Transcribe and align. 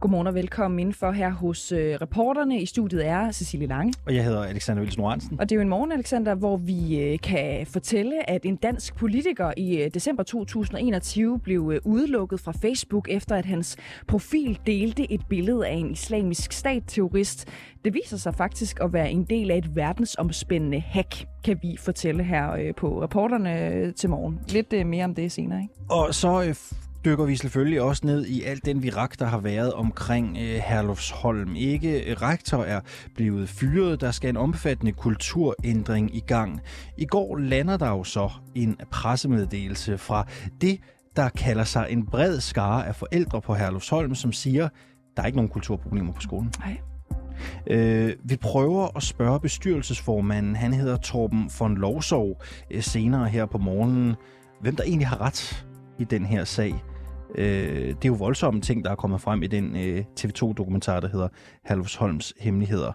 Godmorgen 0.00 0.26
og 0.26 0.34
velkommen 0.34 0.78
indenfor 0.78 1.12
her 1.12 1.30
hos 1.30 1.72
øh, 1.72 1.94
reporterne. 2.00 2.60
I 2.60 2.66
studiet 2.66 3.06
er 3.06 3.32
Cecilie 3.32 3.66
Lange. 3.66 3.94
Og 4.06 4.14
jeg 4.14 4.24
hedder 4.24 4.44
Alexander 4.44 4.82
Wilson 4.82 5.04
Oransen. 5.04 5.40
Og 5.40 5.48
det 5.48 5.54
er 5.54 5.56
jo 5.56 5.62
en 5.62 5.68
morgen, 5.68 5.92
Alexander, 5.92 6.34
hvor 6.34 6.56
vi 6.56 7.00
øh, 7.00 7.18
kan 7.18 7.66
fortælle, 7.66 8.30
at 8.30 8.44
en 8.44 8.56
dansk 8.56 8.96
politiker 8.96 9.52
i 9.56 9.76
øh, 9.76 9.90
december 9.94 10.22
2021 10.22 11.38
blev 11.38 11.72
øh, 11.74 11.80
udelukket 11.84 12.40
fra 12.40 12.52
Facebook, 12.52 13.08
efter 13.10 13.36
at 13.36 13.44
hans 13.44 13.76
profil 14.08 14.58
delte 14.66 15.12
et 15.12 15.20
billede 15.28 15.66
af 15.66 15.74
en 15.74 15.90
islamisk 15.90 16.52
stat-terrorist. 16.52 17.48
Det 17.84 17.94
viser 17.94 18.16
sig 18.16 18.34
faktisk 18.34 18.80
at 18.80 18.92
være 18.92 19.10
en 19.10 19.24
del 19.24 19.50
af 19.50 19.58
et 19.58 19.76
verdensomspændende 19.76 20.80
hack, 20.80 21.26
kan 21.44 21.58
vi 21.62 21.76
fortælle 21.78 22.22
her 22.22 22.52
øh, 22.52 22.74
på 22.74 23.02
reporterne 23.02 23.72
øh, 23.72 23.94
til 23.94 24.10
morgen. 24.10 24.40
Lidt 24.48 24.72
øh, 24.72 24.86
mere 24.86 25.04
om 25.04 25.14
det 25.14 25.32
senere, 25.32 25.62
ikke? 25.62 25.74
Og 25.90 26.14
så 26.14 26.42
øh, 26.42 26.54
dykker 27.06 27.24
vi 27.24 27.36
selvfølgelig 27.36 27.82
også 27.82 28.06
ned 28.06 28.26
i 28.26 28.42
alt 28.42 28.64
den 28.64 28.82
virak, 28.82 29.18
der 29.18 29.26
har 29.26 29.38
været 29.38 29.72
omkring 29.72 30.36
øh, 30.40 30.60
Herlufsholm. 30.64 31.56
Ikke 31.56 32.10
øh, 32.10 32.16
rektor 32.22 32.64
er 32.64 32.80
blevet 33.14 33.48
fyret, 33.48 34.00
der 34.00 34.10
skal 34.10 34.30
en 34.30 34.36
omfattende 34.36 34.92
kulturændring 34.92 36.16
i 36.16 36.20
gang. 36.20 36.60
I 36.98 37.04
går 37.04 37.36
lander 37.36 37.76
der 37.76 37.88
jo 37.88 38.04
så 38.04 38.30
en 38.54 38.76
pressemeddelelse 38.90 39.98
fra 39.98 40.26
det, 40.60 40.80
der 41.16 41.28
kalder 41.28 41.64
sig 41.64 41.86
en 41.90 42.06
bred 42.06 42.40
skare 42.40 42.86
af 42.86 42.94
forældre 42.94 43.40
på 43.40 43.54
Herlufsholm, 43.54 44.14
som 44.14 44.32
siger, 44.32 44.68
der 45.16 45.22
er 45.22 45.26
ikke 45.26 45.36
nogen 45.36 45.50
kulturproblemer 45.50 46.12
på 46.12 46.20
skolen. 46.20 46.52
Nej. 46.58 46.76
Øh, 47.66 48.12
vi 48.24 48.36
prøver 48.36 48.96
at 48.96 49.02
spørge 49.02 49.40
bestyrelsesformanden, 49.40 50.56
han 50.56 50.72
hedder 50.72 50.96
Torben 50.96 51.50
von 51.60 51.76
Lovsov, 51.76 52.42
øh, 52.70 52.82
senere 52.82 53.28
her 53.28 53.46
på 53.46 53.58
morgenen, 53.58 54.14
hvem 54.60 54.76
der 54.76 54.84
egentlig 54.84 55.08
har 55.08 55.20
ret 55.20 55.66
i 55.98 56.04
den 56.04 56.24
her 56.24 56.44
sag. 56.44 56.74
Øh, 57.36 57.88
det 57.88 58.04
er 58.04 58.08
jo 58.08 58.14
voldsomme 58.14 58.60
ting, 58.60 58.84
der 58.84 58.90
er 58.90 58.94
kommet 58.94 59.20
frem 59.20 59.42
i 59.42 59.46
den 59.46 59.76
øh, 59.76 60.04
TV2-dokumentar, 60.20 61.00
der 61.00 61.08
hedder 61.08 61.28
Halvsholms 61.64 62.34
Hemmeligheder. 62.40 62.92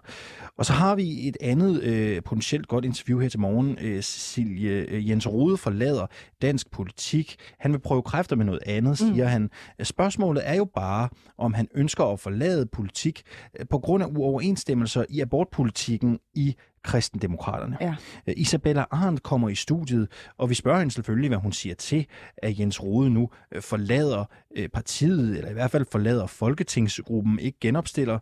Og 0.58 0.66
så 0.66 0.72
har 0.72 0.94
vi 0.94 1.28
et 1.28 1.36
andet 1.40 1.82
øh, 1.82 2.22
potentielt 2.22 2.68
godt 2.68 2.84
interview 2.84 3.18
her 3.18 3.28
til 3.28 3.40
morgen. 3.40 3.78
Øh, 3.80 4.02
Cecilie 4.02 4.70
øh, 4.70 5.10
Jens 5.10 5.28
Rode 5.28 5.56
forlader 5.56 6.06
dansk 6.42 6.70
politik. 6.70 7.36
Han 7.60 7.72
vil 7.72 7.78
prøve 7.78 8.02
kræfter 8.02 8.36
med 8.36 8.44
noget 8.44 8.60
andet, 8.66 8.98
siger 8.98 9.24
mm. 9.24 9.30
han. 9.30 9.50
Spørgsmålet 9.82 10.48
er 10.48 10.54
jo 10.54 10.64
bare, 10.64 11.08
om 11.38 11.54
han 11.54 11.68
ønsker 11.74 12.04
at 12.04 12.20
forlade 12.20 12.66
politik 12.66 13.22
øh, 13.60 13.66
på 13.70 13.78
grund 13.78 14.02
af 14.02 14.06
uoverensstemmelser 14.06 15.04
i 15.08 15.20
abortpolitikken 15.20 16.18
i 16.34 16.56
kristendemokraterne. 16.84 17.76
Ja. 17.80 17.94
Øh, 18.26 18.34
Isabella 18.36 18.84
Arndt 18.90 19.22
kommer 19.22 19.48
i 19.48 19.54
studiet, 19.54 20.08
og 20.38 20.50
vi 20.50 20.54
spørger 20.54 20.78
hende 20.78 20.92
selvfølgelig, 20.92 21.28
hvad 21.28 21.38
hun 21.38 21.52
siger 21.52 21.74
til, 21.74 22.06
at 22.36 22.58
Jens 22.58 22.82
Rode 22.82 23.10
nu 23.10 23.30
øh, 23.52 23.62
forlader 23.62 24.24
øh, 24.56 24.68
partiet, 24.68 25.36
eller 25.36 25.50
i 25.50 25.52
hvert 25.52 25.70
fald 25.70 25.86
forlader 25.92 26.26
Folketingsgruppen, 26.26 27.38
ikke 27.38 27.58
genopstiller. 27.60 28.18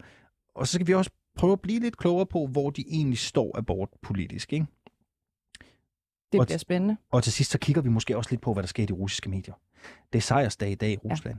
Og 0.55 0.67
så 0.67 0.73
skal 0.73 0.87
vi 0.87 0.95
også 0.95 1.11
prøve 1.37 1.53
at 1.53 1.61
blive 1.61 1.81
lidt 1.81 1.97
klogere 1.97 2.27
på, 2.27 2.47
hvor 2.47 2.71
de 2.71 2.85
egentlig 2.89 3.19
står 3.19 3.59
abortpolitisk. 3.59 4.53
Ikke? 4.53 4.67
Det 6.33 6.41
Og 6.41 6.47
bliver 6.47 6.59
spændende. 6.59 6.97
Og 7.13 7.23
til 7.23 7.33
sidst 7.33 7.51
så 7.51 7.59
kigger 7.59 7.83
vi 7.83 7.89
måske 7.89 8.17
også 8.17 8.31
lidt 8.31 8.41
på, 8.41 8.53
hvad 8.53 8.63
der 8.63 8.67
sker 8.67 8.83
i 8.83 8.87
de 8.87 8.93
russiske 8.93 9.31
medier. 9.31 9.55
Det 10.13 10.19
er 10.19 10.23
sejrsdag 10.23 10.71
i 10.71 10.75
dag 10.75 10.93
i 10.93 10.97
Rusland. 10.97 11.39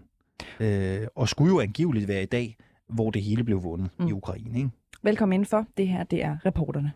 Ja. 0.60 1.02
Øh, 1.02 1.08
og 1.16 1.30
skulle 1.30 1.54
jo 1.54 1.60
angiveligt 1.60 2.08
være 2.08 2.24
i 2.24 2.26
dag, 2.26 2.58
hvor 2.90 3.12
det 3.12 3.24
hele 3.24 3.44
blev 3.44 3.64
vundet 3.64 3.90
mm. 4.00 4.08
i 4.08 4.12
Ukraine. 4.12 4.58
Ikke? 4.58 4.70
Velkommen 5.04 5.34
indenfor. 5.34 5.66
Det 5.78 5.88
her, 5.88 6.04
det 6.04 6.24
er 6.24 6.38
reporterne. 6.46 6.92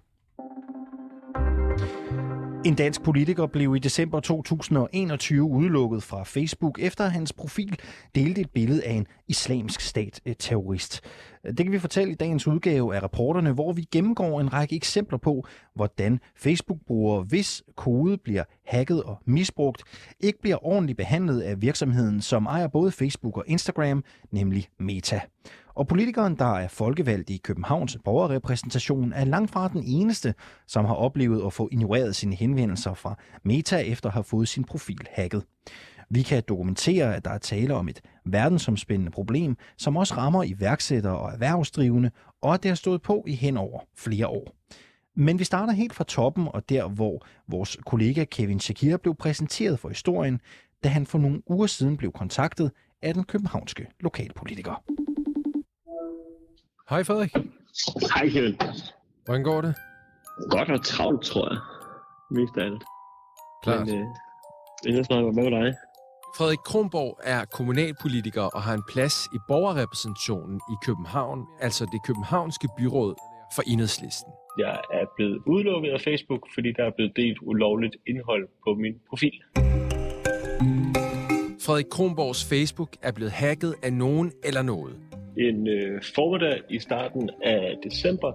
En 2.66 2.76
dansk 2.76 3.02
politiker 3.04 3.46
blev 3.46 3.76
i 3.76 3.80
december 3.80 4.20
2021 4.20 5.44
udelukket 5.44 6.04
fra 6.04 6.24
Facebook, 6.24 6.80
efter 6.82 7.08
hans 7.08 7.34
profil 7.34 7.80
delte 8.16 8.42
et 8.42 8.50
billede 8.50 8.84
af 8.84 8.92
en 8.92 9.08
islamisk 9.28 9.82
stat-terrorist. 9.82 11.02
Det 11.44 11.58
kan 11.58 11.72
vi 11.72 11.80
fortælle 11.80 12.12
i 12.12 12.16
dagens 12.16 12.48
udgave 12.48 12.96
af 12.96 13.04
reporterne, 13.04 13.52
hvor 13.52 13.74
vi 13.74 13.88
gennemgår 13.92 14.42
en 14.42 14.54
række 14.54 14.76
eksempler 14.76 15.18
på, 15.18 15.48
hvordan 15.76 16.20
Facebook-brugere, 16.36 17.24
hvis 17.24 17.64
kode 17.76 18.18
bliver 18.18 18.44
hacket 18.68 19.04
og 19.04 19.22
misbrugt, 19.26 19.84
ikke 20.20 20.42
bliver 20.42 20.66
ordentligt 20.66 20.98
behandlet 20.98 21.42
af 21.42 21.62
virksomheden, 21.62 22.22
som 22.22 22.46
ejer 22.46 22.68
både 22.68 22.92
Facebook 22.92 23.38
og 23.38 23.44
Instagram, 23.48 24.04
nemlig 24.32 24.68
Meta. 24.80 25.22
Og 25.76 25.88
politikeren, 25.88 26.36
der 26.36 26.58
er 26.58 26.68
folkevalgt 26.68 27.30
i 27.30 27.38
Københavns 27.38 27.98
borgerrepræsentation, 28.04 29.14
er 29.14 29.26
langt 29.26 29.52
fra 29.52 29.68
den 29.68 29.84
eneste, 29.86 30.34
som 30.68 30.86
har 30.86 30.94
oplevet 30.94 31.46
at 31.46 31.54
få 31.54 31.70
ignoreret 31.72 32.16
sine 32.16 32.36
henvendelser 32.36 32.94
fra 32.94 33.18
Meta 33.44 33.78
efter 33.78 34.10
at 34.10 34.14
have 34.14 34.24
fået 34.24 34.48
sin 34.48 34.64
profil 34.64 35.08
hacket. 35.12 35.44
Vi 36.10 36.22
kan 36.22 36.44
dokumentere, 36.48 37.16
at 37.16 37.26
der 37.26 37.32
er 37.32 37.38
tale 37.38 37.74
om 37.74 37.90
et 37.90 38.02
verdensomspændende 38.26 39.12
problem, 39.12 39.58
som 39.78 39.98
også 39.98 40.18
rammer 40.18 40.44
iværksættere 40.44 41.18
og 41.18 41.32
erhvervsdrivende, 41.32 42.12
og 42.42 42.54
at 42.54 42.64
det 42.64 42.72
har 42.72 42.76
stået 42.76 43.02
på 43.02 43.24
i 43.28 43.36
hen 43.36 43.58
over 43.58 43.80
flere 43.98 44.28
år. 44.28 44.56
Men 45.16 45.40
vi 45.40 45.44
starter 45.44 45.74
helt 45.74 45.94
fra 45.94 46.04
toppen, 46.04 46.48
og 46.54 46.70
der 46.70 46.88
hvor 46.88 47.26
vores 47.48 47.78
kollega 47.86 48.24
Kevin 48.24 48.60
Shakir 48.60 48.98
blev 48.98 49.16
præsenteret 49.16 49.80
for 49.80 49.90
historien, 49.90 50.40
da 50.84 50.90
han 50.90 51.06
for 51.06 51.18
nogle 51.18 51.42
uger 51.48 51.68
siden 51.68 51.98
blev 51.98 52.12
kontaktet 52.12 52.72
af 53.02 53.14
den 53.14 53.24
københavnske 53.24 53.88
lokalpolitiker. 54.00 54.84
Hej 56.90 57.04
Frederik. 57.04 57.34
Hej 58.16 58.30
Kevin. 58.30 58.56
Hvordan 59.26 59.44
går 59.44 59.62
det? 59.62 59.76
Godt 60.50 60.70
og 60.70 60.84
travlt, 60.84 61.24
tror 61.24 61.50
jeg. 61.54 61.60
Mest 62.32 62.58
af 62.58 62.66
alt. 62.66 62.84
Klart. 63.64 63.88
Men, 63.88 63.96
øh, 63.96 64.06
ellers 64.88 65.08
hvad 65.08 65.44
med 65.44 65.52
dig? 65.52 65.74
Frederik 66.38 66.58
Kronborg 66.66 67.20
er 67.24 67.46
kommunalpolitiker 67.46 68.42
og 68.42 68.62
har 68.62 68.74
en 68.74 68.84
plads 68.90 69.26
i 69.36 69.38
borgerrepræsentationen 69.48 70.58
i 70.74 70.76
København, 70.86 71.46
altså 71.62 71.86
det 71.86 72.00
københavnske 72.08 72.68
byråd 72.78 73.16
for 73.56 73.64
enhedslisten. 73.68 74.32
Jeg 74.60 74.80
er 74.94 75.06
blevet 75.16 75.42
udelukket 75.46 75.92
af 75.92 76.02
Facebook, 76.02 76.48
fordi 76.54 76.72
der 76.78 76.84
er 76.84 76.92
blevet 76.96 77.14
delt 77.16 77.38
ulovligt 77.42 77.96
indhold 78.08 78.48
på 78.64 78.74
min 78.74 78.96
profil. 79.10 79.36
Frederik 81.66 81.86
Kronborgs 81.92 82.50
Facebook 82.50 82.90
er 83.02 83.12
blevet 83.12 83.32
hacket 83.32 83.76
af 83.84 83.94
nogen 83.94 84.32
eller 84.44 84.62
noget. 84.62 84.96
En 85.38 85.68
øh, 85.68 86.02
formiddag 86.16 86.62
i 86.70 86.80
starten 86.80 87.30
af 87.44 87.78
december, 87.84 88.32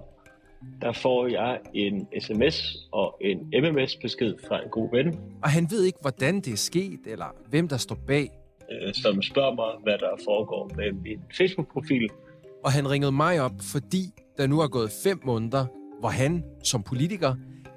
der 0.81 0.91
får 0.91 1.27
jeg 1.27 1.59
en 1.73 2.07
sms 2.19 2.75
og 2.91 3.17
en 3.21 3.37
MMS-besked 3.63 4.33
fra 4.47 4.63
en 4.63 4.69
god 4.69 4.89
ven, 4.91 5.19
Og 5.43 5.49
han 5.49 5.67
ved 5.71 5.83
ikke, 5.83 5.97
hvordan 6.01 6.35
det 6.35 6.53
er 6.53 6.57
sket, 6.57 6.99
eller 7.05 7.35
hvem 7.49 7.67
der 7.67 7.77
står 7.77 7.97
bag. 8.07 8.29
øh, 8.71 8.93
som 8.93 9.21
spørger 9.21 9.55
mig, 9.55 9.67
hvad 9.83 9.97
der 9.97 10.09
foregår 10.25 10.71
med 10.75 10.91
min 10.91 11.19
Facebook-profil. 11.37 12.09
Og 12.63 12.71
han 12.71 12.89
ringede 12.91 13.11
mig 13.11 13.41
op, 13.41 13.51
fordi 13.71 14.03
der 14.37 14.47
nu 14.47 14.59
er 14.59 14.67
gået 14.67 14.91
fem 15.03 15.19
måneder, 15.25 15.65
hvor 15.99 16.09
han 16.09 16.43
som 16.63 16.83
politiker 16.83 17.35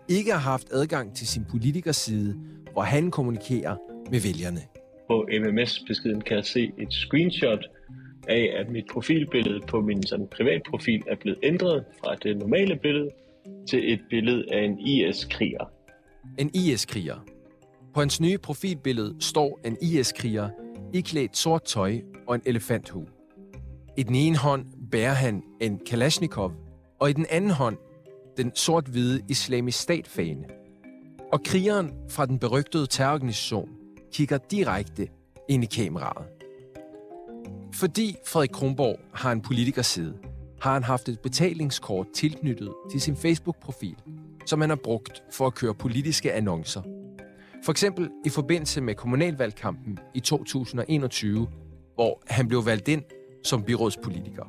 ikke 0.09 0.33
har 0.33 0.39
haft 0.39 0.67
adgang 0.73 1.17
til 1.17 1.27
sin 1.27 1.45
politikerside, 1.51 2.37
hvor 2.73 2.83
han 2.83 3.11
kommunikerer 3.11 3.77
med 4.11 4.21
vælgerne. 4.21 4.61
På 5.09 5.29
MMS-beskeden 5.41 6.21
kan 6.21 6.37
jeg 6.37 6.45
se 6.45 6.73
et 6.79 6.93
screenshot 6.93 7.65
af, 8.29 8.55
at 8.57 8.71
mit 8.71 8.85
profilbillede 8.93 9.61
på 9.61 9.81
min 9.81 10.03
sådan, 10.03 10.29
privatprofil 10.37 11.03
er 11.07 11.17
blevet 11.17 11.39
ændret 11.43 11.85
fra 12.01 12.15
det 12.15 12.37
normale 12.37 12.77
billede 12.77 13.11
til 13.69 13.93
et 13.93 14.01
billede 14.11 14.45
af 14.53 14.65
en 14.65 14.79
IS-kriger. 14.79 15.71
En 16.39 16.51
IS-kriger. 16.55 17.17
På 17.95 18.01
hans 18.01 18.21
nye 18.21 18.39
profilbillede 18.39 19.17
står 19.21 19.61
en 19.65 19.77
IS-kriger 19.83 20.49
iklædt 20.95 21.37
sort 21.37 21.65
tøj 21.65 22.01
og 22.27 22.35
en 22.35 22.43
elefanthue. 22.47 23.07
I 23.97 24.03
den 24.03 24.15
ene 24.15 24.37
hånd 24.37 24.67
bærer 24.91 25.15
han 25.15 25.43
en 25.61 25.81
Kalashnikov, 25.87 26.53
og 27.01 27.11
i 27.11 27.13
den 27.13 27.27
anden 27.31 27.51
hånd 27.51 27.77
den 28.37 28.55
sort-hvide 28.55 29.21
islamisk 29.29 29.81
statfane. 29.81 30.45
Og 31.33 31.43
krigeren 31.45 31.93
fra 32.11 32.27
den 32.27 32.39
berygtede 32.39 32.87
terrororganisation 32.87 33.69
kigger 34.13 34.39
direkte 34.51 35.09
ind 35.49 35.65
i 35.65 35.67
kameraet. 35.67 36.34
Fordi 37.75 38.17
Frederik 38.27 38.51
Kronborg 38.51 38.99
har 39.15 39.33
en 39.33 39.41
politikerside, 39.41 40.15
har 40.61 40.73
han 40.73 40.83
haft 40.83 41.09
et 41.09 41.21
betalingskort 41.21 42.07
tilknyttet 42.15 42.73
til 42.91 43.01
sin 43.01 43.17
Facebook-profil, 43.17 43.97
som 44.47 44.61
han 44.61 44.71
har 44.71 44.79
brugt 44.85 45.23
for 45.33 45.47
at 45.47 45.55
køre 45.55 45.75
politiske 45.75 46.33
annoncer. 46.33 46.83
For 47.65 47.71
eksempel 47.71 48.11
i 48.25 48.29
forbindelse 48.29 48.81
med 48.81 48.95
kommunalvalgkampen 48.95 49.99
i 50.15 50.21
2021, 50.21 51.49
hvor 51.95 52.23
han 52.27 52.49
blev 52.49 52.67
valgt 52.67 52.89
ind 52.89 53.03
som 53.45 53.63
byrådspolitiker. 53.63 54.45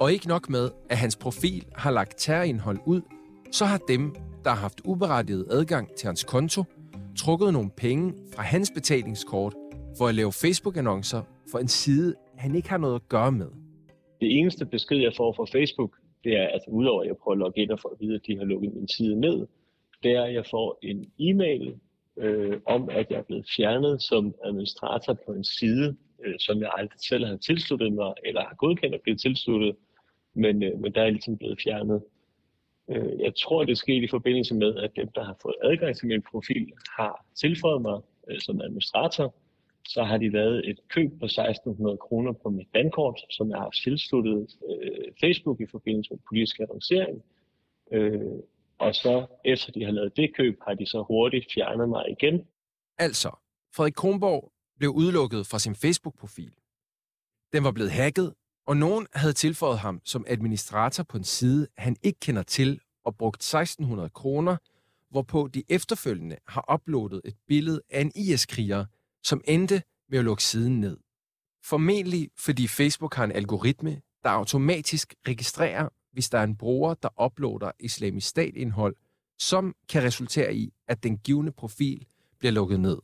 Og 0.00 0.12
ikke 0.12 0.28
nok 0.28 0.48
med, 0.48 0.70
at 0.90 0.98
hans 0.98 1.16
profil 1.16 1.64
har 1.74 1.90
lagt 1.90 2.14
terrorindhold 2.18 2.78
ud, 2.86 3.00
så 3.52 3.64
har 3.64 3.78
dem, 3.88 4.14
der 4.44 4.50
har 4.50 4.56
haft 4.56 4.80
uberettiget 4.84 5.46
adgang 5.50 5.88
til 5.98 6.06
hans 6.06 6.24
konto, 6.24 6.64
trukket 7.18 7.52
nogle 7.52 7.70
penge 7.76 8.14
fra 8.34 8.42
hans 8.42 8.70
betalingskort 8.74 9.54
for 9.98 10.06
at 10.06 10.14
lave 10.14 10.32
Facebook-annoncer 10.32 11.22
for 11.50 11.58
en 11.58 11.68
side, 11.68 12.14
han 12.36 12.54
ikke 12.54 12.68
har 12.68 12.78
noget 12.78 12.94
at 12.94 13.08
gøre 13.08 13.32
med. 13.32 13.50
Det 14.20 14.38
eneste 14.38 14.66
besked, 14.66 14.98
jeg 14.98 15.12
får 15.16 15.32
fra 15.32 15.58
Facebook, 15.58 15.96
det 16.24 16.36
er, 16.36 16.46
at 16.46 16.60
udover 16.68 17.02
at 17.02 17.08
jeg 17.08 17.16
prøver 17.16 17.34
at 17.34 17.38
logge 17.38 17.62
ind 17.62 17.70
og 17.70 17.80
få 17.80 17.88
at 17.88 18.00
vide, 18.00 18.14
at 18.14 18.20
de 18.26 18.38
har 18.38 18.44
lukket 18.44 18.74
min 18.74 18.88
side 18.88 19.20
ned, 19.20 19.46
det 20.02 20.12
er, 20.12 20.22
at 20.22 20.34
jeg 20.34 20.46
får 20.50 20.78
en 20.82 21.12
e-mail 21.18 21.74
øh, 22.18 22.60
om, 22.66 22.88
at 22.90 23.10
jeg 23.10 23.18
er 23.18 23.22
blevet 23.22 23.46
fjernet 23.56 24.02
som 24.02 24.34
administrator 24.44 25.18
på 25.26 25.32
en 25.32 25.44
side, 25.44 25.96
øh, 26.24 26.34
som 26.38 26.60
jeg 26.60 26.70
aldrig 26.76 27.00
selv 27.08 27.26
har 27.26 27.36
tilsluttet 27.36 27.92
mig, 27.92 28.14
eller 28.24 28.40
har 28.40 28.54
godkendt 28.54 28.94
at 28.94 29.00
blive 29.02 29.16
tilsluttet, 29.16 29.76
men, 30.34 30.62
øh, 30.62 30.80
men 30.80 30.94
der 30.94 31.02
er 31.02 31.10
ligesom 31.10 31.38
blevet 31.38 31.60
fjernet. 31.64 32.02
Øh, 32.90 33.20
jeg 33.20 33.32
tror, 33.36 33.64
det 33.64 33.78
skete 33.78 34.04
i 34.04 34.08
forbindelse 34.08 34.54
med, 34.54 34.76
at 34.76 34.90
dem, 34.96 35.08
der 35.14 35.24
har 35.24 35.36
fået 35.42 35.54
adgang 35.62 35.96
til 35.96 36.06
min 36.08 36.22
profil, 36.30 36.72
har 36.98 37.26
tilføjet 37.40 37.82
mig 37.82 38.00
øh, 38.30 38.40
som 38.40 38.60
administrator. 38.60 39.34
Så 39.94 40.00
har 40.04 40.18
de 40.18 40.28
lavet 40.30 40.70
et 40.70 40.80
køb 40.88 41.10
på 41.20 41.24
1600 41.24 41.96
kroner 41.96 42.32
på 42.42 42.48
mit 42.50 42.68
bankort, 42.72 43.20
som 43.30 43.50
jeg 43.50 43.58
har 43.58 43.70
tilsluttet 43.70 44.46
øh, 44.70 45.12
Facebook 45.22 45.60
i 45.60 45.66
forbindelse 45.70 46.10
med 46.12 46.20
politisk 46.28 46.60
annoncering. 46.60 47.22
Øh, 47.92 48.38
og 48.78 48.94
så 48.94 49.26
efter 49.44 49.72
de 49.72 49.84
har 49.84 49.92
lavet 49.92 50.16
det 50.16 50.34
køb, 50.36 50.58
har 50.66 50.74
de 50.74 50.86
så 50.86 51.04
hurtigt 51.08 51.46
fjernet 51.54 51.88
mig 51.88 52.04
igen. 52.10 52.46
Altså, 52.98 53.30
Frederik 53.74 53.92
Kronborg 53.92 54.52
blev 54.78 54.90
udelukket 54.90 55.46
fra 55.46 55.58
sin 55.58 55.74
Facebook-profil. 55.74 56.52
Den 57.52 57.64
var 57.64 57.72
blevet 57.72 57.90
hacket, 57.90 58.34
og 58.66 58.76
nogen 58.76 59.06
havde 59.12 59.32
tilføjet 59.32 59.78
ham 59.78 60.00
som 60.04 60.24
administrator 60.28 61.02
på 61.02 61.16
en 61.16 61.24
side, 61.24 61.66
han 61.76 61.96
ikke 62.02 62.20
kender 62.20 62.42
til, 62.42 62.80
og 63.04 63.16
brugt 63.16 63.36
1600 63.36 64.08
kroner, 64.08 64.56
hvorpå 65.10 65.48
de 65.54 65.62
efterfølgende 65.68 66.36
har 66.48 66.74
uploadet 66.74 67.20
et 67.24 67.36
billede 67.46 67.80
af 67.90 68.00
en 68.00 68.12
IS-kriger, 68.14 68.84
som 69.24 69.40
endte 69.44 69.82
med 70.08 70.18
at 70.18 70.24
lukke 70.24 70.42
siden 70.42 70.80
ned. 70.80 70.96
Formentlig 71.64 72.30
fordi 72.38 72.68
Facebook 72.68 73.14
har 73.14 73.24
en 73.24 73.32
algoritme, 73.32 74.00
der 74.24 74.30
automatisk 74.30 75.14
registrerer, 75.28 75.88
hvis 76.12 76.30
der 76.30 76.38
er 76.38 76.44
en 76.44 76.56
bruger, 76.56 76.94
der 76.94 77.22
uploader 77.24 77.70
islamisk 77.80 78.28
stat-indhold, 78.28 78.96
som 79.38 79.74
kan 79.88 80.02
resultere 80.02 80.54
i, 80.54 80.72
at 80.88 81.02
den 81.02 81.18
givende 81.18 81.52
profil 81.52 82.06
bliver 82.38 82.52
lukket 82.52 82.80
ned. 82.80 82.98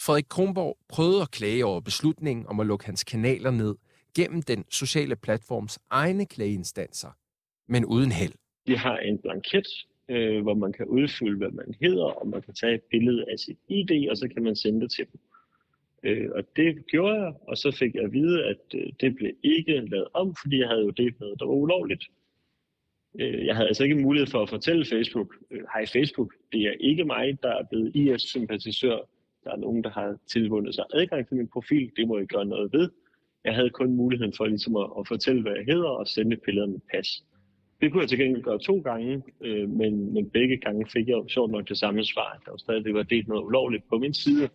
Frederik 0.00 0.26
Kronborg 0.28 0.78
prøvede 0.88 1.22
at 1.22 1.30
klage 1.30 1.64
over 1.64 1.80
beslutningen 1.80 2.46
om 2.46 2.60
at 2.60 2.66
lukke 2.66 2.86
hans 2.86 3.04
kanaler 3.04 3.50
ned 3.50 3.74
gennem 4.16 4.42
den 4.42 4.64
sociale 4.70 5.16
platforms 5.16 5.78
egne 5.90 6.26
klageinstanser, 6.26 7.10
men 7.68 7.84
uden 7.84 8.12
held. 8.12 8.32
De 8.66 8.78
har 8.78 8.96
en 8.96 9.18
blanket, 9.18 9.66
øh, 10.08 10.42
hvor 10.42 10.54
man 10.54 10.72
kan 10.72 10.86
udfylde, 10.86 11.36
hvad 11.36 11.50
man 11.50 11.74
hedder, 11.80 12.04
og 12.04 12.28
man 12.28 12.42
kan 12.42 12.54
tage 12.54 12.74
et 12.74 12.82
billede 12.90 13.24
af 13.30 13.38
sit 13.38 13.58
ID, 13.68 14.08
og 14.10 14.16
så 14.16 14.28
kan 14.28 14.42
man 14.42 14.56
sende 14.56 14.80
det 14.80 14.90
til 14.90 15.06
dem. 15.12 15.20
Øh, 16.02 16.30
og 16.34 16.42
det 16.56 16.86
gjorde 16.86 17.20
jeg, 17.20 17.34
og 17.48 17.56
så 17.56 17.76
fik 17.78 17.94
jeg 17.94 18.04
at 18.04 18.12
vide, 18.12 18.44
at 18.44 18.58
øh, 18.74 18.92
det 19.00 19.16
blev 19.16 19.32
ikke 19.42 19.80
lavet 19.80 20.08
om, 20.14 20.34
fordi 20.42 20.58
jeg 20.58 20.68
havde 20.68 20.84
jo 20.84 20.90
delt 20.90 21.20
noget, 21.20 21.40
der 21.40 21.46
var 21.46 21.54
ulovligt. 21.54 22.04
Øh, 23.20 23.46
jeg 23.46 23.54
havde 23.56 23.68
altså 23.68 23.84
ikke 23.84 23.96
mulighed 23.96 24.26
for 24.26 24.42
at 24.42 24.48
fortælle 24.48 24.84
Facebook, 24.84 25.34
øh, 25.50 25.60
hej 25.72 25.86
Facebook, 25.86 26.34
det 26.52 26.60
er 26.60 26.72
ikke 26.80 27.04
mig, 27.04 27.38
der 27.42 27.48
er 27.48 27.64
blevet 27.70 27.96
IS-sympatisør. 27.96 28.98
Der 29.44 29.50
er 29.52 29.56
nogen, 29.56 29.84
der 29.84 29.90
har 29.90 30.16
tilvundet 30.26 30.74
sig 30.74 30.84
adgang 30.94 31.28
til 31.28 31.36
min 31.36 31.48
profil, 31.48 31.90
det 31.96 32.08
må 32.08 32.18
jeg 32.18 32.26
gøre 32.26 32.44
noget 32.44 32.72
ved. 32.72 32.90
Jeg 33.44 33.54
havde 33.54 33.70
kun 33.70 33.96
muligheden 33.96 34.32
for 34.36 34.46
ligesom 34.46 34.76
at, 34.76 34.90
at 34.98 35.08
fortælle, 35.08 35.42
hvad 35.42 35.52
jeg 35.52 35.64
hedder, 35.64 35.88
og 35.88 36.06
sende 36.06 36.36
et 36.36 36.42
billede 36.42 36.64
af 36.64 36.70
mit 36.70 36.82
pas. 36.94 37.24
Det 37.84 37.92
kunne 37.92 38.00
jeg 38.00 38.08
til 38.08 38.18
gengæld 38.18 38.42
gøre 38.42 38.58
to 38.58 38.78
gange, 38.78 39.22
øh, 39.40 39.68
men, 39.70 40.14
men 40.14 40.30
begge 40.30 40.56
gange 40.56 40.86
fik 40.92 41.08
jeg 41.08 41.14
jo 41.14 41.28
sjovt 41.28 41.50
nok 41.50 41.68
det 41.68 41.78
samme 41.78 42.04
svar. 42.04 42.42
Der 42.44 42.50
var 42.50 42.56
stadig 42.56 42.94
var 42.94 43.02
delt 43.02 43.28
noget 43.28 43.44
ulovligt 43.44 43.84
på 43.88 43.98
min 43.98 44.14
side. 44.14 44.48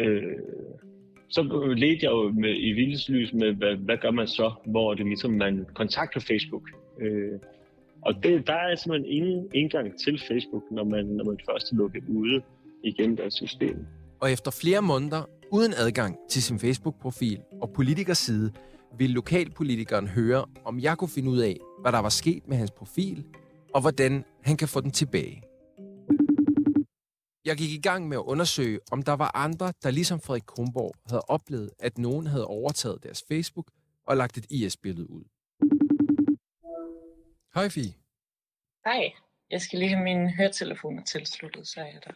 Øh, 0.00 0.36
så 1.28 1.42
ledte 1.76 2.04
jeg 2.04 2.10
jo 2.10 2.32
med, 2.32 2.54
i 2.56 2.72
vildeslys 2.72 3.32
med, 3.32 3.52
hvad, 3.52 3.76
hvad 3.76 3.96
gør 3.96 4.10
man 4.10 4.26
så, 4.26 4.52
hvor 4.66 4.94
det 4.94 5.06
ligesom 5.06 5.30
man 5.30 5.66
kontakter 5.74 6.20
Facebook. 6.20 6.62
Øh, 7.00 7.38
og 8.02 8.14
det, 8.22 8.46
der 8.46 8.54
er 8.54 8.74
simpelthen 8.76 9.12
ingen 9.12 9.50
indgang 9.54 9.98
til 9.98 10.20
Facebook, 10.28 10.62
når 10.70 10.84
man, 10.84 11.04
når 11.04 11.24
man 11.24 11.38
først 11.50 11.72
er 11.72 11.76
lukket 11.76 12.04
ude 12.08 12.42
igennem 12.84 13.16
deres 13.16 13.34
system. 13.34 13.76
Og 14.20 14.32
efter 14.32 14.50
flere 14.62 14.82
måneder 14.82 15.22
uden 15.52 15.72
adgang 15.86 16.16
til 16.30 16.42
sin 16.42 16.58
Facebook-profil 16.58 17.38
og 17.62 17.70
politikerside, 17.76 18.52
ville 18.98 19.14
lokalpolitikeren 19.14 20.08
høre, 20.08 20.46
om 20.64 20.80
jeg 20.80 20.98
kunne 20.98 21.08
finde 21.08 21.30
ud 21.30 21.38
af, 21.38 21.56
hvad 21.80 21.92
der 21.92 21.98
var 21.98 22.08
sket 22.08 22.48
med 22.48 22.56
hans 22.56 22.70
profil, 22.70 23.26
og 23.74 23.80
hvordan 23.80 24.24
han 24.42 24.56
kan 24.56 24.68
få 24.68 24.80
den 24.80 24.90
tilbage. 24.90 25.42
Jeg 27.44 27.56
gik 27.56 27.70
i 27.70 27.80
gang 27.80 28.08
med 28.08 28.16
at 28.16 28.22
undersøge, 28.22 28.80
om 28.90 29.02
der 29.02 29.12
var 29.12 29.30
andre, 29.34 29.72
der 29.82 29.90
ligesom 29.90 30.20
Frederik 30.20 30.42
Kronborg 30.46 30.94
havde 31.06 31.22
oplevet, 31.28 31.70
at 31.78 31.98
nogen 31.98 32.26
havde 32.26 32.46
overtaget 32.46 33.02
deres 33.02 33.24
Facebook 33.28 33.70
og 34.06 34.16
lagt 34.16 34.38
et 34.38 34.46
IS-billede 34.50 35.10
ud. 35.10 35.24
Hej 37.54 37.68
Fie. 37.68 37.92
Hej. 38.84 39.12
Jeg 39.50 39.60
skal 39.60 39.78
lige 39.78 39.88
have 39.88 40.04
mine 40.04 40.36
høretelefoner 40.36 41.04
tilsluttet, 41.04 41.66
så 41.68 41.80
er 41.80 41.84
jeg 41.86 42.00
der. 42.04 42.12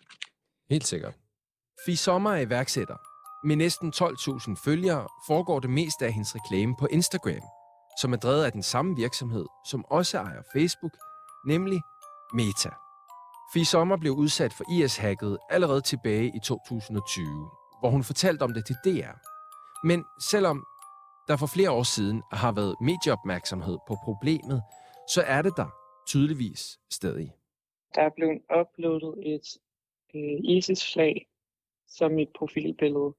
Helt 0.71 0.87
sikkert. 0.87 1.15
Fie 1.87 1.97
Sommer 1.97 2.31
er 2.31 2.41
iværksætter. 2.41 2.97
Med 3.45 3.57
næsten 3.57 3.93
12.000 3.97 4.55
følgere 4.65 5.09
foregår 5.27 5.61
det 5.61 5.71
meste 5.71 6.07
af 6.07 6.13
hendes 6.13 6.35
reklame 6.35 6.75
på 6.79 6.87
Instagram, 6.91 7.43
som 8.01 8.13
er 8.13 8.17
drevet 8.17 8.45
af 8.45 8.53
den 8.53 8.63
samme 8.63 8.97
virksomhed, 8.97 9.47
som 9.67 9.85
også 9.85 10.19
ejer 10.19 10.43
Facebook, 10.55 10.93
nemlig 11.47 11.81
Meta. 12.35 12.71
Fie 13.55 13.65
Sommer 13.65 13.97
blev 13.97 14.13
udsat 14.13 14.53
for 14.53 14.65
IS-hacket 14.73 15.39
allerede 15.51 15.81
tilbage 15.81 16.27
i 16.37 16.41
2020, 16.45 17.27
hvor 17.81 17.91
hun 17.91 18.05
fortalte 18.05 18.43
om 18.43 18.53
det 18.55 18.67
til 18.67 18.77
DR. 18.85 19.15
Men 19.87 20.05
selvom 20.21 20.67
der 21.29 21.37
for 21.37 21.47
flere 21.47 21.71
år 21.71 21.83
siden 21.83 22.23
har 22.33 22.53
været 22.53 22.75
medieopmærksomhed 22.81 23.79
på 23.89 23.97
problemet, 24.05 24.63
så 25.15 25.23
er 25.27 25.43
det 25.43 25.53
der 25.57 25.69
tydeligvis 26.07 26.79
stadig. 26.91 27.33
Der 27.95 28.03
er 28.03 28.11
blevet 28.17 28.43
uploadet 28.61 29.15
et 29.35 29.47
øh, 30.15 30.39
ISIS-flag 30.45 31.29
som 31.89 32.13
mit 32.13 32.29
profilbillede. 32.39 33.15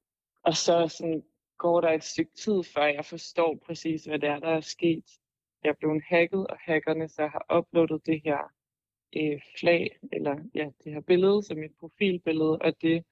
Og 0.50 0.56
så 0.56 0.94
sådan, 0.98 1.22
går 1.58 1.80
der 1.80 1.90
et 1.90 2.04
stykke 2.04 2.32
tid, 2.44 2.62
før 2.74 2.84
jeg 2.84 3.04
forstår 3.04 3.58
præcis, 3.66 4.04
hvad 4.04 4.18
det 4.18 4.28
er, 4.28 4.38
der 4.38 4.48
er 4.48 4.60
sket. 4.60 5.04
Jeg 5.64 5.70
er 5.70 5.78
blevet 5.80 6.02
hacket, 6.08 6.46
og 6.46 6.56
hackerne 6.66 7.08
så 7.08 7.22
har 7.26 7.58
uploadet 7.58 8.06
det 8.06 8.20
her 8.24 8.38
øh, 9.16 9.40
flag, 9.58 9.98
eller 10.12 10.36
ja, 10.54 10.66
det 10.84 10.92
her 10.92 11.00
billede 11.00 11.42
som 11.42 11.56
mit 11.56 11.74
profilbillede, 11.80 12.58
og 12.58 12.72
det 12.82 13.04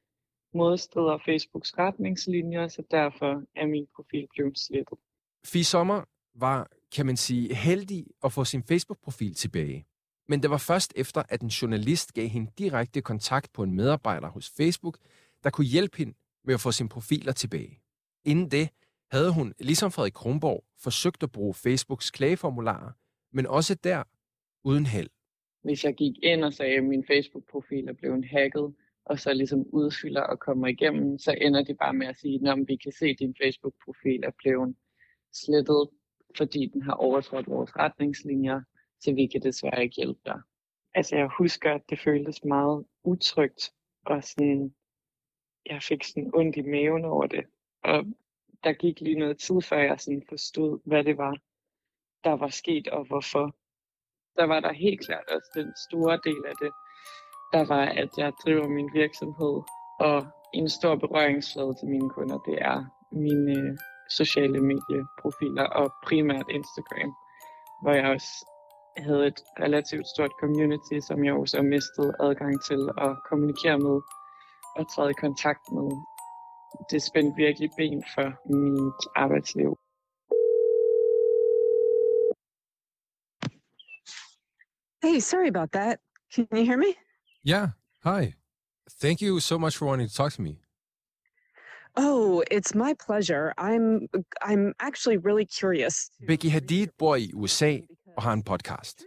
modstrider 0.54 1.18
Facebooks 1.24 1.78
retningslinjer, 1.78 2.68
så 2.68 2.82
derfor 2.90 3.42
er 3.56 3.66
min 3.66 3.86
profil 3.96 4.26
blevet 4.34 4.58
slettet. 4.58 4.98
Fie 5.46 5.64
Sommer 5.64 6.04
var, 6.34 6.70
kan 6.96 7.06
man 7.06 7.16
sige, 7.16 7.54
heldig 7.54 8.06
at 8.24 8.32
få 8.32 8.44
sin 8.44 8.62
Facebook-profil 8.62 9.34
tilbage. 9.34 9.86
Men 10.28 10.42
det 10.42 10.50
var 10.50 10.58
først 10.70 10.92
efter, 10.96 11.22
at 11.28 11.40
en 11.40 11.48
journalist 11.48 12.14
gav 12.14 12.28
hende 12.28 12.50
direkte 12.58 13.02
kontakt 13.02 13.52
på 13.52 13.62
en 13.62 13.74
medarbejder 13.74 14.28
hos 14.28 14.52
Facebook, 14.56 14.98
der 15.44 15.50
kunne 15.50 15.66
hjælpe 15.66 15.98
hende 15.98 16.14
med 16.48 16.54
at 16.54 16.60
få 16.60 16.72
sine 16.72 16.88
profiler 16.88 17.32
tilbage. 17.32 17.74
Inden 18.24 18.50
det 18.50 18.66
havde 19.10 19.30
hun, 19.34 19.54
ligesom 19.58 19.90
Frederik 19.90 20.12
Kronborg, 20.12 20.64
forsøgt 20.86 21.22
at 21.22 21.32
bruge 21.32 21.54
Facebooks 21.54 22.10
klageformularer, 22.10 22.92
men 23.36 23.46
også 23.46 23.74
der 23.74 24.02
uden 24.64 24.86
held. 24.86 25.10
Hvis 25.64 25.84
jeg 25.84 25.94
gik 25.94 26.14
ind 26.22 26.44
og 26.44 26.52
sagde, 26.52 26.76
at 26.76 26.84
min 26.84 27.04
Facebook-profil 27.10 27.88
er 27.88 27.92
blevet 27.92 28.24
hacket, 28.24 28.74
og 29.04 29.18
så 29.18 29.32
ligesom 29.34 29.66
udfylder 29.72 30.20
og 30.20 30.38
kommer 30.38 30.66
igennem, 30.66 31.18
så 31.18 31.32
ender 31.40 31.62
de 31.64 31.74
bare 31.74 31.94
med 31.94 32.06
at 32.06 32.18
sige, 32.20 32.50
at 32.50 32.58
vi 32.68 32.76
kan 32.76 32.92
se, 32.92 33.06
at 33.06 33.16
din 33.18 33.34
Facebook-profil 33.42 34.20
er 34.24 34.34
blevet 34.38 34.76
slettet, 35.32 35.88
fordi 36.36 36.70
den 36.72 36.82
har 36.82 36.92
overtrådt 36.92 37.46
vores 37.46 37.76
retningslinjer, 37.76 38.60
så 39.00 39.12
vi 39.12 39.26
kan 39.26 39.42
desværre 39.42 39.82
ikke 39.82 39.96
hjælpe 39.96 40.20
dig. 40.26 40.40
Altså 40.94 41.16
jeg 41.16 41.28
husker, 41.38 41.74
at 41.74 41.82
det 41.90 41.98
føltes 41.98 42.44
meget 42.44 42.84
utrygt, 43.04 43.72
og 44.06 44.24
sådan, 44.24 44.74
jeg 45.70 45.82
fik 45.82 46.04
sådan 46.04 46.30
ondt 46.34 46.56
i 46.56 46.62
maven 46.62 47.04
over 47.04 47.26
det. 47.26 47.44
Og 47.84 48.04
der 48.64 48.72
gik 48.72 49.00
lige 49.00 49.18
noget 49.18 49.38
tid, 49.38 49.62
før 49.62 49.78
jeg 49.78 50.00
sådan 50.00 50.22
forstod, 50.28 50.78
hvad 50.84 51.04
det 51.04 51.18
var, 51.18 51.36
der 52.24 52.32
var 52.32 52.48
sket 52.48 52.88
og 52.88 53.04
hvorfor. 53.04 53.54
Der 54.36 54.44
var 54.44 54.60
der 54.60 54.72
helt 54.72 55.00
klart 55.06 55.24
også 55.34 55.50
den 55.54 55.72
store 55.88 56.20
del 56.24 56.42
af 56.46 56.54
det, 56.62 56.72
der 57.52 57.64
var, 57.74 57.84
at 57.84 58.08
jeg 58.18 58.32
driver 58.44 58.68
min 58.68 58.90
virksomhed, 58.94 59.62
og 60.00 60.26
en 60.54 60.68
stor 60.68 60.96
berøringsflade 60.96 61.74
til 61.74 61.88
mine 61.88 62.10
kunder, 62.10 62.38
det 62.38 62.58
er 62.60 62.84
mine 63.12 63.52
øh, 63.58 63.78
sociale 64.10 64.60
medieprofiler, 64.60 65.66
og 65.80 65.92
primært 66.06 66.46
Instagram, 66.50 67.12
hvor 67.82 67.92
jeg 67.92 68.06
også 68.14 68.32
havde 68.96 69.26
et 69.26 69.40
relativt 69.60 70.06
stort 70.14 70.32
community, 70.40 70.98
som 71.08 71.24
jeg 71.24 71.34
også 71.34 71.62
mistede 71.62 72.12
adgang 72.20 72.54
til 72.68 72.80
at 72.98 73.16
kommunikere 73.28 73.78
med 73.78 74.00
og 74.76 74.84
træde 74.94 75.10
i 75.10 75.20
kontakt 75.26 75.64
med. 75.72 75.88
Det 76.90 77.02
spændte 77.02 77.32
virkelig 77.36 77.70
ben 77.76 78.04
for 78.14 78.28
mit 78.52 79.02
arbejdsliv. 79.16 79.70
Hey, 85.02 85.20
sorry 85.20 85.48
about 85.48 85.70
that. 85.72 86.00
Can 86.34 86.46
you 86.52 86.64
hear 86.64 86.76
me? 86.76 86.94
Yeah, 87.44 87.68
hi. 88.04 88.34
Thank 89.00 89.22
you 89.22 89.40
so 89.40 89.58
much 89.58 89.76
for 89.76 89.86
wanting 89.86 90.08
to 90.10 90.14
talk 90.14 90.32
to 90.32 90.42
me. 90.42 90.54
Oh, 91.96 92.42
it's 92.50 92.74
my 92.74 92.94
pleasure. 93.06 93.52
I'm 93.58 94.08
I'm 94.42 94.74
actually 94.80 95.18
really 95.28 95.46
curious. 95.60 96.10
Becky 96.26 96.50
Hadid 96.50 96.88
bor 96.98 97.16
i 97.16 97.30
USA 97.34 97.78
og 98.16 98.22
har 98.22 98.32
en 98.32 98.42
podcast. 98.42 99.04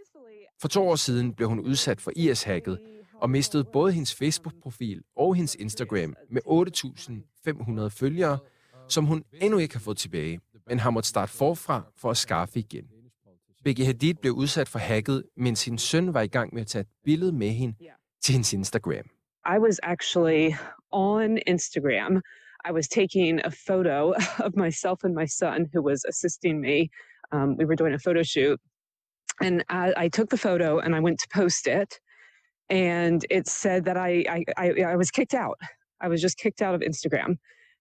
For 0.60 0.68
to 0.68 0.88
år 0.88 0.96
siden 0.96 1.34
blev 1.34 1.48
hun 1.48 1.60
udsat 1.60 2.00
for 2.00 2.12
IS-hacket 2.16 2.78
og 3.22 3.30
mistede 3.30 3.64
både 3.64 3.92
hendes 3.92 4.14
Facebook-profil 4.14 5.02
og 5.16 5.34
hendes 5.34 5.54
Instagram 5.54 6.16
med 6.30 6.42
8.500 6.46 7.88
følgere, 7.88 8.38
som 8.88 9.04
hun 9.04 9.24
endnu 9.40 9.58
ikke 9.58 9.74
har 9.74 9.80
fået 9.80 9.96
tilbage, 9.96 10.40
men 10.66 10.78
har 10.78 10.90
måttet 10.90 11.08
starte 11.08 11.32
forfra 11.32 11.82
for 11.96 12.10
at 12.10 12.16
skaffe 12.16 12.58
igen. 12.58 12.84
Becky 13.64 13.84
Hadid 13.84 14.14
blev 14.14 14.32
udsat 14.32 14.68
for 14.68 14.78
hacket, 14.78 15.24
mens 15.36 15.58
sin 15.58 15.78
søn 15.78 16.14
var 16.14 16.20
i 16.20 16.26
gang 16.26 16.54
med 16.54 16.62
at 16.62 16.66
tage 16.66 16.80
et 16.80 16.88
billede 17.04 17.32
med 17.32 17.50
hende 17.50 17.74
til 18.22 18.32
hendes 18.32 18.52
Instagram. 18.52 19.06
I 19.56 19.58
was 19.58 19.80
actually 19.82 20.54
on 20.90 21.38
Instagram. 21.46 22.22
I 22.68 22.72
was 22.72 22.88
taking 22.88 23.40
a 23.44 23.50
photo 23.66 24.12
of 24.46 24.52
myself 24.56 24.98
and 25.04 25.14
my 25.14 25.26
son, 25.26 25.58
who 25.74 25.82
was 25.90 26.00
assisting 26.08 26.60
me. 26.60 26.88
Um, 27.32 27.48
we 27.58 27.64
were 27.68 27.76
doing 27.76 27.94
a 27.94 28.02
photo 28.06 28.22
shoot. 28.22 28.60
And 29.40 29.62
I, 29.68 30.04
I 30.04 30.08
took 30.08 30.28
the 30.30 30.42
photo 30.48 30.78
and 30.78 30.94
I 30.94 31.00
went 31.00 31.18
to 31.20 31.28
post 31.40 31.66
it. 31.66 32.00
And 32.72 33.26
it 33.28 33.46
said 33.48 33.84
that 33.84 33.98
I, 33.98 34.24
I, 34.36 34.44
I, 34.56 34.92
I 34.92 34.96
was 34.96 35.10
kicked 35.10 35.34
out. 35.34 35.58
I 36.00 36.08
was 36.08 36.22
just 36.22 36.38
kicked 36.38 36.62
out 36.62 36.74
of 36.74 36.80
Instagram. 36.80 37.36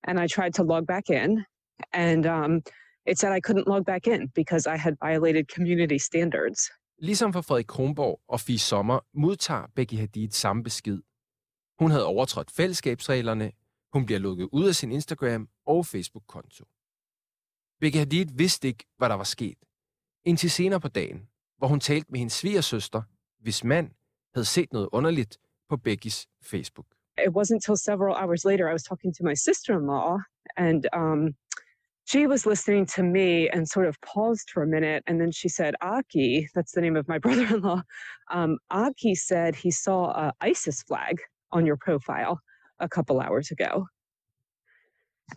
And 0.07 0.19
I 0.19 0.27
tried 0.27 0.53
to 0.55 0.63
log 0.63 0.85
back 0.85 1.09
in. 1.09 1.45
And 1.93 2.25
um, 2.25 2.61
it 3.05 3.17
said 3.19 3.31
I 3.31 3.39
couldn't 3.39 3.67
log 3.67 3.85
back 3.85 4.07
in 4.07 4.27
because 4.35 4.67
I 4.67 4.77
had 4.77 4.93
violated 4.99 5.47
community 5.55 5.97
standards. 5.97 6.69
Ligesom 6.99 7.33
for 7.33 7.41
Frederik 7.41 7.67
Kronborg 7.67 8.19
og 8.27 8.39
Fie 8.39 8.59
Sommer 8.59 8.99
modtager 9.13 9.65
Becky 9.75 9.93
Hadid 9.93 10.29
samme 10.31 10.63
besked. 10.63 11.01
Hun 11.79 11.91
havde 11.91 12.05
overtrådt 12.05 12.51
fællesskabsreglerne, 12.51 13.51
hun 13.93 14.05
bliver 14.05 14.19
lukket 14.19 14.49
ud 14.51 14.67
af 14.67 14.75
sin 14.75 14.91
Instagram 14.91 15.47
og 15.65 15.85
Facebook-konto. 15.85 16.65
Becky 17.79 17.97
Hadid 17.97 18.25
vidste 18.35 18.67
ikke, 18.67 18.85
hvad 18.97 19.09
der 19.09 19.15
var 19.15 19.23
sket. 19.23 19.57
Indtil 20.25 20.51
senere 20.51 20.79
på 20.79 20.87
dagen, 20.87 21.27
hvor 21.57 21.67
hun 21.67 21.79
talte 21.79 22.07
med 22.11 22.19
hendes 22.19 22.33
svigersøster, 22.33 23.01
hvis 23.39 23.63
mand 23.63 23.89
havde 24.33 24.45
set 24.45 24.73
noget 24.73 24.89
underligt 24.91 25.37
på 25.69 25.77
Beckys 25.77 26.27
Facebook. 26.51 26.87
It 27.17 27.33
wasn't 27.39 27.59
until 27.59 27.77
several 27.77 28.15
hours 28.21 28.45
later 28.45 28.69
I 28.69 28.73
was 28.73 28.83
talking 28.83 29.13
to 29.17 29.23
my 29.23 29.35
sister-in-law, 29.35 30.19
and 30.57 30.81
um, 31.01 31.21
she 32.11 32.27
was 32.27 32.45
listening 32.45 32.85
to 32.95 33.03
me 33.03 33.47
and 33.53 33.67
sort 33.67 33.87
of 33.87 33.95
paused 34.13 34.47
for 34.53 34.61
a 34.63 34.67
minute, 34.67 35.03
and 35.07 35.19
then 35.21 35.31
she 35.31 35.49
said, 35.49 35.73
"Aki, 35.81 36.49
that's 36.55 36.71
the 36.71 36.81
name 36.81 36.97
of 37.01 37.07
my 37.07 37.19
brother-in-law." 37.25 37.81
Um, 38.31 38.57
Aki 38.69 39.15
said 39.15 39.55
he 39.55 39.71
saw 39.71 39.99
a 40.23 40.31
ISIS 40.51 40.83
flag 40.87 41.15
on 41.51 41.65
your 41.67 41.77
profile 41.85 42.39
a 42.79 42.89
couple 42.95 43.19
hours 43.25 43.51
ago, 43.51 43.85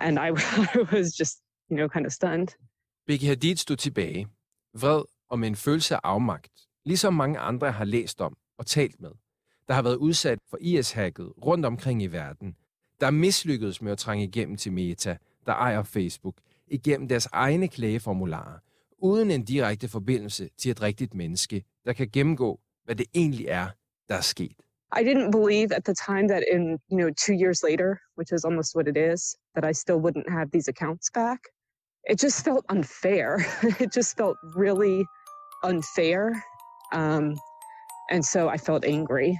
and 0.00 0.18
I, 0.18 0.28
I 0.74 0.78
was 0.92 1.14
just, 1.20 1.42
you 1.70 1.76
know, 1.76 1.88
kind 1.88 2.06
of 2.06 2.12
stunned. 2.12 2.48
Becky 3.06 3.26
Hadid 3.26 3.56
stod 3.56 3.76
tilbage, 3.76 4.26
vred 4.72 5.02
og 5.28 5.38
med 5.38 5.48
en 5.48 5.56
følelse 5.56 5.94
af 5.94 6.00
afmagt, 6.04 6.52
ligesom 6.84 7.14
mange 7.14 7.38
andre 7.38 7.72
har 7.72 7.84
læst 7.84 8.20
om 8.20 8.36
og 8.58 8.66
talt 8.66 9.00
med, 9.00 9.10
der 9.68 9.74
har 9.74 9.82
været 9.82 9.96
udsat 9.96 10.38
for 10.50 10.58
IS-hacket 10.60 11.32
rundt 11.44 11.66
omkring 11.66 12.02
i 12.02 12.06
verden, 12.06 12.56
der 13.00 13.06
er 13.06 13.10
mislykkedes 13.10 13.82
med 13.82 13.92
at 13.92 13.98
trænge 13.98 14.24
igennem 14.24 14.56
til 14.56 14.72
Meta, 14.72 15.16
der 15.46 15.52
ejer 15.52 15.82
Facebook, 15.82 16.34
igennem 16.66 17.08
deres 17.08 17.28
egne 17.32 17.68
klageformularer, 17.68 18.58
uden 18.98 19.30
en 19.30 19.44
direkte 19.44 19.88
forbindelse 19.88 20.48
til 20.58 20.70
et 20.70 20.82
rigtigt 20.82 21.14
menneske, 21.14 21.64
der 21.84 21.92
kan 21.92 22.08
gennemgå, 22.12 22.60
hvad 22.84 22.96
det 22.96 23.06
egentlig 23.14 23.46
er, 23.46 23.66
der 24.08 24.14
er 24.14 24.20
sket. 24.20 24.56
I 25.00 25.02
didn't 25.02 25.30
believe 25.30 25.72
at 25.72 25.84
the 25.84 25.94
time 25.94 26.28
that 26.28 26.44
in 26.52 26.78
you 26.90 26.96
know 26.96 27.10
two 27.26 27.34
years 27.34 27.62
later, 27.68 27.98
which 28.16 28.30
is 28.32 28.44
almost 28.44 28.76
what 28.76 28.86
it 28.88 28.96
is, 28.96 29.36
that 29.54 29.64
I 29.70 29.72
still 29.72 29.98
wouldn't 30.04 30.30
have 30.30 30.48
these 30.52 30.68
accounts 30.68 31.10
back. 31.10 31.40
It 32.10 32.20
just 32.20 32.44
felt 32.44 32.64
unfair. 32.68 33.30
it 33.84 33.90
just 33.92 34.16
felt 34.16 34.36
really 34.54 35.04
unfair, 35.64 36.44
um, 36.92 37.36
and 38.10 38.24
so 38.24 38.48
I 38.48 38.56
felt 38.56 38.84
angry. 38.84 39.38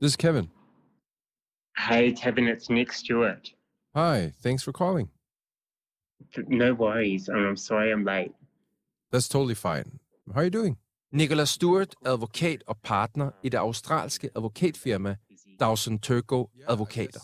This 0.00 0.12
is 0.12 0.16
Kevin. 0.16 0.50
Hey, 1.76 2.12
Kevin, 2.12 2.48
it's 2.48 2.70
Nick 2.70 2.92
Stewart. 2.92 3.52
Hi, 3.94 4.32
thanks 4.42 4.62
for 4.62 4.72
calling. 4.72 5.08
No 6.48 6.74
worries. 6.74 7.28
I'm 7.28 7.56
sorry 7.56 7.92
I'm 7.92 8.04
late. 8.04 8.32
That's 9.12 9.28
totally 9.28 9.54
fine. 9.54 9.98
How 10.32 10.40
are 10.40 10.44
you 10.44 10.50
doing? 10.50 10.76
Nicholas 11.12 11.50
Stewart, 11.50 11.94
advokat 12.06 12.62
og 12.66 12.76
partner 12.82 13.30
i 13.42 13.48
det 13.48 13.58
australske 13.58 14.30
advokatfirma 14.36 15.16
Dawson 15.60 15.98
Turco 15.98 16.50
Advokater. 16.68 17.20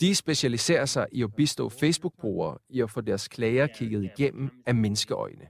De 0.00 0.14
specialiserer 0.14 0.84
sig 0.84 1.06
i 1.12 1.22
at 1.22 1.34
bistå 1.34 1.68
Facebook-brugere 1.68 2.58
i 2.68 2.80
at 2.80 2.90
få 2.90 3.00
deres 3.00 3.28
klager 3.28 3.66
kigget 3.66 4.04
igennem 4.04 4.50
af 4.66 4.74
menneskeøjne. 4.74 5.48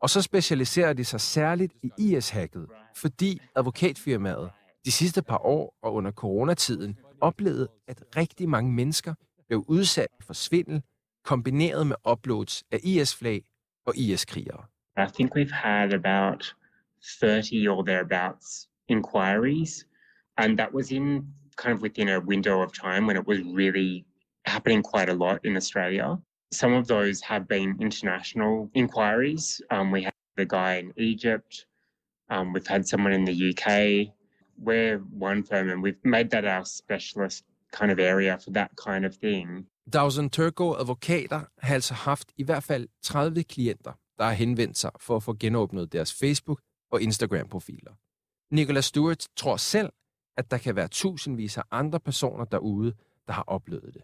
Og 0.00 0.10
så 0.10 0.22
specialiserer 0.22 0.92
de 0.92 1.04
sig 1.04 1.20
særligt 1.20 1.72
i 1.82 1.90
IS-hacket, 1.98 2.66
fordi 2.96 3.40
advokatfirmaet 3.56 4.50
de 4.84 4.92
sidste 4.92 5.22
par 5.22 5.38
år 5.38 5.78
og 5.82 5.94
under 5.94 6.10
coronatiden 6.10 6.98
oplevede, 7.20 7.68
at 7.88 8.02
rigtig 8.16 8.48
mange 8.48 8.72
mennesker 8.72 9.14
blev 9.46 9.64
udsat 9.68 10.08
for 10.20 10.32
svindel, 10.32 10.82
kombineret 11.24 11.86
med 11.86 11.96
uploads 12.10 12.64
af 12.70 12.78
IS-flag 12.82 13.44
og 13.86 13.96
IS-krigere. 13.96 14.64
I 14.98 15.10
think 15.14 15.36
we've 15.36 15.54
had 15.54 15.92
about 15.92 16.56
30 17.20 17.70
or 17.70 17.82
thereabouts 17.84 18.68
inquiries, 18.88 19.86
and 20.36 20.58
that 20.58 20.68
was 20.74 20.90
in 20.90 21.24
kind 21.56 21.72
of 21.74 21.82
within 21.82 22.08
a 22.08 22.20
window 22.20 22.62
of 22.62 22.72
time 22.72 23.06
when 23.06 23.16
it 23.16 23.26
was 23.26 23.40
really 23.42 24.04
happening 24.44 24.82
quite 24.82 25.08
a 25.08 25.14
lot 25.14 25.44
in 25.44 25.56
Australia. 25.56 26.18
Some 26.52 26.72
of 26.72 26.86
those 26.86 27.20
have 27.22 27.48
been 27.48 27.76
international 27.80 28.70
inquiries. 28.74 29.60
Um, 29.70 29.90
we 29.90 30.04
had 30.04 30.14
a 30.38 30.44
guy 30.44 30.76
in 30.76 30.92
Egypt. 30.96 31.66
Um, 32.30 32.52
we've 32.52 32.66
had 32.66 32.86
someone 32.86 33.12
in 33.12 33.24
the 33.24 33.50
UK. 33.50 33.68
We're 34.58 34.98
one 34.98 35.42
firm, 35.44 35.70
and 35.70 35.82
we've 35.82 36.04
made 36.04 36.30
that 36.30 36.44
our 36.44 36.64
specialist 36.64 37.44
kind 37.72 37.90
of 37.92 37.98
area 37.98 38.38
for 38.44 38.50
that 38.50 38.70
kind 38.86 39.04
of 39.04 39.14
thing. 39.14 39.66
Dawson 39.92 40.30
Turco 40.30 40.74
advokater 40.74 41.40
har 41.58 41.74
altså 41.74 41.94
haft 41.94 42.32
i 42.36 42.42
hvert 42.42 42.64
fald 42.64 42.88
30 43.02 43.44
klienter, 43.44 43.92
der 44.18 44.24
har 44.24 44.32
henvendt 44.32 44.78
sig 44.78 44.90
for 45.00 45.16
at 45.16 45.22
få 45.22 45.36
genåbnet 45.40 45.92
deres 45.92 46.12
Facebook- 46.12 46.88
og 46.90 47.02
Instagram-profiler. 47.02 47.92
Nicholas 48.50 48.84
Stewart 48.84 49.28
tror 49.36 49.56
selv, 49.56 49.92
at 50.36 50.50
der 50.50 50.58
kan 50.58 50.76
være 50.76 50.88
tusindvis 50.88 51.58
af 51.58 51.62
andre 51.70 52.00
personer 52.00 52.44
derude, 52.44 52.92
der 53.26 53.32
har 53.32 53.44
oplevet 53.46 53.94
det. 53.94 54.02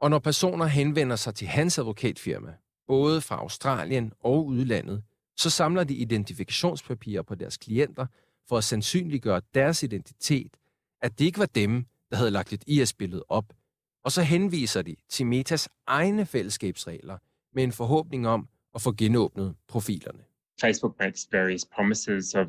Og 0.00 0.10
når 0.10 0.18
personer 0.18 0.66
henvender 0.66 1.16
sig 1.16 1.34
til 1.34 1.46
hans 1.46 1.78
advokatfirma, 1.78 2.54
både 2.86 3.20
fra 3.20 3.36
Australien 3.36 4.12
og 4.20 4.46
udlandet, 4.46 5.02
så 5.36 5.50
samler 5.50 5.84
de 5.84 5.94
identifikationspapirer 5.94 7.22
på 7.22 7.34
deres 7.34 7.56
klienter 7.56 8.06
for 8.48 8.58
at 8.58 8.64
sandsynliggøre 8.64 9.40
deres 9.54 9.82
identitet, 9.82 10.56
at 11.02 11.18
det 11.18 11.24
ikke 11.24 11.38
var 11.38 11.46
dem, 11.46 11.86
der 12.10 12.16
havde 12.16 12.30
lagt 12.30 12.52
et 12.52 12.64
IS-billede 12.66 13.24
op, 13.28 13.52
og 14.04 14.12
så 14.12 14.22
henviser 14.22 14.82
de 14.82 14.96
til 15.08 15.26
Metas 15.26 15.68
egne 15.86 16.26
fællesskabsregler 16.26 17.18
med 17.54 17.64
en 17.64 17.72
forhåbning 17.72 18.28
om 18.28 18.48
at 18.74 18.82
få 18.82 18.92
genåbnet 18.92 19.54
profilerne. 19.68 20.24
Facebook 20.60 20.98
makes 20.98 21.28
various 21.32 21.64
promises 21.64 22.34
of 22.34 22.46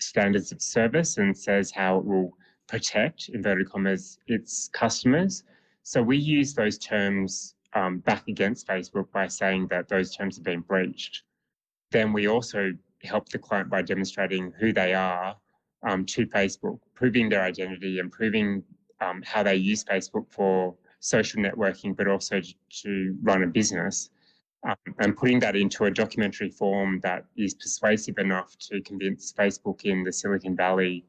standards 0.00 0.52
of 0.52 0.60
service 0.60 1.18
and 1.18 1.36
says 1.36 1.70
how 1.70 1.98
it 1.98 2.04
will 2.04 2.36
protect, 2.66 3.28
inverted 3.30 3.68
commas, 3.70 4.18
its 4.26 4.68
customers. 4.72 5.44
So 5.82 6.02
we 6.02 6.16
use 6.16 6.54
those 6.54 6.78
terms 6.78 7.54
um, 7.74 7.98
back 7.98 8.28
against 8.28 8.66
Facebook 8.66 9.10
by 9.12 9.26
saying 9.26 9.68
that 9.68 9.88
those 9.88 10.14
terms 10.14 10.36
have 10.36 10.44
been 10.44 10.60
breached. 10.60 11.22
Then 11.90 12.12
we 12.12 12.28
also 12.28 12.72
help 13.02 13.28
the 13.28 13.38
client 13.38 13.68
by 13.70 13.82
demonstrating 13.82 14.52
who 14.58 14.72
they 14.72 14.94
are 14.94 15.36
um, 15.82 16.04
to 16.06 16.26
Facebook, 16.26 16.78
proving 16.94 17.28
their 17.28 17.42
identity 17.42 17.98
and 17.98 18.10
proving 18.12 18.62
um, 19.00 19.22
how 19.24 19.42
they 19.42 19.56
use 19.56 19.84
Facebook 19.84 20.26
for 20.30 20.74
social 21.00 21.42
networking, 21.42 21.96
but 21.96 22.06
also 22.06 22.40
to 22.82 23.16
run 23.22 23.42
a 23.42 23.46
business. 23.46 24.10
Um, 24.68 24.94
and 24.98 25.16
putting 25.16 25.40
that 25.42 25.56
into 25.56 25.84
a 25.84 25.90
documentary 25.90 26.50
form 26.58 27.00
that 27.00 27.22
is 27.36 27.54
persuasive 27.54 28.18
enough 28.18 28.50
to 28.68 28.74
convince 28.90 29.32
Facebook 29.40 29.78
in 29.84 30.04
the 30.04 30.12
Silicon 30.12 30.56
Valley 30.56 31.04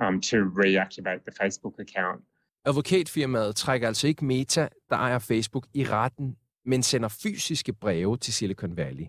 um, 0.00 0.20
to 0.20 0.36
reactivate 0.36 1.20
the 1.28 1.34
Facebook 1.42 1.78
account. 1.78 2.20
Advokatfirmaet 2.64 3.56
trækker 3.56 3.88
altså 3.88 4.06
ikke 4.06 4.24
Meta, 4.24 4.68
der 4.90 4.96
ejer 4.96 5.18
Facebook, 5.18 5.66
i 5.74 5.84
retten, 5.84 6.36
men 6.64 6.82
sender 6.82 7.08
fysiske 7.08 7.72
breve 7.72 8.16
til 8.16 8.34
Silicon 8.34 8.76
Valley, 8.76 9.04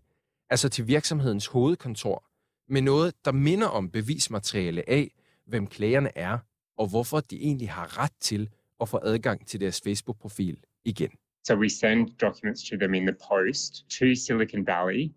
altså 0.49 0.69
til 0.69 0.87
virksomhedens 0.87 1.47
hovedkontor, 1.47 2.25
med 2.67 2.81
noget, 2.81 3.13
der 3.25 3.31
minder 3.31 3.67
om 3.67 3.89
bevismateriale 3.89 4.89
af, 4.89 5.11
hvem 5.47 5.67
klagerne 5.67 6.17
er, 6.17 6.37
og 6.77 6.89
hvorfor 6.89 7.19
de 7.19 7.35
egentlig 7.41 7.69
har 7.69 7.99
ret 7.99 8.13
til 8.19 8.49
at 8.81 8.89
få 8.89 8.99
adgang 9.03 9.47
til 9.47 9.59
deres 9.59 9.81
Facebook-profil 9.81 10.57
igen. 10.85 11.11
So 11.47 11.55
we 11.55 11.69
send 11.69 12.17
documents 12.17 12.69
to 12.69 12.77
them 12.77 12.93
in 12.95 13.05
the 13.05 13.13
post 13.13 13.89
to 13.99 14.15
Silicon 14.15 14.65
Valley, 14.65 15.13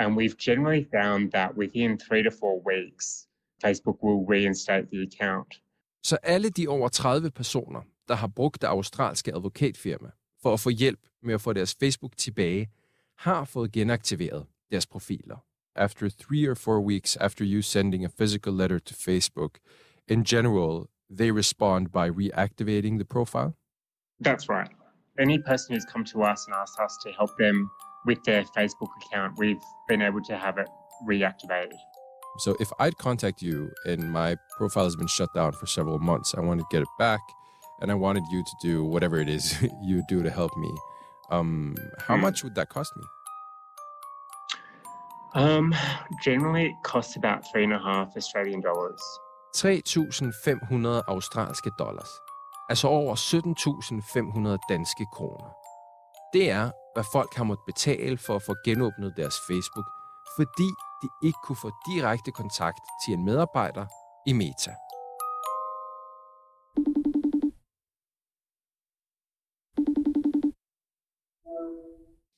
and 0.00 0.16
we've 0.16 0.36
generally 0.36 0.86
found 0.92 1.30
that 1.32 1.56
within 1.56 1.98
three 1.98 2.22
to 2.22 2.30
four 2.30 2.60
weeks, 2.66 3.28
Facebook 3.64 4.02
will 4.02 4.26
reinstate 4.26 4.90
the 4.90 5.02
account. 5.02 5.60
Så 6.02 6.16
alle 6.22 6.50
de 6.50 6.68
over 6.68 6.88
30 6.88 7.30
personer, 7.30 7.82
der 8.08 8.14
har 8.14 8.26
brugt 8.26 8.62
det 8.62 8.68
australske 8.68 9.34
advokatfirma 9.34 10.10
for 10.42 10.52
at 10.52 10.60
få 10.60 10.70
hjælp 10.70 11.00
med 11.22 11.34
at 11.34 11.40
få 11.40 11.52
deres 11.52 11.76
Facebook 11.80 12.16
tilbage, 12.16 12.68
har 13.18 13.44
fået 13.44 13.72
genaktiveret 13.72 14.46
deres 14.70 14.86
profiler. 14.86 15.44
After 15.74 16.08
three 16.08 16.50
or 16.50 16.54
four 16.54 16.80
weeks 16.80 17.16
after 17.16 17.44
you 17.44 17.62
sending 17.62 18.04
a 18.04 18.08
physical 18.18 18.52
letter 18.52 18.78
to 18.78 18.94
Facebook, 18.94 19.58
in 20.08 20.24
general, 20.24 20.86
they 21.18 21.30
respond 21.30 21.86
by 21.86 22.08
reactivating 22.22 22.94
the 22.98 23.04
profile? 23.04 23.52
That's 24.24 24.48
right. 24.48 24.77
Any 25.18 25.38
person 25.38 25.74
who's 25.74 25.84
come 25.84 26.04
to 26.06 26.22
us 26.22 26.46
and 26.46 26.54
asked 26.54 26.78
us 26.78 26.96
to 27.02 27.12
help 27.12 27.36
them 27.38 27.70
with 28.06 28.22
their 28.24 28.44
Facebook 28.44 28.88
account, 29.02 29.36
we've 29.38 29.60
been 29.88 30.00
able 30.02 30.22
to 30.22 30.36
have 30.38 30.58
it 30.58 30.68
reactivated. 31.08 31.72
So 32.38 32.56
if 32.60 32.70
I'd 32.78 32.96
contact 32.98 33.42
you 33.42 33.72
and 33.84 34.12
my 34.12 34.36
profile 34.56 34.84
has 34.84 34.94
been 34.94 35.08
shut 35.08 35.32
down 35.34 35.52
for 35.52 35.66
several 35.66 35.98
months, 35.98 36.34
I 36.36 36.40
want 36.40 36.60
to 36.60 36.66
get 36.70 36.82
it 36.82 36.88
back, 36.98 37.20
and 37.80 37.90
I 37.90 37.94
wanted 37.94 38.22
you 38.30 38.42
to 38.44 38.52
do 38.62 38.84
whatever 38.84 39.18
it 39.18 39.28
is 39.28 39.60
you 39.82 40.02
do 40.08 40.22
to 40.22 40.30
help 40.30 40.56
me. 40.56 40.72
Um, 41.30 41.74
how 41.98 42.16
Hmm. 42.16 42.22
much 42.22 42.44
would 42.44 42.54
that 42.54 42.68
cost 42.68 42.92
me? 42.96 43.04
Um, 45.34 45.74
generally, 46.22 46.66
it 46.66 46.82
costs 46.84 47.16
about 47.16 47.44
three 47.50 47.64
and 47.64 47.72
a 47.72 47.78
half 47.78 48.16
Australian 48.16 48.60
dollars. 48.60 49.00
3.500 49.54 51.02
australske 51.08 51.70
dollars. 51.76 52.20
Altså 52.70 52.88
over 52.88 53.14
17.500 53.16 54.66
danske 54.68 55.06
kroner. 55.12 55.50
Det 56.32 56.50
er, 56.50 56.70
hvad 56.94 57.04
folk 57.12 57.34
har 57.34 57.44
måttet 57.44 57.66
betale 57.66 58.18
for 58.18 58.36
at 58.36 58.42
få 58.42 58.54
genåbnet 58.64 59.16
deres 59.16 59.34
Facebook, 59.48 59.86
fordi 60.36 60.68
de 61.02 61.08
ikke 61.26 61.38
kunne 61.44 61.56
få 61.56 61.70
direkte 61.90 62.30
kontakt 62.30 62.80
til 63.02 63.14
en 63.14 63.24
medarbejder 63.24 63.86
i 64.26 64.32
Meta. 64.32 64.72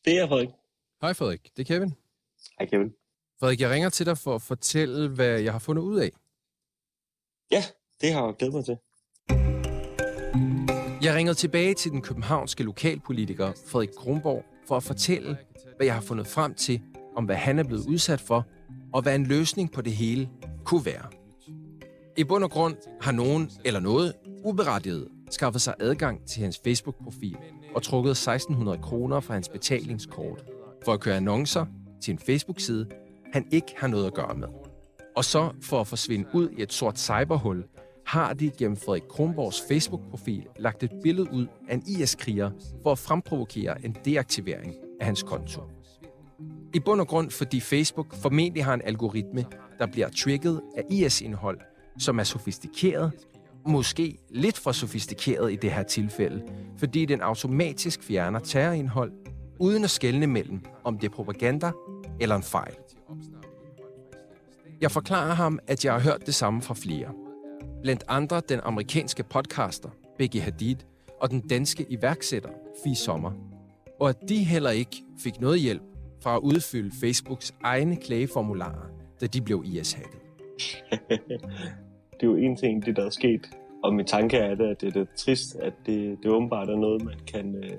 Det 0.04 0.18
er 0.18 0.28
Frederik. 0.28 0.48
Hej 1.00 1.12
Frederik, 1.14 1.42
det 1.56 1.60
er 1.62 1.74
Kevin. 1.74 1.94
Hej 2.58 2.66
Kevin. 2.68 2.94
Frederik, 3.40 3.60
jeg 3.60 3.70
ringer 3.70 3.88
til 3.88 4.06
dig 4.06 4.18
for 4.18 4.34
at 4.34 4.42
fortælle, 4.42 5.08
hvad 5.08 5.40
jeg 5.40 5.52
har 5.52 5.58
fundet 5.58 5.82
ud 5.82 5.98
af. 5.98 6.10
Ja, 7.50 7.62
det 8.00 8.12
har 8.12 8.26
jeg 8.26 8.34
glædet 8.36 8.54
mig 8.54 8.64
til. 8.64 8.78
Jeg 11.02 11.14
ringede 11.14 11.34
tilbage 11.34 11.74
til 11.74 11.90
den 11.90 12.02
københavnske 12.02 12.62
lokalpolitiker 12.62 13.52
Frederik 13.66 13.88
Kronborg 13.96 14.44
for 14.68 14.76
at 14.76 14.82
fortælle, 14.82 15.36
hvad 15.76 15.86
jeg 15.86 15.94
har 15.94 16.00
fundet 16.00 16.26
frem 16.26 16.54
til, 16.54 16.80
om 17.16 17.24
hvad 17.24 17.36
han 17.36 17.58
er 17.58 17.62
blevet 17.62 17.86
udsat 17.86 18.20
for, 18.20 18.46
og 18.92 19.02
hvad 19.02 19.14
en 19.14 19.26
løsning 19.26 19.72
på 19.72 19.82
det 19.82 19.92
hele 19.92 20.28
kunne 20.64 20.84
være. 20.84 21.06
I 22.16 22.24
bund 22.24 22.44
og 22.44 22.50
grund 22.50 22.76
har 23.00 23.12
nogen 23.12 23.50
eller 23.64 23.80
noget 23.80 24.14
uberettiget 24.44 25.08
skaffet 25.30 25.62
sig 25.62 25.74
adgang 25.80 26.26
til 26.26 26.42
hans 26.42 26.60
Facebook-profil 26.64 27.36
og 27.74 27.82
trukket 27.82 28.10
1600 28.10 28.78
kroner 28.78 29.20
fra 29.20 29.34
hans 29.34 29.48
betalingskort 29.48 30.44
for 30.84 30.92
at 30.92 31.00
køre 31.00 31.16
annoncer 31.16 31.66
til 32.02 32.12
en 32.12 32.18
Facebook-side, 32.18 32.86
han 33.32 33.46
ikke 33.50 33.74
har 33.76 33.86
noget 33.88 34.06
at 34.06 34.14
gøre 34.14 34.34
med. 34.34 34.48
Og 35.16 35.24
så 35.24 35.50
for 35.62 35.80
at 35.80 35.86
forsvinde 35.86 36.28
ud 36.34 36.48
i 36.58 36.62
et 36.62 36.72
sort 36.72 36.98
cyberhul, 36.98 37.64
har 38.10 38.32
de 38.32 38.50
gennem 38.58 38.76
Frederik 38.76 39.02
Kronborgs 39.08 39.62
Facebook-profil 39.68 40.46
lagt 40.58 40.82
et 40.82 40.90
billede 41.02 41.32
ud 41.32 41.46
af 41.68 41.74
en 41.74 41.82
IS-kriger 41.86 42.50
for 42.82 42.92
at 42.92 42.98
fremprovokere 42.98 43.84
en 43.84 43.96
deaktivering 44.04 44.74
af 45.00 45.06
hans 45.06 45.22
konto. 45.22 45.62
I 46.74 46.80
bund 46.80 47.00
og 47.00 47.08
grund, 47.08 47.30
fordi 47.30 47.60
Facebook 47.60 48.14
formentlig 48.14 48.64
har 48.64 48.74
en 48.74 48.82
algoritme, 48.84 49.44
der 49.78 49.86
bliver 49.86 50.08
trigget 50.08 50.60
af 50.76 50.82
IS-indhold, 50.90 51.60
som 51.98 52.18
er 52.18 52.24
sofistikeret, 52.24 53.12
måske 53.66 54.18
lidt 54.30 54.58
for 54.58 54.72
sofistikeret 54.72 55.52
i 55.52 55.56
det 55.56 55.72
her 55.72 55.82
tilfælde, 55.82 56.42
fordi 56.78 57.04
den 57.04 57.20
automatisk 57.20 58.02
fjerner 58.02 58.38
terrorindhold, 58.38 59.12
uden 59.58 59.84
at 59.84 59.90
skelne 59.90 60.26
mellem, 60.26 60.60
om 60.84 60.98
det 60.98 61.10
er 61.10 61.14
propaganda 61.14 61.70
eller 62.20 62.36
en 62.36 62.42
fejl. 62.42 62.74
Jeg 64.80 64.90
forklarer 64.90 65.34
ham, 65.34 65.58
at 65.66 65.84
jeg 65.84 65.92
har 65.92 66.00
hørt 66.00 66.26
det 66.26 66.34
samme 66.34 66.62
fra 66.62 66.74
flere. 66.74 67.29
Blandt 67.82 68.04
andre 68.08 68.40
den 68.48 68.60
amerikanske 68.62 69.22
podcaster 69.22 69.88
Becky 70.18 70.36
Hadid 70.36 70.76
og 71.20 71.30
den 71.30 71.40
danske 71.40 71.86
iværksætter 71.88 72.50
Fie 72.84 72.96
Sommer. 72.96 73.32
Og 74.00 74.08
at 74.08 74.16
de 74.28 74.44
heller 74.44 74.70
ikke 74.70 75.02
fik 75.18 75.40
noget 75.40 75.60
hjælp 75.60 75.82
fra 76.22 76.36
at 76.36 76.40
udfylde 76.40 76.90
Facebooks 77.00 77.54
egne 77.62 77.96
klageformularer, 77.96 78.86
da 79.20 79.26
de 79.26 79.42
blev 79.42 79.62
IS-hacket. 79.66 80.20
det 82.20 82.22
er 82.22 82.26
jo 82.26 82.36
en 82.36 82.56
ting, 82.56 82.86
det 82.86 82.96
der 82.96 83.06
er 83.06 83.10
sket. 83.10 83.50
Og 83.84 83.94
min 83.94 84.06
tanke 84.06 84.36
er 84.36 84.54
det, 84.54 84.64
at 84.64 84.80
det 84.80 84.96
er 84.96 85.04
trist, 85.16 85.56
at 85.56 85.72
det, 85.86 86.18
det 86.22 86.30
åbenbart 86.30 86.68
er 86.68 86.76
noget, 86.76 87.04
man 87.04 87.18
kan, 87.26 87.54
øh, 87.54 87.76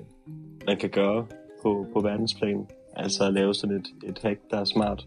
man 0.66 0.76
kan 0.76 0.90
gøre 0.90 1.26
på, 1.62 1.86
på 1.92 2.00
verdensplan. 2.00 2.66
Altså 2.96 3.24
at 3.24 3.32
lave 3.32 3.54
sådan 3.54 3.76
et, 3.76 3.86
et 4.04 4.18
hack, 4.22 4.40
der 4.50 4.60
er 4.60 4.64
smart. 4.64 5.06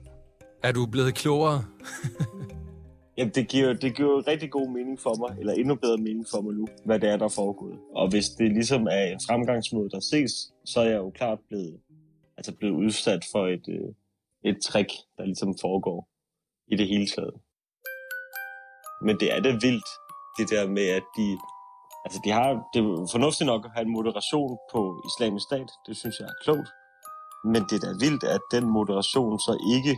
Er 0.63 0.71
du 0.71 0.85
blevet 0.85 1.15
klogere? 1.15 1.63
Jamen, 3.17 3.33
det 3.33 3.47
giver, 3.47 3.73
det 3.73 3.95
giver 3.95 4.27
rigtig 4.27 4.51
god 4.51 4.69
mening 4.69 4.99
for 4.99 5.15
mig, 5.15 5.39
eller 5.39 5.53
endnu 5.53 5.75
bedre 5.75 5.97
mening 5.97 6.25
for 6.31 6.41
mig 6.41 6.53
nu, 6.53 6.67
hvad 6.85 6.99
det 6.99 7.09
er, 7.09 7.17
der 7.17 7.25
er 7.25 7.35
foregået. 7.41 7.79
Og 7.95 8.09
hvis 8.09 8.29
det 8.29 8.51
ligesom 8.51 8.87
er 8.91 9.03
en 9.03 9.19
fremgangsmåde, 9.27 9.89
der 9.89 9.99
ses, 9.99 10.31
så 10.65 10.79
er 10.79 10.85
jeg 10.85 10.97
jo 10.97 11.09
klart 11.09 11.39
blevet, 11.47 11.79
altså 12.37 12.55
blevet 12.55 12.75
udsat 12.75 13.23
for 13.31 13.47
et, 13.47 13.65
øh, 13.69 13.89
et 14.43 14.57
trick, 14.63 14.89
der 15.17 15.25
ligesom 15.25 15.55
foregår 15.61 16.09
i 16.67 16.75
det 16.75 16.87
hele 16.87 17.07
taget. 17.07 17.35
Men 19.01 19.19
det 19.19 19.27
er 19.35 19.39
da 19.39 19.49
vildt, 19.49 19.89
det 20.37 20.49
der 20.49 20.67
med, 20.67 20.87
at 20.99 21.05
de... 21.17 21.27
Altså, 22.05 22.19
de 22.25 22.31
har, 22.31 22.49
det 22.73 22.79
er 22.79 23.07
fornuftigt 23.15 23.47
nok 23.47 23.65
at 23.65 23.71
have 23.75 23.85
en 23.85 23.91
moderation 23.97 24.57
på 24.71 24.79
islamisk 25.09 25.45
stat. 25.49 25.69
Det 25.87 25.97
synes 25.97 26.19
jeg 26.19 26.25
er 26.25 26.39
klogt. 26.43 26.69
Men 27.51 27.61
det 27.69 27.75
er 27.77 27.83
da 27.87 27.91
vildt, 28.05 28.23
at 28.23 28.43
den 28.51 28.65
moderation 28.77 29.39
så 29.39 29.53
ikke, 29.75 29.93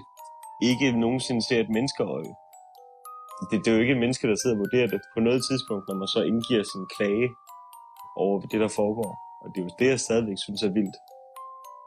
ikke 0.69 0.99
nogensinde 0.99 1.41
ser 1.47 1.59
et 1.59 1.69
menneskeøje. 1.69 2.33
Det, 3.39 3.55
det 3.61 3.67
er 3.67 3.75
jo 3.75 3.83
ikke 3.83 3.95
et 3.97 4.03
menneske, 4.03 4.27
der 4.27 4.35
sidder 4.35 4.55
og 4.57 4.63
vurderer 4.65 4.87
det 4.93 5.01
på 5.13 5.19
noget 5.27 5.41
tidspunkt, 5.49 5.83
når 5.87 5.97
man 6.01 6.09
så 6.15 6.21
indgiver 6.31 6.63
sin 6.73 6.85
klage 6.95 7.27
over 8.23 8.35
det, 8.51 8.59
der 8.63 8.71
foregår. 8.81 9.11
Og 9.41 9.47
det 9.51 9.57
er 9.59 9.65
jo 9.67 9.73
det, 9.79 9.87
jeg 9.93 9.99
stadigvæk 10.07 10.39
synes 10.45 10.61
er 10.63 10.73
vildt. 10.79 10.97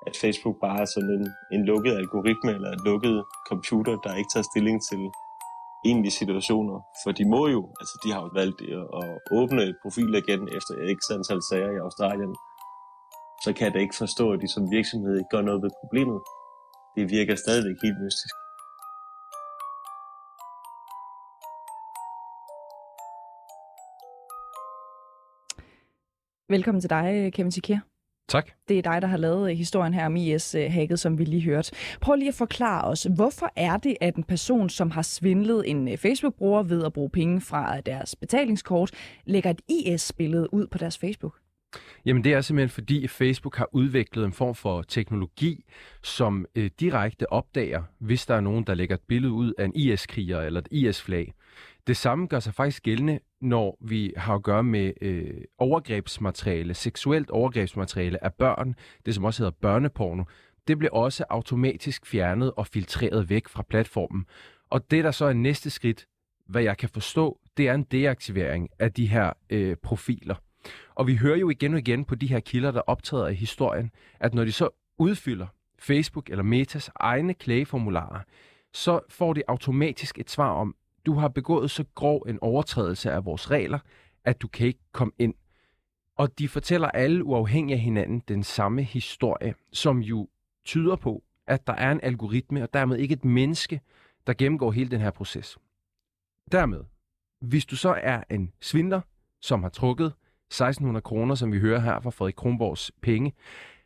At 0.08 0.14
Facebook 0.22 0.56
bare 0.66 0.80
er 0.84 0.90
sådan 0.94 1.12
en, 1.18 1.26
en 1.54 1.62
lukket 1.70 1.92
algoritme 2.02 2.50
eller 2.56 2.70
en 2.72 2.84
lukket 2.90 3.16
computer, 3.50 3.94
der 4.04 4.18
ikke 4.18 4.32
tager 4.34 4.48
stilling 4.52 4.78
til 4.88 5.02
egentlige 5.88 6.18
situationer. 6.20 6.76
For 7.02 7.10
de 7.18 7.24
må 7.34 7.42
jo, 7.56 7.62
altså 7.80 7.94
de 8.02 8.08
har 8.14 8.20
jo 8.26 8.30
valgt 8.40 8.60
at 9.00 9.04
åbne 9.38 9.64
profiler 9.82 10.18
igen 10.24 10.42
efter 10.56 10.72
et 10.74 11.14
antal 11.16 11.40
sager 11.50 11.70
i 11.76 11.82
Australien. 11.86 12.34
Så 13.44 13.48
kan 13.52 13.64
jeg 13.66 13.74
da 13.74 13.78
ikke 13.78 14.00
forstå, 14.04 14.24
at 14.32 14.40
de 14.42 14.48
som 14.54 14.70
virksomhed 14.76 15.14
ikke 15.18 15.34
gør 15.34 15.42
noget 15.48 15.62
ved 15.64 15.70
problemet. 15.82 16.20
Det 16.96 17.04
virker 17.16 17.34
stadigvæk 17.44 17.78
helt 17.86 18.00
mystisk. 18.04 18.34
Velkommen 26.50 26.80
til 26.80 26.90
dig, 26.90 27.32
Kevin 27.32 27.50
Sikir. 27.50 27.78
Tak. 28.28 28.50
Det 28.68 28.78
er 28.78 28.82
dig, 28.82 29.02
der 29.02 29.08
har 29.08 29.16
lavet 29.16 29.56
historien 29.56 29.94
her 29.94 30.06
om 30.06 30.16
IS-hacket, 30.16 31.00
som 31.00 31.18
vi 31.18 31.24
lige 31.24 31.42
hørte. 31.42 31.72
Prøv 32.00 32.14
lige 32.14 32.28
at 32.28 32.34
forklare 32.34 32.84
os, 32.84 33.06
hvorfor 33.14 33.52
er 33.56 33.76
det, 33.76 33.96
at 34.00 34.16
en 34.16 34.24
person, 34.24 34.68
som 34.68 34.90
har 34.90 35.02
svindlet 35.02 35.70
en 35.70 35.98
Facebook-bruger 35.98 36.62
ved 36.62 36.84
at 36.84 36.92
bruge 36.92 37.10
penge 37.10 37.40
fra 37.40 37.80
deres 37.80 38.16
betalingskort, 38.16 38.90
lægger 39.24 39.50
et 39.50 39.60
IS-billede 39.68 40.54
ud 40.54 40.66
på 40.66 40.78
deres 40.78 40.98
Facebook? 40.98 41.36
Jamen 42.06 42.24
det 42.24 42.32
er 42.32 42.40
simpelthen 42.40 42.70
fordi 42.70 43.08
Facebook 43.08 43.56
har 43.56 43.68
udviklet 43.72 44.24
en 44.24 44.32
form 44.32 44.54
for 44.54 44.82
teknologi, 44.82 45.64
som 46.02 46.46
øh, 46.54 46.70
direkte 46.80 47.32
opdager, 47.32 47.82
hvis 47.98 48.26
der 48.26 48.34
er 48.34 48.40
nogen, 48.40 48.64
der 48.64 48.74
lægger 48.74 48.94
et 48.94 49.02
billede 49.08 49.32
ud 49.32 49.52
af 49.58 49.64
en 49.64 49.72
IS-kriger 49.74 50.40
eller 50.40 50.60
et 50.60 50.68
IS-flag. 50.70 51.32
Det 51.86 51.96
samme 51.96 52.26
gør 52.26 52.40
sig 52.40 52.54
faktisk 52.54 52.82
gældende, 52.82 53.20
når 53.40 53.78
vi 53.80 54.12
har 54.16 54.34
at 54.34 54.42
gøre 54.42 54.62
med 54.62 54.92
øh, 55.02 55.40
overgrebsmateriale, 55.58 56.74
seksuelt 56.74 57.30
overgrebsmateriale 57.30 58.24
af 58.24 58.34
børn, 58.34 58.74
det 59.06 59.14
som 59.14 59.24
også 59.24 59.42
hedder 59.42 59.56
børneporno. 59.60 60.24
Det 60.68 60.78
bliver 60.78 60.92
også 60.92 61.24
automatisk 61.30 62.06
fjernet 62.06 62.52
og 62.56 62.66
filtreret 62.66 63.30
væk 63.30 63.48
fra 63.48 63.62
platformen. 63.62 64.26
Og 64.70 64.90
det 64.90 65.04
der 65.04 65.10
så 65.10 65.24
er 65.24 65.32
næste 65.32 65.70
skridt, 65.70 66.06
hvad 66.48 66.62
jeg 66.62 66.76
kan 66.76 66.88
forstå, 66.88 67.40
det 67.56 67.68
er 67.68 67.74
en 67.74 67.82
deaktivering 67.82 68.68
af 68.78 68.92
de 68.92 69.06
her 69.06 69.32
øh, 69.50 69.76
profiler. 69.82 70.34
Og 70.94 71.06
vi 71.06 71.16
hører 71.16 71.36
jo 71.36 71.50
igen 71.50 71.74
og 71.74 71.78
igen 71.78 72.04
på 72.04 72.14
de 72.14 72.26
her 72.26 72.40
kilder, 72.40 72.70
der 72.70 72.80
optræder 72.80 73.28
i 73.28 73.34
historien, 73.34 73.90
at 74.20 74.34
når 74.34 74.44
de 74.44 74.52
så 74.52 74.68
udfylder 74.98 75.46
Facebook 75.78 76.30
eller 76.30 76.42
Metas 76.42 76.90
egne 76.94 77.34
klageformularer, 77.34 78.20
så 78.72 79.00
får 79.08 79.32
de 79.32 79.42
automatisk 79.48 80.18
et 80.18 80.30
svar 80.30 80.50
om, 80.50 80.74
du 81.06 81.14
har 81.14 81.28
begået 81.28 81.70
så 81.70 81.84
grov 81.94 82.24
en 82.28 82.38
overtrædelse 82.40 83.12
af 83.12 83.24
vores 83.24 83.50
regler, 83.50 83.78
at 84.24 84.42
du 84.42 84.48
kan 84.48 84.66
ikke 84.66 84.80
komme 84.92 85.12
ind. 85.18 85.34
Og 86.16 86.38
de 86.38 86.48
fortæller 86.48 86.88
alle 86.88 87.24
uafhængig 87.24 87.74
af 87.74 87.80
hinanden 87.80 88.22
den 88.28 88.42
samme 88.42 88.82
historie, 88.82 89.54
som 89.72 89.98
jo 89.98 90.28
tyder 90.64 90.96
på, 90.96 91.22
at 91.46 91.66
der 91.66 91.72
er 91.72 91.92
en 91.92 92.00
algoritme, 92.02 92.62
og 92.62 92.72
dermed 92.72 92.98
ikke 92.98 93.12
et 93.12 93.24
menneske, 93.24 93.80
der 94.26 94.32
gennemgår 94.32 94.72
hele 94.72 94.90
den 94.90 95.00
her 95.00 95.10
proces. 95.10 95.58
Dermed, 96.52 96.84
hvis 97.40 97.66
du 97.66 97.76
så 97.76 97.94
er 98.02 98.22
en 98.30 98.52
svindler, 98.60 99.00
som 99.40 99.62
har 99.62 99.70
trukket 99.70 100.06
1600 100.06 101.02
kroner, 101.02 101.34
som 101.34 101.52
vi 101.52 101.58
hører 101.58 101.80
her 101.80 102.00
fra 102.00 102.10
Frederik 102.10 102.34
Kronborgs 102.34 102.92
penge, 103.02 103.32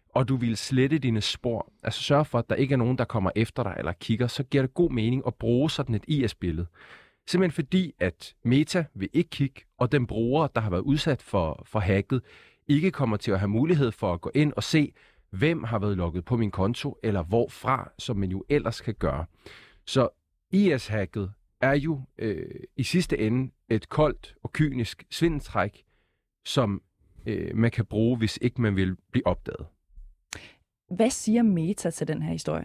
og 0.09 0.29
du 0.29 0.37
vil 0.37 0.57
slette 0.57 0.99
dine 0.99 1.21
spor, 1.21 1.73
altså 1.83 2.03
sørge 2.03 2.25
for, 2.25 2.39
at 2.39 2.49
der 2.49 2.55
ikke 2.55 2.73
er 2.73 2.77
nogen, 2.77 2.99
der 2.99 3.05
kommer 3.05 3.31
efter 3.37 3.63
dig 3.63 3.75
eller 3.79 3.93
kigger, 3.93 4.27
så 4.27 4.43
giver 4.43 4.63
det 4.63 4.75
god 4.75 4.91
mening 4.91 5.23
at 5.27 5.35
bruge 5.35 5.71
sådan 5.71 5.95
et 5.95 6.05
IS-billede. 6.09 6.67
Simpelthen 7.27 7.55
fordi, 7.55 7.95
at 7.99 8.35
Meta 8.43 8.85
vil 8.95 9.09
ikke 9.13 9.31
kigge, 9.31 9.61
og 9.79 9.93
den 9.93 10.07
bruger, 10.07 10.47
der 10.47 10.61
har 10.61 10.71
været 10.71 10.81
udsat 10.83 11.23
for, 11.23 11.63
for 11.67 11.79
hacket, 11.79 12.23
ikke 12.69 12.91
kommer 12.91 13.17
til 13.17 13.31
at 13.31 13.39
have 13.39 13.49
mulighed 13.49 13.93
for 13.93 14.13
at 14.13 14.21
gå 14.21 14.31
ind 14.35 14.53
og 14.53 14.63
se, 14.63 14.93
hvem 15.31 15.65
har 15.65 15.79
været 15.79 15.97
logget 15.97 16.25
på 16.25 16.37
min 16.37 16.51
konto, 16.51 16.99
eller 17.03 17.23
hvorfra, 17.23 17.91
som 17.99 18.17
man 18.17 18.31
jo 18.31 18.45
ellers 18.49 18.81
kan 18.81 18.95
gøre. 18.95 19.25
Så 19.87 20.09
IS-hacket 20.53 21.33
er 21.61 21.73
jo 21.73 22.01
øh, 22.19 22.61
i 22.77 22.83
sidste 22.83 23.19
ende 23.19 23.53
et 23.69 23.89
koldt 23.89 24.35
og 24.43 24.53
kynisk 24.53 25.05
svindeltræk, 25.11 25.85
som 26.47 26.83
øh, 27.27 27.57
man 27.57 27.71
kan 27.71 27.85
bruge, 27.87 28.19
hvis 28.19 28.39
ikke 28.43 28.63
man 28.63 28.77
vil 28.77 28.97
blive 29.13 29.27
opdaget. 29.27 29.67
Hvad 30.91 31.11
siger 31.11 31.43
Meta 31.43 31.91
til 31.91 32.09
den 32.09 32.23
her 32.23 32.33
historie? 32.33 32.65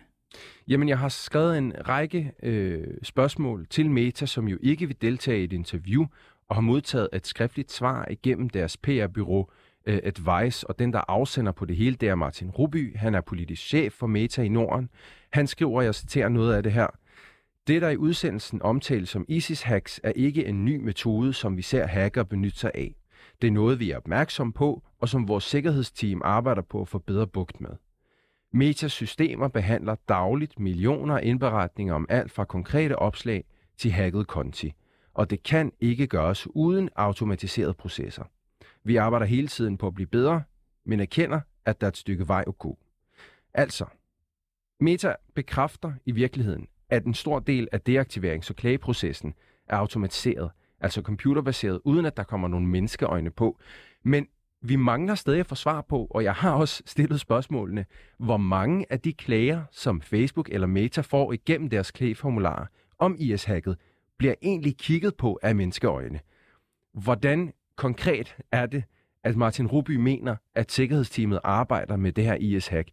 Jamen, 0.68 0.90
jeg 0.90 0.98
har 0.98 1.10
skrevet 1.10 1.58
en 1.58 1.74
række 1.88 2.32
øh, 2.44 2.88
spørgsmål 3.04 3.68
til 3.70 3.92
Meta, 3.92 4.26
som 4.26 4.48
jo 4.48 4.58
ikke 4.62 4.88
vil 4.88 5.02
deltage 5.02 5.42
i 5.42 5.44
et 5.44 5.54
interview, 5.54 6.06
og 6.50 6.56
har 6.56 6.62
modtaget 6.62 7.10
et 7.14 7.28
skriftligt 7.28 7.72
svar 7.72 8.08
igennem 8.10 8.50
deres 8.50 8.78
PR-byrå 8.78 9.52
øh, 9.86 10.00
Advice, 10.04 10.68
og 10.68 10.80
den, 10.80 10.94
der 10.94 11.02
afsender 11.08 11.52
på 11.52 11.66
det 11.66 11.76
hele, 11.76 11.96
det 11.96 12.10
er 12.10 12.16
Martin 12.16 12.50
Ruby. 12.50 12.98
Han 12.98 13.16
er 13.16 13.22
politisk 13.22 13.62
chef 13.62 13.94
for 13.94 14.08
Meta 14.08 14.42
i 14.42 14.50
Norden. 14.50 14.90
Han 15.30 15.48
skriver, 15.48 15.82
jeg 15.82 15.96
citerer 15.96 16.30
noget 16.30 16.54
af 16.54 16.64
det 16.64 16.72
her. 16.72 16.88
Det, 17.68 17.82
der 17.82 17.90
i 17.90 17.98
udsendelsen 17.98 18.62
omtales 18.62 19.10
som 19.10 19.26
ISIS-hacks, 19.30 20.00
er 20.04 20.12
ikke 20.16 20.46
en 20.46 20.66
ny 20.66 20.76
metode, 20.76 21.34
som 21.34 21.58
vi 21.58 21.62
ser 21.62 21.88
hacker 21.88 22.24
benytte 22.24 22.60
sig 22.60 22.72
af. 22.76 22.96
Det 23.42 23.48
er 23.48 23.52
noget, 23.52 23.80
vi 23.80 23.92
er 23.92 23.98
opmærksom 23.98 24.54
på, 24.54 24.84
og 25.00 25.10
som 25.10 25.28
vores 25.28 25.44
sikkerhedsteam 25.44 26.22
arbejder 26.24 26.62
på 26.62 26.82
at 26.82 26.88
få 26.88 26.98
bedre 26.98 27.28
bugt 27.28 27.62
med. 27.62 27.70
Metas 28.52 28.92
systemer 28.92 29.48
behandler 29.48 29.96
dagligt 30.08 30.60
millioner 30.60 31.18
af 31.18 31.22
indberetninger 31.24 31.94
om 31.94 32.06
alt 32.10 32.32
fra 32.32 32.46
konkrete 32.46 33.00
opslag 33.00 33.44
til 33.78 33.92
hacket 33.92 34.28
konti, 34.28 34.74
og 35.14 35.30
det 35.30 35.44
kan 35.44 35.72
ikke 35.80 36.08
gøres 36.08 36.48
uden 36.50 36.90
automatiserede 36.96 37.74
processer. 37.74 38.24
Vi 38.84 38.96
arbejder 38.96 39.26
hele 39.26 39.48
tiden 39.48 39.78
på 39.78 39.88
at 39.88 39.94
blive 39.94 40.08
bedre, 40.08 40.44
men 40.86 41.00
erkender, 41.00 41.40
at 41.66 41.82
der 41.82 41.88
er 41.88 41.92
et 41.92 41.98
stykke 41.98 42.28
vej 42.28 42.44
at 42.48 42.58
gå. 42.58 42.78
Altså, 43.54 43.86
Meta 44.80 45.16
bekræfter 45.36 45.94
i 46.06 46.12
virkeligheden, 46.12 46.68
at 46.90 47.06
en 47.06 47.14
stor 47.14 47.40
del 47.40 47.68
af 47.72 47.80
deaktiverings- 47.90 48.50
og 48.50 48.56
klageprocessen 48.56 49.34
er 49.68 49.78
automatiseret, 49.78 50.52
altså 50.80 51.02
computerbaseret, 51.02 51.82
uden 51.84 52.06
at 52.06 52.18
der 52.18 52.24
kommer 52.24 52.48
nogle 52.48 52.68
menneskeøjne 52.68 53.32
på. 53.32 53.60
Men 54.04 54.28
vi 54.62 54.76
mangler 54.76 55.16
stadig 55.16 55.40
at 55.40 55.46
få 55.46 55.56
svar 55.56 55.82
på, 55.82 56.08
og 56.10 56.24
jeg 56.24 56.34
har 56.34 56.52
også 56.52 56.84
stillet 56.86 57.20
spørgsmålene, 57.20 57.86
hvor 58.18 58.38
mange 58.38 58.86
af 58.90 59.00
de 59.00 59.14
klager, 59.14 59.64
som 59.72 60.02
Facebook 60.02 60.50
eller 60.52 60.68
Meta 60.68 61.02
får 61.02 61.34
igennem 61.34 61.70
deres 61.70 61.92
klageformularer 61.92 62.66
om 63.00 63.16
IS-hacket, 63.20 63.78
bliver 64.18 64.34
egentlig 64.42 64.78
kigget 64.78 65.16
på 65.16 65.40
af 65.42 65.56
menneskeøjne. 65.56 66.20
Hvordan 66.94 67.54
konkret 67.76 68.38
er 68.52 68.66
det, 68.66 68.84
at 69.24 69.36
Martin 69.36 69.68
Ruby 69.68 69.96
mener, 69.96 70.36
at 70.56 70.72
sikkerhedsteamet 70.72 71.40
arbejder 71.44 71.96
med 71.96 72.12
det 72.12 72.24
her 72.24 72.36
IS-hack? 72.36 72.90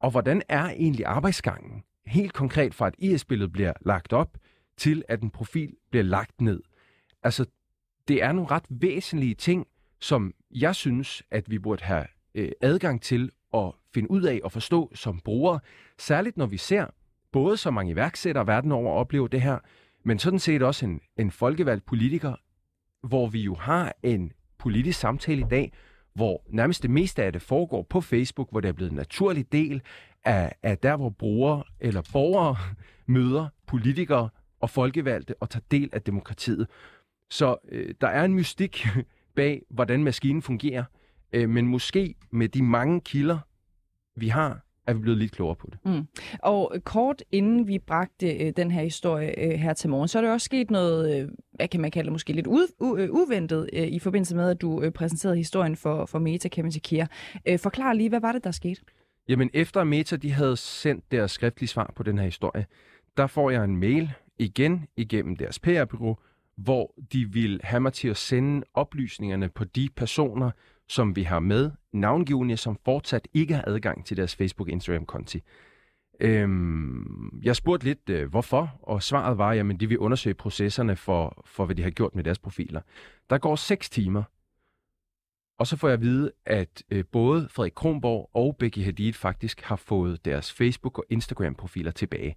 Og 0.00 0.10
hvordan 0.10 0.42
er 0.48 0.64
egentlig 0.64 1.06
arbejdsgangen? 1.06 1.82
Helt 2.06 2.32
konkret 2.32 2.74
fra 2.74 2.86
at 2.86 2.94
IS-billede 2.98 3.50
bliver 3.50 3.72
lagt 3.80 4.12
op, 4.12 4.38
til 4.76 5.02
at 5.08 5.22
en 5.22 5.30
profil 5.30 5.76
bliver 5.90 6.04
lagt 6.04 6.40
ned. 6.40 6.62
Altså, 7.22 7.46
det 8.08 8.22
er 8.22 8.32
nogle 8.32 8.50
ret 8.50 8.64
væsentlige 8.68 9.34
ting, 9.34 9.66
som 10.02 10.34
jeg 10.50 10.74
synes, 10.74 11.22
at 11.30 11.50
vi 11.50 11.58
burde 11.58 11.84
have 11.84 12.06
øh, 12.34 12.52
adgang 12.60 13.02
til 13.02 13.30
at 13.54 13.72
finde 13.94 14.10
ud 14.10 14.22
af 14.22 14.40
og 14.44 14.52
forstå 14.52 14.90
som 14.94 15.20
brugere. 15.20 15.60
Særligt 15.98 16.36
når 16.36 16.46
vi 16.46 16.56
ser 16.56 16.86
både 17.32 17.56
så 17.56 17.70
mange 17.70 17.92
iværksættere 17.92 18.46
verden 18.46 18.72
over 18.72 18.92
opleve 18.92 19.28
det 19.28 19.42
her, 19.42 19.58
men 20.04 20.18
sådan 20.18 20.38
set 20.38 20.62
også 20.62 20.86
en, 20.86 21.00
en 21.18 21.30
folkevalgt 21.30 21.86
politiker, 21.86 22.34
hvor 23.06 23.26
vi 23.26 23.40
jo 23.40 23.54
har 23.54 23.94
en 24.02 24.32
politisk 24.58 25.00
samtale 25.00 25.40
i 25.40 25.46
dag, 25.50 25.72
hvor 26.14 26.42
nærmest 26.48 26.82
det 26.82 26.90
meste 26.90 27.22
af 27.22 27.32
det 27.32 27.42
foregår 27.42 27.82
på 27.82 28.00
Facebook, 28.00 28.50
hvor 28.50 28.60
det 28.60 28.68
er 28.68 28.72
blevet 28.72 28.90
en 28.90 28.96
naturlig 28.96 29.52
del 29.52 29.82
af, 30.24 30.52
af 30.62 30.78
der, 30.78 30.96
hvor 30.96 31.10
brugere 31.10 31.62
eller 31.80 32.02
borgere 32.12 32.56
møder 33.06 33.48
politikere 33.66 34.28
og 34.60 34.70
folkevalgte 34.70 35.34
og 35.40 35.50
tager 35.50 35.64
del 35.70 35.90
af 35.92 36.02
demokratiet. 36.02 36.68
Så 37.30 37.56
øh, 37.68 37.94
der 38.00 38.08
er 38.08 38.24
en 38.24 38.34
mystik 38.34 38.86
bag, 39.34 39.62
hvordan 39.70 40.04
maskinen 40.04 40.42
fungerer, 40.42 40.84
øh, 41.32 41.48
men 41.48 41.66
måske 41.66 42.14
med 42.30 42.48
de 42.48 42.62
mange 42.62 43.00
kilder, 43.00 43.38
vi 44.16 44.28
har, 44.28 44.60
er 44.86 44.94
vi 44.94 45.00
blevet 45.00 45.18
lidt 45.18 45.32
klogere 45.32 45.56
på 45.56 45.68
det. 45.72 45.78
Mm. 45.84 46.06
Og 46.42 46.74
kort 46.84 47.22
inden 47.32 47.66
vi 47.66 47.78
bragte 47.78 48.32
øh, 48.36 48.52
den 48.56 48.70
her 48.70 48.82
historie 48.82 49.52
øh, 49.52 49.58
her 49.58 49.72
til 49.72 49.90
morgen, 49.90 50.08
så 50.08 50.18
er 50.18 50.22
der 50.22 50.32
også 50.32 50.44
sket 50.44 50.70
noget, 50.70 51.22
øh, 51.22 51.28
hvad 51.52 51.68
kan 51.68 51.80
man 51.80 51.90
kalde 51.90 52.06
det, 52.06 52.12
måske 52.12 52.32
lidt 52.32 52.46
u- 52.46 52.82
u- 52.82 52.98
øh, 52.98 53.10
uventet 53.10 53.70
øh, 53.72 53.86
i 53.86 53.98
forbindelse 53.98 54.36
med, 54.36 54.50
at 54.50 54.60
du 54.60 54.82
øh, 54.82 54.92
præsenterede 54.92 55.36
historien 55.36 55.76
for, 55.76 56.06
for 56.06 56.18
Meta 56.18 56.48
Kevin 56.48 56.72
Shakir. 56.72 57.06
Øh, 57.48 57.58
forklar 57.58 57.92
lige, 57.92 58.08
hvad 58.08 58.20
var 58.20 58.32
det, 58.32 58.44
der 58.44 58.50
skete? 58.50 58.80
Jamen, 59.28 59.50
efter 59.54 59.84
Meta 59.84 60.16
de 60.16 60.32
havde 60.32 60.56
sendt 60.56 61.12
deres 61.12 61.30
skriftlige 61.30 61.68
svar 61.68 61.92
på 61.96 62.02
den 62.02 62.18
her 62.18 62.24
historie, 62.24 62.66
der 63.16 63.26
får 63.26 63.50
jeg 63.50 63.64
en 63.64 63.76
mail 63.76 64.12
igen 64.38 64.86
igennem 64.96 65.36
deres 65.36 65.58
PR-byrå, 65.58 66.18
hvor 66.64 66.94
de 67.12 67.32
vil 67.32 67.60
have 67.64 67.80
mig 67.80 67.92
til 67.92 68.08
at 68.08 68.16
sende 68.16 68.66
oplysningerne 68.74 69.48
på 69.48 69.64
de 69.64 69.88
personer, 69.96 70.50
som 70.88 71.16
vi 71.16 71.22
har 71.22 71.40
med, 71.40 71.70
navngivende, 71.92 72.56
som 72.56 72.78
fortsat 72.84 73.28
ikke 73.34 73.54
har 73.54 73.64
adgang 73.66 74.06
til 74.06 74.16
deres 74.16 74.36
Facebook-Instagram-konti. 74.36 75.42
Øhm, 76.20 77.40
jeg 77.42 77.56
spurgte 77.56 77.86
lidt, 77.86 78.08
øh, 78.10 78.30
hvorfor, 78.30 78.78
og 78.82 79.02
svaret 79.02 79.38
var, 79.38 79.50
at 79.50 79.80
de 79.80 79.88
vil 79.88 79.98
undersøge 79.98 80.34
processerne 80.34 80.96
for, 80.96 81.42
for, 81.46 81.66
hvad 81.66 81.76
de 81.76 81.82
har 81.82 81.90
gjort 81.90 82.14
med 82.14 82.24
deres 82.24 82.38
profiler. 82.38 82.80
Der 83.30 83.38
går 83.38 83.56
6 83.56 83.90
timer, 83.90 84.22
og 85.58 85.66
så 85.66 85.76
får 85.76 85.88
jeg 85.88 85.94
at 85.94 86.00
vide, 86.00 86.32
at 86.46 86.82
øh, 86.90 87.04
både 87.12 87.48
Frederik 87.48 87.72
Kronborg 87.74 88.30
og 88.34 88.56
Becky 88.56 88.78
Hadid 88.78 89.12
faktisk 89.12 89.60
har 89.60 89.76
fået 89.76 90.24
deres 90.24 90.52
Facebook- 90.52 90.98
og 90.98 91.04
Instagram-profiler 91.10 91.90
tilbage. 91.90 92.36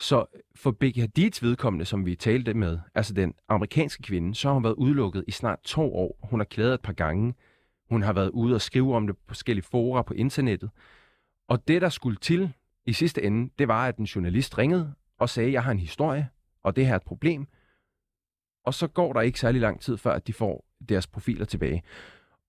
Så 0.00 0.26
for 0.54 0.70
Becky 0.70 0.98
Hadids 0.98 1.42
vedkommende, 1.42 1.84
som 1.84 2.06
vi 2.06 2.14
talte 2.14 2.54
med, 2.54 2.78
altså 2.94 3.14
den 3.14 3.34
amerikanske 3.48 4.02
kvinde, 4.02 4.34
så 4.34 4.48
har 4.48 4.54
hun 4.54 4.64
været 4.64 4.74
udelukket 4.74 5.24
i 5.28 5.30
snart 5.30 5.58
to 5.64 5.94
år. 5.94 6.18
Hun 6.22 6.40
har 6.40 6.44
klædet 6.44 6.74
et 6.74 6.80
par 6.80 6.92
gange. 6.92 7.34
Hun 7.90 8.02
har 8.02 8.12
været 8.12 8.30
ude 8.30 8.54
og 8.54 8.60
skrive 8.60 8.96
om 8.96 9.06
det 9.06 9.16
på 9.16 9.22
forskellige 9.28 9.64
fora 9.70 10.02
på 10.02 10.14
internettet. 10.14 10.70
Og 11.48 11.68
det, 11.68 11.82
der 11.82 11.88
skulle 11.88 12.16
til 12.16 12.52
i 12.86 12.92
sidste 12.92 13.22
ende, 13.22 13.50
det 13.58 13.68
var, 13.68 13.86
at 13.86 13.96
en 13.96 14.04
journalist 14.04 14.58
ringede 14.58 14.94
og 15.18 15.28
sagde, 15.28 15.52
jeg 15.52 15.64
har 15.64 15.72
en 15.72 15.78
historie, 15.78 16.28
og 16.62 16.76
det 16.76 16.86
her 16.86 16.92
er 16.92 16.96
et 16.96 17.02
problem. 17.02 17.46
Og 18.64 18.74
så 18.74 18.86
går 18.86 19.12
der 19.12 19.20
ikke 19.20 19.40
særlig 19.40 19.60
lang 19.60 19.80
tid, 19.80 19.96
før 19.96 20.12
at 20.12 20.26
de 20.26 20.32
får 20.32 20.64
deres 20.88 21.06
profiler 21.06 21.44
tilbage. 21.44 21.82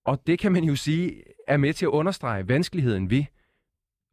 Og 0.06 0.28
det 0.28 0.40
kan 0.40 0.52
man 0.52 0.64
jo 0.64 0.76
sige 0.76 1.24
er 1.48 1.58
med 1.58 1.74
til 1.74 1.86
at 1.86 1.90
understrege 1.90 2.48
vanskeligheden 2.48 3.10
ved 3.10 3.24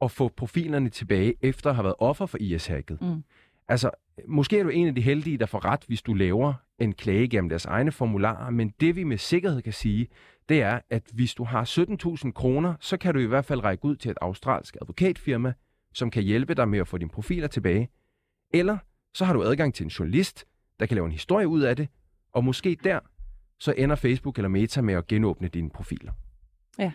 at 0.00 0.10
få 0.10 0.28
profilerne 0.28 0.88
tilbage, 0.88 1.34
efter 1.40 1.70
at 1.70 1.76
have 1.76 1.84
været 1.84 1.94
offer 1.98 2.26
for 2.26 2.38
IS-hacket. 2.40 3.02
Mm. 3.02 3.24
Altså, 3.68 3.90
måske 4.26 4.58
er 4.58 4.62
du 4.62 4.68
en 4.68 4.88
af 4.88 4.94
de 4.94 5.00
heldige, 5.00 5.38
der 5.38 5.46
får 5.46 5.64
ret, 5.64 5.84
hvis 5.86 6.02
du 6.02 6.14
laver 6.14 6.54
en 6.78 6.92
klage 6.92 7.28
gennem 7.28 7.48
deres 7.48 7.64
egne 7.64 7.92
formularer, 7.92 8.50
men 8.50 8.74
det 8.80 8.96
vi 8.96 9.04
med 9.04 9.18
sikkerhed 9.18 9.62
kan 9.62 9.72
sige, 9.72 10.08
det 10.48 10.62
er, 10.62 10.80
at 10.90 11.02
hvis 11.14 11.34
du 11.34 11.44
har 11.44 11.64
17.000 12.24 12.32
kroner, 12.32 12.74
så 12.80 12.96
kan 12.96 13.14
du 13.14 13.20
i 13.20 13.26
hvert 13.26 13.44
fald 13.44 13.64
række 13.64 13.84
ud 13.84 13.96
til 13.96 14.10
et 14.10 14.18
australsk 14.20 14.76
advokatfirma, 14.80 15.52
som 15.94 16.10
kan 16.10 16.22
hjælpe 16.22 16.54
dig 16.54 16.68
med 16.68 16.78
at 16.78 16.88
få 16.88 16.98
dine 16.98 17.10
profiler 17.10 17.48
tilbage. 17.48 17.88
Eller 18.54 18.78
så 19.14 19.24
har 19.24 19.32
du 19.32 19.42
adgang 19.42 19.74
til 19.74 19.84
en 19.84 19.90
journalist, 19.90 20.46
der 20.80 20.86
kan 20.86 20.94
lave 20.94 21.04
en 21.04 21.12
historie 21.12 21.48
ud 21.48 21.60
af 21.60 21.76
det, 21.76 21.88
og 22.32 22.44
måske 22.44 22.76
der, 22.84 23.00
så 23.58 23.74
ender 23.76 23.96
Facebook 23.96 24.38
eller 24.38 24.48
Meta 24.48 24.80
med 24.80 24.94
at 24.94 25.06
genåbne 25.06 25.48
dine 25.48 25.70
profiler. 25.70 26.12
Ja. 26.78 26.92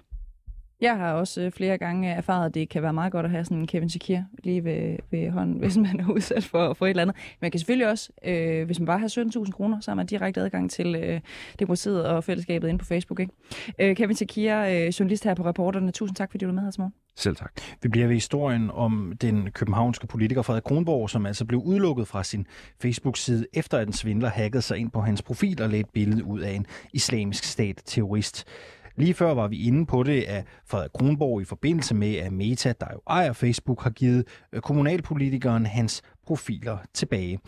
Jeg 0.81 0.97
har 0.97 1.13
også 1.13 1.41
øh, 1.41 1.51
flere 1.51 1.77
gange 1.77 2.09
erfaret, 2.09 2.45
at 2.45 2.53
det 2.53 2.69
kan 2.69 2.83
være 2.83 2.93
meget 2.93 3.11
godt 3.11 3.25
at 3.25 3.31
have 3.31 3.45
sådan 3.45 3.57
en 3.57 3.67
Kevin 3.67 3.89
Shakir 3.89 4.21
lige 4.43 4.63
ved, 4.63 4.97
ved 5.11 5.29
hånden, 5.29 5.59
hvis 5.63 5.77
man 5.77 5.99
er 5.99 6.09
udsat 6.09 6.43
for, 6.43 6.73
for 6.73 6.85
et 6.85 6.89
eller 6.89 7.01
andet. 7.01 7.15
Men 7.15 7.37
man 7.41 7.51
kan 7.51 7.59
selvfølgelig 7.59 7.89
også, 7.89 8.09
øh, 8.25 8.65
hvis 8.65 8.79
man 8.79 8.85
bare 8.85 8.99
har 8.99 9.07
17.000 9.45 9.51
kroner, 9.51 9.79
så 9.79 9.91
har 9.91 9.95
man 9.95 10.05
direkte 10.05 10.41
adgang 10.41 10.71
til 10.71 10.95
øh, 10.95 11.21
demokratiet 11.59 12.05
og 12.05 12.23
fællesskabet 12.23 12.67
inde 12.67 12.79
på 12.79 12.85
Facebook. 12.85 13.19
Ikke? 13.19 13.33
Øh, 13.79 13.95
Kevin 13.95 14.15
Shakir, 14.15 14.57
øh, 14.57 14.87
journalist 14.87 15.23
her 15.23 15.33
på 15.33 15.45
Reporterne, 15.45 15.91
tusind 15.91 16.15
tak, 16.15 16.31
fordi 16.31 16.45
du 16.45 16.51
var 16.51 16.53
med 16.53 16.63
her 16.63 16.71
morgen. 16.77 16.93
Selv 17.15 17.35
tak. 17.35 17.51
Vi 17.81 17.89
bliver 17.89 18.07
ved 18.07 18.15
historien 18.15 18.71
om 18.73 19.13
den 19.21 19.51
københavnske 19.51 20.07
politiker 20.07 20.41
Frederik 20.41 20.63
Kronborg, 20.63 21.09
som 21.09 21.25
altså 21.25 21.45
blev 21.45 21.59
udelukket 21.59 22.07
fra 22.07 22.23
sin 22.23 22.47
Facebook-side, 22.81 23.45
efter 23.53 23.77
at 23.77 23.87
en 23.87 23.93
svindler 23.93 24.29
hackede 24.29 24.61
sig 24.61 24.77
ind 24.77 24.91
på 24.91 25.01
hans 25.01 25.21
profil 25.21 25.61
og 25.61 25.69
lagde 25.69 25.79
et 25.79 25.89
billede 25.89 26.23
ud 26.23 26.39
af 26.39 26.51
en 26.51 26.65
islamisk 26.93 27.43
stat-terrorist. 27.43 28.47
Lige 28.95 29.13
før 29.13 29.33
var 29.33 29.47
vi 29.47 29.67
inde 29.67 29.85
på 29.85 30.03
det, 30.03 30.21
at 30.21 30.45
Frederik 30.65 30.91
Kronborg 30.93 31.41
i 31.41 31.45
forbindelse 31.45 31.95
med, 31.95 32.15
at 32.15 32.33
Meta, 32.33 32.73
der 32.79 32.87
jo 32.93 33.01
ejer 33.07 33.33
Facebook, 33.33 33.83
har 33.83 33.89
givet 33.89 34.27
øh, 34.53 34.61
kommunalpolitikeren 34.61 35.65
hans 35.65 36.01
profiler 36.27 36.77
tilbage. 36.93 37.39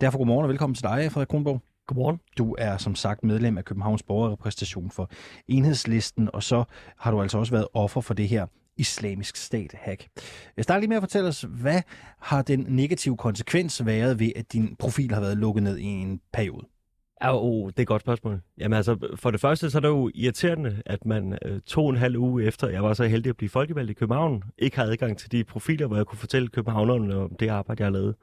Derfor 0.00 0.18
godmorgen 0.18 0.44
og 0.44 0.48
velkommen 0.48 0.74
til 0.74 0.82
dig, 0.82 1.12
Frederik 1.12 1.28
Kronborg. 1.28 1.62
Godmorgen. 1.86 2.20
Du 2.38 2.56
er 2.58 2.76
som 2.76 2.94
sagt 2.94 3.24
medlem 3.24 3.58
af 3.58 3.64
Københavns 3.64 4.02
Borgerrepræsentation 4.02 4.90
for 4.90 5.10
Enhedslisten, 5.48 6.28
og 6.32 6.42
så 6.42 6.64
har 6.98 7.10
du 7.10 7.22
altså 7.22 7.38
også 7.38 7.52
været 7.52 7.66
offer 7.74 8.00
for 8.00 8.14
det 8.14 8.28
her 8.28 8.46
islamisk 8.76 9.36
stat-hack. 9.36 10.08
Jeg 10.56 10.64
starter 10.64 10.80
lige 10.80 10.88
med 10.88 10.96
at 10.96 11.02
fortælle 11.02 11.28
os, 11.28 11.46
hvad 11.48 11.82
har 12.18 12.42
den 12.42 12.66
negative 12.68 13.16
konsekvens 13.16 13.86
været 13.86 14.20
ved, 14.20 14.30
at 14.36 14.52
din 14.52 14.76
profil 14.78 15.14
har 15.14 15.20
været 15.20 15.36
lukket 15.36 15.62
ned 15.62 15.78
i 15.78 15.84
en 15.84 16.20
periode? 16.32 16.66
Ja, 17.22 17.42
oh, 17.42 17.66
det 17.66 17.78
er 17.78 17.82
et 17.82 17.88
godt 17.88 18.02
spørgsmål. 18.02 18.40
Jamen 18.58 18.76
altså, 18.76 19.08
for 19.16 19.30
det 19.30 19.40
første 19.40 19.70
så 19.70 19.78
er 19.78 19.80
det 19.80 19.88
jo 19.88 20.10
irriterende, 20.14 20.82
at 20.86 21.06
man 21.06 21.38
øh, 21.42 21.60
to 21.60 21.84
og 21.84 21.90
en 21.90 21.96
halv 21.96 22.16
uge 22.16 22.44
efter, 22.44 22.68
jeg 22.68 22.82
var 22.82 22.94
så 22.94 23.04
heldig 23.04 23.30
at 23.30 23.36
blive 23.36 23.48
folkevalgt 23.48 23.90
i 23.90 23.94
København, 23.94 24.42
ikke 24.58 24.76
har 24.76 24.84
adgang 24.84 25.18
til 25.18 25.32
de 25.32 25.44
profiler, 25.44 25.86
hvor 25.86 25.96
jeg 25.96 26.06
kunne 26.06 26.18
fortælle 26.18 26.48
københavnerne 26.48 27.16
om 27.16 27.34
det 27.34 27.48
arbejde, 27.48 27.80
jeg 27.82 27.86
har 27.86 27.92
lavet. 27.92 28.14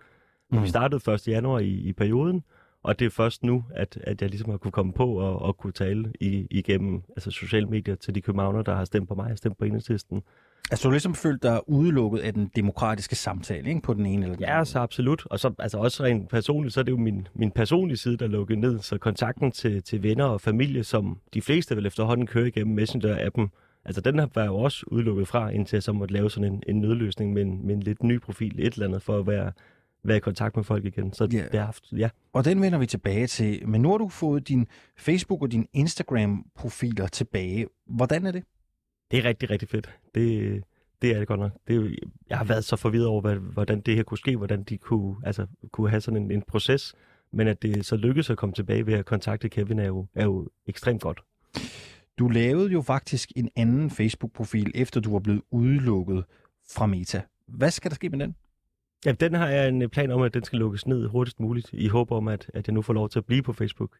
Mm. 0.51 0.63
Vi 0.63 0.67
startede 0.67 1.13
1. 1.13 1.27
januar 1.27 1.59
i, 1.59 1.69
i 1.69 1.93
perioden, 1.93 2.43
og 2.83 2.99
det 2.99 3.05
er 3.05 3.09
først 3.09 3.43
nu, 3.43 3.63
at, 3.69 3.97
at 4.03 4.21
jeg 4.21 4.29
ligesom 4.29 4.49
har 4.49 4.57
kunne 4.57 4.71
komme 4.71 4.93
på 4.93 5.19
og, 5.19 5.41
og 5.41 5.57
kunne 5.57 5.73
tale 5.73 6.13
i, 6.19 6.47
igennem 6.51 7.03
altså 7.09 7.31
sociale 7.31 7.65
medier 7.65 7.95
til 7.95 8.15
de 8.15 8.21
københavner, 8.21 8.61
der 8.61 8.75
har 8.75 8.85
stemt 8.85 9.07
på 9.07 9.15
mig 9.15 9.31
og 9.31 9.37
stemt 9.37 9.57
på 9.57 9.65
enhedslisten. 9.65 10.23
Altså 10.71 10.83
du 10.83 10.89
har 10.89 10.93
ligesom 10.93 11.15
følt 11.15 11.43
dig 11.43 11.69
udelukket 11.69 12.19
af 12.19 12.33
den 12.33 12.51
demokratiske 12.55 13.15
samtale, 13.15 13.69
ikke? 13.69 13.81
På 13.81 13.93
den 13.93 14.05
ene 14.05 14.23
eller 14.25 14.35
den 14.35 14.45
Ja, 14.45 14.63
så 14.65 14.79
absolut. 14.79 15.25
Og 15.25 15.39
så 15.39 15.53
altså 15.59 15.77
også 15.77 16.03
rent 16.03 16.29
personligt, 16.29 16.73
så 16.73 16.79
er 16.79 16.83
det 16.83 16.91
jo 16.91 16.97
min, 16.97 17.27
min 17.35 17.51
personlige 17.51 17.97
side, 17.97 18.17
der 18.17 18.25
er 18.25 18.29
lukket 18.29 18.57
ned. 18.57 18.79
Så 18.79 18.97
kontakten 18.97 19.51
til, 19.51 19.83
til 19.83 20.03
venner 20.03 20.25
og 20.25 20.41
familie, 20.41 20.83
som 20.83 21.17
de 21.33 21.41
fleste 21.41 21.75
vil 21.75 21.85
efterhånden 21.85 22.27
køre 22.27 22.47
igennem 22.47 22.79
Messenger-appen, 22.79 23.47
altså 23.85 24.01
den 24.01 24.19
har 24.19 24.29
jeg 24.35 24.45
jo 24.45 24.55
også 24.55 24.85
udelukket 24.87 25.27
fra, 25.27 25.49
indtil 25.49 25.75
jeg 25.75 25.83
så 25.83 25.91
måtte 25.93 26.13
lave 26.13 26.31
sådan 26.31 26.53
en, 26.53 26.63
en 26.67 26.79
nødløsning 26.81 27.33
med 27.33 27.41
en, 27.41 27.67
med 27.67 27.75
en 27.75 27.83
lidt 27.83 28.03
ny 28.03 28.19
profil, 28.19 28.59
et 28.59 28.73
eller 28.73 28.87
andet, 28.87 29.01
for 29.01 29.19
at 29.19 29.27
være, 29.27 29.51
være 30.03 30.17
i 30.17 30.19
kontakt 30.19 30.55
med 30.55 30.63
folk 30.63 30.85
igen. 30.85 31.13
Så 31.13 31.27
Ja. 31.31 31.37
det 31.51 31.59
har 31.59 31.65
haft, 31.65 31.83
ja. 31.91 32.09
Og 32.33 32.45
den 32.45 32.61
vender 32.61 32.79
vi 32.79 32.85
tilbage 32.85 33.27
til. 33.27 33.67
Men 33.67 33.81
nu 33.81 33.89
har 33.91 33.97
du 33.97 34.07
fået 34.09 34.47
din 34.47 34.67
Facebook 34.97 35.41
og 35.41 35.51
din 35.51 35.67
Instagram-profiler 35.73 37.07
tilbage. 37.07 37.67
Hvordan 37.87 38.25
er 38.25 38.31
det? 38.31 38.43
Det 39.11 39.19
er 39.19 39.23
rigtig, 39.23 39.49
rigtig 39.49 39.69
fedt. 39.69 39.89
Det, 40.15 40.63
det 41.01 41.11
er 41.15 41.19
det 41.19 41.27
godt 41.27 41.39
nok. 41.39 41.51
Det, 41.67 41.99
jeg 42.29 42.37
har 42.37 42.45
været 42.45 42.65
så 42.65 42.75
forvirret 42.75 43.07
over, 43.07 43.35
hvordan 43.35 43.81
det 43.81 43.95
her 43.95 44.03
kunne 44.03 44.17
ske, 44.17 44.37
hvordan 44.37 44.63
de 44.63 44.77
kunne, 44.77 45.15
altså, 45.23 45.47
kunne 45.71 45.89
have 45.89 46.01
sådan 46.01 46.23
en, 46.23 46.31
en 46.31 46.41
proces, 46.47 46.95
men 47.31 47.47
at 47.47 47.61
det 47.61 47.85
så 47.85 47.95
lykkedes 47.95 48.29
at 48.29 48.37
komme 48.37 48.53
tilbage 48.53 48.85
ved 48.85 48.93
at 48.93 49.05
kontakte 49.05 49.49
Kevin 49.49 49.79
er 49.79 49.87
jo, 49.87 50.05
er 50.15 50.23
jo 50.23 50.49
ekstremt 50.67 51.01
godt. 51.01 51.21
Du 52.19 52.27
lavede 52.27 52.71
jo 52.71 52.81
faktisk 52.81 53.31
en 53.35 53.49
anden 53.55 53.89
Facebook-profil, 53.89 54.71
efter 54.75 55.01
du 55.01 55.11
var 55.11 55.19
blevet 55.19 55.41
udelukket 55.51 56.25
fra 56.69 56.85
Meta. 56.85 57.21
Hvad 57.47 57.71
skal 57.71 57.91
der 57.91 57.95
ske 57.95 58.09
med 58.09 58.19
den? 58.19 58.35
Ja, 59.05 59.11
den 59.11 59.33
har 59.33 59.47
jeg 59.47 59.67
en 59.67 59.89
plan 59.89 60.11
om, 60.11 60.21
at 60.21 60.33
den 60.33 60.43
skal 60.43 60.59
lukkes 60.59 60.87
ned 60.87 61.07
hurtigst 61.07 61.39
muligt, 61.39 61.69
i 61.73 61.87
håb 61.87 62.11
om, 62.11 62.27
at, 62.27 62.51
at 62.53 62.67
jeg 62.67 62.73
nu 62.73 62.81
får 62.81 62.93
lov 62.93 63.09
til 63.09 63.19
at 63.19 63.25
blive 63.25 63.43
på 63.43 63.53
Facebook. 63.53 63.97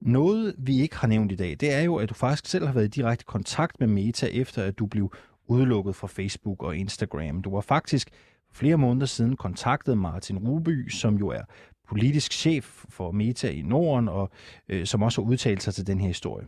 Noget, 0.00 0.54
vi 0.58 0.80
ikke 0.80 0.96
har 0.96 1.08
nævnt 1.08 1.32
i 1.32 1.36
dag, 1.36 1.56
det 1.60 1.72
er 1.72 1.80
jo, 1.80 1.96
at 1.96 2.08
du 2.08 2.14
faktisk 2.14 2.46
selv 2.46 2.66
har 2.66 2.72
været 2.72 2.84
i 2.84 3.00
direkte 3.00 3.24
kontakt 3.24 3.80
med 3.80 3.88
Meta, 3.88 4.26
efter 4.26 4.62
at 4.62 4.78
du 4.78 4.86
blev 4.86 5.12
udelukket 5.48 5.96
fra 5.96 6.06
Facebook 6.06 6.62
og 6.62 6.76
Instagram. 6.76 7.42
Du 7.42 7.50
var 7.50 7.60
faktisk 7.60 8.10
flere 8.52 8.76
måneder 8.76 9.06
siden 9.06 9.36
kontaktet 9.36 9.98
Martin 9.98 10.38
Ruby, 10.38 10.88
som 10.88 11.16
jo 11.16 11.28
er 11.28 11.42
politisk 11.88 12.32
chef 12.32 12.84
for 12.88 13.10
Meta 13.10 13.50
i 13.50 13.62
Norden, 13.62 14.08
og 14.08 14.30
øh, 14.68 14.86
som 14.86 15.02
også 15.02 15.22
har 15.22 15.28
udtalt 15.28 15.62
sig 15.62 15.74
til 15.74 15.86
den 15.86 16.00
her 16.00 16.06
historie. 16.08 16.46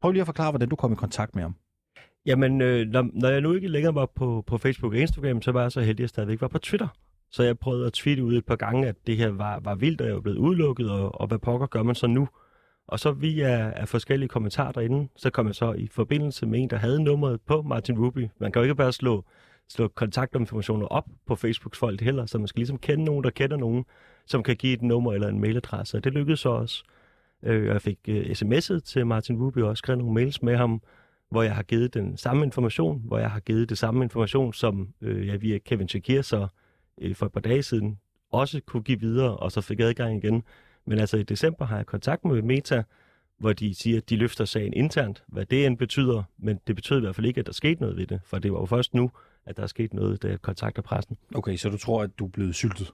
Prøv 0.00 0.12
lige 0.12 0.20
at 0.20 0.26
forklare, 0.26 0.50
hvordan 0.50 0.68
du 0.68 0.76
kom 0.76 0.92
i 0.92 0.96
kontakt 0.96 1.34
med 1.34 1.42
ham. 1.42 1.54
Jamen, 2.26 2.60
øh, 2.60 2.86
når, 2.86 3.10
når 3.12 3.28
jeg 3.28 3.40
nu 3.40 3.54
ikke 3.54 3.68
længere 3.68 3.94
var 3.94 4.06
på, 4.06 4.44
på 4.46 4.58
Facebook 4.58 4.92
og 4.92 4.98
Instagram, 4.98 5.42
så 5.42 5.52
var 5.52 5.62
jeg 5.62 5.72
så 5.72 5.80
heldig, 5.80 5.94
at 5.94 6.00
jeg 6.00 6.08
stadigvæk 6.08 6.40
var 6.40 6.48
på 6.48 6.58
Twitter. 6.58 6.88
Så 7.30 7.42
jeg 7.42 7.58
prøvede 7.58 7.86
at 7.86 7.92
tweete 7.92 8.24
ud 8.24 8.36
et 8.36 8.46
par 8.46 8.56
gange, 8.56 8.88
at 8.88 8.96
det 9.06 9.16
her 9.16 9.28
var, 9.28 9.60
var 9.60 9.74
vildt, 9.74 10.00
og 10.00 10.06
jeg 10.06 10.14
var 10.14 10.20
blevet 10.20 10.38
udelukket, 10.38 10.90
og, 10.90 11.20
og 11.20 11.26
hvad 11.26 11.38
pokker 11.38 11.66
gør 11.66 11.82
man 11.82 11.94
så 11.94 12.06
nu? 12.06 12.28
Og 12.88 13.00
så 13.00 13.12
via 13.12 13.70
af 13.70 13.88
forskellige 13.88 14.28
kommentarer 14.28 14.72
derinde, 14.72 15.08
så 15.16 15.30
kom 15.30 15.46
jeg 15.46 15.54
så 15.54 15.72
i 15.72 15.86
forbindelse 15.86 16.46
med 16.46 16.60
en, 16.60 16.70
der 16.70 16.76
havde 16.76 17.02
nummeret 17.02 17.40
på 17.40 17.62
Martin 17.62 17.98
Ruby. 17.98 18.28
Man 18.38 18.52
kan 18.52 18.60
jo 18.60 18.64
ikke 18.64 18.74
bare 18.74 18.92
slå, 18.92 19.24
slå 19.68 19.88
kontaktinformationer 19.88 20.86
op 20.86 21.04
på 21.26 21.36
Facebooks 21.36 21.78
folk 21.78 22.00
heller, 22.00 22.26
så 22.26 22.38
man 22.38 22.46
skal 22.46 22.58
ligesom 22.58 22.78
kende 22.78 23.04
nogen, 23.04 23.24
der 23.24 23.30
kender 23.30 23.56
nogen, 23.56 23.84
som 24.26 24.42
kan 24.42 24.56
give 24.56 24.72
et 24.72 24.82
nummer 24.82 25.12
eller 25.12 25.28
en 25.28 25.40
mailadresse. 25.40 25.96
Og 25.96 26.04
det 26.04 26.12
lykkedes 26.12 26.40
så 26.40 26.48
også. 26.48 26.84
Øh, 27.42 27.66
jeg 27.66 27.82
fik 27.82 27.98
øh, 28.08 28.24
sms'et 28.30 28.80
til 28.80 29.06
Martin 29.06 29.42
Ruby 29.42 29.58
og 29.58 29.68
også 29.68 29.78
skrevet 29.78 29.98
nogle 29.98 30.14
mails 30.14 30.42
med 30.42 30.56
ham, 30.56 30.82
hvor 31.30 31.42
jeg 31.42 31.54
har 31.54 31.62
givet 31.62 31.94
den 31.94 32.16
samme 32.16 32.44
information, 32.44 33.02
hvor 33.04 33.18
jeg 33.18 33.30
har 33.30 33.40
givet 33.40 33.68
det 33.68 33.78
samme 33.78 34.04
information, 34.04 34.52
som 34.52 34.88
øh, 35.00 35.26
jeg 35.26 35.42
via 35.42 35.58
Kevin 35.58 35.88
Shakir 35.88 36.22
så 36.22 36.46
øh, 37.00 37.14
for 37.14 37.26
et 37.26 37.32
par 37.32 37.40
dage 37.40 37.62
siden 37.62 37.98
også 38.32 38.60
kunne 38.66 38.82
give 38.82 39.00
videre, 39.00 39.36
og 39.36 39.52
så 39.52 39.60
fik 39.60 39.80
adgang 39.80 40.24
igen. 40.24 40.42
Men 40.88 40.98
altså 40.98 41.16
i 41.16 41.22
december 41.22 41.66
har 41.66 41.76
jeg 41.76 41.86
kontakt 41.86 42.24
med 42.24 42.42
Meta, 42.42 42.82
hvor 43.38 43.52
de 43.52 43.74
siger, 43.74 43.96
at 43.96 44.10
de 44.10 44.16
løfter 44.16 44.44
sagen 44.44 44.72
internt, 44.72 45.24
hvad 45.26 45.46
det 45.46 45.66
end 45.66 45.78
betyder, 45.78 46.22
men 46.38 46.60
det 46.66 46.76
betyder 46.76 46.98
i 46.98 47.00
hvert 47.02 47.14
fald 47.14 47.26
ikke, 47.26 47.40
at 47.40 47.46
der 47.46 47.52
skete 47.52 47.80
noget 47.80 47.96
ved 47.96 48.06
det, 48.06 48.20
for 48.24 48.38
det 48.38 48.52
var 48.52 48.58
jo 48.58 48.66
først 48.66 48.94
nu, 48.94 49.10
at 49.46 49.56
der 49.56 49.62
er 49.62 49.66
sket 49.66 49.94
noget, 49.94 50.22
da 50.22 50.28
jeg 50.28 50.42
kontakter 50.42 50.82
pressen. 50.82 51.16
Okay, 51.34 51.56
så 51.56 51.68
du 51.68 51.76
tror, 51.78 52.02
at 52.02 52.10
du 52.18 52.24
er 52.26 52.30
blevet 52.30 52.54
syltet? 52.54 52.92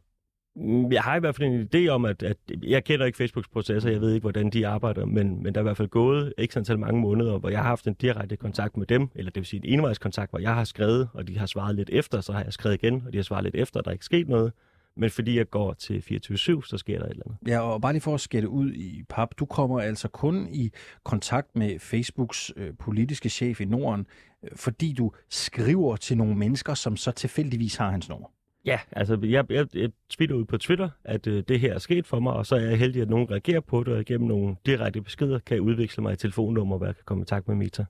Mm, 0.56 0.92
Jeg 0.92 1.02
har 1.02 1.16
i 1.16 1.20
hvert 1.20 1.36
fald 1.36 1.48
en 1.48 1.68
idé 1.74 1.88
om, 1.88 2.04
at, 2.04 2.22
at 2.22 2.36
jeg 2.62 2.84
kender 2.84 3.06
ikke 3.06 3.16
Facebooks 3.16 3.48
processer, 3.48 3.90
jeg 3.90 4.00
ved 4.00 4.12
ikke, 4.12 4.24
hvordan 4.24 4.50
de 4.50 4.66
arbejder, 4.66 5.04
men, 5.06 5.42
men 5.42 5.54
der 5.54 5.60
er 5.60 5.62
i 5.62 5.68
hvert 5.68 5.76
fald 5.76 5.88
gået 5.88 6.34
ikke 6.38 6.56
antal 6.56 6.78
mange 6.78 7.00
måneder, 7.00 7.38
hvor 7.38 7.48
jeg 7.48 7.58
har 7.58 7.68
haft 7.68 7.86
en 7.86 7.94
direkte 7.94 8.36
kontakt 8.36 8.76
med 8.76 8.86
dem, 8.86 9.08
eller 9.14 9.30
det 9.30 9.40
vil 9.40 9.46
sige 9.46 9.66
en 9.66 9.78
envejskontakt, 9.78 10.30
hvor 10.30 10.38
jeg 10.38 10.54
har 10.54 10.64
skrevet, 10.64 11.08
og 11.12 11.28
de 11.28 11.38
har 11.38 11.46
svaret 11.46 11.74
lidt 11.74 11.90
efter, 11.92 12.20
så 12.20 12.32
har 12.32 12.44
jeg 12.44 12.52
skrevet 12.52 12.82
igen, 12.82 13.02
og 13.06 13.12
de 13.12 13.18
har 13.18 13.22
svaret 13.22 13.44
lidt 13.44 13.54
efter, 13.54 13.80
og 13.80 13.84
der 13.84 13.90
er 13.90 13.92
ikke 13.92 14.04
sket 14.04 14.28
noget. 14.28 14.52
Men 14.96 15.10
fordi 15.10 15.36
jeg 15.36 15.50
går 15.50 15.72
til 15.72 15.98
24-7, 15.98 16.36
så 16.66 16.78
sker 16.78 16.98
der 16.98 17.06
et 17.06 17.10
eller 17.10 17.24
andet. 17.26 17.38
Ja, 17.46 17.60
og 17.60 17.80
bare 17.80 17.92
lige 17.92 18.02
for 18.02 18.14
at 18.14 18.20
skætte 18.20 18.48
ud 18.48 18.72
i 18.72 19.02
pap, 19.08 19.28
du 19.38 19.46
kommer 19.46 19.80
altså 19.80 20.08
kun 20.08 20.48
i 20.50 20.70
kontakt 21.04 21.56
med 21.56 21.78
Facebooks 21.78 22.52
øh, 22.56 22.74
politiske 22.78 23.28
chef 23.28 23.60
i 23.60 23.64
Norden, 23.64 24.06
øh, 24.42 24.50
fordi 24.56 24.92
du 24.92 25.12
skriver 25.28 25.96
til 25.96 26.16
nogle 26.16 26.34
mennesker, 26.34 26.74
som 26.74 26.96
så 26.96 27.10
tilfældigvis 27.12 27.76
har 27.76 27.90
hans 27.90 28.08
nummer. 28.08 28.28
Ja, 28.64 28.80
altså 28.92 29.18
jeg, 29.22 29.44
jeg, 29.50 29.66
jeg 29.74 29.90
tweeter 30.10 30.34
ud 30.34 30.44
på 30.44 30.58
Twitter, 30.58 30.88
at 31.04 31.26
øh, 31.26 31.44
det 31.48 31.60
her 31.60 31.74
er 31.74 31.78
sket 31.78 32.06
for 32.06 32.20
mig, 32.20 32.32
og 32.32 32.46
så 32.46 32.56
er 32.56 32.60
jeg 32.60 32.78
heldig, 32.78 33.02
at 33.02 33.10
nogen 33.10 33.30
reagerer 33.30 33.60
på 33.60 33.84
det, 33.84 33.94
og 33.94 34.00
igennem 34.00 34.28
nogle 34.28 34.56
direkte 34.66 35.02
beskeder 35.02 35.38
kan 35.38 35.54
jeg 35.54 35.62
udveksle 35.62 36.02
mig 36.02 36.12
i 36.12 36.16
telefonnummer, 36.16 36.76
hvor 36.76 36.86
jeg 36.86 36.94
kan 36.94 37.04
komme 37.06 37.20
i 37.20 37.24
kontakt 37.24 37.48
med 37.48 37.56
Meta. 37.56 37.84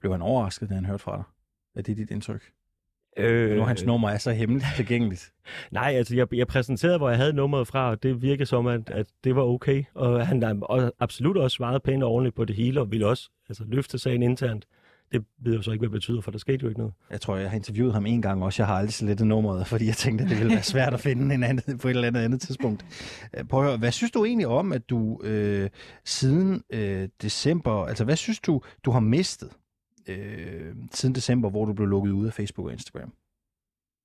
Blev 0.00 0.12
han 0.12 0.22
overrasket, 0.22 0.68
da 0.68 0.74
han 0.74 0.84
hørte 0.84 1.02
fra 1.02 1.16
dig? 1.16 1.24
Er 1.74 1.82
det 1.82 1.96
dit 1.96 2.10
indtryk? 2.10 2.52
Øh, 3.18 3.56
Nu 3.56 3.62
hans 3.62 3.84
nummer 3.84 4.08
er 4.10 4.18
så 4.18 4.32
hemmeligt 4.32 4.66
tilgængeligt. 4.76 5.32
Nej, 5.70 5.92
altså 5.96 6.16
jeg, 6.16 6.34
jeg 6.34 6.46
præsenterede, 6.46 6.98
hvor 6.98 7.08
jeg 7.08 7.18
havde 7.18 7.32
nummeret 7.32 7.66
fra, 7.66 7.90
og 7.90 8.02
det 8.02 8.22
virkede 8.22 8.46
som, 8.46 8.66
at, 8.66 8.90
at 8.90 9.06
det 9.24 9.36
var 9.36 9.42
okay. 9.42 9.84
Og 9.94 10.26
han 10.26 10.62
og 10.62 10.92
absolut 11.00 11.36
også 11.36 11.54
svaret 11.54 11.82
pænt 11.82 12.02
og 12.02 12.10
ordentligt 12.10 12.36
på 12.36 12.44
det 12.44 12.56
hele, 12.56 12.80
og 12.80 12.90
ville 12.92 13.06
også 13.06 13.30
altså, 13.48 13.64
løfte 13.66 13.98
sagen 13.98 14.22
internt. 14.22 14.64
Det 15.12 15.24
ved 15.42 15.52
jeg 15.52 15.56
jo 15.58 15.62
så 15.62 15.70
ikke, 15.70 15.80
hvad 15.80 15.88
det 15.88 15.92
betyder, 15.92 16.20
for 16.20 16.30
der 16.30 16.38
skete 16.38 16.58
jo 16.62 16.68
ikke 16.68 16.80
noget. 16.80 16.94
Jeg 17.10 17.20
tror, 17.20 17.36
jeg 17.36 17.50
har 17.50 17.56
interviewet 17.56 17.94
ham 17.94 18.06
en 18.06 18.22
gang 18.22 18.44
også. 18.44 18.62
Jeg 18.62 18.66
har 18.66 18.74
aldrig 18.74 18.92
slettet 18.92 19.26
nummeret, 19.26 19.66
fordi 19.66 19.86
jeg 19.86 19.94
tænkte, 19.94 20.24
at 20.24 20.30
det 20.30 20.38
ville 20.38 20.52
være 20.54 20.62
svært 20.62 20.94
at 20.94 21.00
finde 21.00 21.34
en 21.34 21.42
anden, 21.42 21.78
på 21.78 21.88
et 21.88 21.94
eller 21.94 22.08
andet, 22.08 22.20
andet 22.20 22.40
tidspunkt. 22.40 22.84
Øh, 23.38 23.44
Prøv 23.44 23.60
at 23.60 23.66
høre, 23.66 23.78
hvad 23.78 23.92
synes 23.92 24.10
du 24.10 24.24
egentlig 24.24 24.46
om, 24.46 24.72
at 24.72 24.90
du 24.90 25.20
øh, 25.24 25.70
siden 26.04 26.62
øh, 26.70 27.08
december, 27.22 27.86
altså 27.86 28.04
hvad 28.04 28.16
synes 28.16 28.40
du, 28.40 28.60
du 28.84 28.90
har 28.90 29.00
mistet 29.00 29.48
øh, 30.08 30.74
siden 30.92 31.14
december, 31.14 31.50
hvor 31.50 31.64
du 31.64 31.72
blev 31.72 31.88
lukket 31.88 32.10
ud 32.10 32.26
af 32.26 32.32
Facebook 32.32 32.66
og 32.66 32.72
Instagram? 32.72 33.12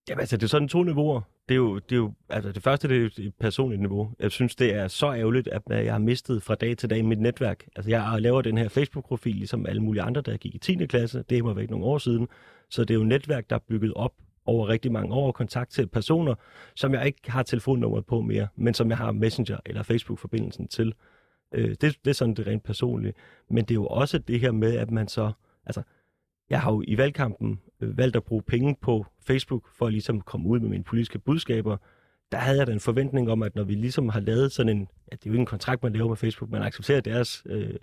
Jamen 0.09 0.19
altså, 0.19 0.37
det 0.37 0.43
er 0.43 0.47
sådan 0.47 0.67
to 0.67 0.83
niveauer. 0.83 1.21
Det 1.49 1.55
er 1.55 1.57
jo, 1.57 1.75
det 1.75 1.91
er 1.91 1.95
jo 1.95 2.13
altså 2.29 2.51
det 2.51 2.63
første, 2.63 2.87
det 2.87 2.97
er 2.97 3.01
jo 3.01 3.09
et 3.17 3.33
personligt 3.39 3.81
niveau. 3.81 4.11
Jeg 4.19 4.31
synes, 4.31 4.55
det 4.55 4.73
er 4.73 4.87
så 4.87 5.13
ærgerligt, 5.13 5.47
at 5.47 5.61
jeg 5.69 5.93
har 5.93 5.99
mistet 5.99 6.43
fra 6.43 6.55
dag 6.55 6.77
til 6.77 6.89
dag 6.89 7.05
mit 7.05 7.19
netværk. 7.19 7.67
Altså, 7.75 7.89
jeg 7.89 8.21
laver 8.21 8.41
den 8.41 8.57
her 8.57 8.69
Facebook-profil, 8.69 9.35
ligesom 9.35 9.65
alle 9.65 9.81
mulige 9.83 10.03
andre, 10.03 10.21
der 10.21 10.37
gik 10.37 10.55
i 10.55 10.57
10. 10.57 10.85
klasse. 10.85 11.23
Det 11.29 11.43
var 11.43 11.53
væk 11.53 11.69
nogle 11.69 11.85
år 11.85 11.97
siden. 11.97 12.27
Så 12.69 12.81
det 12.81 12.89
er 12.89 12.95
jo 12.95 13.01
et 13.01 13.07
netværk, 13.07 13.49
der 13.49 13.55
er 13.55 13.59
bygget 13.59 13.93
op 13.93 14.13
over 14.45 14.69
rigtig 14.69 14.91
mange 14.91 15.13
år, 15.13 15.31
kontakt 15.31 15.71
til 15.71 15.87
personer, 15.87 16.35
som 16.75 16.93
jeg 16.93 17.05
ikke 17.05 17.31
har 17.31 17.43
telefonnummeret 17.43 18.05
på 18.05 18.21
mere, 18.21 18.47
men 18.55 18.73
som 18.73 18.89
jeg 18.89 18.97
har 18.97 19.11
Messenger 19.11 19.57
eller 19.65 19.83
Facebook-forbindelsen 19.83 20.67
til. 20.67 20.93
Øh, 21.53 21.69
det, 21.69 21.81
det 21.81 22.07
er 22.07 22.13
sådan 22.13 22.33
det 22.33 22.47
rent 22.47 22.63
personlige. 22.63 23.13
Men 23.49 23.65
det 23.65 23.71
er 23.71 23.75
jo 23.75 23.87
også 23.87 24.17
det 24.17 24.39
her 24.39 24.51
med, 24.51 24.77
at 24.77 24.91
man 24.91 25.07
så... 25.07 25.31
Altså, 25.65 25.81
jeg 26.49 26.61
har 26.61 26.71
jo 26.71 26.83
i 26.87 26.97
valgkampen 26.97 27.59
øh, 27.81 27.97
valgt 27.97 28.15
at 28.15 28.23
bruge 28.23 28.41
penge 28.41 28.75
på 28.81 29.05
Facebook 29.27 29.69
for 29.77 29.85
at 29.85 29.93
ligesom 29.93 30.21
komme 30.21 30.49
ud 30.49 30.59
med 30.59 30.69
mine 30.69 30.83
politiske 30.83 31.19
budskaber. 31.19 31.77
Der 32.31 32.37
havde 32.37 32.57
jeg 32.57 32.67
da 32.67 32.71
en 32.71 32.79
forventning 32.79 33.31
om, 33.31 33.43
at 33.43 33.55
når 33.55 33.63
vi 33.63 33.73
ligesom 33.73 34.09
har 34.09 34.19
lavet 34.19 34.51
sådan 34.51 34.77
en, 34.77 34.87
ja, 35.11 35.15
det 35.15 35.25
er 35.25 35.29
jo 35.29 35.33
ikke 35.33 35.39
en 35.39 35.45
kontrakt, 35.45 35.83
man 35.83 35.93
laver 35.93 36.07
med 36.07 36.17
Facebook, 36.17 36.51
man 36.51 36.61
accepterer 36.61 37.01
deres 37.01 37.43
øh, 37.45 37.75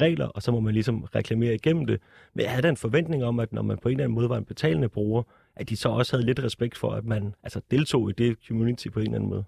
regler, 0.00 0.26
og 0.26 0.42
så 0.42 0.52
må 0.52 0.60
man 0.60 0.74
ligesom 0.74 1.02
reklamere 1.02 1.54
igennem 1.54 1.86
det. 1.86 2.00
Men 2.34 2.42
jeg 2.42 2.50
havde 2.50 2.62
da 2.62 2.68
en 2.68 2.76
forventning 2.76 3.24
om, 3.24 3.40
at 3.40 3.52
når 3.52 3.62
man 3.62 3.78
på 3.78 3.88
en 3.88 3.92
eller 3.92 4.04
anden 4.04 4.14
måde 4.14 4.28
var 4.28 4.38
en 4.38 4.44
betalende 4.44 4.88
bruger, 4.88 5.22
at 5.56 5.68
de 5.68 5.76
så 5.76 5.88
også 5.88 6.16
havde 6.16 6.26
lidt 6.26 6.44
respekt 6.44 6.78
for, 6.78 6.90
at 6.90 7.04
man 7.04 7.34
altså, 7.42 7.60
deltog 7.70 8.10
i 8.10 8.12
det 8.12 8.36
community 8.48 8.88
på 8.88 9.00
en 9.00 9.06
eller 9.06 9.16
anden 9.16 9.30
måde. 9.30 9.44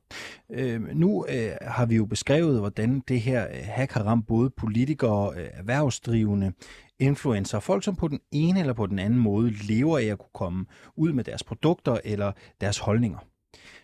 Øh, 0.51 0.97
nu 0.97 1.27
øh, 1.29 1.51
har 1.63 1.87
vi 1.87 1.97
jo 1.97 2.05
beskrevet, 2.05 2.59
hvordan 2.59 3.03
det 3.09 3.21
her 3.21 3.49
øh, 3.49 3.61
hack 3.63 3.93
har 3.93 4.03
ramt 4.03 4.27
både 4.27 4.51
politikere, 4.51 5.33
øh, 5.37 5.49
erhvervsdrivende, 5.53 6.53
influencer, 7.01 7.61
folk 7.61 7.85
som 7.85 7.97
på 7.97 8.09
den 8.09 8.21
ene 8.33 8.61
eller 8.61 8.73
på 8.73 8.87
den 8.87 8.99
anden 8.99 9.19
måde 9.19 9.51
lever 9.51 9.99
af 9.99 10.05
at 10.05 10.19
kunne 10.19 10.31
komme 10.35 10.67
ud 10.97 11.13
med 11.13 11.25
deres 11.25 11.43
produkter 11.43 11.99
eller 12.05 12.33
deres 12.61 12.79
holdninger. 12.79 13.19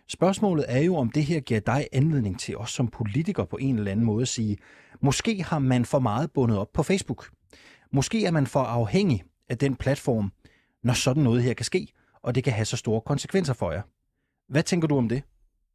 Spørgsmålet 0.08 0.64
er 0.68 0.78
jo, 0.78 0.96
om 0.96 1.10
det 1.10 1.24
her 1.24 1.40
giver 1.40 1.60
dig 1.60 1.86
anledning 1.92 2.40
til 2.40 2.56
os 2.56 2.70
som 2.70 2.88
politiker 2.88 3.44
på 3.44 3.56
en 3.56 3.78
eller 3.78 3.90
anden 3.90 4.06
måde 4.06 4.22
at 4.22 4.28
sige, 4.28 4.56
måske 5.00 5.42
har 5.42 5.58
man 5.58 5.84
for 5.84 5.98
meget 5.98 6.32
bundet 6.32 6.58
op 6.58 6.72
på 6.74 6.82
Facebook. 6.82 7.30
Måske 7.92 8.24
er 8.24 8.30
man 8.30 8.46
for 8.46 8.60
afhængig 8.60 9.24
af 9.48 9.58
den 9.58 9.76
platform, 9.76 10.32
når 10.82 10.94
sådan 10.94 11.22
noget 11.22 11.42
her 11.42 11.54
kan 11.54 11.64
ske, 11.64 11.88
og 12.22 12.34
det 12.34 12.44
kan 12.44 12.52
have 12.52 12.64
så 12.64 12.76
store 12.76 13.00
konsekvenser 13.00 13.54
for 13.54 13.72
jer. 13.72 13.82
Hvad 14.48 14.62
tænker 14.62 14.88
du 14.88 14.96
om 14.96 15.08
det? 15.08 15.22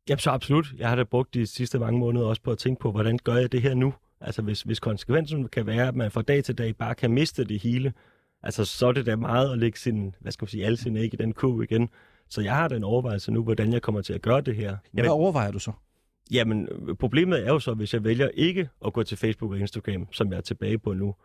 Ja, 0.10 0.18
så 0.18 0.30
absolut. 0.30 0.74
Jeg 0.78 0.90
har 0.90 0.96
da 0.96 1.04
brugt 1.04 1.34
de 1.34 1.48
sidste 1.48 1.80
mange 1.80 2.00
måneder 2.00 2.26
også 2.26 2.42
på 2.42 2.52
at 2.52 2.58
tænke 2.58 2.80
på, 2.80 2.92
hvordan 2.92 3.20
gør 3.24 3.36
jeg 3.36 3.52
det 3.52 3.62
her 3.62 3.74
nu? 3.74 3.94
Altså 4.22 4.42
hvis, 4.42 4.62
hvis 4.62 4.80
konsekvensen 4.80 5.48
kan 5.48 5.66
være, 5.68 5.88
at 5.88 5.96
man 5.96 6.12
fra 6.12 6.22
dag 6.22 6.44
til 6.44 6.58
dag 6.58 6.76
bare 6.76 6.96
kan 6.96 7.12
miste 7.12 7.44
det 7.44 7.62
hele, 7.62 7.94
altså 8.44 8.66
så 8.66 8.88
er 8.88 8.92
det 8.92 9.06
da 9.06 9.16
meget 9.16 9.52
at 9.52 9.58
lægge 9.58 9.80
sin, 9.80 10.16
hvad 10.20 10.32
skal 10.32 10.44
man 10.44 10.50
sige, 10.50 10.66
alle 10.66 10.78
sine 10.78 11.00
æg 11.00 11.14
i 11.14 11.18
den 11.18 11.34
ku 11.34 11.62
igen. 11.62 11.90
Så 12.30 12.42
jeg 12.42 12.56
har 12.56 12.68
den 12.68 12.84
overvejelse 12.84 13.32
nu, 13.32 13.44
hvordan 13.44 13.74
jeg 13.74 13.82
kommer 13.82 14.02
til 14.02 14.14
at 14.14 14.22
gøre 14.22 14.42
det 14.42 14.56
her. 14.56 14.78
Ja, 14.96 15.02
hvad 15.02 15.10
overvejer 15.10 15.52
du 15.52 15.60
så? 15.60 15.72
Jamen, 16.32 16.68
problemet 17.00 17.48
er 17.48 17.48
jo 17.48 17.60
så, 17.60 17.74
hvis 17.74 17.94
jeg 17.94 18.04
vælger 18.04 18.28
ikke 18.34 18.70
at 18.86 18.94
gå 18.94 19.04
til 19.04 19.18
Facebook 19.18 19.52
og 19.52 19.60
Instagram, 19.60 20.08
som 20.12 20.32
jeg 20.32 20.38
er 20.38 20.42
tilbage 20.42 20.78
på 20.78 20.94
nu, 20.94 21.16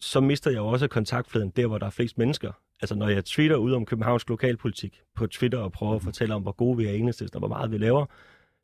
så 0.00 0.20
mister 0.20 0.50
jeg 0.50 0.58
jo 0.58 0.66
også 0.66 0.88
kontaktfladen 0.88 1.50
der, 1.50 1.66
hvor 1.66 1.78
der 1.78 1.86
er 1.86 1.90
flest 1.90 2.18
mennesker. 2.18 2.52
Altså 2.82 2.94
når 2.94 3.08
jeg 3.08 3.24
tweeter 3.24 3.56
ud 3.56 3.72
om 3.72 3.86
Københavns 3.86 4.28
lokalpolitik 4.28 5.00
på 5.14 5.26
Twitter 5.26 5.58
og 5.58 5.72
prøver 5.72 5.94
at 5.94 6.02
fortælle 6.02 6.34
om, 6.34 6.42
hvor 6.42 6.52
gode 6.52 6.76
vi 6.76 6.86
er 6.86 6.90
enhedslisten 6.92 7.36
og 7.36 7.40
hvor 7.40 7.56
meget 7.56 7.70
vi 7.72 7.78
laver, 7.78 8.06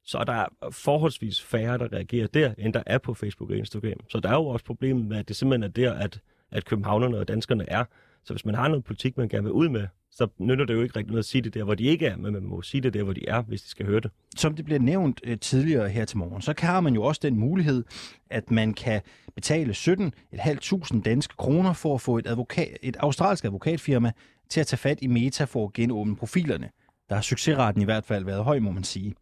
så 0.09 0.19
er 0.19 0.25
der 0.25 0.45
forholdsvis 0.71 1.43
færre, 1.43 1.79
der 1.79 1.93
reagerer 1.93 2.27
der, 2.27 2.55
end 2.59 2.73
der 2.73 2.83
er 2.87 2.99
på 2.99 3.15
Facebook 3.15 3.51
og 3.51 3.57
Instagram. 3.57 4.01
Så 4.09 4.21
der 4.21 4.29
er 4.29 4.35
jo 4.35 4.47
også 4.47 4.65
problemet 4.65 5.07
med, 5.07 5.17
at 5.17 5.29
det 5.29 5.37
simpelthen 5.37 5.63
er 5.63 5.69
der, 5.69 5.93
at, 5.93 6.21
at 6.51 6.65
københavnerne 6.65 7.19
og 7.19 7.29
danskerne 7.29 7.71
er. 7.71 7.85
Så 8.25 8.33
hvis 8.33 8.45
man 8.45 8.55
har 8.55 8.69
noget 8.69 8.85
politik, 8.85 9.17
man 9.17 9.29
gerne 9.29 9.45
vil 9.45 9.53
ud 9.53 9.69
med, 9.69 9.87
så 10.11 10.29
nytter 10.39 10.65
det 10.65 10.75
jo 10.75 10.83
ikke 10.83 10.97
rigtig 10.97 11.11
noget 11.11 11.19
at 11.19 11.25
sige 11.25 11.43
det 11.43 11.55
der, 11.55 11.65
hvor 11.65 11.75
de 11.75 11.85
ikke 11.85 12.07
er, 12.07 12.17
men 12.17 12.33
man 12.33 12.43
må 12.43 12.63
sige 12.63 12.81
det 12.81 12.95
der, 12.95 13.03
hvor 13.03 13.13
de 13.13 13.29
er, 13.29 13.43
hvis 13.43 13.63
de 13.63 13.69
skal 13.69 13.87
høre 13.87 14.01
det. 14.01 14.11
Som 14.37 14.55
det 14.55 14.65
bliver 14.65 14.81
nævnt 14.81 15.21
øh, 15.25 15.39
tidligere 15.39 15.89
her 15.89 16.05
til 16.05 16.19
morgen, 16.19 16.43
så 16.43 16.55
har 16.59 16.81
man 16.81 16.95
jo 16.95 17.03
også 17.03 17.21
den 17.23 17.39
mulighed, 17.39 17.85
at 18.31 18.51
man 18.51 18.75
kan 18.75 19.01
betale 19.35 19.73
17.500 19.73 21.03
danske 21.03 21.35
kroner 21.37 21.73
for 21.73 21.95
at 21.95 22.01
få 22.01 22.19
et, 22.19 22.27
advokat, 22.27 22.79
et 22.83 22.97
australsk 22.97 23.45
advokatfirma 23.45 24.13
til 24.49 24.61
at 24.61 24.67
tage 24.67 24.79
fat 24.79 24.99
i 25.03 25.07
Meta 25.07 25.45
for 25.45 25.65
at 25.65 25.73
genåbne 25.73 26.17
profilerne. 26.17 26.71
Der 27.09 27.15
har 27.15 27.23
succesraten 27.23 27.83
i 27.83 27.85
hvert 27.85 28.05
fald 28.05 28.25
været 28.25 28.45
høj, 28.45 28.59
må 28.59 28.71
man 28.71 28.85
sige. 28.85 29.15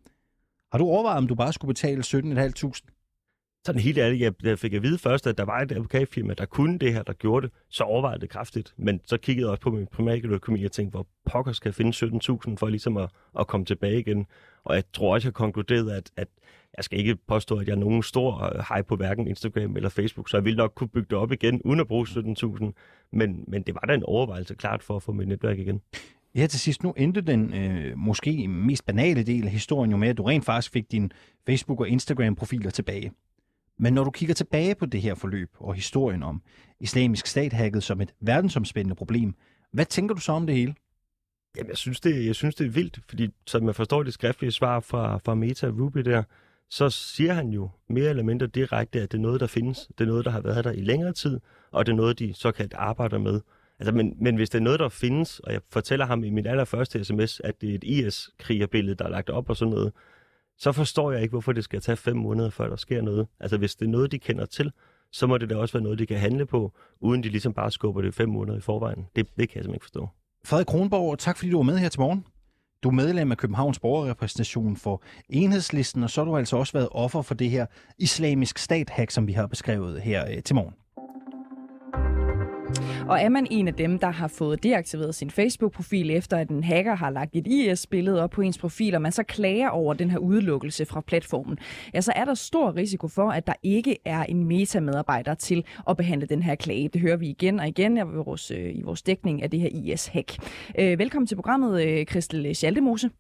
Har 0.77 0.79
du 0.79 0.89
overvejet, 0.91 1.19
om 1.19 1.27
du 1.27 1.35
bare 1.35 1.53
skulle 1.53 1.69
betale 1.69 2.03
17.500? 2.03 2.81
sådan 3.67 3.81
helt 3.81 3.99
ærligt, 3.99 4.23
jeg, 4.23 4.33
jeg 4.43 4.59
fik 4.59 4.73
at 4.73 4.83
vide 4.83 4.99
først, 4.99 5.27
at 5.27 5.39
der 5.39 5.45
var 5.45 5.61
et 5.61 5.73
advokatfirma, 5.73 6.35
der 6.35 6.47
kunne 6.47 6.79
det 6.79 6.93
her, 6.93 7.03
der 7.03 7.13
gjorde 7.13 7.47
det, 7.47 7.55
så 7.69 7.85
overvejede 7.85 8.21
det 8.21 8.31
kraftigt. 8.31 8.75
Men 8.77 9.01
så 9.05 9.17
kiggede 9.17 9.45
jeg 9.45 9.51
også 9.51 9.61
på 9.61 9.71
min 9.71 9.87
primærøkonomi 9.87 10.65
og 10.65 10.73
tænkte, 10.73 10.91
hvor 10.91 11.07
pokker 11.25 11.53
skal 11.53 11.69
jeg 11.69 11.75
finde 11.75 11.91
17.000 12.51 12.57
for 12.57 12.69
ligesom 12.69 12.97
at, 12.97 13.11
at 13.39 13.47
komme 13.47 13.67
tilbage 13.67 14.01
igen. 14.01 14.27
Og 14.65 14.75
jeg 14.75 14.85
tror 14.93 15.15
også, 15.15 15.29
jeg 15.29 15.35
konkluderede, 15.35 15.97
at, 15.97 16.11
at 16.17 16.29
jeg 16.77 16.85
skal 16.85 16.99
ikke 16.99 17.17
påstå, 17.17 17.59
at 17.59 17.67
jeg 17.67 17.73
er 17.73 17.79
nogen 17.79 18.03
stor 18.03 18.55
øh, 18.55 18.65
hej 18.69 18.83
på 18.83 18.97
hverken 18.97 19.27
Instagram 19.27 19.77
eller 19.77 19.89
Facebook, 19.89 20.29
så 20.29 20.37
jeg 20.37 20.45
ville 20.45 20.57
nok 20.57 20.73
kunne 20.75 20.89
bygge 20.89 21.07
det 21.11 21.19
op 21.19 21.33
igen, 21.33 21.63
uden 21.63 21.81
at 21.81 21.87
bruge 21.87 22.07
17.000. 22.07 22.73
Men, 23.13 23.45
men 23.49 23.63
det 23.63 23.75
var 23.75 23.85
da 23.89 23.95
en 23.95 24.03
overvejelse 24.03 24.55
klart 24.55 24.83
for 24.83 24.97
at 24.97 25.03
få 25.03 25.13
mit 25.13 25.29
netværk 25.29 25.59
igen. 25.59 25.81
Ja, 26.37 26.47
til 26.47 26.61
sidst. 26.61 26.83
Nu 26.83 26.93
endte 26.97 27.21
den 27.21 27.55
øh, 27.55 27.99
måske 27.99 28.49
mest 28.49 28.87
banale 28.87 29.23
del 29.23 29.45
af 29.45 29.51
historien 29.51 29.91
jo 29.91 29.97
med, 29.97 30.09
at 30.09 30.17
du 30.17 30.23
rent 30.23 30.45
faktisk 30.45 30.73
fik 30.73 30.93
dine 30.93 31.09
Facebook- 31.51 31.81
og 31.81 31.89
Instagram-profiler 31.89 32.71
tilbage. 32.71 33.13
Men 33.79 33.93
når 33.93 34.05
du 34.05 34.11
kigger 34.11 34.35
tilbage 34.35 34.75
på 34.75 34.87
det 34.87 35.03
her 35.03 35.15
forløb 35.15 35.51
og 35.59 35.75
historien 35.75 36.23
om 36.23 36.43
islamisk 36.81 37.27
stat 37.27 37.53
hacket 37.53 37.83
som 37.83 38.01
et 38.01 38.15
verdensomspændende 38.21 38.95
problem, 38.95 39.35
hvad 39.73 39.85
tænker 39.85 40.15
du 40.15 40.21
så 40.21 40.33
om 40.33 40.47
det 40.47 40.57
hele? 40.57 40.75
Jamen, 41.57 41.69
jeg 41.69 41.77
synes, 41.77 42.01
det, 42.01 42.27
jeg 42.27 42.35
synes, 42.35 42.55
det 42.55 42.67
er 42.67 42.71
vildt, 42.71 43.01
fordi 43.09 43.29
som 43.47 43.63
man 43.63 43.75
forstår 43.75 44.03
det 44.03 44.15
skriftlige 44.15 44.53
svar 44.53 44.81
fra, 44.81 45.19
fra 45.25 45.35
Meta 45.35 45.67
Ruby 45.67 46.01
der, 46.01 46.23
så 46.71 46.91
siger 46.91 47.33
han 47.33 47.49
jo 47.49 47.71
mere 47.89 48.11
eller 48.11 48.23
mindre 48.23 48.47
direkte, 48.47 49.01
at 49.01 49.13
det 49.13 49.19
er 49.19 49.23
noget, 49.23 49.41
der 49.41 49.47
findes. 49.47 49.89
Det 49.99 50.05
er 50.05 50.09
noget, 50.09 50.25
der 50.25 50.31
har 50.31 50.41
været 50.41 50.65
der 50.65 50.73
i 50.73 50.81
længere 50.81 51.13
tid, 51.13 51.41
og 51.71 51.87
det 51.87 51.93
er 51.93 51.97
noget, 51.97 52.19
de 52.19 52.35
såkaldt 52.35 52.75
arbejder 52.75 53.19
med. 53.19 53.41
Altså, 53.79 53.93
men, 53.93 54.15
men 54.21 54.37
hvis 54.37 54.51
det 54.51 54.59
er 54.59 54.63
noget, 54.63 54.81
der 54.81 54.89
findes, 54.89 55.41
og 55.41 55.53
jeg 55.53 55.61
fortæller 55.71 56.07
ham 56.07 56.25
i 56.25 56.31
min 56.31 56.47
allerførste 56.47 57.05
sms, 57.05 57.41
at 57.41 57.61
det 57.61 57.71
er 57.71 57.75
et 57.75 57.85
IS-krigerbillede, 57.85 58.95
der 58.95 59.05
er 59.05 59.09
lagt 59.09 59.31
op 59.31 59.51
og 59.51 59.57
sådan 59.57 59.75
noget, 59.75 59.93
så 60.59 60.73
forstår 60.73 61.13
jeg 61.13 61.23
ikke, 61.23 61.33
hvorfor 61.33 61.53
det 61.53 61.65
skal 61.65 61.81
tage 61.81 61.97
fem 61.97 62.17
måneder, 62.17 62.51
før 62.51 62.69
der 62.69 62.77
sker 62.77 63.03
noget. 63.03 63.27
Altså 63.41 63.57
hvis 63.57 63.75
det 63.75 63.87
er 63.87 63.91
noget, 63.91 64.13
de 64.13 64.19
kender 64.19 64.47
til, 64.47 64.73
så 65.13 65.27
må 65.27 65.39
det 65.39 65.51
da 65.51 65.57
også 65.57 65.73
være 65.73 65.83
noget, 65.83 65.99
de 65.99 66.07
kan 66.07 66.19
handle 66.19 66.47
på, 66.47 66.73
uden 67.01 67.23
de 67.23 67.29
ligesom 67.29 67.53
bare 67.53 67.71
skubber 67.71 68.03
det 68.03 68.15
fem 68.15 68.29
måneder 68.29 68.59
i 68.59 68.61
forvejen. 68.61 69.07
Det, 69.17 69.17
det 69.17 69.27
kan 69.37 69.39
jeg 69.39 69.49
simpelthen 69.49 69.75
ikke 69.75 69.85
forstå. 69.85 70.09
Frederik 70.45 70.67
Kronborg, 70.67 71.19
tak 71.19 71.37
fordi 71.37 71.51
du 71.51 71.57
var 71.57 71.63
med 71.63 71.79
her 71.79 71.89
til 71.89 72.01
morgen. 72.01 72.25
Du 72.83 72.89
er 72.89 72.93
medlem 72.93 73.31
af 73.31 73.37
Københavns 73.37 73.79
Borgerrepræsentation 73.79 74.77
for 74.77 75.03
Enhedslisten, 75.29 76.03
og 76.03 76.11
så 76.11 76.21
har 76.21 76.31
du 76.31 76.37
altså 76.37 76.57
også 76.57 76.73
været 76.73 76.89
offer 76.91 77.23
for 77.23 77.35
det 77.35 77.51
her 77.51 77.67
islamisk 77.99 78.59
stat-hack, 78.59 79.11
som 79.11 79.27
vi 79.27 79.33
har 79.33 79.47
beskrevet 79.47 80.01
her 80.01 80.31
øh, 80.31 80.43
til 80.43 80.55
morgen. 80.55 80.75
Og 83.09 83.21
er 83.21 83.29
man 83.29 83.47
en 83.51 83.69
af 83.69 83.75
dem, 83.75 83.99
der 83.99 84.11
har 84.11 84.29
fået 84.29 84.63
deaktiveret 84.63 85.15
sin 85.15 85.31
Facebook-profil, 85.31 86.11
efter 86.11 86.37
at 86.37 86.49
en 86.49 86.65
hacker 86.65 86.95
har 86.95 87.11
lagt 87.11 87.37
et 87.37 87.47
IS-billede 87.47 88.23
op 88.23 88.31
på 88.31 88.41
ens 88.41 88.59
profil, 88.59 88.95
og 88.95 89.03
man 89.03 89.13
så 89.13 89.23
klager 89.23 89.69
over 89.69 89.95
den 89.95 90.11
her 90.11 90.19
udelukkelse 90.19 90.85
fra 90.87 91.01
platformen, 91.01 91.59
ja, 91.95 92.01
så 92.01 92.13
er 92.17 92.25
der 92.25 92.35
stor 92.35 92.77
risiko 92.77 93.09
for, 93.09 93.31
at 93.31 93.47
der 93.47 93.53
ikke 93.63 93.97
er 94.05 94.23
en 94.23 94.45
metamedarbejder 94.45 95.35
til 95.35 95.65
at 95.89 95.97
behandle 95.97 96.27
den 96.27 96.43
her 96.43 96.55
klage. 96.55 96.89
Det 96.89 97.01
hører 97.01 97.17
vi 97.17 97.29
igen 97.29 97.61
og 97.61 97.69
igen 97.69 97.97
i 97.97 98.01
vores, 98.01 98.51
øh, 98.51 98.77
i 98.77 98.83
vores 98.83 99.03
dækning 99.03 99.43
af 99.43 99.51
det 99.51 99.61
her 99.61 99.69
IS-hack. 99.69 100.37
Øh, 100.79 100.99
velkommen 100.99 101.27
til 101.27 101.35
programmet, 101.37 101.83
øh, 101.83 102.07
Christel 102.07 102.55
Schaldemose. 102.55 103.11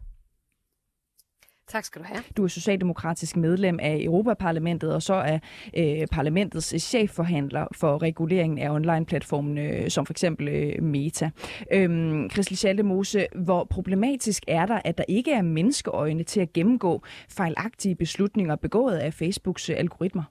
Tak 1.68 1.85
skal 1.85 2.02
du 2.02 2.07
have. 2.07 2.22
Du 2.37 2.44
er 2.44 2.48
socialdemokratisk 2.48 3.37
medlem 3.37 3.79
af 3.83 3.98
Europaparlamentet, 4.02 4.94
og 4.94 5.02
så 5.02 5.14
er 5.14 5.38
øh, 5.76 6.07
parlamentets 6.12 6.83
chefforhandler 6.83 7.66
for 7.72 8.02
reguleringen 8.02 8.59
af 8.59 8.70
online-platformen, 8.70 9.59
øh, 9.59 9.90
som 9.90 10.07
for 10.07 10.12
eksempel 10.12 10.48
øh, 10.48 10.83
Meta. 10.83 11.31
Øhm, 11.72 12.31
Christel 12.31 12.57
Schaldemose, 12.57 13.26
hvor 13.35 13.64
problematisk 13.64 14.42
er 14.48 14.66
der, 14.66 14.81
at 14.85 14.98
der 14.98 15.05
ikke 15.09 15.33
er 15.33 15.42
menneskeøjne 15.42 16.22
til 16.22 16.40
at 16.40 16.52
gennemgå 16.52 17.02
fejlagtige 17.29 17.94
beslutninger 17.94 18.57
begået 18.57 18.96
af 18.96 19.14
Facebooks 19.14 19.70
øh, 19.70 19.76
algoritmer? 19.79 20.22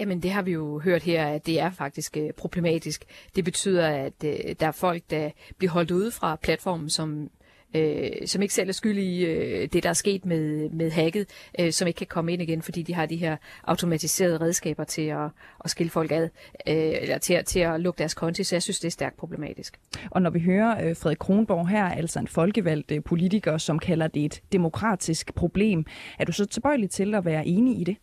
Jamen 0.00 0.22
det 0.22 0.30
har 0.30 0.42
vi 0.42 0.52
jo 0.52 0.78
hørt 0.78 1.02
her, 1.02 1.26
at 1.26 1.46
det 1.46 1.60
er 1.60 1.70
faktisk 1.70 2.16
øh, 2.16 2.32
problematisk. 2.32 3.04
Det 3.36 3.44
betyder, 3.44 3.88
at 3.88 4.24
øh, 4.24 4.54
der 4.60 4.66
er 4.66 4.72
folk, 4.72 5.02
der 5.10 5.30
bliver 5.58 5.70
holdt 5.70 5.90
ude 5.90 6.10
fra 6.10 6.36
platformen, 6.36 6.90
som 6.90 7.30
øh, 7.74 8.26
som 8.26 8.42
ikke 8.42 8.54
selv 8.54 8.68
er 8.68 8.72
skyld 8.72 8.98
i 8.98 9.24
øh, 9.24 9.68
det, 9.72 9.82
der 9.82 9.88
er 9.88 9.92
sket 9.92 10.24
med, 10.24 10.70
med 10.70 10.90
hacket, 10.90 11.26
øh, 11.58 11.72
som 11.72 11.88
ikke 11.88 11.98
kan 11.98 12.06
komme 12.06 12.32
ind 12.32 12.42
igen, 12.42 12.62
fordi 12.62 12.82
de 12.82 12.94
har 12.94 13.06
de 13.06 13.16
her 13.16 13.36
automatiserede 13.64 14.40
redskaber 14.40 14.84
til 14.84 15.02
at, 15.02 15.28
at 15.64 15.70
skille 15.70 15.90
folk 15.90 16.12
ad, 16.12 16.22
øh, 16.22 16.30
eller 16.66 17.18
til, 17.18 17.44
til 17.44 17.60
at 17.60 17.80
lukke 17.80 17.98
deres 17.98 18.14
konti, 18.14 18.44
så 18.44 18.54
jeg 18.54 18.62
synes, 18.62 18.80
det 18.80 18.86
er 18.86 18.92
stærkt 18.92 19.16
problematisk. 19.16 19.80
Og 20.10 20.22
når 20.22 20.30
vi 20.30 20.40
hører 20.40 20.88
øh, 20.88 20.96
Frederik 20.96 21.18
Kronborg 21.18 21.68
her, 21.68 21.84
altså 21.84 22.18
en 22.18 22.26
folkevalgt 22.26 22.90
øh, 22.90 23.02
politiker, 23.04 23.58
som 23.58 23.78
kalder 23.78 24.06
det 24.06 24.24
et 24.24 24.42
demokratisk 24.52 25.34
problem, 25.34 25.84
er 26.18 26.24
du 26.24 26.32
så 26.32 26.46
tilbøjelig 26.46 26.90
til 26.90 27.14
at 27.14 27.24
være 27.24 27.46
enig 27.46 27.80
i 27.80 27.84
det? 27.84 27.96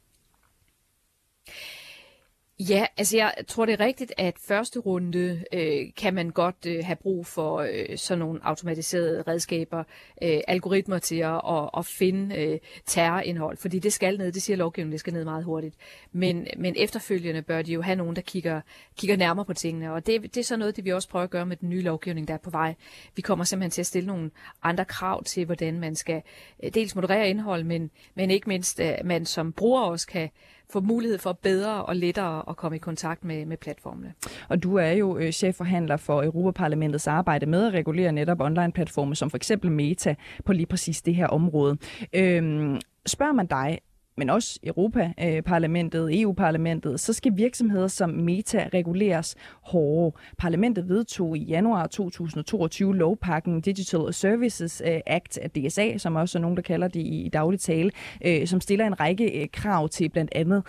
Ja, 2.70 2.86
altså 2.98 3.18
jeg 3.18 3.34
tror 3.48 3.66
det 3.66 3.74
er 3.74 3.86
rigtigt, 3.86 4.14
at 4.18 4.40
første 4.40 4.80
runde 4.80 5.44
øh, 5.54 5.86
kan 5.98 6.14
man 6.14 6.30
godt 6.30 6.66
øh, 6.68 6.86
have 6.86 6.96
brug 6.96 7.26
for 7.26 7.60
øh, 7.60 7.98
sådan 7.98 8.20
nogle 8.20 8.40
automatiserede 8.44 9.24
redskaber, 9.28 9.84
øh, 10.24 10.40
algoritmer 10.48 11.00
til 11.00 11.16
at, 11.16 11.42
at, 11.50 11.70
at 11.78 11.86
finde 11.86 12.36
øh, 12.36 12.60
terrorindhold, 12.86 13.58
fordi 13.58 13.80
det 13.80 13.94
skal 13.94 14.18
ned, 14.18 14.32
det 14.32 14.42
siger 14.42 14.58
lovgivningen, 14.58 14.92
det 14.92 15.00
skal 15.00 15.14
ned 15.14 15.24
meget 15.24 15.44
hurtigt. 15.44 15.76
Men, 16.12 16.48
men 16.58 16.76
efterfølgende 16.78 17.42
bør 17.42 17.62
de 17.62 17.74
jo 17.74 17.82
have 17.82 17.96
nogen, 17.96 18.16
der 18.16 18.22
kigger, 18.22 18.62
kigger 18.98 19.18
nærmere 19.18 19.46
på 19.46 19.54
tingene, 19.54 19.94
og 19.94 20.06
det, 20.06 20.22
det 20.22 20.38
er 20.38 20.44
så 20.44 20.58
noget, 20.58 20.76
det 20.76 20.86
vi 20.86 20.94
også 20.94 21.10
prøver 21.10 21.24
at 21.24 21.30
gøre 21.30 21.46
med 21.46 21.58
den 21.58 21.70
nye 21.70 21.82
lovgivning, 21.82 22.28
der 22.28 22.34
er 22.34 22.38
på 22.38 22.50
vej. 22.50 22.76
Vi 23.16 23.22
kommer 23.22 23.46
simpelthen 23.46 23.72
til 23.72 23.82
at 23.82 23.88
stille 23.88 24.08
nogle 24.08 24.32
andre 24.64 24.86
krav 24.86 25.24
til, 25.24 25.46
hvordan 25.46 25.80
man 25.80 25.96
skal 25.96 26.22
øh, 26.64 26.74
dels 26.74 26.96
moderere 26.96 27.30
indhold, 27.30 27.64
men, 27.64 27.92
men 28.16 28.32
ikke 28.32 28.50
mindst, 28.50 28.80
at 28.80 29.06
man 29.06 29.26
som 29.26 29.54
bruger 29.54 29.82
også 29.82 30.08
kan 30.08 30.30
få 30.72 30.82
mulighed 30.82 31.18
for 31.18 31.34
bedre 31.34 31.86
og 31.86 31.96
lettere 31.96 32.44
at 32.50 32.58
komme 32.58 32.76
i 32.76 32.80
kontakt 32.80 33.26
med, 33.26 33.46
med 33.46 33.58
platformene. 33.58 34.14
Og 34.50 34.64
du 34.64 34.76
er 34.76 34.92
jo 34.92 35.18
øh, 35.18 35.32
chefforhandler 35.32 35.98
for 35.98 36.24
Europaparlamentets 36.24 37.08
arbejde 37.08 37.46
med 37.46 37.68
at 37.68 37.74
regulere 37.74 38.12
netop 38.12 38.42
online-platforme, 38.42 39.16
som 39.16 39.30
for 39.30 39.38
eksempel 39.38 39.72
Meta, 39.72 40.16
på 40.46 40.54
lige 40.54 40.66
præcis 40.66 41.02
det 41.02 41.16
her 41.16 41.28
område. 41.28 41.78
Øhm, 42.14 42.80
spørger 43.06 43.34
man 43.34 43.46
dig, 43.46 43.80
men 44.22 44.30
også 44.30 44.60
Europaparlamentet, 44.64 46.10
øh, 46.14 46.22
EU-parlamentet, 46.22 47.00
så 47.00 47.14
skal 47.14 47.38
virksomheder 47.38 47.88
som 47.88 48.10
Meta 48.10 48.70
reguleres 48.74 49.36
hårdere. 49.62 50.12
Parlamentet 50.38 50.90
vedtog 50.90 51.38
i 51.38 51.44
januar 51.44 51.88
2022 51.88 52.96
lovpakken 52.96 53.62
Digital 53.62 54.14
Services 54.14 54.82
øh, 54.86 55.00
Act 55.08 55.38
af 55.38 55.52
DSA, 55.52 55.98
som 55.98 56.16
også 56.16 56.38
er 56.38 56.42
nogen, 56.42 56.58
der 56.58 56.64
kalder 56.64 56.88
det 56.88 57.00
i 57.00 57.30
daglig 57.34 57.60
tale, 57.60 57.92
øh, 58.26 58.48
som 58.48 58.62
stiller 58.62 58.88
en 58.88 59.00
række 59.00 59.50
krav 59.54 59.90
til 59.90 60.10
blandt 60.10 60.32
andet 60.36 60.64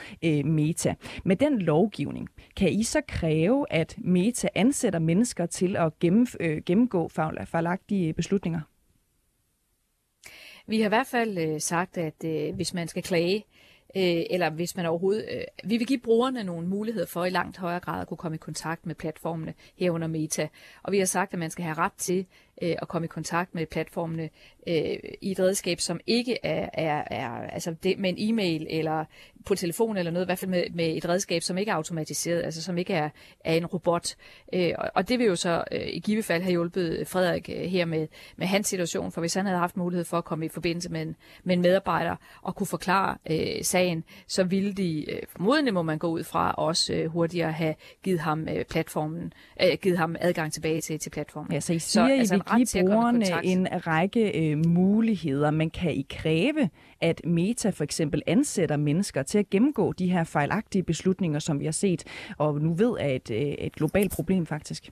Meta. 0.44 0.94
Med 1.24 1.36
den 1.36 1.58
lovgivning 1.58 2.28
kan 2.56 2.72
I 2.72 2.82
så 2.82 3.00
kræve, 3.08 3.66
at 3.70 3.96
Meta 3.98 4.48
ansætter 4.54 4.98
mennesker 4.98 5.46
til 5.46 5.76
at 5.76 5.98
gennemgå 6.66 7.08
fejlagtige 7.08 8.12
beslutninger? 8.12 8.60
Vi 10.66 10.80
har 10.80 10.84
i 10.84 10.88
hvert 10.88 11.06
fald 11.06 11.38
øh, 11.38 11.60
sagt, 11.60 11.98
at 11.98 12.24
øh, 12.24 12.54
hvis 12.54 12.74
man 12.74 12.88
skal 12.88 13.02
klage 13.02 13.44
øh, 13.96 14.22
eller 14.30 14.50
hvis 14.50 14.76
man 14.76 14.86
overhovedet... 14.86 15.26
Øh, 15.32 15.44
vi 15.64 15.76
vil 15.76 15.86
give 15.86 15.98
brugerne 15.98 16.44
nogle 16.44 16.68
muligheder 16.68 17.06
for 17.06 17.24
i 17.24 17.30
langt 17.30 17.56
højere 17.56 17.80
grad 17.80 18.00
at 18.00 18.06
kunne 18.06 18.16
komme 18.16 18.34
i 18.34 18.38
kontakt 18.38 18.86
med 18.86 18.94
platformene 18.94 19.54
herunder 19.76 20.08
Meta. 20.08 20.48
Og 20.82 20.92
vi 20.92 20.98
har 20.98 21.04
sagt, 21.04 21.32
at 21.32 21.38
man 21.38 21.50
skal 21.50 21.64
have 21.64 21.78
ret 21.78 21.92
til 21.92 22.26
øh, 22.62 22.76
at 22.82 22.88
komme 22.88 23.04
i 23.04 23.08
kontakt 23.08 23.54
med 23.54 23.66
platformene 23.66 24.28
øh, 24.66 24.96
i 25.20 25.30
et 25.30 25.40
redskab, 25.40 25.80
som 25.80 26.00
ikke 26.06 26.38
er, 26.42 26.68
er, 26.72 27.04
er 27.10 27.30
altså 27.30 27.74
det, 27.82 27.98
med 27.98 28.10
en 28.10 28.16
e-mail 28.18 28.66
eller 28.70 29.04
på 29.46 29.54
telefon 29.54 29.96
eller 29.96 30.12
noget, 30.12 30.24
i 30.24 30.28
hvert 30.28 30.38
fald 30.38 30.50
med, 30.50 30.64
med 30.74 30.96
et 30.96 31.08
redskab, 31.08 31.42
som 31.42 31.58
ikke 31.58 31.70
er 31.70 31.74
automatiseret, 31.74 32.42
altså 32.42 32.62
som 32.62 32.78
ikke 32.78 32.94
er, 32.94 33.08
er 33.44 33.54
en 33.54 33.66
robot. 33.66 34.14
Øh, 34.52 34.72
og, 34.94 35.08
det 35.08 35.18
vil 35.18 35.26
jo 35.26 35.36
så 35.36 35.64
øh, 35.72 35.86
i 35.86 35.98
givet 35.98 36.24
fald 36.24 36.42
have 36.42 36.50
hjulpet 36.50 37.08
Frederik 37.08 37.50
øh, 37.54 37.62
her 37.62 37.84
med, 37.84 38.08
med 38.36 38.46
hans 38.46 38.66
situation, 38.66 39.12
for 39.12 39.20
hvis 39.20 39.34
han 39.34 39.46
havde 39.46 39.58
haft 39.58 39.76
mulighed 39.76 40.04
for 40.04 40.18
at 40.18 40.24
komme 40.24 40.46
i 40.46 40.48
forbindelse 40.48 40.88
med 40.88 41.02
en, 41.02 41.16
med 41.44 41.56
en 41.56 41.62
medarbejder 41.62 42.16
og 42.42 42.56
kunne 42.56 42.66
forklare 42.66 43.16
øh, 43.30 43.64
sagen, 43.64 44.04
så 44.26 44.44
ville 44.44 44.72
de, 44.72 45.10
øh, 45.10 45.22
formodentlig 45.28 45.74
må 45.74 45.82
man 45.82 45.98
gå 45.98 46.08
ud 46.08 46.24
fra, 46.24 46.52
også 46.52 46.94
øh, 46.94 47.06
hurtigere 47.06 47.52
have 47.52 47.74
givet 48.02 48.20
ham 48.20 48.48
øh, 48.48 48.64
platformen, 48.64 49.32
øh, 49.62 49.78
givet 49.82 49.98
ham 49.98 50.16
adgang 50.20 50.52
tilbage 50.52 50.80
til, 50.80 50.98
til 50.98 51.10
platformen. 51.10 51.52
Ja, 51.52 51.60
så 51.60 51.72
I 51.72 51.78
siger, 51.78 52.06
så, 52.06 52.12
altså, 52.12 52.34
I 52.34 52.36
vil 52.36 52.44
give 52.56 52.86
brugerne 52.86 53.44
en 53.44 53.68
række 53.86 54.50
øh, 54.50 54.66
muligheder, 54.66 55.50
men 55.50 55.70
kan 55.70 55.94
I 55.94 56.06
kræve, 56.10 56.68
at 57.00 57.20
Meta 57.24 57.70
for 57.70 57.84
eksempel 57.84 58.22
ansætter 58.26 58.76
mennesker 58.76 59.22
til 59.22 59.38
at 59.38 59.50
gennemgå 59.50 59.92
de 59.92 60.10
her 60.10 60.24
fejlagtige 60.24 60.82
beslutninger, 60.82 61.38
som 61.38 61.60
vi 61.60 61.64
har 61.64 61.72
set, 61.72 62.04
og 62.38 62.60
nu 62.60 62.74
ved 62.74 62.96
er 63.00 63.08
et, 63.08 63.30
øh, 63.30 63.38
et 63.38 63.72
globalt 63.72 64.12
problem 64.12 64.46
faktisk? 64.46 64.90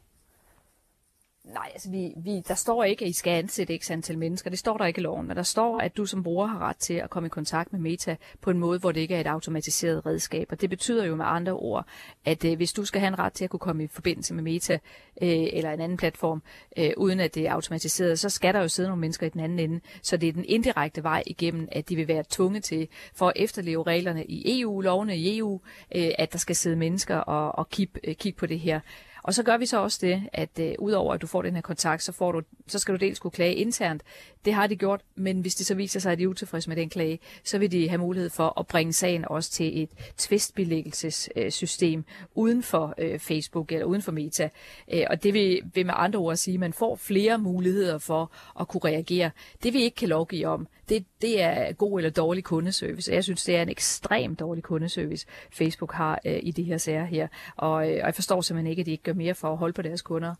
Nej, 1.55 1.71
altså 1.73 1.91
vi, 1.91 2.13
vi, 2.17 2.41
der 2.49 2.55
står 2.55 2.85
ikke, 2.85 3.05
at 3.05 3.09
I 3.09 3.13
skal 3.13 3.31
ansætte 3.31 3.79
x 3.79 3.91
antal 3.91 4.19
mennesker. 4.19 4.51
Det 4.51 4.59
står 4.59 4.79
der 4.79 4.85
ikke 4.85 5.01
i 5.01 5.03
loven, 5.03 5.27
men 5.27 5.37
der 5.37 5.43
står, 5.43 5.79
at 5.79 5.97
du 5.97 6.07
som 6.07 6.23
bruger 6.23 6.47
har 6.47 6.59
ret 6.59 6.77
til 6.77 6.95
at 6.95 7.11
komme 7.11 7.27
i 7.27 7.31
kontakt 7.31 7.73
med 7.73 7.81
Meta 7.81 8.17
på 8.41 8.51
en 8.51 8.59
måde, 8.59 8.79
hvor 8.79 8.93
det 8.93 9.01
ikke 9.01 9.15
er 9.15 9.21
et 9.21 9.27
automatiseret 9.27 10.07
redskab. 10.07 10.49
Og 10.51 10.61
det 10.61 10.71
betyder 10.71 11.05
jo 11.05 11.17
med 11.17 11.25
andre 11.29 11.53
ord, 11.53 11.87
at 12.25 12.45
øh, 12.45 12.57
hvis 12.57 12.73
du 12.73 12.85
skal 12.85 13.01
have 13.01 13.09
en 13.09 13.19
ret 13.19 13.33
til 13.33 13.45
at 13.45 13.51
kunne 13.51 13.61
komme 13.61 13.85
i 13.85 13.87
forbindelse 13.87 14.35
med 14.35 14.43
Meta 14.43 14.75
øh, 15.23 15.49
eller 15.53 15.71
en 15.73 15.81
anden 15.81 15.99
platform, 15.99 16.43
øh, 16.77 16.91
uden 16.97 17.21
at 17.21 17.35
det 17.35 17.47
er 17.47 17.53
automatiseret, 17.53 18.19
så 18.19 18.29
skal 18.29 18.55
der 18.55 18.61
jo 18.61 18.69
sidde 18.69 18.89
nogle 18.89 19.01
mennesker 19.01 19.27
i 19.27 19.31
den 19.31 19.41
anden 19.41 19.59
ende. 19.59 19.81
Så 20.03 20.17
det 20.17 20.29
er 20.29 20.33
den 20.33 20.45
indirekte 20.45 21.03
vej 21.03 21.23
igennem, 21.27 21.69
at 21.73 21.89
de 21.89 21.97
vil 21.97 22.09
være 22.09 22.25
tvunget 22.29 22.65
til, 22.65 22.89
for 23.15 23.29
at 23.29 23.35
efterleve 23.37 23.83
reglerne 23.83 24.25
i 24.25 24.61
EU, 24.61 24.81
lovene 24.81 25.17
i 25.17 25.39
EU, 25.39 25.61
øh, 25.95 26.11
at 26.19 26.33
der 26.33 26.39
skal 26.39 26.57
sidde 26.57 26.77
mennesker 26.77 27.17
og, 27.17 27.59
og 27.59 27.69
kigge, 27.69 28.01
øh, 28.05 28.15
kig 28.15 28.37
på 28.37 28.47
det 28.47 28.61
her. 28.61 28.81
Og 29.23 29.35
så 29.35 29.43
gør 29.43 29.57
vi 29.57 29.67
så 29.67 29.79
også 29.83 29.99
det, 30.03 30.23
at 30.33 30.59
øh, 30.61 30.75
udover 30.79 31.15
at 31.15 31.23
du 31.23 31.27
får 31.27 31.43
den 31.43 31.55
her 31.55 31.63
kontakt, 31.63 32.03
så, 32.03 32.13
får 32.13 32.33
du, 32.33 32.43
så 32.67 32.79
skal 32.79 32.95
du 32.95 32.99
dels 32.99 33.19
kunne 33.19 33.31
klage 33.31 33.55
internt. 33.55 34.03
Det 34.45 34.55
har 34.55 34.67
de 34.67 34.77
gjort, 34.77 35.01
men 35.15 35.41
hvis 35.41 35.55
det 35.55 35.67
så 35.67 35.75
viser 35.75 36.01
sig, 36.01 36.13
at 36.13 36.19
de 36.19 36.23
er 36.23 36.29
utilfredse 36.29 36.69
med 36.69 36.77
den 36.77 36.89
klage, 36.89 37.19
så 37.45 37.59
vil 37.59 37.73
de 37.73 37.89
have 37.89 37.99
mulighed 37.99 38.31
for 38.31 38.61
at 38.61 38.67
bringe 38.67 38.93
sagen 38.93 39.25
også 39.29 39.51
til 39.51 39.83
et 39.83 39.91
tvistbelæggelsessystem 40.19 42.05
uden 42.35 42.63
for 42.63 42.95
øh, 42.99 43.19
Facebook 43.19 43.73
eller 43.73 43.85
uden 43.85 44.03
for 44.03 44.13
Meta. 44.13 44.49
Øh, 44.93 45.05
og 45.11 45.23
det 45.23 45.35
vil, 45.35 45.61
vil 45.75 45.87
med 45.87 45.95
andre 45.97 46.19
ord 46.19 46.37
sige, 46.37 46.55
at 46.55 46.61
man 46.61 46.73
får 46.73 46.97
flere 46.97 47.39
muligheder 47.39 47.99
for 47.99 48.31
at 48.61 48.69
kunne 48.69 48.85
reagere. 48.85 49.31
Det 49.63 49.73
vi 49.73 49.83
ikke 49.83 49.97
kan 49.97 50.09
lovgive 50.09 50.47
om, 50.47 50.67
det, 50.91 51.05
det 51.23 51.43
er 51.43 51.73
god 51.73 51.99
eller 51.99 52.11
dårlig 52.11 52.45
kundeservice. 52.45 53.13
Jeg 53.13 53.25
synes, 53.25 53.45
det 53.45 53.57
er 53.57 53.63
en 53.63 53.69
ekstremt 53.69 54.41
dårlig 54.41 54.63
kundeservice, 54.63 55.27
Facebook 55.53 55.93
har 55.93 56.21
øh, 56.27 56.41
i 56.43 56.51
de 56.51 56.63
her 56.63 56.79
sager 56.79 57.05
her. 57.05 57.29
Og, 57.57 57.91
øh, 57.91 57.95
og 58.01 58.07
jeg 58.07 58.15
forstår 58.15 58.41
simpelthen 58.41 58.71
ikke, 58.71 58.81
at 58.81 58.87
de 58.87 58.91
ikke 58.91 59.05
gør 59.05 59.13
mere 59.13 59.35
for 59.35 59.49
at 59.49 59.57
holde 59.57 59.73
på 59.73 59.83
deres 59.83 60.03
kunder. 60.03 60.35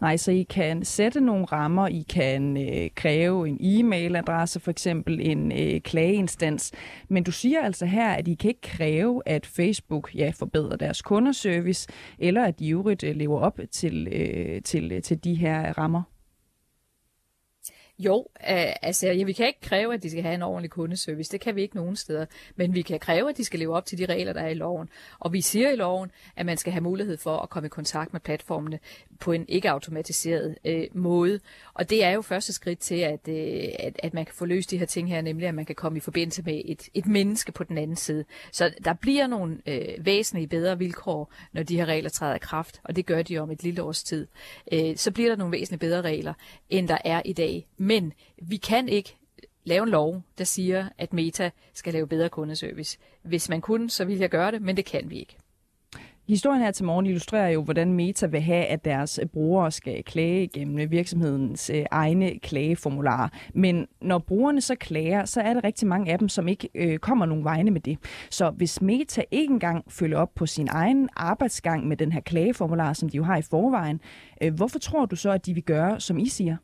Nej, 0.00 0.16
så 0.16 0.30
I 0.30 0.42
kan 0.42 0.84
sætte 0.84 1.20
nogle 1.20 1.44
rammer, 1.44 1.88
I 1.88 2.04
kan 2.08 2.56
øh, 2.56 2.90
kræve 2.94 3.48
en 3.48 3.58
e-mailadresse, 3.60 4.60
for 4.60 4.70
eksempel 4.70 5.20
en 5.20 5.52
øh, 5.52 5.80
klageinstans, 5.80 6.72
men 7.08 7.24
du 7.24 7.32
siger 7.32 7.60
altså 7.62 7.86
her, 7.86 8.08
at 8.08 8.28
I 8.28 8.34
kan 8.34 8.48
ikke 8.48 8.60
kræve, 8.60 9.22
at 9.26 9.46
Facebook 9.46 10.14
ja, 10.14 10.32
forbedrer 10.36 10.76
deres 10.76 11.02
kundeservice, 11.02 11.88
eller 12.18 12.44
at 12.44 12.58
de 12.58 12.70
øvrigt 12.70 13.04
øh, 13.04 13.16
lever 13.16 13.40
op 13.40 13.60
til, 13.70 14.08
øh, 14.12 14.62
til, 14.62 14.92
øh, 14.92 15.02
til 15.02 15.24
de 15.24 15.34
her 15.34 15.78
rammer. 15.78 16.02
Jo, 17.98 18.26
øh, 18.50 18.72
altså 18.82 19.06
ja, 19.06 19.24
vi 19.24 19.32
kan 19.32 19.46
ikke 19.46 19.60
kræve, 19.60 19.94
at 19.94 20.02
de 20.02 20.10
skal 20.10 20.22
have 20.22 20.34
en 20.34 20.42
ordentlig 20.42 20.70
kundeservice. 20.70 21.32
Det 21.32 21.40
kan 21.40 21.56
vi 21.56 21.62
ikke 21.62 21.76
nogen 21.76 21.96
steder. 21.96 22.26
Men 22.56 22.74
vi 22.74 22.82
kan 22.82 23.00
kræve, 23.00 23.28
at 23.28 23.36
de 23.36 23.44
skal 23.44 23.58
leve 23.58 23.76
op 23.76 23.86
til 23.86 23.98
de 23.98 24.06
regler, 24.06 24.32
der 24.32 24.40
er 24.40 24.48
i 24.48 24.54
loven. 24.54 24.88
Og 25.18 25.32
vi 25.32 25.40
siger 25.40 25.70
i 25.70 25.76
loven, 25.76 26.10
at 26.36 26.46
man 26.46 26.56
skal 26.56 26.72
have 26.72 26.82
mulighed 26.82 27.16
for 27.16 27.36
at 27.36 27.50
komme 27.50 27.66
i 27.66 27.68
kontakt 27.68 28.12
med 28.12 28.20
platformene 28.20 28.78
på 29.20 29.32
en 29.32 29.44
ikke-automatiseret 29.48 30.56
øh, 30.64 30.86
måde. 30.92 31.40
Og 31.74 31.90
det 31.90 32.04
er 32.04 32.10
jo 32.10 32.22
første 32.22 32.52
skridt 32.52 32.78
til, 32.78 32.94
at, 32.94 33.28
øh, 33.28 33.64
at, 33.78 34.00
at 34.02 34.14
man 34.14 34.24
kan 34.24 34.34
få 34.34 34.44
løst 34.44 34.70
de 34.70 34.78
her 34.78 34.86
ting 34.86 35.08
her, 35.08 35.20
nemlig 35.20 35.48
at 35.48 35.54
man 35.54 35.64
kan 35.64 35.74
komme 35.74 35.98
i 35.98 36.00
forbindelse 36.00 36.42
med 36.42 36.62
et, 36.64 36.88
et 36.94 37.06
menneske 37.06 37.52
på 37.52 37.64
den 37.64 37.78
anden 37.78 37.96
side. 37.96 38.24
Så 38.52 38.74
der 38.84 38.92
bliver 38.92 39.26
nogle 39.26 39.58
øh, 39.66 40.06
væsentlige 40.06 40.48
bedre 40.48 40.78
vilkår, 40.78 41.32
når 41.52 41.62
de 41.62 41.76
her 41.76 41.86
regler 41.86 42.10
træder 42.10 42.34
i 42.34 42.38
kraft, 42.38 42.80
og 42.84 42.96
det 42.96 43.06
gør 43.06 43.22
de 43.22 43.38
om 43.38 43.50
et 43.50 43.62
lille 43.62 43.82
års 43.82 44.02
tid. 44.02 44.26
Øh, 44.72 44.96
så 44.96 45.10
bliver 45.10 45.28
der 45.28 45.36
nogle 45.36 45.52
væsentlige 45.52 45.80
bedre 45.80 46.02
regler, 46.02 46.34
end 46.70 46.88
der 46.88 46.98
er 47.04 47.22
i 47.24 47.32
dag. 47.32 47.66
Men 47.76 48.12
vi 48.42 48.56
kan 48.56 48.88
ikke 48.88 49.16
lave 49.64 49.82
en 49.82 49.88
lov, 49.88 50.22
der 50.38 50.44
siger, 50.44 50.88
at 50.98 51.12
Meta 51.12 51.50
skal 51.74 51.92
lave 51.92 52.06
bedre 52.06 52.28
kundeservice. 52.28 52.98
Hvis 53.22 53.48
man 53.48 53.60
kunne, 53.60 53.90
så 53.90 54.04
ville 54.04 54.22
jeg 54.22 54.30
gøre 54.30 54.52
det, 54.52 54.62
men 54.62 54.76
det 54.76 54.84
kan 54.84 55.10
vi 55.10 55.18
ikke. 55.18 55.36
Historien 56.28 56.62
her 56.62 56.70
til 56.70 56.84
morgen 56.84 57.06
illustrerer 57.06 57.48
jo, 57.48 57.62
hvordan 57.62 57.92
Meta 57.92 58.26
vil 58.26 58.40
have, 58.40 58.64
at 58.64 58.84
deres 58.84 59.18
øh, 59.22 59.28
brugere 59.28 59.70
skal 59.70 60.04
klage 60.04 60.48
gennem 60.48 60.78
øh, 60.78 60.90
virksomhedens 60.90 61.70
øh, 61.70 61.84
egne 61.90 62.38
klageformularer. 62.38 63.28
Men 63.54 63.86
når 64.00 64.18
brugerne 64.18 64.60
så 64.60 64.74
klager, 64.74 65.24
så 65.24 65.40
er 65.40 65.54
der 65.54 65.64
rigtig 65.64 65.88
mange 65.88 66.12
af 66.12 66.18
dem, 66.18 66.28
som 66.28 66.48
ikke 66.48 66.68
øh, 66.74 66.98
kommer 66.98 67.26
nogen 67.26 67.44
vegne 67.44 67.70
med 67.70 67.80
det. 67.80 67.98
Så 68.30 68.50
hvis 68.50 68.82
Meta 68.82 69.22
ikke 69.30 69.52
engang 69.52 69.92
følger 69.92 70.18
op 70.18 70.34
på 70.34 70.46
sin 70.46 70.68
egen 70.70 71.08
arbejdsgang 71.16 71.86
med 71.86 71.96
den 71.96 72.12
her 72.12 72.20
klageformular, 72.20 72.92
som 72.92 73.08
de 73.08 73.16
jo 73.16 73.24
har 73.24 73.36
i 73.36 73.42
forvejen, 73.42 74.00
øh, 74.42 74.54
hvorfor 74.54 74.78
tror 74.78 75.06
du 75.06 75.16
så, 75.16 75.30
at 75.30 75.46
de 75.46 75.54
vil 75.54 75.64
gøre, 75.64 76.00
som 76.00 76.18
I 76.18 76.28
siger? 76.28 76.56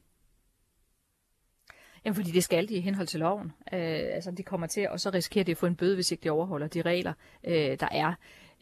Jamen, 2.04 2.14
fordi 2.14 2.30
det 2.30 2.44
skal 2.44 2.68
de 2.68 2.74
i 2.74 2.80
henhold 2.80 3.06
til 3.06 3.20
loven. 3.20 3.52
Øh, 3.72 3.80
altså, 4.14 4.30
de 4.30 4.42
kommer 4.42 4.66
til, 4.66 4.88
og 4.88 5.00
så 5.00 5.10
risikerer 5.10 5.44
de 5.44 5.50
at 5.50 5.58
få 5.58 5.66
en 5.66 5.76
bøde, 5.76 5.94
hvis 5.94 6.12
ikke 6.12 6.24
de 6.24 6.30
overholder 6.30 6.66
de 6.66 6.82
regler, 6.82 7.12
øh, 7.46 7.76
der 7.80 7.88
er. 7.92 8.14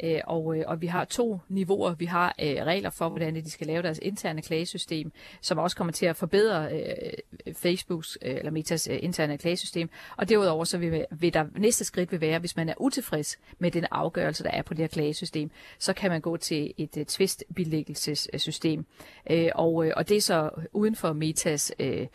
Øh, 0.03 0.21
og, 0.25 0.57
øh, 0.57 0.65
og 0.67 0.81
vi 0.81 0.87
har 0.87 1.05
to 1.05 1.39
niveauer. 1.49 1.95
Vi 1.95 2.05
har 2.05 2.35
øh, 2.43 2.55
regler 2.55 2.91
for, 2.91 3.09
hvordan 3.09 3.35
de 3.35 3.51
skal 3.51 3.67
lave 3.67 3.83
deres 3.83 3.99
interne 4.03 4.43
klagesystem, 4.43 5.13
som 5.41 5.59
også 5.59 5.77
kommer 5.77 5.93
til 5.93 6.07
at 6.07 6.17
forbedre 6.17 6.73
øh, 6.73 7.55
Facebooks 7.55 8.19
øh, 8.23 8.35
eller 8.37 8.51
Metas 8.51 8.89
øh, 8.89 8.99
interne 9.03 9.39
klagesystem. 9.39 9.91
Og 10.17 10.29
derudover 10.29 10.65
så 10.65 10.79
vil, 10.79 11.07
vil 11.11 11.35
der 11.35 11.45
næste 11.57 11.85
skridt 11.85 12.13
vil 12.13 12.21
være, 12.21 12.39
hvis 12.39 12.57
man 12.57 12.69
er 12.69 12.75
utilfreds 12.77 13.39
med 13.59 13.71
den 13.71 13.87
afgørelse, 13.91 14.45
der 14.45 14.51
er 14.51 14.63
på 14.63 14.75
det 14.75 14.81
her 14.81 14.89
klagesystem, 14.89 15.51
så 15.79 15.93
kan 15.93 16.11
man 16.11 16.21
gå 16.21 16.37
til 16.37 16.75
et 16.77 16.97
øh, 16.97 17.07
tvistbilæggelsessystem. 17.07 18.87
Øh, 19.31 19.51
og, 19.55 19.87
øh, 19.87 19.93
og 19.97 20.09
det 20.09 20.17
er 20.17 20.21
så 20.21 20.51
uden 20.73 20.97
for 20.97 21.13
Metas 21.13 21.73
øh, 21.79 22.07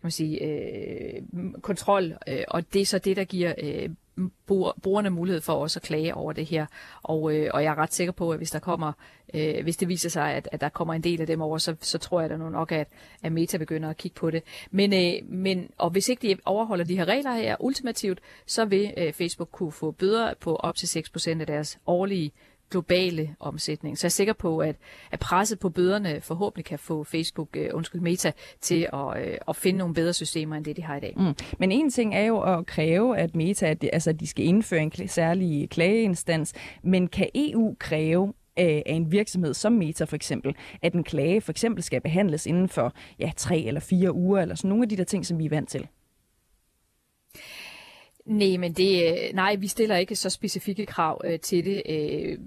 kan 0.00 0.06
man 0.06 0.10
sige, 0.10 0.44
øh, 0.44 1.22
kontrol, 1.62 2.14
øh, 2.28 2.44
og 2.48 2.72
det 2.72 2.82
er 2.82 2.86
så 2.86 2.98
det, 2.98 3.16
der 3.16 3.24
giver 3.24 3.54
øh, 3.58 3.88
brugerne 4.82 5.10
mulighed 5.10 5.40
for 5.40 5.52
også 5.52 5.78
at 5.78 5.82
klage 5.82 6.14
over 6.14 6.32
det 6.32 6.46
her. 6.46 6.66
Og, 7.02 7.34
øh, 7.34 7.50
og 7.54 7.62
jeg 7.62 7.70
er 7.70 7.78
ret 7.78 7.94
sikker 7.94 8.12
på, 8.12 8.30
at 8.30 8.38
hvis 8.38 8.50
der 8.50 8.58
kommer, 8.58 8.92
øh, 9.34 9.62
hvis 9.62 9.76
det 9.76 9.88
viser 9.88 10.08
sig, 10.08 10.34
at, 10.34 10.48
at 10.52 10.60
der 10.60 10.68
kommer 10.68 10.94
en 10.94 11.02
del 11.02 11.20
af 11.20 11.26
dem 11.26 11.40
over, 11.40 11.58
så, 11.58 11.76
så 11.80 11.98
tror 11.98 12.20
jeg 12.20 12.30
da 12.30 12.36
nu 12.36 12.48
nok, 12.48 12.72
at, 12.72 12.88
at 13.22 13.32
Meta 13.32 13.58
begynder 13.58 13.90
at 13.90 13.96
kigge 13.96 14.14
på 14.14 14.30
det. 14.30 14.42
Men, 14.70 14.92
øh, 14.92 15.30
men 15.30 15.70
og 15.78 15.90
hvis 15.90 16.08
ikke 16.08 16.28
de 16.28 16.36
overholder 16.44 16.84
de 16.84 16.96
her 16.96 17.04
regler 17.04 17.32
her 17.32 17.56
ultimativt, 17.60 18.20
så 18.46 18.64
vil 18.64 18.94
øh, 18.96 19.12
Facebook 19.12 19.48
kunne 19.52 19.72
få 19.72 19.90
bøder 19.90 20.34
på 20.40 20.56
op 20.56 20.76
til 20.76 20.86
6% 20.86 21.40
af 21.40 21.46
deres 21.46 21.78
årlige 21.86 22.32
globale 22.70 23.34
omsætning. 23.40 23.98
Så 23.98 24.06
jeg 24.06 24.08
er 24.08 24.10
sikker 24.10 24.32
på, 24.32 24.58
at, 24.58 24.76
at 25.10 25.20
presset 25.20 25.58
på 25.58 25.68
bøderne 25.68 26.20
forhåbentlig 26.20 26.64
kan 26.64 26.78
få 26.78 27.04
Facebook, 27.04 27.56
uh, 27.56 27.76
undskyld 27.76 28.00
Meta, 28.00 28.32
til 28.60 28.88
at, 28.92 28.98
uh, 28.98 29.34
at 29.48 29.56
finde 29.56 29.78
nogle 29.78 29.94
bedre 29.94 30.12
systemer 30.12 30.56
end 30.56 30.64
det, 30.64 30.76
de 30.76 30.82
har 30.82 30.96
i 30.96 31.00
dag. 31.00 31.14
Mm. 31.16 31.34
Men 31.58 31.72
en 31.72 31.90
ting 31.90 32.14
er 32.14 32.24
jo 32.24 32.40
at 32.40 32.66
kræve, 32.66 33.18
at 33.18 33.36
Meta, 33.36 33.66
at 33.66 33.82
det, 33.82 33.90
altså, 33.92 34.12
de 34.12 34.26
skal 34.26 34.44
indføre 34.44 34.82
en 34.82 35.08
særlig 35.08 35.70
klageinstans, 35.70 36.54
men 36.82 37.08
kan 37.08 37.28
EU 37.34 37.76
kræve, 37.78 38.32
øh, 38.58 38.66
af 38.66 38.82
en 38.86 39.12
virksomhed 39.12 39.54
som 39.54 39.72
Meta 39.72 40.04
for 40.04 40.16
eksempel, 40.16 40.54
at 40.82 40.92
en 40.92 41.04
klage 41.04 41.40
for 41.40 41.52
eksempel 41.52 41.82
skal 41.82 42.00
behandles 42.00 42.46
inden 42.46 42.68
for 42.68 42.92
ja, 43.18 43.30
tre 43.36 43.60
eller 43.60 43.80
fire 43.80 44.14
uger, 44.14 44.40
eller 44.40 44.54
sådan 44.54 44.68
nogle 44.68 44.82
af 44.82 44.88
de 44.88 44.96
der 44.96 45.04
ting, 45.04 45.26
som 45.26 45.38
vi 45.38 45.44
er 45.44 45.50
vant 45.50 45.68
til? 45.68 45.86
Nej, 48.28 48.56
men 48.56 48.72
det, 48.72 49.08
øh, 49.08 49.34
nej, 49.34 49.56
vi 49.56 49.68
stiller 49.68 49.96
ikke 49.96 50.16
så 50.16 50.30
specifikke 50.30 50.86
krav 50.86 51.20
øh, 51.24 51.40
til 51.40 51.64
det. 51.64 51.82
Øh, 51.88 52.38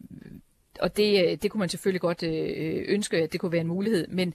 og 0.79 0.97
det, 0.97 1.25
øh, 1.25 1.37
det 1.41 1.51
kunne 1.51 1.59
man 1.59 1.69
selvfølgelig 1.69 2.01
godt 2.01 2.23
øh, 2.23 2.85
ønske, 2.87 3.17
at 3.17 3.31
det 3.31 3.39
kunne 3.39 3.51
være 3.51 3.61
en 3.61 3.67
mulighed, 3.67 4.07
men, 4.07 4.33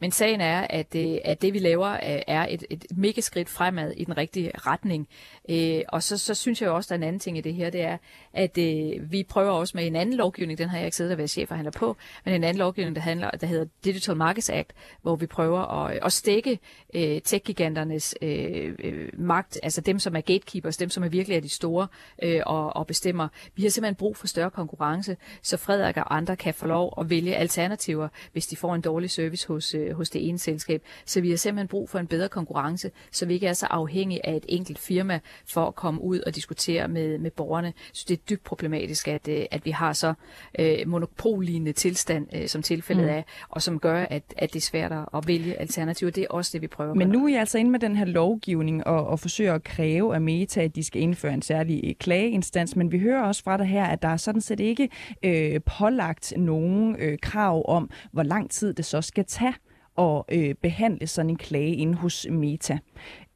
men 0.00 0.10
sagen 0.10 0.40
er, 0.40 0.60
at, 0.60 0.94
øh, 0.96 1.18
at 1.24 1.42
det 1.42 1.54
vi 1.54 1.58
laver 1.58 1.92
øh, 1.92 2.22
er 2.26 2.46
et, 2.50 2.64
et 2.70 2.84
mega 2.96 3.20
skridt 3.20 3.48
fremad 3.48 3.92
i 3.96 4.04
den 4.04 4.16
rigtige 4.16 4.50
retning. 4.54 5.08
Øh, 5.48 5.82
og 5.88 6.02
så, 6.02 6.18
så 6.18 6.34
synes 6.34 6.62
jeg 6.62 6.70
også, 6.70 6.88
der 6.88 6.94
er 6.94 6.98
en 6.98 7.08
anden 7.08 7.20
ting 7.20 7.38
i 7.38 7.40
det 7.40 7.54
her, 7.54 7.70
det 7.70 7.80
er, 7.80 7.96
at 8.32 8.58
øh, 8.58 9.12
vi 9.12 9.22
prøver 9.22 9.50
også 9.50 9.76
med 9.76 9.86
en 9.86 9.96
anden 9.96 10.16
lovgivning, 10.16 10.58
den 10.58 10.68
har 10.68 10.78
jeg 10.78 10.86
ikke 10.86 10.96
siddet 10.96 11.12
og 11.12 11.18
været 11.18 11.30
chef 11.30 11.50
handler 11.50 11.70
på, 11.70 11.96
men 12.24 12.34
en 12.34 12.44
anden 12.44 12.58
lovgivning, 12.58 12.96
der, 12.96 13.02
handler, 13.02 13.30
der 13.30 13.46
hedder 13.46 13.66
Digital 13.84 14.16
Markets 14.16 14.50
Act, 14.50 14.72
hvor 15.02 15.16
vi 15.16 15.26
prøver 15.26 15.60
at, 15.60 15.94
øh, 15.94 16.00
at 16.04 16.12
stikke 16.12 16.58
øh, 16.94 17.20
tech-giganternes 17.24 18.14
øh, 18.22 18.74
øh, 18.78 19.08
magt, 19.12 19.58
altså 19.62 19.80
dem, 19.80 19.98
som 19.98 20.16
er 20.16 20.20
gatekeepers, 20.20 20.76
dem, 20.76 20.90
som 20.90 21.04
er 21.04 21.08
virkelig 21.08 21.36
er 21.36 21.40
de 21.40 21.48
store 21.48 21.86
øh, 22.22 22.40
og, 22.46 22.76
og 22.76 22.86
bestemmer. 22.86 23.28
Vi 23.54 23.62
har 23.62 23.70
simpelthen 23.70 23.94
brug 23.94 24.16
for 24.16 24.26
større 24.26 24.50
konkurrence, 24.50 25.16
så 25.42 25.56
Frederik 25.56 25.96
og 25.96 26.16
andre 26.16 26.36
kan 26.36 26.54
få 26.54 26.66
lov 26.66 26.94
at 27.00 27.10
vælge 27.10 27.36
alternativer, 27.36 28.08
hvis 28.32 28.46
de 28.46 28.56
får 28.56 28.74
en 28.74 28.80
dårlig 28.80 29.10
service 29.10 29.48
hos, 29.48 29.74
øh, 29.74 29.96
hos 29.96 30.10
det 30.10 30.28
ene 30.28 30.38
selskab. 30.38 30.82
Så 31.04 31.20
vi 31.20 31.30
har 31.30 31.36
simpelthen 31.36 31.68
brug 31.68 31.90
for 31.90 31.98
en 31.98 32.06
bedre 32.06 32.28
konkurrence, 32.28 32.90
så 33.12 33.26
vi 33.26 33.34
ikke 33.34 33.46
er 33.46 33.52
så 33.52 33.66
afhængige 33.66 34.26
af 34.26 34.36
et 34.36 34.44
enkelt 34.48 34.78
firma 34.78 35.20
for 35.46 35.66
at 35.66 35.74
komme 35.74 36.00
ud 36.00 36.20
og 36.20 36.34
diskutere 36.34 36.88
med, 36.88 37.18
med 37.18 37.30
borgerne. 37.30 37.72
Så 37.92 38.04
det 38.08 38.14
er 38.14 38.22
dybt 38.30 38.44
problematisk, 38.44 39.08
at, 39.08 39.28
øh, 39.28 39.44
at 39.50 39.64
vi 39.64 39.70
har 39.70 39.92
så 39.92 40.14
øh, 40.58 40.78
monopollignende 40.86 41.72
tilstand, 41.72 42.26
øh, 42.34 42.48
som 42.48 42.62
tilfældet 42.62 43.04
mm. 43.04 43.10
er, 43.10 43.22
og 43.48 43.62
som 43.62 43.78
gør, 43.78 44.06
at, 44.10 44.22
at 44.36 44.52
det 44.52 44.56
er 44.56 44.60
svært 44.60 44.92
at 45.14 45.28
vælge 45.28 45.60
alternativer. 45.60 46.10
Det 46.10 46.22
er 46.22 46.28
også 46.30 46.50
det, 46.52 46.62
vi 46.62 46.66
prøver 46.66 46.94
Men 46.94 47.08
nu 47.08 47.24
er 47.24 47.28
I 47.28 47.34
altså 47.34 47.58
inde 47.58 47.70
med 47.70 47.80
den 47.80 47.96
her 47.96 48.04
lovgivning 48.04 48.86
og, 48.86 49.06
og 49.06 49.20
forsøger 49.20 49.54
at 49.54 49.64
kræve 49.64 50.14
af 50.14 50.20
Meta, 50.20 50.62
at 50.62 50.76
de 50.76 50.84
skal 50.84 51.02
indføre 51.02 51.34
en 51.34 51.42
særlig 51.42 51.80
øh, 51.84 51.94
klageinstans, 51.94 52.76
men 52.76 52.92
vi 52.92 52.98
hører 52.98 53.22
også 53.22 53.42
fra 53.42 53.56
dig 53.56 53.66
her, 53.66 53.84
at 53.84 54.02
der 54.02 54.08
er 54.08 54.16
sådan 54.16 54.40
set 54.40 54.60
ikke 54.60 54.88
øh, 55.22 55.60
pålagt 55.78 56.32
nogen 56.36 56.96
øh, 56.98 57.18
krav 57.22 57.64
om, 57.68 57.90
hvor 58.12 58.22
lang 58.22 58.50
tid 58.50 58.74
det 58.74 58.84
så 58.84 59.02
skal 59.02 59.24
tage 59.24 59.54
at 59.98 60.22
øh, 60.28 60.54
behandle 60.54 61.06
sådan 61.06 61.30
en 61.30 61.36
klage 61.36 61.74
inde 61.74 61.94
hos 61.94 62.26
Meta. 62.30 62.78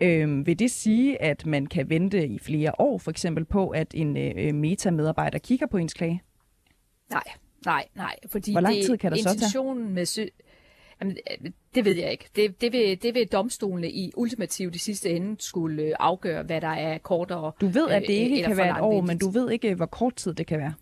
Øh, 0.01 0.47
vil 0.47 0.59
det 0.59 0.71
sige, 0.71 1.23
at 1.23 1.47
man 1.47 1.67
kan 1.67 1.91
vente 1.91 2.27
i 2.29 2.39
flere 2.39 2.73
år 2.81 2.99
for 2.99 3.11
eksempel 3.11 3.45
på, 3.45 3.69
at 3.69 3.95
en 3.95 4.17
øh, 4.17 4.55
Meta-medarbejder 4.55 5.39
kigger 5.39 5.67
på 5.67 5.77
ens 5.77 5.95
klage? 5.95 6.23
Nej, 7.11 7.23
nej, 7.65 7.85
nej. 7.95 8.17
Fordi 8.27 8.53
Hvor 8.53 8.61
lang 8.61 8.75
tid 8.75 8.97
kan 8.99 9.13
der 9.13 9.19
så 9.19 9.51
tage? 9.53 9.75
Med 9.75 10.07
sø- 10.07 10.27
Jamen, 11.01 11.17
det 11.75 11.85
ved 11.85 11.97
jeg 11.97 12.11
ikke. 12.11 12.25
Det, 12.37 12.61
det, 12.61 12.73
vil, 12.73 13.03
det 13.03 13.15
vil 13.15 13.27
domstolene 13.33 13.91
i 13.91 14.13
ultimativt 14.17 14.75
i 14.77 14.79
sidste 14.79 15.11
ende 15.11 15.37
skulle 15.39 15.83
øh, 15.83 15.93
afgøre, 15.99 16.43
hvad 16.43 16.61
der 16.61 16.69
er 16.69 16.99
kortere. 16.99 17.53
Du 17.61 17.67
ved, 17.67 17.89
at 17.89 18.03
det 18.03 18.11
ikke 18.15 18.39
øh, 18.41 18.47
kan 18.47 18.57
være 18.57 18.77
et 18.77 18.81
år, 18.81 19.01
men 19.01 19.19
du 19.19 19.31
ved 19.31 19.51
ikke, 19.51 19.75
hvor 19.75 19.87
kort 19.87 20.15
tid 20.17 20.35
det 20.35 20.47
kan 20.47 20.59
være. 20.59 20.75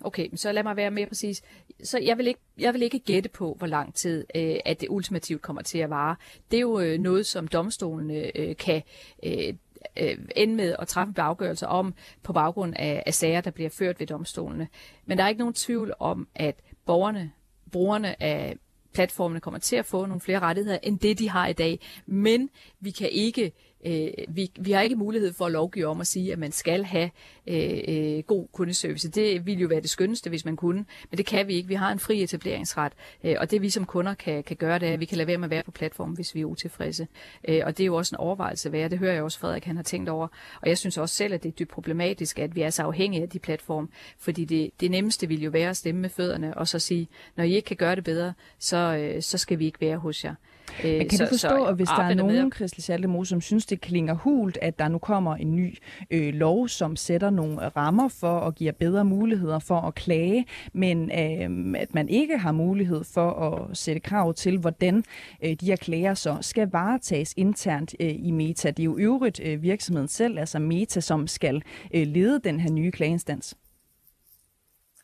Okay, 0.00 0.28
så 0.34 0.52
lad 0.52 0.62
mig 0.62 0.76
være 0.76 0.90
mere 0.90 1.06
præcis. 1.06 1.42
Så 1.82 1.98
jeg 1.98 2.18
vil 2.18 2.26
ikke, 2.26 2.40
jeg 2.58 2.74
vil 2.74 2.82
ikke 2.82 2.98
gætte 2.98 3.28
på, 3.28 3.54
hvor 3.58 3.66
lang 3.66 3.94
tid 3.94 4.24
øh, 4.34 4.56
at 4.64 4.80
det 4.80 4.88
ultimativt 4.88 5.42
kommer 5.42 5.62
til 5.62 5.78
at 5.78 5.90
vare. 5.90 6.16
Det 6.50 6.56
er 6.56 6.60
jo 6.60 6.80
øh, 6.80 6.98
noget, 6.98 7.26
som 7.26 7.48
domstolene 7.48 8.38
øh, 8.38 8.56
kan 8.56 8.82
øh, 9.22 9.54
øh, 9.96 10.18
ende 10.36 10.54
med 10.54 10.76
at 10.78 10.88
træffe 10.88 11.22
afgørelser 11.22 11.66
om 11.66 11.94
på 12.22 12.32
baggrund 12.32 12.74
af, 12.76 13.02
af 13.06 13.14
sager, 13.14 13.40
der 13.40 13.50
bliver 13.50 13.70
ført 13.70 14.00
ved 14.00 14.06
domstolene. 14.06 14.68
Men 15.06 15.18
der 15.18 15.24
er 15.24 15.28
ikke 15.28 15.38
nogen 15.38 15.54
tvivl 15.54 15.94
om, 15.98 16.28
at 16.34 16.56
borgerne, 16.86 17.32
brugerne 17.72 18.22
af 18.22 18.56
platformene 18.92 19.40
kommer 19.40 19.60
til 19.60 19.76
at 19.76 19.84
få 19.84 20.06
nogle 20.06 20.20
flere 20.20 20.38
rettigheder 20.40 20.78
end 20.82 20.98
det, 20.98 21.18
de 21.18 21.30
har 21.30 21.46
i 21.46 21.52
dag. 21.52 21.80
Men 22.06 22.50
vi 22.80 22.90
kan 22.90 23.08
ikke 23.12 23.52
Øh, 23.84 24.08
vi, 24.28 24.50
vi 24.60 24.72
har 24.72 24.80
ikke 24.80 24.96
mulighed 24.96 25.32
for 25.32 25.46
at 25.46 25.52
lovgive 25.52 25.86
om 25.86 26.00
at 26.00 26.06
sige, 26.06 26.32
at 26.32 26.38
man 26.38 26.52
skal 26.52 26.84
have 26.84 27.10
øh, 27.46 27.78
øh, 27.88 28.22
god 28.22 28.46
kundeservice. 28.52 29.10
Det 29.10 29.46
ville 29.46 29.60
jo 29.60 29.68
være 29.68 29.80
det 29.80 29.90
skønneste, 29.90 30.30
hvis 30.30 30.44
man 30.44 30.56
kunne, 30.56 30.84
men 31.10 31.18
det 31.18 31.26
kan 31.26 31.48
vi 31.48 31.54
ikke. 31.54 31.68
Vi 31.68 31.74
har 31.74 31.92
en 31.92 31.98
fri 31.98 32.22
etableringsret, 32.22 32.92
øh, 33.24 33.36
og 33.38 33.50
det 33.50 33.62
vi 33.62 33.70
som 33.70 33.84
kunder 33.84 34.14
kan, 34.14 34.42
kan 34.42 34.56
gøre, 34.56 34.78
det 34.78 34.88
er, 34.88 34.92
at 34.92 35.00
vi 35.00 35.04
kan 35.04 35.16
lade 35.18 35.26
være 35.26 35.38
med 35.38 35.44
at 35.44 35.50
være 35.50 35.62
på 35.62 35.70
platformen, 35.70 36.14
hvis 36.14 36.34
vi 36.34 36.40
er 36.40 36.44
utilfredse. 36.44 37.08
Øh, 37.48 37.60
og 37.64 37.78
det 37.78 37.84
er 37.84 37.86
jo 37.86 37.94
også 37.94 38.16
en 38.16 38.20
overvejelse 38.20 38.72
værd. 38.72 38.90
Det 38.90 38.98
hører 38.98 39.14
jeg 39.14 39.22
også, 39.22 39.38
Frederik 39.38 39.64
han 39.64 39.76
har 39.76 39.82
tænkt 39.82 40.08
over. 40.08 40.28
Og 40.60 40.68
jeg 40.68 40.78
synes 40.78 40.98
også 40.98 41.14
selv, 41.14 41.34
at 41.34 41.42
det 41.42 41.48
er 41.48 41.52
dybt 41.52 41.70
problematisk, 41.70 42.38
at 42.38 42.54
vi 42.54 42.62
er 42.62 42.70
så 42.70 42.82
afhængige 42.82 43.22
af 43.22 43.28
de 43.28 43.38
platforme, 43.38 43.88
fordi 44.18 44.44
det, 44.44 44.70
det 44.80 44.90
nemmeste 44.90 45.28
ville 45.28 45.44
jo 45.44 45.50
være 45.50 45.70
at 45.70 45.76
stemme 45.76 46.00
med 46.00 46.10
fødderne 46.10 46.56
og 46.56 46.68
så 46.68 46.78
sige, 46.78 47.08
når 47.36 47.44
I 47.44 47.54
ikke 47.54 47.66
kan 47.66 47.76
gøre 47.76 47.96
det 47.96 48.04
bedre, 48.04 48.32
så, 48.58 48.76
øh, 48.76 49.22
så 49.22 49.38
skal 49.38 49.58
vi 49.58 49.66
ikke 49.66 49.80
være 49.80 49.96
hos 49.96 50.24
jer. 50.24 50.34
Men 50.82 51.08
kan 51.08 51.18
så, 51.18 51.24
du 51.24 51.28
forstå, 51.28 51.48
så, 51.48 51.64
at 51.64 51.76
hvis 51.76 51.88
der 51.88 52.02
er 52.02 52.14
nogen, 52.14 52.52
Christel 52.52 52.82
Schaldemo, 52.82 53.24
som 53.24 53.40
synes, 53.40 53.66
det 53.66 53.80
klinger 53.80 54.14
hult, 54.14 54.58
at 54.62 54.78
der 54.78 54.88
nu 54.88 54.98
kommer 54.98 55.36
en 55.36 55.56
ny 55.56 55.78
øh, 56.10 56.34
lov, 56.34 56.68
som 56.68 56.96
sætter 56.96 57.30
nogle 57.30 57.68
rammer 57.68 58.08
for 58.08 58.38
og 58.38 58.54
giver 58.54 58.72
bedre 58.72 59.04
muligheder 59.04 59.58
for 59.58 59.80
at 59.80 59.94
klage, 59.94 60.46
men 60.72 61.10
øh, 61.10 61.80
at 61.80 61.94
man 61.94 62.08
ikke 62.08 62.38
har 62.38 62.52
mulighed 62.52 63.04
for 63.04 63.30
at 63.30 63.76
sætte 63.76 64.00
krav 64.00 64.34
til, 64.34 64.58
hvordan 64.58 65.04
øh, 65.44 65.52
de 65.52 65.66
her 65.66 65.76
klager 65.76 66.14
så 66.14 66.38
skal 66.40 66.68
varetages 66.70 67.34
internt 67.36 67.94
øh, 68.00 68.14
i 68.18 68.30
Meta. 68.30 68.70
Det 68.70 68.78
er 68.78 68.84
jo 68.84 68.98
øvrigt 68.98 69.40
øh, 69.44 69.62
virksomheden 69.62 70.08
selv, 70.08 70.38
altså 70.38 70.58
Meta, 70.58 71.00
som 71.00 71.26
skal 71.26 71.62
øh, 71.94 72.06
lede 72.06 72.40
den 72.44 72.60
her 72.60 72.70
nye 72.70 72.90
klageinstans. 72.90 73.56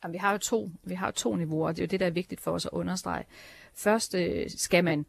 Jamen, 0.05 0.13
vi 0.13 0.19
har 0.19 0.33
jo 0.33 0.39
to, 0.39 0.71
vi 0.85 0.95
har 0.95 1.07
jo 1.07 1.13
to 1.13 1.37
niveauer, 1.37 1.69
og 1.69 1.77
det 1.77 1.83
er 1.83 1.87
jo 1.87 1.89
det, 1.89 2.01
der 2.01 2.07
er 2.07 2.11
vigtigt 2.11 2.41
for 2.41 2.51
os 2.51 2.67
at 2.67 2.71
understrege. 2.73 3.25
Først 3.75 4.15
øh, 4.15 4.51
skal 4.51 4.85
man 4.85 4.99
øh, 4.99 5.05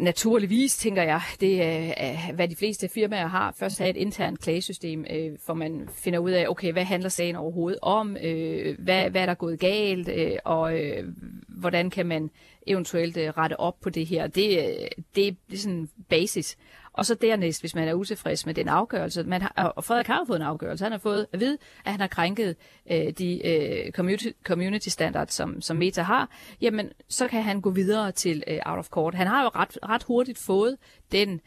naturligvis, 0.00 0.76
tænker 0.76 1.02
jeg, 1.02 1.20
det 1.40 1.52
øh, 1.52 1.92
er, 1.96 2.32
hvad 2.32 2.48
de 2.48 2.56
fleste 2.56 2.88
firmaer 2.88 3.26
har. 3.26 3.54
Først 3.58 3.78
have 3.78 3.90
et 3.90 3.96
internt 3.96 4.40
klagesystem, 4.40 5.04
øh, 5.10 5.32
hvor 5.44 5.54
man 5.54 5.88
finder 5.94 6.18
ud 6.18 6.30
af, 6.30 6.48
okay, 6.48 6.72
hvad 6.72 6.84
handler 6.84 7.08
sagen 7.08 7.36
overhovedet 7.36 7.78
om, 7.82 8.16
øh, 8.22 8.78
hvad, 8.78 9.10
hvad 9.10 9.22
er 9.22 9.26
der 9.26 9.34
gået 9.34 9.60
galt, 9.60 10.08
øh, 10.08 10.36
og 10.44 10.80
øh, 10.80 11.04
hvordan 11.48 11.90
kan 11.90 12.06
man 12.06 12.30
eventuelt 12.66 13.16
øh, 13.16 13.28
rette 13.28 13.60
op 13.60 13.80
på 13.80 13.90
det 13.90 14.06
her. 14.06 14.26
Det, 14.26 14.58
øh, 14.58 14.88
det 15.14 15.28
er 15.28 15.56
sådan 15.56 15.88
basis. 16.08 16.56
Og 16.92 17.06
så 17.06 17.14
dernæst, 17.14 17.62
hvis 17.62 17.74
man 17.74 17.88
er 17.88 17.94
utilfreds 17.94 18.46
med 18.46 18.54
den 18.54 18.68
afgørelse, 18.68 19.22
man 19.22 19.42
har, 19.42 19.72
og 19.76 19.84
Frederik 19.84 20.06
har 20.06 20.24
fået 20.26 20.36
en 20.36 20.42
afgørelse, 20.42 20.84
han 20.84 20.92
har 20.92 20.98
fået 20.98 21.26
at 21.32 21.40
vide, 21.40 21.58
at 21.84 21.90
han 21.90 22.00
har 22.00 22.06
krænket 22.06 22.56
øh, 22.90 23.10
de 23.10 23.46
øh, 23.46 23.92
community, 23.92 24.28
community 24.44 24.88
standards, 24.88 25.34
som, 25.34 25.60
som 25.60 25.76
Meta 25.76 26.02
har, 26.02 26.30
jamen 26.60 26.90
så 27.08 27.28
kan 27.28 27.42
han 27.42 27.60
gå 27.60 27.70
videre 27.70 28.12
til 28.12 28.44
øh, 28.46 28.58
out 28.66 28.78
of 28.78 28.88
court. 28.88 29.14
Han 29.14 29.26
har 29.26 29.42
jo 29.42 29.48
ret, 29.48 29.78
ret 29.82 30.02
hurtigt 30.02 30.38
fået 30.38 30.76
den 31.12 31.40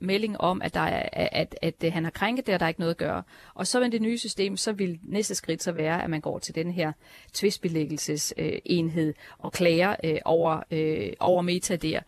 melding 0.00 0.40
om, 0.40 0.62
at, 0.62 0.74
der 0.74 0.80
er, 0.80 1.08
at, 1.12 1.28
at, 1.32 1.56
at 1.62 1.74
øh, 1.84 1.92
han 1.92 2.04
har 2.04 2.10
krænket 2.10 2.46
det, 2.46 2.54
og 2.54 2.60
der 2.60 2.66
er 2.66 2.68
ikke 2.68 2.80
noget 2.80 2.94
at 2.94 2.98
gøre. 2.98 3.22
Og 3.54 3.66
så 3.66 3.80
med 3.80 3.90
det 3.90 4.02
nye 4.02 4.18
system, 4.18 4.56
så 4.56 4.72
vil 4.72 4.98
næste 5.02 5.34
skridt 5.34 5.62
så 5.62 5.72
være, 5.72 6.04
at 6.04 6.10
man 6.10 6.20
går 6.20 6.38
til 6.38 6.54
den 6.54 6.70
her 6.70 6.92
tvistbelæggelsesenhed 7.32 9.08
øh, 9.08 9.14
og 9.38 9.52
klager 9.52 9.96
øh, 10.04 10.18
over, 10.24 10.62
øh, 10.70 11.12
over 11.20 11.42
Meta 11.42 11.76
der. 11.76 12.00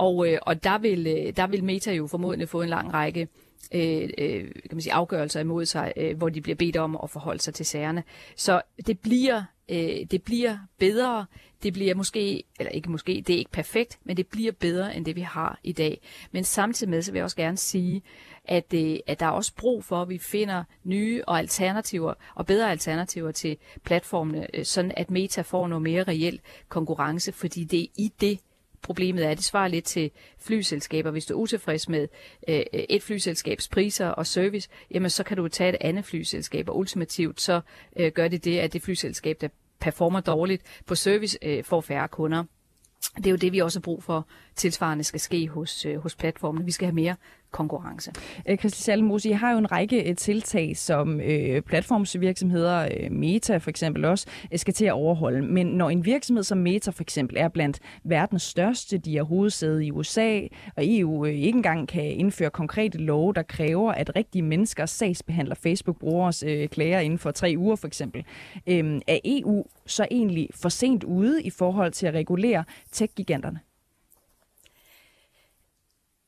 Og, 0.00 0.28
øh, 0.28 0.38
og 0.42 0.64
der, 0.64 0.78
vil, 0.78 1.06
øh, 1.06 1.36
der 1.36 1.46
vil 1.46 1.64
Meta 1.64 1.92
jo 1.92 2.06
formodentlig 2.06 2.48
få 2.48 2.62
en 2.62 2.68
lang 2.68 2.94
række 2.94 3.28
øh, 3.74 4.10
øh, 4.18 4.44
kan 4.44 4.70
man 4.72 4.80
sige, 4.80 4.92
afgørelser 4.92 5.40
imod 5.40 5.64
sig, 5.64 5.92
øh, 5.96 6.16
hvor 6.16 6.28
de 6.28 6.40
bliver 6.40 6.56
bedt 6.56 6.76
om 6.76 6.98
at 7.02 7.10
forholde 7.10 7.42
sig 7.42 7.54
til 7.54 7.66
sagerne. 7.66 8.02
Så 8.36 8.62
det 8.86 8.98
bliver, 8.98 9.42
øh, 9.68 10.06
det 10.10 10.22
bliver 10.22 10.58
bedre. 10.78 11.26
Det 11.62 11.72
bliver 11.72 11.94
måske, 11.94 12.42
eller 12.58 12.70
ikke 12.70 12.90
måske, 12.90 13.24
det 13.26 13.34
er 13.34 13.38
ikke 13.38 13.50
perfekt, 13.50 13.98
men 14.04 14.16
det 14.16 14.26
bliver 14.26 14.52
bedre 14.52 14.96
end 14.96 15.04
det, 15.04 15.16
vi 15.16 15.20
har 15.20 15.60
i 15.64 15.72
dag. 15.72 16.00
Men 16.32 16.44
samtidig 16.44 16.90
med, 16.90 17.02
så 17.02 17.12
vil 17.12 17.18
jeg 17.18 17.24
også 17.24 17.36
gerne 17.36 17.56
sige, 17.56 18.02
at, 18.44 18.74
øh, 18.74 18.96
at 19.06 19.20
der 19.20 19.26
er 19.26 19.30
også 19.30 19.54
brug 19.56 19.84
for, 19.84 20.02
at 20.02 20.08
vi 20.08 20.18
finder 20.18 20.64
nye 20.84 21.22
og 21.26 21.38
alternativer 21.38 22.14
og 22.34 22.46
bedre 22.46 22.70
alternativer 22.70 23.30
til 23.30 23.56
platformene, 23.84 24.56
øh, 24.56 24.64
sådan 24.64 24.92
at 24.96 25.10
Meta 25.10 25.42
får 25.42 25.68
noget 25.68 25.82
mere 25.82 26.02
reel 26.02 26.40
konkurrence, 26.68 27.32
fordi 27.32 27.64
det 27.64 27.80
er 27.80 27.86
i 27.96 28.12
det, 28.20 28.38
problemet 28.82 29.26
er. 29.26 29.34
Det 29.34 29.44
svarer 29.44 29.68
lidt 29.68 29.84
til 29.84 30.10
flyselskaber. 30.38 31.10
Hvis 31.10 31.26
du 31.26 31.34
er 31.34 31.38
utilfreds 31.38 31.88
med 31.88 32.08
øh, 32.48 32.62
et 32.72 33.02
flyselskabs 33.02 33.68
priser 33.68 34.08
og 34.08 34.26
service, 34.26 34.68
jamen 34.90 35.10
så 35.10 35.24
kan 35.24 35.36
du 35.36 35.48
tage 35.48 35.70
et 35.70 35.76
andet 35.80 36.04
flyselskab, 36.04 36.68
og 36.68 36.78
ultimativt 36.78 37.40
så 37.40 37.60
øh, 37.96 38.12
gør 38.12 38.28
det 38.28 38.44
det, 38.44 38.58
at 38.58 38.72
det 38.72 38.82
flyselskab, 38.82 39.40
der 39.40 39.48
performer 39.80 40.20
dårligt 40.20 40.62
på 40.86 40.94
service, 40.94 41.38
øh, 41.42 41.64
får 41.64 41.80
færre 41.80 42.08
kunder. 42.08 42.44
Det 43.16 43.26
er 43.26 43.30
jo 43.30 43.36
det, 43.36 43.52
vi 43.52 43.58
også 43.58 43.78
har 43.78 43.82
brug 43.82 44.02
for, 44.02 44.28
tilsvarende 44.56 45.04
skal 45.04 45.20
ske 45.20 45.48
hos, 45.48 45.86
øh, 45.86 45.98
hos 45.98 46.16
platformene. 46.16 46.64
Vi 46.64 46.70
skal 46.70 46.86
have 46.86 46.94
mere 46.94 47.16
konkurrence. 47.50 48.12
Øh, 48.48 48.58
Christel 48.58 48.82
Salmose, 48.82 49.28
I 49.28 49.32
har 49.32 49.52
jo 49.52 49.58
en 49.58 49.72
række 49.72 50.10
øh, 50.10 50.16
tiltag, 50.16 50.76
som 50.76 51.20
øh, 51.20 51.62
platformsvirksomheder, 51.62 52.88
øh, 53.00 53.12
Meta 53.12 53.56
for 53.56 53.70
eksempel 53.70 54.04
også, 54.04 54.26
øh, 54.52 54.58
skal 54.58 54.74
til 54.74 54.84
at 54.84 54.92
overholde. 54.92 55.42
Men 55.42 55.66
når 55.66 55.90
en 55.90 56.04
virksomhed 56.04 56.44
som 56.44 56.58
Meta 56.58 56.90
for 56.90 57.02
eksempel 57.02 57.36
er 57.36 57.48
blandt 57.48 57.78
verdens 58.04 58.42
største, 58.42 58.98
de 58.98 59.16
har 59.16 59.24
hovedsæde 59.24 59.86
i 59.86 59.90
USA, 59.90 60.40
og 60.76 60.82
EU 60.86 61.26
øh, 61.26 61.32
ikke 61.32 61.56
engang 61.56 61.88
kan 61.88 62.04
indføre 62.04 62.50
konkrete 62.50 62.98
love, 62.98 63.32
der 63.32 63.42
kræver, 63.42 63.92
at 63.92 64.16
rigtige 64.16 64.42
mennesker 64.42 64.86
sagsbehandler 64.86 65.54
Facebook-brugers 65.54 66.42
øh, 66.42 66.68
klager 66.68 67.00
inden 67.00 67.18
for 67.18 67.30
tre 67.30 67.54
uger 67.58 67.76
for 67.76 67.86
eksempel, 67.86 68.24
øh, 68.66 69.00
er 69.06 69.18
EU 69.24 69.64
så 69.86 70.06
egentlig 70.10 70.48
for 70.54 70.68
sent 70.68 71.04
ude 71.04 71.42
i 71.42 71.50
forhold 71.50 71.92
til 71.92 72.06
at 72.06 72.14
regulere 72.14 72.64
tech-giganterne? 72.92 73.69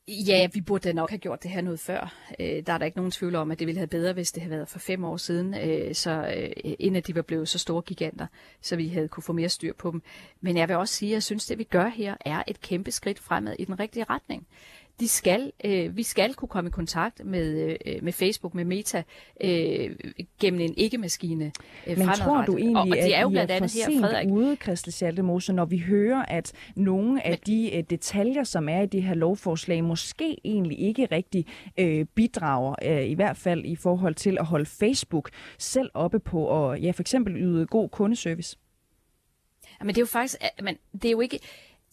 Ja, 0.07 0.47
vi 0.53 0.61
burde 0.61 0.87
da 0.87 0.93
nok 0.93 1.09
have 1.09 1.19
gjort 1.19 1.43
det 1.43 1.51
her 1.51 1.61
noget 1.61 1.79
før. 1.79 2.13
Øh, 2.39 2.63
der 2.65 2.73
er 2.73 2.77
der 2.77 2.85
ikke 2.85 2.97
nogen 2.97 3.11
tvivl 3.11 3.35
om, 3.35 3.51
at 3.51 3.59
det 3.59 3.67
ville 3.67 3.79
have 3.79 3.87
bedre, 3.87 4.13
hvis 4.13 4.31
det 4.31 4.43
havde 4.43 4.55
været 4.55 4.69
for 4.69 4.79
fem 4.79 5.03
år 5.03 5.17
siden, 5.17 5.53
øh, 5.53 5.95
så 5.95 6.33
øh, 6.37 6.73
inden 6.79 7.03
de 7.03 7.15
var 7.15 7.21
blevet 7.21 7.49
så 7.49 7.59
store 7.59 7.81
giganter, 7.81 8.27
så 8.61 8.75
vi 8.75 8.87
havde 8.87 9.07
kunne 9.07 9.23
få 9.23 9.33
mere 9.33 9.49
styr 9.49 9.73
på 9.73 9.91
dem. 9.91 10.01
Men 10.41 10.57
jeg 10.57 10.67
vil 10.67 10.75
også 10.75 10.93
sige, 10.93 11.09
at 11.09 11.13
jeg 11.13 11.23
synes, 11.23 11.45
at 11.45 11.49
det 11.49 11.57
vi 11.57 11.63
gør 11.63 11.87
her 11.87 12.15
er 12.25 12.43
et 12.47 12.61
kæmpe 12.61 12.91
skridt 12.91 13.19
fremad 13.19 13.55
i 13.59 13.65
den 13.65 13.79
rigtige 13.79 14.05
retning 14.09 14.47
de 14.99 15.07
skal, 15.07 15.51
øh, 15.65 15.97
vi 15.97 16.03
skal 16.03 16.33
kunne 16.33 16.49
komme 16.49 16.67
i 16.67 16.71
kontakt 16.71 17.25
med, 17.25 17.77
øh, 17.85 18.03
med 18.03 18.13
Facebook, 18.13 18.53
med 18.53 18.65
Meta, 18.65 19.03
øh, 19.43 19.95
gennem 20.39 20.61
en 20.61 20.73
ikke-maskine 20.77 21.51
øh, 21.87 21.97
Men 21.97 22.07
tror 22.07 22.45
du 22.45 22.57
egentlig, 22.57 22.77
og, 22.77 22.87
og 22.89 22.97
det 22.97 23.15
er 23.15 23.21
jo 23.21 23.29
blandt 23.29 23.51
andet 23.51 23.73
her, 23.73 23.99
Frederik... 24.01 24.29
ude, 24.29 24.55
Christel 24.55 24.93
Schaldemose, 24.93 25.53
når 25.53 25.65
vi 25.65 25.77
hører, 25.77 26.25
at 26.27 26.53
nogle 26.75 27.27
af 27.27 27.37
de 27.37 27.75
øh, 27.75 27.83
detaljer, 27.89 28.43
som 28.43 28.69
er 28.69 28.81
i 28.81 28.85
det 28.85 29.03
her 29.03 29.13
lovforslag, 29.13 29.83
måske 29.83 30.37
egentlig 30.43 30.79
ikke 30.79 31.05
rigtig 31.11 31.45
øh, 31.77 32.05
bidrager, 32.05 32.75
øh, 32.85 33.09
i 33.09 33.13
hvert 33.13 33.37
fald 33.37 33.65
i 33.65 33.75
forhold 33.75 34.15
til 34.15 34.37
at 34.39 34.45
holde 34.45 34.65
Facebook 34.65 35.29
selv 35.57 35.89
oppe 35.93 36.19
på 36.19 36.69
at 36.71 36.83
ja, 36.83 36.91
for 36.91 37.01
eksempel 37.01 37.35
yde 37.35 37.65
god 37.65 37.89
kundeservice? 37.89 38.57
Men 39.79 39.87
det 39.87 39.97
er 39.97 40.01
jo 40.01 40.05
faktisk, 40.05 40.37
men 40.63 40.77
det 40.93 41.05
er 41.05 41.11
jo 41.11 41.21
ikke, 41.21 41.39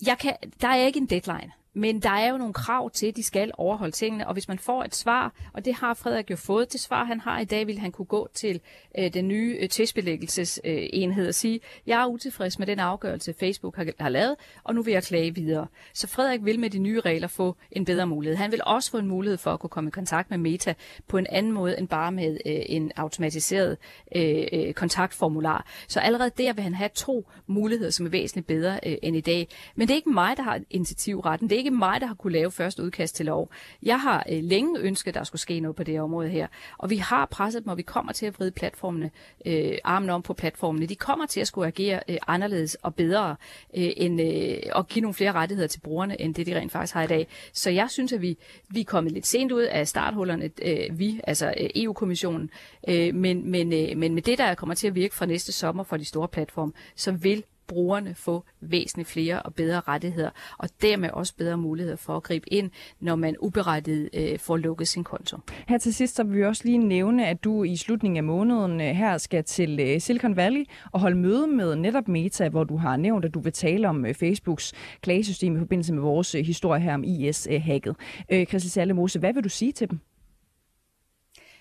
jeg 0.06 0.18
kan, 0.18 0.32
der 0.60 0.68
er 0.68 0.86
ikke 0.86 0.98
en 0.98 1.06
deadline. 1.06 1.52
Men 1.74 2.00
der 2.00 2.10
er 2.10 2.30
jo 2.30 2.38
nogle 2.38 2.54
krav 2.54 2.90
til, 2.90 3.06
at 3.06 3.16
de 3.16 3.22
skal 3.22 3.50
overholde 3.54 3.92
tingene, 3.92 4.26
og 4.26 4.32
hvis 4.32 4.48
man 4.48 4.58
får 4.58 4.84
et 4.84 4.94
svar, 4.94 5.34
og 5.52 5.64
det 5.64 5.74
har 5.74 5.94
Frederik 5.94 6.30
jo 6.30 6.36
fået, 6.36 6.72
det 6.72 6.80
svar 6.80 7.04
han 7.04 7.20
har 7.20 7.40
i 7.40 7.44
dag, 7.44 7.66
vil 7.66 7.78
han 7.78 7.92
kunne 7.92 8.06
gå 8.06 8.28
til 8.34 8.60
øh, 8.98 9.12
den 9.14 9.28
nye 9.28 9.56
øh, 9.60 9.68
tvistbelæggelsesenhed 9.68 11.28
og 11.28 11.34
sige, 11.34 11.60
jeg 11.86 12.02
er 12.02 12.06
utilfreds 12.06 12.58
med 12.58 12.66
den 12.66 12.78
afgørelse, 12.78 13.34
Facebook 13.40 13.76
har, 13.76 13.86
har 14.00 14.08
lavet, 14.08 14.36
og 14.64 14.74
nu 14.74 14.82
vil 14.82 14.92
jeg 14.92 15.02
klage 15.02 15.34
videre. 15.34 15.66
Så 15.94 16.06
Frederik 16.06 16.44
vil 16.44 16.60
med 16.60 16.70
de 16.70 16.78
nye 16.78 17.00
regler 17.00 17.28
få 17.28 17.56
en 17.70 17.84
bedre 17.84 18.06
mulighed. 18.06 18.36
Han 18.36 18.52
vil 18.52 18.60
også 18.66 18.90
få 18.90 18.98
en 18.98 19.08
mulighed 19.08 19.38
for 19.38 19.52
at 19.52 19.60
kunne 19.60 19.70
komme 19.70 19.88
i 19.88 19.90
kontakt 19.90 20.30
med 20.30 20.38
Meta 20.38 20.74
på 21.08 21.18
en 21.18 21.26
anden 21.30 21.52
måde 21.52 21.78
end 21.78 21.88
bare 21.88 22.12
med 22.12 22.38
øh, 22.46 22.62
en 22.66 22.92
automatiseret 22.96 23.78
øh, 24.16 24.46
øh, 24.52 24.72
kontaktformular. 24.72 25.66
Så 25.88 26.00
allerede 26.00 26.30
der 26.38 26.52
vil 26.52 26.64
han 26.64 26.74
have 26.74 26.90
to 26.94 27.26
muligheder, 27.46 27.90
som 27.90 28.06
er 28.06 28.10
væsentligt 28.10 28.46
bedre 28.46 28.80
øh, 28.86 28.96
end 29.02 29.16
i 29.16 29.20
dag. 29.20 29.48
Men 29.74 29.88
det 29.88 29.94
er 29.94 29.96
ikke 29.96 30.10
mig, 30.10 30.36
der 30.36 30.42
har 30.42 30.60
initiativretten. 30.70 31.50
Det 31.50 31.59
ikke 31.60 31.70
mig, 31.70 32.00
der 32.00 32.06
har 32.06 32.14
kunne 32.14 32.32
lave 32.32 32.50
første 32.50 32.82
udkast 32.82 33.16
til 33.16 33.26
lov. 33.26 33.50
Jeg 33.82 34.00
har 34.00 34.26
øh, 34.32 34.42
længe 34.42 34.80
ønsket, 34.80 35.08
at 35.08 35.14
der 35.14 35.24
skulle 35.24 35.40
ske 35.40 35.60
noget 35.60 35.76
på 35.76 35.82
det 35.82 36.00
område 36.00 36.28
her. 36.28 36.46
Og 36.78 36.90
vi 36.90 36.96
har 36.96 37.26
presset 37.26 37.62
dem, 37.62 37.68
og 37.68 37.76
vi 37.76 37.82
kommer 37.82 38.12
til 38.12 38.26
at 38.26 38.38
vride 38.38 38.50
platformene, 38.50 39.10
øh, 39.46 39.78
armen 39.84 40.10
om 40.10 40.22
på 40.22 40.34
platformene. 40.34 40.86
De 40.86 40.94
kommer 40.94 41.26
til 41.26 41.40
at 41.40 41.46
skulle 41.46 41.66
agere 41.66 42.00
øh, 42.08 42.16
anderledes 42.26 42.74
og 42.74 42.94
bedre, 42.94 43.36
øh, 43.76 43.90
end, 43.96 44.20
øh, 44.22 44.58
og 44.72 44.88
give 44.88 45.00
nogle 45.00 45.14
flere 45.14 45.32
rettigheder 45.32 45.68
til 45.68 45.80
brugerne, 45.80 46.20
end 46.20 46.34
det 46.34 46.46
de 46.46 46.56
rent 46.56 46.72
faktisk 46.72 46.94
har 46.94 47.02
i 47.02 47.06
dag. 47.06 47.26
Så 47.52 47.70
jeg 47.70 47.90
synes, 47.90 48.12
at 48.12 48.22
vi, 48.22 48.38
vi 48.68 48.80
er 48.80 48.84
kommet 48.84 49.12
lidt 49.12 49.26
sent 49.26 49.52
ud 49.52 49.62
af 49.62 49.88
starthullerne, 49.88 50.50
øh, 50.62 50.98
vi, 50.98 51.20
altså 51.24 51.54
øh, 51.60 51.70
EU-kommissionen, 51.74 52.50
øh, 52.88 53.14
men, 53.14 53.50
men, 53.50 53.72
øh, 53.72 53.96
men 53.96 54.14
med 54.14 54.22
det, 54.22 54.38
der 54.38 54.54
kommer 54.54 54.74
til 54.74 54.86
at 54.86 54.94
virke 54.94 55.14
fra 55.14 55.26
næste 55.26 55.52
sommer 55.52 55.84
for 55.84 55.96
de 55.96 56.04
store 56.04 56.28
platforme, 56.28 56.72
så 56.96 57.12
vil 57.12 57.44
brugerne 57.70 58.14
få 58.14 58.44
væsentligt 58.60 59.08
flere 59.08 59.42
og 59.42 59.54
bedre 59.54 59.80
rettigheder, 59.80 60.30
og 60.58 60.68
dermed 60.82 61.10
også 61.10 61.34
bedre 61.36 61.56
muligheder 61.56 61.96
for 61.96 62.16
at 62.16 62.22
gribe 62.22 62.52
ind, 62.52 62.70
når 63.00 63.16
man 63.16 63.36
uberettiget 63.40 64.08
øh, 64.14 64.38
får 64.38 64.56
lukket 64.56 64.88
sin 64.88 65.04
konto. 65.04 65.38
Her 65.68 65.78
til 65.78 65.94
sidst 65.94 66.16
så 66.16 66.24
vil 66.24 66.36
vi 66.36 66.44
også 66.44 66.62
lige 66.64 66.78
nævne, 66.78 67.26
at 67.26 67.44
du 67.44 67.64
i 67.64 67.76
slutningen 67.76 68.16
af 68.16 68.24
måneden 68.24 68.80
øh, 68.80 68.86
her 68.86 69.18
skal 69.18 69.44
til 69.44 69.80
øh, 69.80 70.00
Silicon 70.00 70.36
Valley 70.36 70.64
og 70.92 71.00
holde 71.00 71.16
møde 71.16 71.46
med 71.46 71.76
netop 71.76 72.08
Meta, 72.08 72.48
hvor 72.48 72.64
du 72.64 72.76
har 72.76 72.96
nævnt, 72.96 73.24
at 73.24 73.34
du 73.34 73.40
vil 73.40 73.52
tale 73.52 73.88
om 73.88 74.06
øh, 74.06 74.14
Facebooks 74.14 74.72
klagesystem 75.00 75.56
i 75.56 75.58
forbindelse 75.58 75.92
med 75.92 76.02
vores 76.02 76.34
øh, 76.34 76.44
historie 76.44 76.80
her 76.80 76.94
om 76.94 77.04
IS-hacket. 77.04 77.96
Øh, 78.30 78.40
øh, 78.40 78.46
Christel 78.46 78.70
Sallemose, 78.70 79.18
hvad 79.18 79.32
vil 79.34 79.44
du 79.44 79.48
sige 79.48 79.72
til 79.72 79.90
dem? 79.90 80.00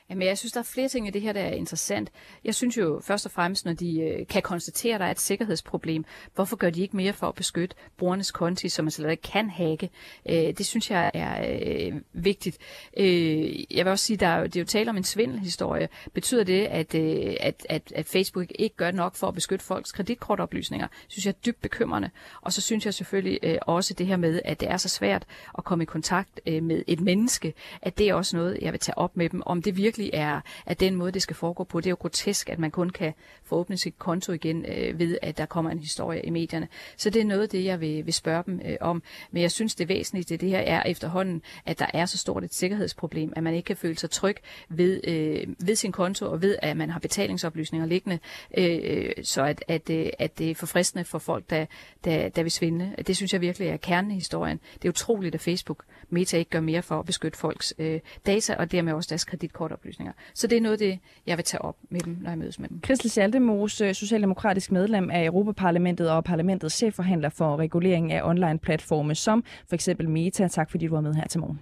Jamen, 0.10 0.28
jeg 0.28 0.38
synes, 0.38 0.52
der 0.52 0.60
er 0.60 0.64
flere 0.64 0.88
ting 0.88 1.08
i 1.08 1.12
det 1.12 1.22
her, 1.22 1.34
der 1.34 1.42
er 1.42 1.54
interessant. 1.54 2.10
Jeg 2.44 2.56
synes 2.56 2.78
jo 2.78 3.02
først 3.04 3.26
og 3.26 3.32
fremmest, 3.32 3.66
når 3.66 3.74
de 3.74 4.00
øh, 4.00 4.28
kan 4.28 4.42
konstatere, 4.42 4.96
at 4.96 5.00
der 5.00 5.06
er 5.06 5.12
et 5.12 5.20
sikkerhedsproblem, 5.20 6.06
hvorfor 6.36 6.56
gør 6.56 6.70
de 6.70 6.82
ikke 6.82 6.98
mere 6.98 7.14
for 7.14 7.28
at 7.28 7.36
beskytte 7.36 7.76
brugernes 7.98 8.32
konti, 8.32 8.70
som 8.70 8.86
man 8.86 8.92
slet 8.92 9.12
ikke 9.12 9.24
kan 9.24 9.50
hacke? 9.50 9.90
Øh, 10.30 10.36
det 10.36 10.66
synes 10.66 10.92
jeg 10.92 11.12
er 11.14 11.60
øh, 11.60 11.94
vigtigt. 12.14 12.58
Øh, 12.98 13.74
jeg 13.78 13.86
vil 13.86 13.88
også 13.88 14.06
sige, 14.06 14.18
der 14.18 14.28
er, 14.28 14.44
det 14.44 14.56
er 14.56 14.60
jo 14.60 14.66
tale 14.66 14.90
om 14.90 14.98
en 14.98 15.04
svindelhistorie. 15.04 15.90
Betyder 16.14 16.44
det, 16.44 16.66
at, 16.66 16.96
øh, 16.96 17.36
at, 17.40 17.66
at, 17.70 17.92
at 17.96 18.06
Facebook 18.06 18.46
ikke 18.60 18.76
gør 18.76 18.92
nok 18.92 19.16
for 19.16 19.28
at 19.28 19.34
beskytte 19.34 19.66
folks 19.66 19.92
kreditkortoplysninger? 19.92 20.88
synes 21.08 21.26
jeg 21.26 21.32
er 21.32 21.42
dybt 21.46 21.62
bekymrende. 21.62 22.10
Og 22.42 22.54
så 22.54 22.62
synes 22.62 22.86
jeg 22.86 22.94
selvfølgelig 22.94 23.40
øh, 23.44 23.58
også 23.62 23.94
det 23.94 24.08
her 24.08 24.18
med, 24.18 24.42
at 24.46 24.60
det 24.60 24.70
er 24.70 24.78
så 24.78 24.90
svært 24.90 25.26
at 25.58 25.64
komme 25.64 25.84
i 25.84 25.86
kontakt 25.86 26.42
øh, 26.46 26.64
med 26.64 26.84
et 26.88 27.00
menneske, 27.00 27.54
at 27.82 27.98
det 27.98 28.10
er 28.10 28.14
også 28.14 28.38
noget, 28.38 28.58
jeg 28.62 28.72
vil 28.72 28.80
tage 28.80 28.98
op 28.98 29.18
med 29.18 29.30
dem, 29.30 29.42
om 29.46 29.62
det 29.62 29.78
virkelig 29.78 29.99
virkelig 30.00 30.20
er, 30.20 30.42
er 30.66 30.74
den 30.74 30.96
måde, 30.96 31.12
det 31.12 31.22
skal 31.22 31.36
foregå 31.36 31.64
på. 31.64 31.80
Det 31.80 31.86
er 31.86 31.90
jo 31.90 31.98
grotesk, 32.00 32.50
at 32.50 32.60
man 32.60 32.72
kun 32.72 32.90
kan 32.90 33.14
få 33.44 33.56
åbnet 33.56 33.80
sit 33.80 34.00
konto 34.00 34.32
igen 34.32 34.66
øh, 34.66 35.00
ved, 35.00 35.18
at 35.22 35.38
der 35.38 35.46
kommer 35.46 35.72
en 35.72 35.80
historie 35.80 36.22
i 36.22 36.30
medierne. 36.30 36.68
Så 36.98 37.10
det 37.10 37.22
er 37.22 37.26
noget 37.26 37.42
af 37.42 37.50
det, 37.50 37.66
jeg 37.66 37.82
vil, 37.82 38.06
vil 38.06 38.14
spørge 38.14 38.44
dem 38.46 38.62
øh, 38.66 38.78
om. 38.82 39.04
Men 39.32 39.42
jeg 39.42 39.52
synes, 39.52 39.76
det 39.76 39.90
væsentligste 39.90 40.38
det 40.38 40.50
her 40.50 40.60
er 40.60 40.84
efterhånden, 40.84 41.42
at 41.66 41.80
der 41.80 41.86
er 41.94 42.06
så 42.06 42.18
stort 42.18 42.44
et 42.44 42.54
sikkerhedsproblem, 42.54 43.34
at 43.36 43.44
man 43.44 43.54
ikke 43.54 43.68
kan 43.68 43.78
føle 43.78 43.98
sig 43.98 44.10
tryg 44.10 44.38
ved, 44.70 45.02
øh, 45.08 45.48
ved 45.60 45.76
sin 45.76 45.92
konto 45.92 46.32
og 46.32 46.42
ved, 46.42 46.56
at 46.62 46.78
man 46.78 46.90
har 46.90 47.00
betalingsoplysninger 47.00 47.88
liggende, 47.88 48.20
øh, 48.58 49.12
så 49.24 49.44
at, 49.44 49.64
at, 49.68 49.90
øh, 49.90 50.10
at 50.20 50.40
det 50.40 50.52
er 50.52 50.56
forfriskende 50.56 51.06
for 51.06 51.20
folk, 51.20 51.50
der, 51.50 51.66
der, 52.04 52.30
der 52.30 52.44
vil 52.44 52.52
svinde. 52.52 52.96
Det 53.08 53.16
synes 53.16 53.34
jeg 53.34 53.42
virkelig 53.42 53.68
er 53.68 53.78
kernen 53.78 54.12
i 54.12 54.14
historien. 54.14 54.60
Det 54.74 54.86
er 54.86 54.90
utroligt, 54.90 55.36
at 55.36 55.42
Facebook 55.42 55.84
Meta 56.10 56.38
ikke 56.38 56.52
gør 56.52 56.60
mere 56.60 56.82
for 56.82 57.00
at 57.00 57.06
beskytte 57.06 57.38
folks 57.38 57.74
øh, 57.80 58.00
data 58.26 58.56
og 58.56 58.72
dermed 58.72 58.94
også 58.94 59.08
deres 59.10 59.26
kreditkortoplysninger. 59.26 60.14
Så 60.34 60.48
det 60.48 60.58
er 60.58 60.62
noget 60.62 60.80
det, 60.80 61.00
jeg 61.28 61.38
vil 61.38 61.46
tage 61.46 61.62
op 61.62 61.76
med 61.90 62.00
dem, 62.00 62.18
når 62.22 62.30
jeg 62.30 62.38
mødes 62.38 62.60
med 62.60 62.70
dem. 62.70 62.84
Christel 62.86 63.10
Schaldemose, 63.10 63.86
øh, 63.86 63.96
socialdemokratisk 63.96 64.72
medlem 64.72 65.10
af 65.12 65.26
Europaparlamentet 65.26 66.12
og 66.12 66.24
parlamentets 66.24 66.76
chefforhandler 66.76 67.30
for 67.30 67.58
regulering 67.58 68.12
af 68.12 68.22
online-platforme 68.24 69.16
som 69.16 69.44
for 69.68 69.76
eksempel 69.76 70.10
Meta. 70.10 70.48
Tak 70.48 70.72
fordi 70.72 70.88
du 70.88 70.94
var 70.94 71.02
med 71.02 71.14
her 71.14 71.28
til 71.28 71.40
morgen. 71.40 71.60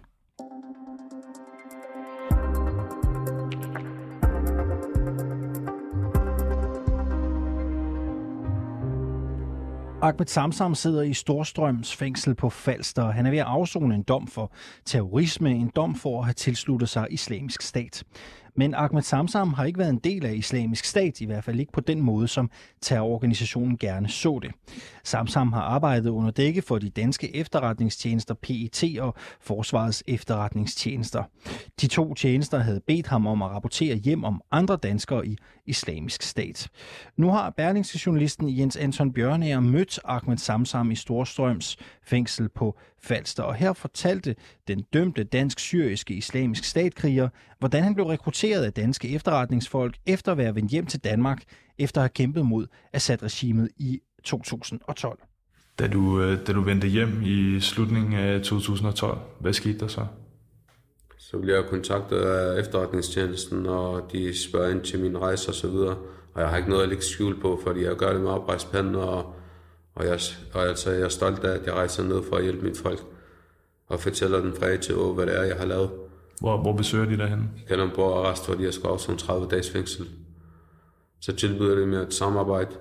Ahmed 10.08 10.28
Samsam 10.28 10.76
sidder 10.76 11.02
i 11.02 11.14
Storstrøms 11.14 11.96
fængsel 11.96 12.36
på 12.36 12.50
Falster. 12.50 13.12
Han 13.12 13.26
er 13.26 13.30
ved 13.30 13.40
at 13.40 13.46
afzone 13.46 13.96
en 13.96 14.04
dom 14.04 14.28
for 14.28 14.52
terrorisme, 14.86 15.52
en 15.52 15.72
dom 15.76 15.96
for 15.96 16.20
at 16.20 16.26
have 16.26 16.34
tilsluttet 16.34 16.90
sig 16.90 17.08
islamisk 17.10 17.62
stat. 17.62 18.04
Men 18.58 18.74
Ahmed 18.74 19.02
Samsam 19.02 19.54
har 19.54 19.66
ikke 19.66 19.80
været 19.80 19.90
en 19.90 20.00
del 20.04 20.26
af 20.26 20.34
islamisk 20.34 20.86
stat, 20.86 21.22
i 21.22 21.26
hvert 21.26 21.44
fald 21.44 21.60
ikke 21.60 21.72
på 21.72 21.82
den 21.82 22.02
måde, 22.02 22.28
som 22.28 22.50
terrororganisationen 22.82 23.78
gerne 23.78 24.10
så 24.10 24.40
det. 24.42 24.52
Samsam 25.04 25.54
har 25.54 25.62
arbejdet 25.62 26.10
under 26.10 26.32
dække 26.32 26.62
for 26.62 26.80
de 26.80 26.90
danske 26.90 27.36
efterretningstjenester 27.36 28.34
PET 28.34 29.00
og 29.00 29.16
Forsvarets 29.42 30.04
efterretningstjenester. 30.08 31.24
De 31.82 31.88
to 31.88 32.14
tjenester 32.14 32.60
havde 32.60 32.82
bedt 32.88 33.08
ham 33.08 33.28
om 33.28 33.42
at 33.42 33.50
rapportere 33.50 33.96
hjem 33.96 34.24
om 34.24 34.42
andre 34.52 34.76
danskere 34.76 35.28
i 35.28 35.38
islamisk 35.66 36.22
stat. 36.22 36.70
Nu 37.18 37.30
har 37.30 37.50
Berlingske 37.50 38.00
journalisten 38.06 38.58
Jens 38.58 38.78
Anton 38.78 39.14
Bjørnager 39.14 39.60
mødt 39.60 40.00
Ahmed 40.06 40.38
Samsam 40.38 40.92
i 40.92 40.96
Storstrøms 40.96 41.78
fængsel 42.04 42.50
på 42.50 42.78
Falster, 43.02 43.44
og 43.44 43.56
her 43.56 43.74
fortalte 43.74 44.36
den 44.68 44.82
dømte 44.94 45.24
dansk-syriske 45.24 46.14
islamisk 46.14 46.64
statkriger, 46.64 47.30
hvordan 47.60 47.84
han 47.84 47.94
blev 47.94 48.06
rekrutteret 48.06 48.64
af 48.64 48.74
danske 48.74 49.16
efterretningsfolk 49.16 49.96
efter 50.06 50.32
at 50.32 50.38
være 50.38 50.56
vendt 50.56 50.72
hjem 50.72 50.86
til 50.86 51.00
Danmark, 51.00 51.44
efter 51.78 52.02
at 52.02 52.04
have 52.04 52.10
kæmpet 52.10 52.46
mod 52.46 52.68
Assad-regimet 52.94 53.70
i 53.78 54.00
2012. 54.24 55.20
Da 55.80 55.88
du, 55.88 56.22
øh, 56.22 56.48
da 56.48 56.54
du 56.54 56.62
vendte 56.62 56.88
hjem 56.88 57.22
i 57.24 57.60
slutningen 57.60 58.14
af 58.14 58.42
2012, 58.42 59.18
hvad 59.40 59.54
skete 59.54 59.80
der 59.80 59.88
så? 59.88 60.06
Så 61.18 61.38
blev 61.38 61.54
jeg 61.54 61.66
kontaktet 61.66 62.18
af 62.18 62.60
efterretningstjenesten, 62.60 63.66
og 63.66 64.10
de 64.12 64.44
spørger 64.44 64.70
ind 64.70 64.82
til 64.82 65.00
min 65.00 65.18
rejse 65.18 65.50
og 65.50 65.56
så 65.56 65.68
videre. 65.68 65.98
Og 66.34 66.42
jeg 66.42 66.50
har 66.50 66.58
ikke 66.58 66.70
noget 66.70 66.84
at 66.84 66.90
lægge 66.90 67.04
skjul 67.04 67.42
på, 67.42 67.60
fordi 67.64 67.84
jeg 67.84 67.96
gør 67.96 68.14
det 68.14 68.22
med 68.22 68.30
oprejspanden, 68.30 68.96
og, 68.96 69.34
og, 69.96 70.06
jeg, 70.06 70.20
og 70.54 70.68
altså, 70.68 70.92
jeg 70.92 71.02
er 71.02 71.10
stolt 71.10 71.44
af, 71.44 71.60
at 71.60 71.66
jeg 71.66 71.74
rejser 71.74 72.04
ned 72.04 72.24
for 72.30 72.36
at 72.36 72.44
hjælpe 72.44 72.66
mit 72.66 72.78
folk. 72.78 73.00
Og 73.88 74.00
fortæller 74.00 74.40
den 74.40 74.54
fra 74.54 74.78
til 74.78 74.96
hvad 74.96 75.26
det 75.26 75.40
er, 75.40 75.44
jeg 75.44 75.56
har 75.56 75.66
lavet. 75.66 75.90
Hvor, 76.40 76.58
hvor 76.62 76.74
besøger 76.74 77.06
de 77.06 77.12
dig 77.12 77.20
derhen? 77.20 77.52
Kalundborg 77.68 78.26
Arrest, 78.26 78.46
hvor 78.46 78.56
jeg 78.56 78.74
skal 78.74 78.82
skrevet 78.82 79.02
sådan 79.02 79.18
30 79.18 79.48
dages 79.48 79.70
fængsel. 79.70 80.10
Så 81.20 81.36
tilbyder 81.36 81.76
de 81.76 81.86
mig 81.86 81.98
et 81.98 82.14
samarbejde. 82.14 82.76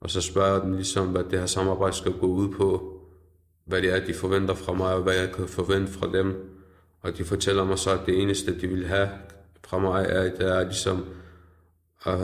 Og 0.00 0.10
så 0.10 0.20
spørger 0.20 0.52
jeg 0.52 0.62
dem 0.62 0.72
ligesom, 0.72 1.08
hvad 1.08 1.24
det 1.24 1.38
her 1.38 1.46
samarbejde 1.46 1.96
skal 1.96 2.12
gå 2.12 2.26
ud 2.26 2.48
på. 2.48 2.98
Hvad 3.64 3.82
det 3.82 3.94
er, 3.94 4.06
de 4.06 4.14
forventer 4.14 4.54
fra 4.54 4.72
mig, 4.72 4.94
og 4.94 5.02
hvad 5.02 5.14
jeg 5.14 5.32
kan 5.32 5.48
forvente 5.48 5.92
fra 5.92 6.12
dem. 6.12 6.58
Og 7.00 7.18
de 7.18 7.24
fortæller 7.24 7.64
mig 7.64 7.78
så, 7.78 7.90
at 7.90 8.06
det 8.06 8.22
eneste, 8.22 8.60
de 8.60 8.66
vil 8.66 8.86
have 8.86 9.08
fra 9.64 9.78
mig, 9.78 10.06
er, 10.08 10.22
at 10.22 10.38
det 10.38 10.48
er 10.48 10.64
ligesom 10.64 11.04
at 12.04 12.18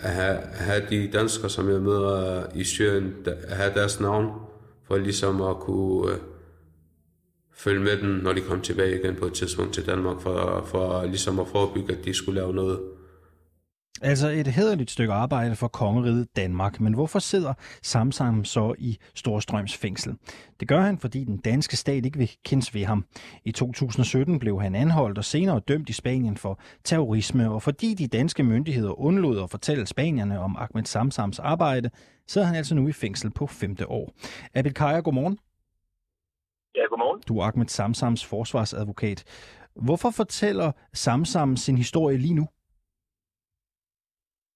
have, 0.00 0.36
at 0.36 0.58
have 0.58 0.86
de 0.90 1.10
danskere, 1.12 1.50
som 1.50 1.70
jeg 1.70 1.80
møder 1.80 2.46
i 2.54 2.64
Syrien, 2.64 3.14
at 3.26 3.56
have 3.56 3.74
deres 3.74 4.00
navn, 4.00 4.32
for 4.86 4.96
ligesom 4.96 5.42
at 5.42 5.56
kunne, 5.56 6.12
øh, 6.12 6.18
følge 7.56 7.80
med 7.80 7.96
dem, 8.00 8.10
når 8.10 8.32
de 8.32 8.40
kom 8.40 8.60
tilbage 8.60 9.00
igen 9.00 9.16
på 9.16 9.24
et 9.24 9.32
tidspunkt 9.32 9.74
til 9.74 9.86
Danmark, 9.86 10.20
for, 10.20 10.64
for 10.66 11.04
ligesom 11.06 11.40
at 11.40 11.48
forebygge, 11.48 11.92
at 11.92 12.04
de 12.04 12.14
skulle 12.14 12.40
lave 12.40 12.54
noget. 12.54 12.80
Altså 14.02 14.28
et 14.28 14.46
hederligt 14.46 14.90
stykke 14.90 15.12
arbejde 15.12 15.56
for 15.56 15.68
kongeriget 15.68 16.36
Danmark, 16.36 16.80
men 16.80 16.92
hvorfor 16.92 17.18
sidder 17.18 17.54
Samsam 17.82 18.44
så 18.44 18.74
i 18.78 18.98
Storstrøms 19.14 19.76
fængsel? 19.76 20.14
Det 20.60 20.68
gør 20.68 20.80
han, 20.80 20.98
fordi 20.98 21.24
den 21.24 21.36
danske 21.36 21.76
stat 21.76 22.06
ikke 22.06 22.18
vil 22.18 22.30
kendes 22.44 22.74
ved 22.74 22.84
ham. 22.84 23.04
I 23.44 23.52
2017 23.52 24.38
blev 24.38 24.60
han 24.60 24.74
anholdt 24.74 25.18
og 25.18 25.24
senere 25.24 25.60
dømt 25.68 25.88
i 25.88 25.92
Spanien 25.92 26.36
for 26.36 26.60
terrorisme, 26.84 27.50
og 27.50 27.62
fordi 27.62 27.94
de 27.94 28.06
danske 28.06 28.42
myndigheder 28.42 29.00
undlod 29.00 29.42
at 29.42 29.50
fortælle 29.50 29.86
spanierne 29.86 30.40
om 30.40 30.56
Ahmed 30.58 30.84
Samsams 30.84 31.38
arbejde, 31.38 31.90
sidder 32.28 32.46
han 32.46 32.56
altså 32.56 32.74
nu 32.74 32.88
i 32.88 32.92
fængsel 32.92 33.30
på 33.30 33.46
femte 33.46 33.90
år. 33.90 34.12
Abel 34.54 34.74
Kaja, 34.74 35.00
godmorgen. 35.00 35.38
Ja, 36.76 36.84
godmorgen. 36.90 37.20
Du 37.28 37.34
er 37.38 37.44
Ahmed 37.48 37.68
Samsams 37.78 38.22
forsvarsadvokat. 38.32 39.20
Hvorfor 39.86 40.10
fortæller 40.20 40.68
Samsam 41.04 41.50
sin 41.56 41.76
historie 41.84 42.18
lige 42.26 42.38
nu? 42.40 42.46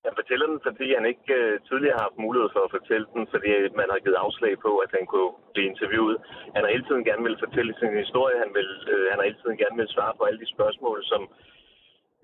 Han 0.07 0.15
fortæller 0.21 0.47
den, 0.53 0.61
fordi 0.69 0.87
han 0.99 1.05
ikke 1.13 1.29
uh, 1.39 1.53
tidligere 1.69 1.97
har 1.99 2.07
haft 2.09 2.25
mulighed 2.27 2.49
for 2.55 2.63
at 2.67 2.75
fortælle 2.77 3.07
den, 3.15 3.25
fordi 3.33 3.51
man 3.81 3.89
har 3.93 3.99
givet 4.05 4.19
afslag 4.27 4.53
på, 4.67 4.73
at 4.85 4.91
han 4.97 5.05
kunne 5.13 5.33
blive 5.55 5.71
interviewet. 5.73 6.17
Han 6.55 6.63
har 6.63 6.71
hele 6.75 6.87
tiden 6.89 7.05
gerne 7.09 7.25
vil 7.29 7.43
fortælle 7.45 7.73
sin 7.81 7.93
historie. 8.03 8.37
Han, 8.45 8.51
vil, 8.59 8.71
uh, 8.95 9.05
han 9.11 9.17
har 9.19 9.27
hele 9.29 9.41
tiden 9.43 9.59
gerne 9.63 9.77
vil 9.81 9.95
svare 9.95 10.15
på 10.17 10.23
alle 10.29 10.41
de 10.43 10.53
spørgsmål, 10.55 10.99
som 11.13 11.23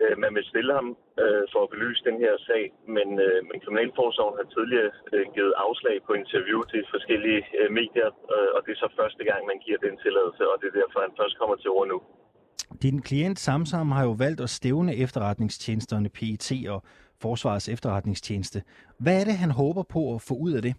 uh, 0.03 0.15
man 0.23 0.33
vil 0.37 0.45
stille 0.53 0.73
ham 0.79 0.89
uh, 1.23 1.43
for 1.53 1.61
at 1.65 1.73
belyse 1.75 2.03
den 2.09 2.17
her 2.25 2.35
sag. 2.49 2.65
Men, 2.97 3.09
uh, 3.27 3.39
men 3.49 3.57
Kriminalforsorgen 3.65 4.37
har 4.41 4.47
tidligere 4.57 4.91
uh, 5.15 5.25
givet 5.35 5.55
afslag 5.67 5.97
på 6.07 6.13
interview 6.23 6.61
til 6.73 6.83
forskellige 6.95 7.41
uh, 7.61 7.69
medier, 7.79 8.11
uh, 8.35 8.49
og 8.55 8.61
det 8.65 8.71
er 8.73 8.81
så 8.85 8.91
første 9.01 9.23
gang, 9.31 9.41
man 9.53 9.59
giver 9.65 9.81
den 9.87 9.95
tilladelse, 10.05 10.43
og 10.51 10.57
det 10.61 10.67
er 10.69 10.77
derfor, 10.81 10.99
han 11.07 11.15
først 11.21 11.35
kommer 11.41 11.57
til 11.59 11.71
ord 11.79 11.89
nu. 11.95 11.99
Din 12.83 13.03
klient 13.03 13.39
Samsam 13.39 13.91
har 13.97 14.05
jo 14.05 14.15
valgt 14.25 14.41
at 14.41 14.51
stævne 14.51 14.93
efterretningstjenesterne 15.05 16.09
PET 16.09 16.49
og 16.75 16.83
Forsvarets 17.23 17.69
efterretningstjeneste. 17.69 18.59
Hvad 19.05 19.17
er 19.21 19.25
det, 19.25 19.37
han 19.45 19.51
håber 19.51 19.83
på 19.95 20.03
at 20.15 20.21
få 20.29 20.35
ud 20.47 20.53
af 20.59 20.63
det? 20.63 20.75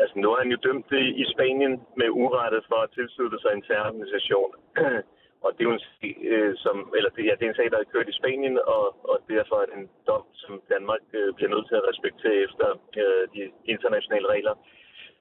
Altså, 0.00 0.14
nu 0.22 0.26
er 0.32 0.38
han 0.42 0.50
jo 0.54 0.58
dømt 0.66 0.90
i 1.22 1.24
Spanien 1.34 1.72
med 2.00 2.08
urettet 2.22 2.62
for 2.70 2.78
at 2.84 2.90
tilslutte 2.96 3.38
sig 3.42 3.50
en 3.54 3.62
terrororganisation. 3.62 4.50
og 5.44 5.50
det 5.52 5.60
er 5.60 5.68
jo 5.70 5.78
en 5.78 5.86
sag, 5.86 6.16
øh, 6.32 6.52
som, 6.64 6.76
eller 6.96 7.10
det, 7.10 7.24
ja, 7.24 7.34
det 7.38 7.44
er 7.44 7.52
en 7.52 7.60
sag, 7.60 7.70
der 7.70 7.78
er 7.78 7.92
kørt 7.92 8.08
i 8.08 8.18
Spanien, 8.20 8.58
og, 8.76 8.84
og 9.10 9.16
derfor 9.28 9.56
er 9.56 9.66
det 9.66 9.76
en 9.76 9.90
dom, 10.06 10.24
som 10.34 10.62
Danmark 10.74 11.04
øh, 11.18 11.34
bliver 11.34 11.52
nødt 11.54 11.66
til 11.68 11.76
at 11.80 11.88
respektere 11.90 12.36
efter 12.46 12.68
øh, 13.02 13.24
de 13.34 13.42
internationale 13.74 14.28
regler. 14.34 14.54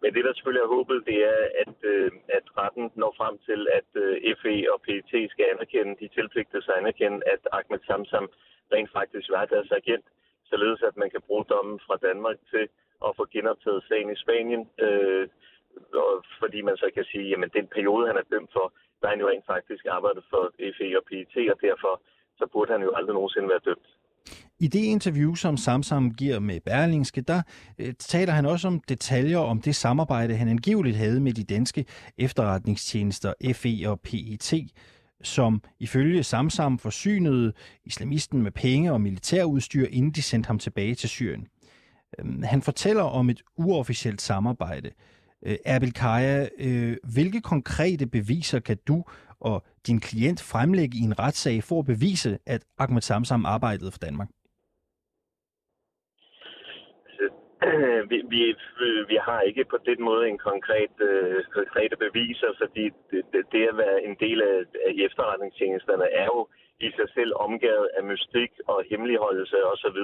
Men 0.01 0.13
det, 0.13 0.23
der 0.25 0.33
selvfølgelig 0.33 0.65
er 0.65 0.75
håbet, 0.77 0.97
det 1.09 1.17
er, 1.33 1.41
at, 1.63 1.77
øh, 1.93 2.11
at 2.37 2.45
retten 2.57 2.85
når 3.01 3.11
frem 3.19 3.35
til, 3.47 3.59
at 3.79 3.89
øh, 4.03 4.35
FE 4.41 4.57
og 4.73 4.81
PET 4.85 5.11
skal 5.33 5.45
anerkende, 5.53 5.99
de 6.01 6.07
tilpligtede 6.17 6.63
sig 6.63 6.73
anerkende, 6.77 7.19
at 7.33 7.41
Ahmed 7.57 7.81
Samsam 7.87 8.27
rent 8.73 8.91
faktisk 8.97 9.27
var 9.35 9.45
deres 9.45 9.71
agent, 9.71 10.05
således 10.51 10.81
at 10.89 10.97
man 10.97 11.09
kan 11.09 11.21
bruge 11.27 11.45
dommen 11.53 11.79
fra 11.87 11.95
Danmark 12.07 12.37
til 12.51 12.65
at 13.07 13.11
få 13.17 13.23
genoptaget 13.33 13.83
sagen 13.89 14.09
i 14.11 14.21
Spanien, 14.23 14.63
øh, 14.85 15.27
og 15.93 16.25
fordi 16.39 16.61
man 16.61 16.77
så 16.77 16.87
kan 16.95 17.03
sige, 17.03 17.43
at 17.43 17.53
den 17.53 17.67
periode, 17.67 18.07
han 18.07 18.17
er 18.17 18.29
dømt 18.31 18.51
for, 18.53 18.73
der 19.01 19.07
han 19.11 19.19
jo 19.19 19.27
rent 19.29 19.45
faktisk 19.53 19.83
arbejdet 19.97 20.23
for 20.31 20.41
FE 20.77 20.89
og 20.99 21.03
PET, 21.09 21.35
og 21.53 21.57
derfor 21.67 21.93
så 22.39 22.45
burde 22.53 22.71
han 22.71 22.81
jo 22.81 22.91
aldrig 22.97 23.13
nogensinde 23.13 23.49
være 23.49 23.65
dømt. 23.69 23.89
I 24.59 24.67
det 24.67 24.83
interview, 24.83 25.35
som 25.35 25.57
Samsam 25.57 26.11
giver 26.11 26.39
med 26.39 26.59
Berlingske, 26.59 27.21
der 27.21 27.41
øh, 27.79 27.93
taler 27.99 28.33
han 28.33 28.45
også 28.45 28.67
om 28.67 28.79
detaljer 28.79 29.37
om 29.37 29.61
det 29.61 29.75
samarbejde, 29.75 30.35
han 30.35 30.47
angiveligt 30.47 30.97
havde 30.97 31.19
med 31.19 31.33
de 31.33 31.43
danske 31.43 31.85
efterretningstjenester 32.17 33.33
FE 33.53 33.89
og 33.89 33.99
PET, 33.99 34.53
som 35.23 35.61
ifølge 35.79 36.23
Samsam 36.23 36.79
forsynede 36.79 37.53
islamisten 37.85 38.41
med 38.41 38.51
penge 38.51 38.91
og 38.91 39.01
militærudstyr, 39.01 39.85
inden 39.91 40.11
de 40.11 40.21
sendte 40.21 40.47
ham 40.47 40.59
tilbage 40.59 40.95
til 40.95 41.09
Syrien. 41.09 41.47
Øhm, 42.19 42.43
han 42.43 42.61
fortæller 42.61 43.03
om 43.03 43.29
et 43.29 43.41
uofficielt 43.57 44.21
samarbejde. 44.21 44.91
Øh, 45.45 45.57
Erbil 45.65 45.93
Kaja, 45.93 46.47
øh, 46.59 46.97
hvilke 47.15 47.41
konkrete 47.41 48.07
beviser 48.07 48.59
kan 48.59 48.77
du 48.87 49.03
og 49.39 49.63
din 49.87 49.99
klient 49.99 50.41
fremlægge 50.51 50.97
i 51.01 51.03
en 51.09 51.19
retssag 51.19 51.63
for 51.63 51.79
at 51.79 51.85
bevise, 51.85 52.39
at 52.45 52.61
Ahmed 52.77 53.01
Samsam 53.01 53.45
arbejdede 53.45 53.91
for 53.91 53.99
Danmark? 53.99 54.29
Øh, 57.67 58.09
vi, 58.09 58.17
vi, 58.33 58.41
vi 59.11 59.17
har 59.27 59.41
ikke 59.41 59.65
på 59.73 59.77
den 59.89 59.99
måde 60.09 60.23
en 60.29 60.37
konkret 60.37 60.93
øh, 61.09 61.43
konkrete 61.57 61.95
beviser, 62.05 62.51
fordi 62.61 62.85
det, 63.11 63.21
det, 63.33 63.41
det 63.51 63.61
at 63.71 63.77
være 63.77 64.03
en 64.07 64.15
del 64.25 64.41
af, 64.41 64.57
af 64.87 64.93
efterretningstjenesterne 65.07 66.07
er 66.21 66.25
jo 66.33 66.47
i 66.79 66.89
sig 66.97 67.07
selv 67.13 67.31
omgivet 67.35 67.89
af 67.97 68.03
mystik 68.03 68.51
og 68.67 68.83
hemmeligholdelse 68.89 69.57
osv. 69.71 69.99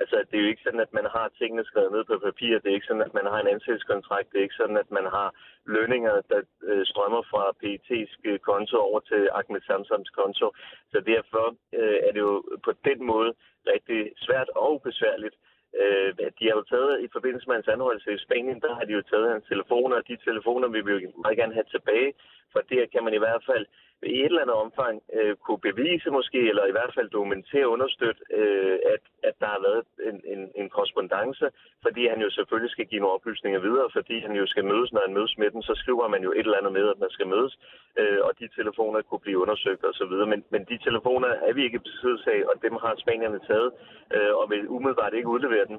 Altså, 0.00 0.16
det 0.28 0.36
er 0.36 0.42
jo 0.42 0.48
ikke 0.52 0.62
sådan, 0.66 0.80
at 0.86 0.92
man 0.92 1.06
har 1.14 1.26
tingene 1.38 1.64
skrevet 1.64 1.92
ned 1.92 2.04
på 2.04 2.18
papir. 2.18 2.58
Det 2.58 2.70
er 2.70 2.74
ikke 2.74 2.90
sådan, 2.90 3.08
at 3.08 3.14
man 3.14 3.26
har 3.26 3.38
en 3.40 3.52
ansættelseskontrakt. 3.54 4.30
Det 4.30 4.38
er 4.38 4.42
ikke 4.42 4.62
sådan, 4.62 4.76
at 4.76 4.90
man 4.90 5.06
har 5.16 5.28
lønninger, 5.66 6.14
der 6.30 6.40
øh, 6.62 6.86
strømmer 6.86 7.22
fra 7.30 7.44
PET's 7.60 8.12
øh, 8.24 8.38
konto 8.38 8.76
over 8.88 9.00
til 9.00 9.28
Ahmed 9.38 9.60
Samsams 9.66 10.10
konto. 10.10 10.46
Så 10.92 10.98
derfor 11.12 11.46
øh, 11.78 11.98
er 12.06 12.12
det 12.12 12.20
jo 12.20 12.42
på 12.64 12.72
den 12.88 12.98
måde 13.12 13.34
rigtig 13.72 14.12
svært 14.16 14.48
og 14.48 14.82
besværligt 14.82 15.36
Øh, 15.82 16.10
de 16.38 16.44
har 16.48 16.56
jo 16.60 16.64
taget, 16.72 17.02
i 17.06 17.08
forbindelse 17.16 17.46
med 17.46 17.56
hans 17.56 17.72
anholdelse 17.74 18.14
i 18.14 18.24
Spanien, 18.26 18.60
der 18.64 18.74
har 18.74 18.84
de 18.84 18.92
jo 18.98 19.02
taget 19.02 19.32
hans 19.32 19.46
telefoner, 19.52 19.96
og 19.96 20.08
de 20.08 20.16
telefoner 20.28 20.68
vil 20.68 20.86
vi 20.86 20.92
jo 20.92 20.98
meget 21.24 21.36
gerne 21.40 21.54
have 21.58 21.68
tilbage, 21.74 22.12
for 22.52 22.60
der 22.70 22.86
kan 22.92 23.04
man 23.04 23.14
i 23.14 23.22
hvert 23.24 23.42
fald 23.50 23.66
i 24.06 24.16
et 24.20 24.24
eller 24.24 24.42
andet 24.42 24.56
omfang 24.64 25.02
øh, 25.18 25.36
kunne 25.44 25.62
bevise 25.68 26.10
måske, 26.10 26.40
eller 26.50 26.64
i 26.66 26.74
hvert 26.76 26.92
fald 26.96 27.08
dokumentere 27.10 27.66
og 27.66 27.72
understøtte, 27.76 28.22
øh, 28.40 28.78
at, 28.94 29.02
at 29.28 29.34
der 29.40 29.46
har 29.54 29.60
været 29.68 29.84
en, 30.10 30.16
en, 30.32 30.40
en 30.60 30.68
korrespondence, 30.74 31.46
fordi 31.84 32.02
han 32.12 32.20
jo 32.24 32.30
selvfølgelig 32.30 32.70
skal 32.70 32.86
give 32.86 33.00
nogle 33.00 33.14
oplysninger 33.16 33.60
videre, 33.60 33.88
fordi 33.92 34.16
han 34.26 34.32
jo 34.40 34.46
skal 34.46 34.64
mødes, 34.64 34.92
når 34.92 35.02
han 35.06 35.14
mødes 35.18 35.34
med 35.38 35.50
den, 35.50 35.62
så 35.62 35.74
skriver 35.82 36.08
man 36.08 36.22
jo 36.22 36.30
et 36.32 36.46
eller 36.46 36.60
andet 36.60 36.72
med, 36.72 36.86
at 36.88 36.98
man 37.04 37.10
skal 37.10 37.26
mødes, 37.34 37.52
øh, 38.00 38.20
og 38.26 38.32
de 38.40 38.48
telefoner 38.58 39.02
kunne 39.02 39.24
blive 39.26 39.42
undersøgt 39.44 39.84
osv. 39.84 40.14
Men, 40.32 40.44
men 40.50 40.62
de 40.70 40.78
telefoner 40.78 41.28
er 41.28 41.52
vi 41.52 41.62
ikke 41.64 41.84
besiddelse 41.88 42.28
af, 42.36 42.40
og 42.50 42.54
dem 42.62 42.74
har 42.84 42.94
spanierne 43.04 43.40
taget, 43.50 43.70
øh, 44.14 44.32
og 44.40 44.50
vil 44.50 44.68
umiddelbart 44.68 45.14
ikke 45.14 45.32
udlevere 45.34 45.66
den. 45.70 45.78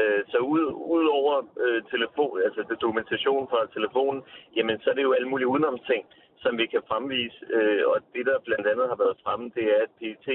Øh, 0.00 0.20
så 0.32 0.38
ud, 0.38 0.64
ud 0.96 1.06
over 1.20 1.34
øh, 1.64 1.82
telefon, 1.94 2.42
altså 2.46 2.60
det 2.70 2.80
dokumentation 2.80 3.48
fra 3.48 3.60
telefonen, 3.76 4.22
jamen 4.56 4.80
så 4.80 4.90
er 4.90 4.94
det 4.94 5.02
jo 5.02 5.12
alle 5.12 5.28
mulige 5.28 5.52
udenomsting 5.54 6.04
som 6.42 6.52
vi 6.60 6.66
kan 6.74 6.82
fremvise. 6.90 7.38
Øh, 7.56 7.82
og 7.92 7.96
det, 8.14 8.24
der 8.28 8.46
blandt 8.48 8.66
andet 8.72 8.86
har 8.92 8.98
været 9.04 9.20
fremme, 9.24 9.46
det 9.56 9.64
er, 9.74 9.80
at 9.86 9.92
PET 9.98 10.28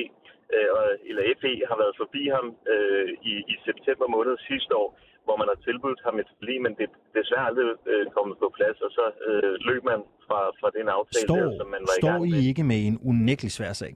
øh, 0.56 0.94
eller 1.10 1.24
FE 1.42 1.54
har 1.70 1.78
været 1.84 1.96
forbi 2.02 2.24
ham 2.36 2.48
øh, 2.74 3.08
i, 3.32 3.34
i 3.54 3.56
september 3.68 4.08
måned 4.16 4.34
sidste 4.50 4.74
år, 4.84 4.90
hvor 5.26 5.36
man 5.42 5.48
har 5.52 5.60
tilbudt 5.68 6.02
ham 6.06 6.16
et 6.24 6.30
forlig, 6.38 6.58
men 6.66 6.74
det 6.78 6.86
er 6.90 6.94
desværre 7.18 7.46
aldrig 7.50 7.68
øh, 7.92 8.06
kommet 8.16 8.36
på 8.44 8.48
plads, 8.58 8.78
og 8.86 8.92
så 8.98 9.06
øh, 9.28 9.54
løb 9.70 9.84
man 9.92 10.00
fra, 10.28 10.40
fra 10.60 10.70
den 10.78 10.88
aftale, 10.98 11.28
står, 11.30 11.36
der, 11.36 11.58
som 11.60 11.68
man 11.76 11.82
var 11.90 11.96
i 11.98 12.02
gang 12.02 12.22
med. 12.22 12.30
Står 12.30 12.42
I 12.42 12.50
ikke 12.50 12.64
med 12.72 12.80
en 12.90 12.98
unægtelig 13.12 13.52
svær 13.58 13.74
sag? 13.82 13.94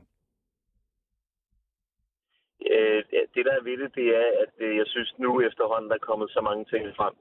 Øh, 2.73 2.99
det, 3.33 3.41
der 3.47 3.53
er 3.59 3.63
ved 3.69 3.77
det, 3.83 3.89
det 3.99 4.07
er, 4.21 4.27
at 4.43 4.53
øh, 4.65 4.71
jeg 4.81 4.87
synes 4.93 5.11
nu 5.25 5.31
efterhånden, 5.49 5.89
der 5.89 5.95
er 5.95 6.07
kommet 6.09 6.29
så 6.35 6.41
mange 6.49 6.63
ting 6.71 6.83
frem, 6.99 7.13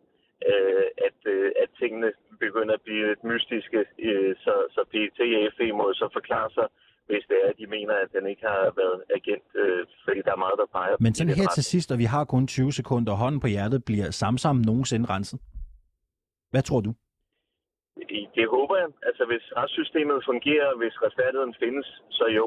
øh, 0.51 0.86
at, 1.07 1.18
øh, 1.34 1.49
at 1.62 1.68
tingene 1.80 2.09
begynder 2.45 2.74
at 2.78 2.82
blive 2.86 3.03
lidt 3.11 3.24
mystiske, 3.30 3.80
øh, 4.09 4.32
så, 4.45 4.55
så 4.74 4.80
PET 4.93 5.18
og 5.47 5.53
FE 5.57 5.68
må 5.80 5.86
så 6.03 6.09
forklare 6.18 6.51
sig, 6.57 6.66
hvis 7.09 7.24
det 7.28 7.36
er, 7.43 7.49
at 7.53 7.57
de 7.61 7.66
mener, 7.76 7.95
at 8.05 8.09
den 8.16 8.24
ikke 8.32 8.45
har 8.53 8.62
været 8.80 8.99
agent, 9.18 9.49
øh, 9.62 9.86
fordi 10.05 10.20
der 10.26 10.32
er 10.32 10.43
meget, 10.45 10.57
der 10.62 10.68
peger 10.76 10.97
Men 11.01 11.14
sådan 11.14 11.34
her 11.40 11.49
til 11.59 11.64
sidst, 11.64 11.88
og 11.93 11.99
vi 11.99 12.09
har 12.14 12.24
kun 12.24 12.47
20 12.47 12.72
sekunder, 12.72 13.12
hånden 13.22 13.40
på 13.40 13.49
hjertet, 13.55 13.84
bliver 13.84 14.11
Samsam 14.11 14.57
nogensinde 14.57 15.07
renset? 15.14 15.40
Hvad 16.53 16.62
tror 16.62 16.80
du? 16.80 16.93
Det 18.38 18.47
håber 18.57 18.76
jeg. 18.82 18.88
Altså, 19.09 19.24
hvis 19.30 19.45
retssystemet 19.59 20.18
fungerer, 20.30 20.70
hvis 20.80 20.95
retfærdigheden 21.05 21.55
findes, 21.62 21.86
så 22.18 22.24
jo. 22.38 22.45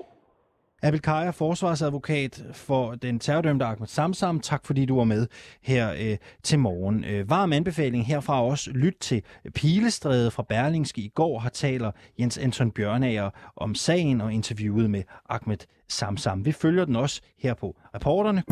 Abel 0.84 1.00
Kaja, 1.00 1.30
forsvarsadvokat 1.30 2.44
for 2.54 2.96
den 2.96 3.20
terrordømte 3.20 3.66
Ahmed 3.66 3.88
Samsam. 3.88 4.40
Tak 4.40 4.66
fordi 4.66 4.86
du 4.86 4.98
var 4.98 5.04
med 5.04 5.28
her 5.64 5.94
øh, 6.00 6.18
til 6.44 6.60
morgen. 6.60 7.04
Øh, 7.04 7.30
varm 7.30 7.54
anbefaling 7.54 8.08
herfra 8.08 8.44
også. 8.44 8.72
Lyt 8.72 8.96
til 9.00 9.24
Pilestræde 9.56 10.32
fra 10.32 10.44
Berlingske 10.44 11.02
i 11.02 11.12
går 11.16 11.40
har 11.40 11.50
taler 11.50 11.92
Jens 12.20 12.38
Anton 12.38 12.72
Bjørnager 12.72 13.30
om 13.56 13.76
sagen 13.76 14.22
og 14.22 14.34
interviewet 14.34 14.90
med 14.90 15.04
Ahmed 15.30 15.58
Samsam. 15.90 16.46
Vi 16.46 16.52
følger 16.52 16.86
den 16.86 16.96
også 16.96 17.22
her 17.40 17.54
på 17.54 17.76
reporterne. 17.96 18.44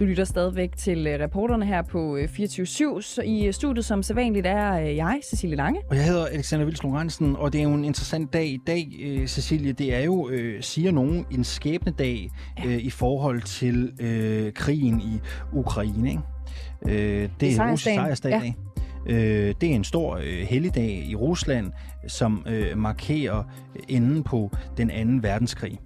Du 0.00 0.04
lytter 0.04 0.24
stadigvæk 0.24 0.76
til 0.76 1.06
øh, 1.06 1.20
reporterne 1.20 1.66
her 1.66 1.82
på 1.82 2.16
øh, 2.16 2.24
24-7. 2.24 3.00
Så 3.00 3.22
I 3.24 3.46
øh, 3.46 3.52
studiet 3.52 3.84
som 3.84 4.02
sædvanligt 4.02 4.46
er 4.46 4.80
øh, 4.80 4.96
jeg, 4.96 5.20
Cecilie 5.30 5.56
Lange. 5.56 5.80
Og 5.90 5.96
jeg 5.96 6.04
hedder 6.04 6.26
Alexander 6.26 6.66
Vils 6.66 6.82
Lorentzen, 6.82 7.36
og 7.36 7.52
det 7.52 7.58
er 7.58 7.62
jo 7.62 7.74
en 7.74 7.84
interessant 7.84 8.32
dag 8.32 8.46
i 8.46 8.58
dag, 8.66 8.88
øh, 9.02 9.26
Cecilie. 9.26 9.72
Det 9.72 9.94
er 9.94 10.00
jo, 10.00 10.28
øh, 10.28 10.62
siger 10.62 10.92
nogen, 10.92 11.26
en 11.30 11.44
skæbnedag 11.44 12.30
øh, 12.66 12.76
i 12.76 12.90
forhold 12.90 13.42
til 13.42 13.92
øh, 14.00 14.52
krigen 14.52 15.00
i 15.00 15.20
Ukraine. 15.52 16.10
Ikke? 16.10 16.22
Øh, 16.86 17.22
det, 17.22 17.30
det 17.40 17.56
er 17.56 17.62
en 17.62 17.70
russisk 17.70 17.94
sejrsdag. 17.94 18.30
Ja. 18.30 18.52
Øh, 19.06 19.54
det 19.60 19.70
er 19.70 19.74
en 19.74 19.84
stor 19.84 20.16
øh, 20.16 20.46
helligdag 20.48 21.04
i 21.08 21.14
Rusland, 21.14 21.72
som 22.08 22.46
øh, 22.48 22.78
markerer 22.78 23.42
enden 23.88 24.22
på 24.22 24.50
den 24.76 24.90
anden 24.90 25.22
verdenskrig. 25.22 25.78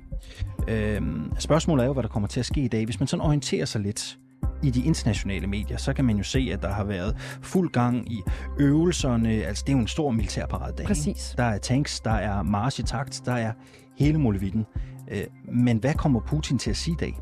Øh, 0.68 1.02
spørgsmålet 1.38 1.82
er 1.82 1.86
jo, 1.86 1.92
hvad 1.92 2.02
der 2.02 2.08
kommer 2.08 2.28
til 2.28 2.40
at 2.40 2.46
ske 2.46 2.60
i 2.60 2.68
dag. 2.68 2.84
Hvis 2.84 3.00
man 3.00 3.06
sådan 3.06 3.26
orienterer 3.26 3.64
sig 3.64 3.80
lidt 3.80 4.18
i 4.62 4.70
de 4.70 4.84
internationale 4.84 5.46
medier, 5.46 5.76
så 5.76 5.92
kan 5.92 6.04
man 6.04 6.16
jo 6.16 6.22
se, 6.22 6.50
at 6.52 6.62
der 6.62 6.72
har 6.72 6.84
været 6.84 7.16
fuld 7.42 7.72
gang 7.72 8.12
i 8.12 8.22
øvelserne. 8.58 9.30
Altså, 9.30 9.64
det 9.66 9.72
er 9.72 9.76
jo 9.76 9.80
en 9.80 9.88
stor 9.88 10.10
militærparadedag. 10.10 10.86
Præcis. 10.86 11.34
Der 11.36 11.44
er 11.44 11.58
tanks, 11.58 12.00
der 12.00 12.10
er 12.10 12.42
march 12.42 12.80
i 12.80 12.82
takt, 12.82 13.22
der 13.24 13.32
er 13.32 13.52
hele 13.98 14.18
muligheden. 14.18 14.66
Øh, 15.10 15.24
men 15.52 15.78
hvad 15.78 15.94
kommer 15.94 16.20
Putin 16.20 16.58
til 16.58 16.70
at 16.70 16.76
sige 16.76 16.94
i 16.94 16.96
dag? 17.00 17.14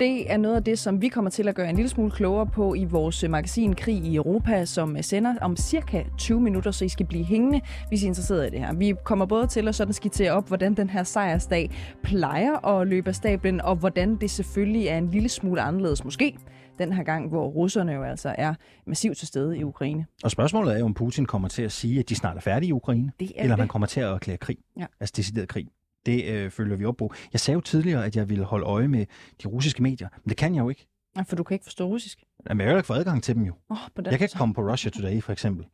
Det 0.00 0.32
er 0.32 0.36
noget 0.36 0.56
af 0.56 0.64
det, 0.64 0.78
som 0.78 1.02
vi 1.02 1.08
kommer 1.08 1.30
til 1.30 1.48
at 1.48 1.54
gøre 1.54 1.70
en 1.70 1.76
lille 1.76 1.88
smule 1.88 2.10
klogere 2.10 2.46
på 2.46 2.74
i 2.74 2.84
vores 2.84 3.24
magasin 3.28 3.74
Krig 3.74 4.04
i 4.04 4.16
Europa, 4.16 4.64
som 4.64 5.02
sender 5.02 5.34
om 5.40 5.56
cirka 5.56 6.02
20 6.18 6.40
minutter, 6.40 6.70
så 6.70 6.84
I 6.84 6.88
skal 6.88 7.06
blive 7.06 7.24
hængende, 7.24 7.60
hvis 7.88 8.02
I 8.02 8.04
er 8.04 8.08
interesseret 8.08 8.46
i 8.46 8.50
det 8.50 8.60
her. 8.60 8.72
Vi 8.72 8.94
kommer 9.04 9.26
både 9.26 9.46
til 9.46 9.68
at 9.68 9.74
sådan 9.74 9.92
skitsere 9.92 10.32
op, 10.32 10.48
hvordan 10.48 10.74
den 10.74 10.90
her 10.90 11.04
sejrsdag 11.04 11.70
plejer 12.02 12.66
at 12.66 12.86
løbe 12.86 13.08
af 13.08 13.14
stablen, 13.14 13.60
og 13.60 13.76
hvordan 13.76 14.16
det 14.16 14.30
selvfølgelig 14.30 14.86
er 14.86 14.98
en 14.98 15.10
lille 15.10 15.28
smule 15.28 15.60
anderledes 15.60 16.04
måske 16.04 16.36
den 16.78 16.92
her 16.92 17.02
gang, 17.02 17.28
hvor 17.28 17.46
russerne 17.46 17.92
jo 17.92 18.02
altså 18.02 18.34
er 18.38 18.54
massivt 18.86 19.16
til 19.18 19.28
stede 19.28 19.58
i 19.58 19.64
Ukraine. 19.64 20.06
Og 20.24 20.30
spørgsmålet 20.30 20.74
er 20.74 20.78
jo, 20.78 20.84
om 20.84 20.94
Putin 20.94 21.26
kommer 21.26 21.48
til 21.48 21.62
at 21.62 21.72
sige, 21.72 21.98
at 21.98 22.08
de 22.08 22.14
snart 22.14 22.36
er 22.36 22.40
færdige 22.40 22.68
i 22.68 22.72
Ukraine, 22.72 23.12
det 23.20 23.32
er 23.36 23.42
eller 23.42 23.56
det. 23.56 23.60
han 23.60 23.68
kommer 23.68 23.86
til 23.86 24.00
at 24.00 24.06
erklære 24.06 24.36
krig, 24.36 24.58
ja. 24.78 24.86
altså 25.00 25.12
decideret 25.16 25.48
krig. 25.48 25.68
Det 26.06 26.24
øh, 26.24 26.50
følger 26.50 26.76
vi 26.76 26.84
op 26.84 26.96
på. 26.96 27.14
Jeg 27.32 27.40
sagde 27.40 27.54
jo 27.54 27.60
tidligere, 27.60 28.04
at 28.04 28.16
jeg 28.16 28.28
ville 28.28 28.44
holde 28.44 28.66
øje 28.66 28.88
med 28.88 29.06
de 29.42 29.48
russiske 29.48 29.82
medier, 29.82 30.08
men 30.24 30.28
det 30.28 30.36
kan 30.36 30.54
jeg 30.54 30.62
jo 30.62 30.68
ikke. 30.68 30.86
Ja, 31.16 31.22
for 31.22 31.36
du 31.36 31.42
kan 31.42 31.54
ikke 31.54 31.64
forstå 31.64 31.88
russisk. 31.88 32.24
Jamen, 32.48 32.60
jeg 32.60 32.68
har 32.68 32.72
jo 32.72 32.78
ikke 32.78 32.86
fået 32.86 32.98
adgang 32.98 33.22
til 33.22 33.34
dem 33.34 33.42
jo. 33.42 33.52
Oh, 33.70 33.76
på 33.94 34.02
den 34.02 34.10
jeg 34.10 34.18
kan 34.18 34.24
ikke 34.24 34.38
komme 34.38 34.54
på 34.54 34.70
Russia 34.70 34.90
Today, 34.90 35.22
for 35.22 35.32
eksempel. 35.32 35.66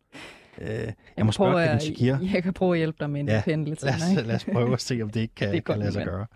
Øh, 0.61 0.69
jeg, 0.69 0.95
jeg 1.17 1.27
må 1.27 1.33
prøve, 1.33 1.53
spørge 1.53 1.67
Kevin 1.67 1.81
Shakir. 1.81 2.17
Jeg 2.33 2.43
kan 2.43 2.53
prøve 2.53 2.73
at 2.75 2.79
hjælpe 2.79 2.97
dig 3.01 3.11
med 3.11 3.21
en 3.21 3.29
ja, 3.29 3.43
pendle 3.45 3.75
til 3.75 3.87
lad 3.87 3.95
os, 4.19 4.27
lad 4.27 4.35
os 4.35 4.45
prøve 4.45 4.73
at 4.73 4.81
se, 4.81 5.03
om 5.03 5.11
det 5.11 5.21
ikke 5.21 5.35
kan, 5.35 5.53
det 5.53 5.65
kan 5.65 5.79
lade 5.79 5.93
sig 5.93 6.05
gøre. 6.05 6.27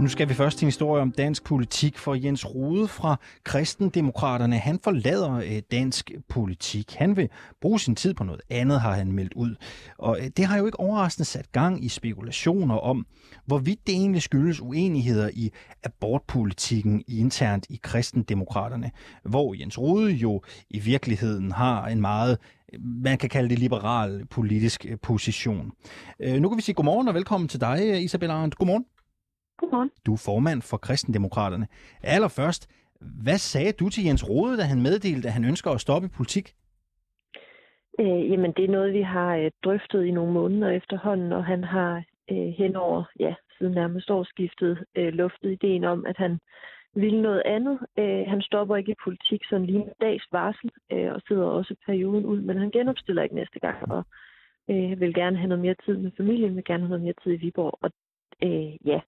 Nu 0.00 0.08
skal 0.08 0.28
vi 0.28 0.34
først 0.34 0.58
til 0.58 0.64
en 0.64 0.68
historie 0.68 1.02
om 1.02 1.10
dansk 1.10 1.44
politik, 1.44 1.98
for 1.98 2.14
Jens 2.14 2.54
Rode 2.54 2.88
fra 2.88 3.16
Kristendemokraterne, 3.44 4.58
han 4.58 4.78
forlader 4.84 5.32
øh, 5.34 5.62
dansk 5.70 6.10
politik. 6.28 6.94
Han 6.94 7.16
vil 7.16 7.28
bruge 7.60 7.80
sin 7.80 7.96
tid 7.96 8.14
på 8.14 8.24
noget 8.24 8.40
andet, 8.50 8.80
har 8.80 8.92
han 8.92 9.12
meldt 9.12 9.34
ud. 9.34 9.54
Og 9.98 10.18
øh, 10.20 10.30
det 10.36 10.44
har 10.44 10.58
jo 10.58 10.66
ikke 10.66 10.80
overraskende 10.80 11.24
sat 11.24 11.52
gang 11.52 11.84
i 11.84 11.88
spekulationer 11.88 12.74
om, 12.74 13.06
hvorvidt 13.46 13.86
det 13.86 13.94
egentlig 13.94 14.22
skyldes 14.22 14.60
uenigheder 14.60 15.30
i 15.32 15.50
abortpolitikken 15.84 17.04
internt 17.08 17.66
i 17.70 17.80
Kristendemokraterne, 17.82 18.90
hvor 19.24 19.54
Jens 19.54 19.78
Rode 19.78 20.12
jo 20.12 20.42
i 20.70 20.78
virkeligheden 20.78 21.52
har 21.52 21.86
en 21.86 22.00
meget 22.00 22.38
man 22.80 23.18
kan 23.18 23.28
kalde 23.28 23.48
det 23.48 23.58
liberal 23.58 24.26
politisk 24.30 24.86
øh, 24.88 24.98
position. 25.02 25.72
Nu 26.20 26.48
kan 26.48 26.56
vi 26.56 26.62
sige 26.62 26.74
godmorgen 26.74 27.08
og 27.08 27.14
velkommen 27.14 27.48
til 27.48 27.60
dig, 27.60 28.04
Isabel 28.04 28.30
Arendt. 28.30 28.58
Godmorgen. 28.58 28.84
Godmorgen. 29.58 29.90
Du 30.06 30.12
er 30.12 30.22
formand 30.24 30.62
for 30.62 30.76
Kristendemokraterne. 30.76 31.66
Allerførst, 32.02 32.62
hvad 33.24 33.38
sagde 33.38 33.72
du 33.72 33.88
til 33.88 34.04
Jens 34.04 34.28
Rode, 34.28 34.56
da 34.56 34.62
han 34.62 34.82
meddelte, 34.82 35.28
at 35.28 35.34
han 35.34 35.44
ønsker 35.44 35.70
at 35.70 35.80
stoppe 35.80 36.08
politik? 36.08 36.54
Øh, 38.00 38.30
jamen, 38.30 38.52
det 38.56 38.64
er 38.64 38.72
noget, 38.76 38.92
vi 38.92 39.02
har 39.02 39.36
øh, 39.36 39.50
drøftet 39.64 40.04
i 40.04 40.10
nogle 40.10 40.32
måneder 40.32 40.70
efterhånden, 40.70 41.32
og 41.32 41.44
han 41.44 41.64
har 41.64 42.04
øh, 42.30 42.48
henover, 42.58 43.04
ja, 43.20 43.34
siden 43.58 43.72
nærmest 43.72 44.10
årsskiftet, 44.10 44.84
øh, 44.94 45.12
luftet 45.12 45.50
ideen 45.52 45.84
om, 45.84 46.06
at 46.06 46.16
han 46.16 46.38
ville 46.94 47.22
noget 47.22 47.42
andet. 47.44 47.78
Øh, 47.98 48.24
han 48.26 48.42
stopper 48.42 48.76
ikke 48.76 48.92
i 48.92 49.02
politik 49.04 49.40
sådan 49.50 49.66
lige 49.66 49.78
en 49.78 49.92
dags 50.00 50.26
varsel, 50.32 50.70
øh, 50.92 51.12
og 51.12 51.20
sidder 51.28 51.44
også 51.44 51.74
perioden 51.86 52.24
ud, 52.24 52.40
men 52.40 52.58
han 52.58 52.70
genopstiller 52.70 53.22
ikke 53.22 53.34
næste 53.34 53.60
gang, 53.60 53.92
og 53.92 54.04
øh, 54.70 55.00
vil 55.00 55.14
gerne 55.14 55.36
have 55.36 55.48
noget 55.48 55.62
mere 55.62 55.76
tid 55.84 55.96
med 55.96 56.10
familien, 56.16 56.56
vil 56.56 56.64
gerne 56.64 56.82
have 56.82 56.88
noget 56.88 57.04
mere 57.04 57.20
tid 57.22 57.32
i 57.32 57.44
Viborg, 57.44 57.78
og 57.82 57.90
øh, 58.42 58.86
ja, 58.86 59.00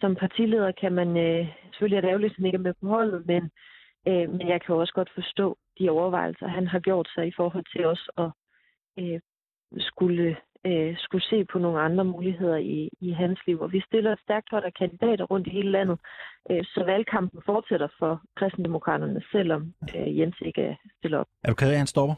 som 0.00 0.14
partileder 0.14 0.72
kan 0.72 0.92
man, 0.92 1.16
øh, 1.16 1.46
selvfølgelig 1.70 1.96
er 1.96 2.00
det 2.00 2.08
ærgerligt, 2.08 2.30
at 2.30 2.36
han 2.36 2.46
ikke 2.46 2.56
er 2.56 2.68
med 2.68 2.74
på 2.80 2.86
holdet, 2.86 3.26
men, 3.26 3.42
øh, 4.08 4.30
men 4.30 4.48
jeg 4.48 4.60
kan 4.62 4.74
også 4.74 4.92
godt 4.92 5.10
forstå 5.14 5.58
de 5.78 5.90
overvejelser, 5.90 6.46
han 6.46 6.66
har 6.66 6.80
gjort 6.80 7.08
sig 7.14 7.26
i 7.26 7.32
forhold 7.36 7.64
til 7.72 7.86
os 7.86 8.10
at 8.18 8.30
øh, 8.98 9.20
skulle, 9.78 10.36
øh, 10.66 10.96
skulle 10.98 11.24
se 11.24 11.44
på 11.44 11.58
nogle 11.58 11.80
andre 11.80 12.04
muligheder 12.04 12.56
i, 12.56 12.90
i 13.00 13.10
hans 13.10 13.40
liv. 13.46 13.60
Og 13.60 13.72
vi 13.72 13.80
stiller 13.80 14.12
et 14.12 14.20
stærkt 14.20 14.50
hold 14.50 14.64
af 14.64 14.74
kandidater 14.74 15.24
rundt 15.24 15.46
i 15.46 15.50
hele 15.50 15.70
landet, 15.70 15.98
øh, 16.50 16.64
så 16.64 16.84
valgkampen 16.84 17.42
fortsætter 17.46 17.88
for 17.98 18.22
kristendemokraterne, 18.36 19.22
selvom 19.32 19.74
øh, 19.96 20.18
Jens 20.18 20.36
ikke 20.40 20.78
stiller 20.98 21.18
op. 21.18 21.26
Er 21.44 21.48
du 21.48 21.54
ked 21.54 21.68
af, 21.68 21.72
at 21.72 21.78
han 21.78 21.86
stopper? 21.86 22.14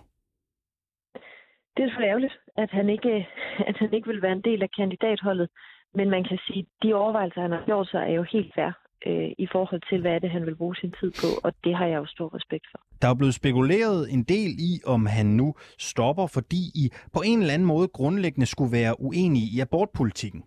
Det 1.74 1.84
er 1.84 1.88
selvfølgelig 1.88 2.10
ærgerligt, 2.10 2.38
at 2.56 2.70
han 2.70 2.88
ikke, 2.90 3.28
at 3.68 3.76
han 3.76 3.92
ikke 3.94 4.08
vil 4.08 4.22
være 4.22 4.32
en 4.32 4.48
del 4.50 4.62
af 4.62 4.70
kandidatholdet. 4.70 5.48
Men 5.95 6.11
man 6.11 6.24
kan 6.24 6.39
sige, 6.47 6.59
at 6.59 6.82
de 6.82 6.95
overvejelser, 6.95 7.41
han 7.41 7.51
har 7.51 7.64
gjort 7.66 7.89
sig, 7.89 7.99
er 7.99 8.12
jo 8.12 8.22
helt 8.22 8.55
fair 8.55 8.72
øh, 9.07 9.30
i 9.39 9.47
forhold 9.53 9.82
til, 9.89 10.01
hvad 10.01 10.12
er 10.12 10.18
det, 10.18 10.30
han 10.30 10.47
vil 10.47 10.57
bruge 10.57 10.76
sin 10.76 10.95
tid 11.01 11.11
på, 11.11 11.28
og 11.45 11.53
det 11.64 11.74
har 11.76 11.86
jeg 11.86 11.97
jo 11.97 12.07
stor 12.07 12.34
respekt 12.34 12.66
for. 12.70 12.80
Der 13.03 13.09
er 13.09 13.14
blevet 13.14 13.34
spekuleret 13.34 14.12
en 14.12 14.22
del 14.22 14.51
i, 14.70 14.72
om 14.86 15.07
han 15.07 15.26
nu 15.26 15.55
stopper, 15.78 16.26
fordi 16.26 16.62
I 16.74 16.84
på 17.12 17.20
en 17.26 17.39
eller 17.41 17.55
anden 17.55 17.68
måde 17.68 17.89
grundlæggende 17.89 18.47
skulle 18.47 18.72
være 18.72 19.01
uenige 19.01 19.49
i 19.57 19.61
abortpolitikken. 19.61 20.43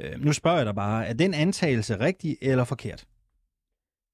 Øh, 0.00 0.20
nu 0.24 0.32
spørger 0.32 0.56
jeg 0.56 0.66
dig 0.66 0.74
bare, 0.74 1.06
er 1.06 1.14
den 1.14 1.34
antagelse 1.34 1.94
rigtig 2.06 2.36
eller 2.42 2.64
forkert? 2.64 3.06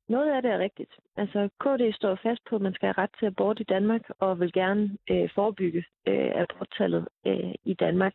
Noget 0.09 0.31
af 0.37 0.43
det 0.43 0.51
er 0.51 0.59
rigtigt. 0.59 0.93
Altså, 1.17 1.49
KD 1.61 1.83
står 1.95 2.19
fast 2.23 2.41
på, 2.51 2.57
at 2.57 2.63
man 2.63 2.75
skal 2.75 2.87
have 2.87 3.03
ret 3.03 3.11
til 3.19 3.27
abort 3.27 3.61
i 3.61 3.65
Danmark, 3.65 4.01
og 4.19 4.41
vil 4.41 4.53
gerne 4.53 4.97
øh, 5.11 5.29
forebygge 5.35 5.85
øh, 6.09 6.31
aborttallet 6.43 7.09
øh, 7.27 7.55
i 7.65 7.75
Danmark. 7.75 8.15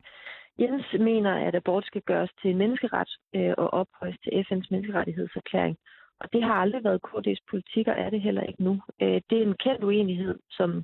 Jens 0.59 0.85
mener, 0.99 1.33
at 1.47 1.55
abort 1.55 1.85
skal 1.85 2.01
gøres 2.01 2.31
til 2.41 2.51
en 2.51 2.57
menneskeret 2.57 3.09
øh, 3.35 3.53
og 3.57 3.73
ophøjes 3.73 4.17
til 4.23 4.31
FN's 4.31 4.67
menneskerettighedserklæring. 4.71 5.77
Og 6.19 6.33
det 6.33 6.43
har 6.43 6.53
aldrig 6.53 6.83
været 6.83 7.01
KD's 7.07 7.43
politik, 7.49 7.87
og 7.87 7.95
er 7.97 8.09
det 8.09 8.21
heller 8.21 8.43
ikke 8.43 8.63
nu. 8.63 8.81
Øh, 9.01 9.21
det 9.29 9.37
er 9.37 9.43
en 9.43 9.57
kendt 9.63 9.83
uenighed, 9.83 10.39
som, 10.49 10.83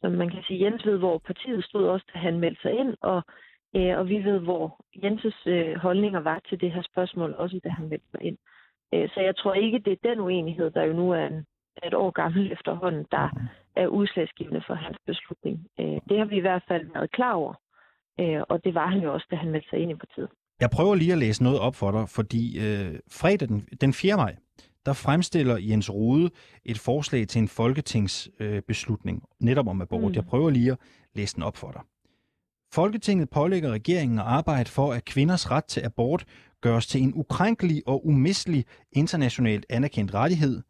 som 0.00 0.12
man 0.12 0.30
kan 0.30 0.42
sige, 0.42 0.64
Jens 0.64 0.86
ved, 0.86 0.98
hvor 0.98 1.18
partiet 1.18 1.64
stod 1.64 1.88
også, 1.88 2.06
da 2.14 2.18
han 2.18 2.38
meldte 2.38 2.62
sig 2.62 2.72
ind, 2.72 2.94
og, 3.00 3.22
øh, 3.76 3.98
og 3.98 4.08
vi 4.08 4.24
ved, 4.24 4.38
hvor 4.38 4.84
Jenses 5.02 5.46
øh, 5.46 5.76
holdninger 5.76 6.20
var 6.20 6.40
til 6.48 6.60
det 6.60 6.72
her 6.72 6.82
spørgsmål, 6.82 7.34
også 7.38 7.60
da 7.64 7.68
han 7.68 7.88
meldte 7.88 8.10
sig 8.10 8.22
ind. 8.22 8.38
Øh, 8.94 9.08
så 9.08 9.20
jeg 9.20 9.36
tror 9.36 9.54
ikke, 9.54 9.78
det 9.78 9.92
er 9.92 10.08
den 10.08 10.20
uenighed, 10.20 10.70
der 10.70 10.82
jo 10.84 10.92
nu 10.92 11.10
er 11.10 11.26
en, 11.26 11.46
et 11.82 11.94
år 11.94 12.10
gammel 12.10 12.52
efterhånden, 12.52 13.06
der 13.10 13.28
er 13.76 13.86
udslagsgivende 13.86 14.62
for 14.66 14.74
hans 14.74 14.98
beslutning. 15.06 15.66
Øh, 15.80 16.00
det 16.08 16.18
har 16.18 16.24
vi 16.24 16.36
i 16.36 16.46
hvert 16.46 16.64
fald 16.68 16.92
været 16.94 17.10
klar 17.10 17.32
over. 17.32 17.54
Øh, 18.20 18.40
og 18.48 18.64
det 18.64 18.74
var 18.74 18.86
han 18.86 19.00
jo 19.00 19.12
også, 19.14 19.26
da 19.30 19.36
han 19.36 19.50
meldte 19.50 19.68
sig 19.70 19.78
ind 19.78 19.90
i 19.90 19.94
partiet. 19.94 20.28
Jeg 20.60 20.70
prøver 20.70 20.94
lige 20.94 21.12
at 21.12 21.18
læse 21.18 21.42
noget 21.42 21.58
op 21.58 21.74
for 21.74 21.90
dig, 21.90 22.08
fordi 22.08 22.58
øh, 22.58 22.98
fredag 23.10 23.48
den, 23.48 23.68
den 23.80 23.92
4. 23.92 24.16
maj, 24.16 24.36
der 24.86 24.92
fremstiller 24.92 25.56
Jens 25.60 25.90
Rode 25.90 26.30
et 26.64 26.78
forslag 26.78 27.28
til 27.28 27.38
en 27.42 27.48
folketingsbeslutning 27.48 29.22
øh, 29.22 29.46
netop 29.46 29.68
om 29.68 29.80
abort. 29.80 30.10
Mm. 30.10 30.14
Jeg 30.14 30.24
prøver 30.24 30.50
lige 30.50 30.72
at 30.72 30.78
læse 31.14 31.34
den 31.34 31.42
op 31.42 31.56
for 31.56 31.70
dig. 31.70 31.80
Folketinget 32.72 33.30
pålægger 33.30 33.70
regeringen 33.70 34.18
at 34.18 34.24
arbejde 34.24 34.70
for, 34.70 34.92
at 34.92 35.04
kvinders 35.04 35.50
ret 35.50 35.64
til 35.64 35.80
abort 35.84 36.24
gøres 36.60 36.86
til 36.86 37.02
en 37.02 37.12
ukrænkelig 37.14 37.82
og 37.86 38.06
umistelig 38.06 38.64
internationalt 38.92 39.66
anerkendt 39.68 40.14
rettighed. 40.14 40.62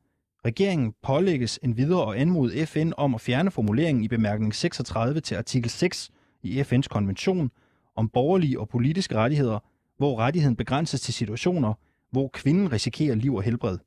Regeringen 0.44 0.94
pålægges 1.02 1.58
en 1.62 1.76
videre 1.76 2.04
og 2.04 2.20
anmode 2.20 2.66
FN 2.66 2.92
om 2.96 3.14
at 3.14 3.20
fjerne 3.20 3.50
formuleringen 3.50 4.04
i 4.04 4.08
bemærkning 4.08 4.54
36 4.54 5.20
til 5.20 5.34
artikel 5.34 5.70
6 5.70 6.10
i 6.42 6.60
FN's 6.60 6.88
konvention 6.88 7.50
om 7.96 8.08
borgerlige 8.08 8.60
og 8.60 8.68
politiske 8.68 9.14
rettigheder, 9.14 9.58
hvor 9.96 10.18
rettigheden 10.18 10.56
begrænses 10.56 11.00
til 11.00 11.14
situationer, 11.14 11.74
hvor 12.10 12.28
kvinden 12.28 12.72
risikerer 12.72 13.14
liv 13.14 13.34
og 13.34 13.42
helbred. 13.42 13.78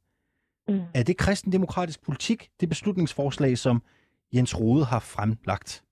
Mm. 0.68 0.82
Er 0.95 1.04
det 1.04 1.18
kristendemokratisk 1.18 2.06
politik, 2.06 2.49
det 2.60 2.70
beslutningsforslag, 2.70 3.58
som 3.58 3.82
Jens 4.34 4.60
Rode 4.60 4.86
har 4.86 4.99
fremlagt? 4.99 5.84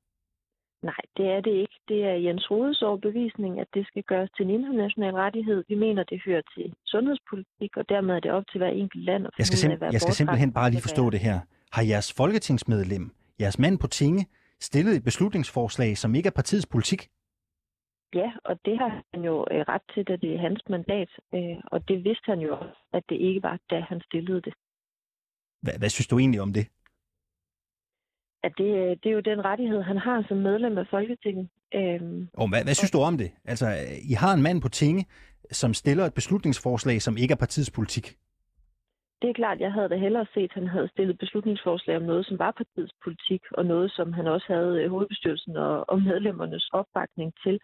Nej, 0.83 1.01
det 1.17 1.25
er 1.35 1.41
det 1.41 1.55
ikke. 1.63 1.77
Det 1.87 1.99
er 2.03 2.13
Jens 2.13 2.51
Rodes 2.51 2.81
overbevisning, 2.81 3.59
at 3.59 3.67
det 3.73 3.87
skal 3.87 4.03
gøres 4.03 4.29
til 4.37 4.45
en 4.45 4.49
international 4.49 5.13
rettighed. 5.13 5.63
Vi 5.67 5.75
mener, 5.75 6.03
det 6.03 6.21
hører 6.25 6.41
til 6.57 6.73
sundhedspolitik, 6.85 7.77
og 7.77 7.89
dermed 7.89 8.15
er 8.15 8.19
det 8.19 8.31
op 8.31 8.43
til 8.51 8.57
hver 8.57 8.67
enkelt 8.67 9.03
land 9.03 9.25
at 9.25 9.31
jeg 9.37 9.45
skal, 9.45 9.57
simp- 9.57 9.91
jeg 9.91 10.01
skal 10.01 10.13
simpelthen 10.13 10.53
bare 10.53 10.69
lige 10.69 10.81
forstå 10.81 11.09
det 11.09 11.19
her. 11.19 11.39
Har 11.71 11.83
jeres 11.83 12.13
folketingsmedlem, 12.13 13.11
jeres 13.39 13.59
mand 13.59 13.79
på 13.79 13.87
tinge, 13.87 14.25
stillet 14.61 14.95
et 14.95 15.03
beslutningsforslag, 15.03 15.97
som 15.97 16.15
ikke 16.15 16.27
er 16.27 16.31
partiets 16.31 16.67
politik? 16.67 17.09
Ja, 18.13 18.31
og 18.45 18.59
det 18.65 18.77
har 18.77 19.03
han 19.13 19.23
jo 19.23 19.45
øh, 19.51 19.61
ret 19.71 19.81
til, 19.93 20.03
da 20.07 20.15
det 20.15 20.35
er 20.35 20.39
hans 20.47 20.61
mandat, 20.69 21.09
øh, 21.35 21.57
og 21.71 21.87
det 21.87 22.03
vidste 22.03 22.25
han 22.25 22.39
jo 22.39 22.57
også, 22.57 22.79
at 22.93 23.03
det 23.09 23.15
ikke 23.15 23.43
var, 23.43 23.59
da 23.69 23.79
han 23.89 24.01
stillede 24.01 24.41
det. 24.41 24.53
Hvad, 25.61 25.73
hvad 25.79 25.89
synes 25.89 26.07
du 26.07 26.19
egentlig 26.19 26.41
om 26.41 26.53
det? 26.53 26.67
At 28.43 28.53
det, 28.57 28.67
det 29.03 29.09
er 29.09 29.13
jo 29.13 29.19
den 29.19 29.45
rettighed, 29.45 29.81
han 29.81 29.97
har 29.97 30.25
som 30.27 30.37
medlem 30.37 30.77
af 30.77 30.87
Folketinget. 30.89 31.49
Øhm, 31.75 32.29
Og 32.33 32.49
hvad, 32.49 32.63
hvad 32.63 32.73
synes 32.73 32.91
du 32.91 32.99
om 32.99 33.17
det? 33.17 33.31
Altså, 33.45 33.67
I 34.11 34.13
har 34.13 34.33
en 34.33 34.41
mand 34.41 34.61
på 34.61 34.69
tinge, 34.69 35.05
som 35.51 35.73
stiller 35.73 36.05
et 36.05 36.13
beslutningsforslag, 36.13 37.01
som 37.01 37.17
ikke 37.17 37.31
er 37.31 37.35
partiets 37.35 37.71
politik. 37.71 38.15
Det 39.21 39.29
er 39.29 39.33
klart, 39.33 39.59
jeg 39.59 39.73
havde 39.73 39.89
da 39.89 39.95
hellere 39.95 40.25
set, 40.33 40.51
at 40.51 40.53
han 40.53 40.67
havde 40.67 40.89
stillet 40.93 41.17
beslutningsforslag 41.17 41.97
om 41.97 42.03
noget, 42.03 42.25
som 42.25 42.39
var 42.39 42.51
partiets 42.51 42.93
politik, 43.03 43.41
og 43.51 43.65
noget, 43.65 43.91
som 43.91 44.13
han 44.13 44.27
også 44.27 44.45
havde 44.53 44.83
øh, 44.83 44.89
hovedbestyrelsen 44.89 45.57
og, 45.57 45.89
og 45.89 46.01
medlemmernes 46.01 46.69
opbakning 46.73 47.33
til. 47.43 47.59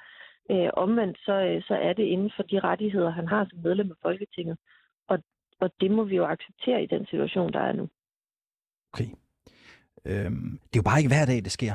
Øh, 0.52 0.70
omvendt 0.74 1.18
så, 1.18 1.36
øh, 1.50 1.64
så 1.64 1.76
er 1.88 1.94
det 1.94 2.04
inden 2.04 2.32
for 2.36 2.44
de 2.44 2.60
rettigheder, 2.60 3.10
han 3.10 3.28
har 3.28 3.48
som 3.50 3.60
medlem 3.64 3.92
af 3.92 3.98
Folketinget. 4.02 4.58
Og, 5.08 5.18
og 5.60 5.70
det 5.82 5.92
må 5.92 6.04
vi 6.04 6.16
jo 6.16 6.26
acceptere 6.26 6.84
i 6.84 6.88
den 6.88 7.06
situation, 7.06 7.54
der 7.54 7.60
er 7.60 7.74
nu. 7.74 7.90
Okay. 8.94 9.10
Øhm, 10.06 10.60
det 10.68 10.76
er 10.76 10.84
jo 10.84 10.90
bare 10.90 11.00
ikke 11.00 11.14
hver 11.16 11.26
dag, 11.26 11.44
det 11.44 11.52
sker. 11.52 11.74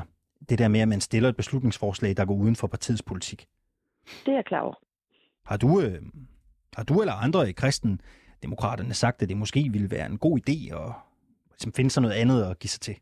Det 0.49 0.59
der 0.59 0.67
med, 0.67 0.79
at 0.79 0.87
man 0.87 1.01
stiller 1.01 1.29
et 1.29 1.35
beslutningsforslag, 1.35 2.17
der 2.17 2.25
går 2.25 2.33
uden 2.33 2.55
for 2.55 2.67
partiets 2.67 3.03
politik. 3.03 3.45
Det 4.25 4.31
er 4.31 4.35
jeg 4.35 4.45
klar 4.45 4.61
over. 4.61 4.75
Har 5.45 5.57
du, 5.57 5.81
øh, 5.81 6.01
har 6.75 6.83
du 6.83 7.01
eller 7.01 7.13
andre 7.13 7.49
i 7.49 7.53
kristendemokraterne 8.41 8.93
sagt, 8.93 9.21
at 9.21 9.29
det 9.29 9.37
måske 9.37 9.69
ville 9.71 9.91
være 9.91 10.05
en 10.05 10.17
god 10.17 10.39
idé 10.39 10.57
at 10.79 10.93
ligesom, 11.51 11.73
finde 11.73 11.89
sig 11.89 12.01
noget 12.01 12.15
andet 12.15 12.43
at 12.43 12.59
give 12.59 12.69
sig 12.69 12.81
til? 12.81 12.95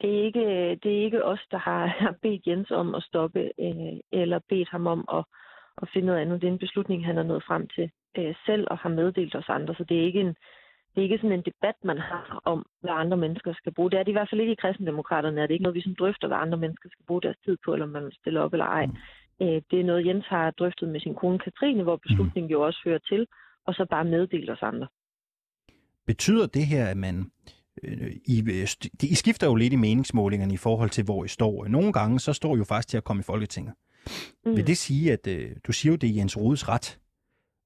Det 0.00 0.10
er 0.18 0.24
ikke, 0.24 0.46
det 0.82 0.90
er 0.92 1.04
ikke 1.04 1.24
os, 1.24 1.44
der 1.50 1.58
har, 1.68 2.14
bedt 2.22 2.46
Jens 2.46 2.70
om 2.70 2.94
at 2.94 3.02
stoppe, 3.02 3.40
øh, 3.64 3.96
eller 4.12 4.38
bedt 4.48 4.68
ham 4.68 4.86
om 4.86 5.04
at, 5.18 5.24
at 5.82 5.88
finde 5.92 6.06
noget 6.06 6.20
andet. 6.20 6.40
Det 6.40 6.48
er 6.48 6.52
en 6.52 6.66
beslutning, 6.66 7.06
han 7.06 7.18
er 7.18 7.22
nået 7.22 7.44
frem 7.48 7.68
til 7.74 7.90
øh, 8.18 8.34
selv 8.46 8.64
og 8.70 8.78
har 8.78 8.88
meddelt 8.88 9.34
os 9.34 9.48
andre. 9.48 9.74
Så 9.74 9.84
det 9.88 9.96
er 9.96 10.06
ikke 10.06 10.20
en, 10.20 10.34
det 10.90 10.98
er 10.98 11.08
ikke 11.08 11.18
sådan 11.22 11.38
en 11.38 11.48
debat, 11.50 11.78
man 11.84 11.98
har 11.98 12.40
om, 12.44 12.66
hvad 12.80 12.94
andre 13.02 13.16
mennesker 13.16 13.52
skal 13.54 13.72
bruge. 13.74 13.90
Det 13.90 13.98
er 13.98 14.02
det 14.02 14.12
i 14.12 14.18
hvert 14.18 14.30
fald 14.30 14.40
ikke 14.40 14.52
i 14.52 14.62
kristendemokraterne. 14.62 15.40
Er 15.40 15.46
det 15.46 15.54
ikke 15.54 15.62
noget, 15.62 15.78
vi 15.78 15.86
sådan 15.86 16.00
drøfter, 16.00 16.28
hvad 16.28 16.38
andre 16.44 16.58
mennesker 16.58 16.88
skal 16.92 17.06
bruge 17.06 17.22
deres 17.22 17.36
tid 17.44 17.56
på, 17.64 17.72
eller 17.72 17.86
om 17.86 17.92
man 17.92 18.04
vil 18.04 18.20
stille 18.20 18.40
op 18.40 18.52
eller 18.52 18.66
ej. 18.66 18.86
Øh, 19.42 19.60
det 19.70 19.80
er 19.80 19.90
noget, 19.90 20.06
Jens 20.06 20.26
har 20.26 20.50
drøftet 20.50 20.88
med 20.88 21.00
sin 21.00 21.14
kone 21.14 21.38
Katrine, 21.38 21.82
hvor 21.82 21.96
beslutningen 21.96 22.50
jo 22.50 22.60
også 22.66 22.80
hører 22.84 23.04
til, 23.10 23.26
og 23.66 23.74
så 23.74 23.86
bare 23.90 24.04
meddelt 24.04 24.50
os 24.50 24.62
andre. 24.62 24.86
Betyder 26.06 26.46
det 26.46 26.66
her, 26.66 26.86
at 26.86 26.96
man... 26.96 27.30
Øh, 27.82 28.12
I, 28.26 28.42
øh, 28.50 28.66
I 29.02 29.14
skifter 29.14 29.46
jo 29.46 29.54
lidt 29.54 29.72
i 29.72 29.76
meningsmålingerne 29.76 30.54
i 30.54 30.56
forhold 30.56 30.90
til, 30.90 31.04
hvor 31.04 31.24
I 31.24 31.28
står. 31.28 31.68
Nogle 31.68 31.92
gange, 31.92 32.20
så 32.20 32.32
står 32.32 32.54
I 32.54 32.58
jo 32.58 32.64
faktisk 32.64 32.88
til 32.88 32.96
at 32.96 33.04
komme 33.04 33.20
i 33.20 33.22
Folketinget. 33.22 33.74
Mm. 34.44 34.56
Vil 34.56 34.66
det 34.66 34.76
sige, 34.76 35.12
at 35.12 35.26
øh, 35.26 35.56
du 35.66 35.72
siger 35.72 35.92
jo, 35.92 35.96
det 35.96 36.10
er 36.10 36.14
Jens 36.14 36.36
Rodes 36.36 36.68
ret 36.68 36.98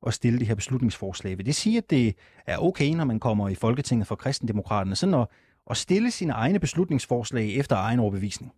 at 0.06 0.14
stille 0.14 0.38
det 0.38 0.46
her 0.46 0.54
beslutningsforslag. 0.54 1.38
Vil 1.38 1.46
det 1.46 1.54
sige, 1.54 1.78
at 1.78 1.90
det 1.90 2.16
er 2.46 2.58
okay, 2.58 2.90
når 2.94 3.04
man 3.04 3.20
kommer 3.20 3.48
i 3.48 3.54
Folketinget 3.54 4.06
for 4.06 4.14
kristendemokraterne, 4.14 4.96
sådan 4.96 5.14
at, 5.14 5.26
at 5.70 5.76
stille 5.76 6.10
sine 6.10 6.32
egne 6.32 6.60
beslutningsforslag 6.60 7.56
efter 7.56 7.76
egen 7.76 7.98
overbevisning? 8.00 8.52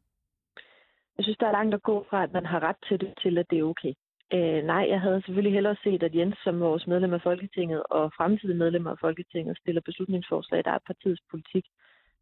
Jeg 1.17 1.25
synes, 1.25 1.39
der 1.39 1.47
er 1.47 1.53
langt 1.53 1.75
at 1.75 1.83
gå 1.83 2.07
fra, 2.11 2.23
at 2.23 2.33
man 2.33 2.47
har 2.47 2.61
ret 2.61 2.81
til 2.89 3.01
det, 3.01 3.15
til 3.23 3.39
at 3.39 3.47
det 3.51 3.59
er 3.59 3.65
okay. 3.65 3.93
Øh, 4.35 4.65
nej, 4.65 4.87
jeg 4.89 5.01
havde 5.01 5.23
selvfølgelig 5.23 5.53
hellere 5.53 5.77
set, 5.83 6.03
at 6.03 6.15
Jens 6.15 6.39
som 6.45 6.61
vores 6.61 6.87
medlem 6.87 7.15
af 7.15 7.23
Folketinget 7.23 7.83
og 7.91 8.13
fremtidige 8.17 8.59
medlemmer 8.59 8.91
af 8.91 8.99
Folketinget 9.01 9.59
stiller 9.59 9.81
beslutningsforslag, 9.81 10.65
der 10.65 10.71
er 10.71 10.87
partiets 10.87 11.23
politik. 11.31 11.67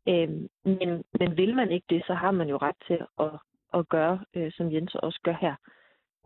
Øh, 0.09 0.29
men, 0.65 1.05
men 1.19 1.37
vil 1.37 1.55
man 1.55 1.71
ikke 1.71 1.87
det, 1.91 2.03
så 2.07 2.15
har 2.15 2.31
man 2.31 2.49
jo 2.49 2.57
ret 2.57 2.77
til 2.87 2.99
at, 3.21 3.31
at 3.75 3.89
gøre, 3.89 4.21
øh, 4.35 4.53
som 4.53 4.73
Jens 4.73 4.95
også 4.95 5.21
gør 5.23 5.37
her. 5.41 5.55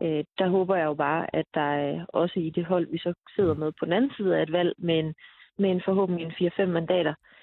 Øh, 0.01 0.23
der 0.37 0.47
håber 0.49 0.75
jeg 0.75 0.85
jo 0.85 0.93
bare, 0.93 1.35
at 1.35 1.45
der 1.53 1.69
er 1.85 2.05
også 2.07 2.39
i 2.39 2.49
det 2.49 2.65
hold, 2.65 2.87
vi 2.91 2.97
så 2.97 3.13
sidder 3.35 3.53
med 3.53 3.71
på 3.79 3.85
den 3.85 3.93
anden 3.93 4.11
side 4.17 4.37
af 4.37 4.43
et 4.43 4.51
valg, 4.51 4.73
med 4.77 4.99
en, 4.99 5.15
med 5.57 5.71
en 5.71 5.81
forhåbentlig 5.85 6.25
en 6.25 6.51
4-5 6.51 6.65
mandater, 6.65 7.11
øh, 7.11 7.42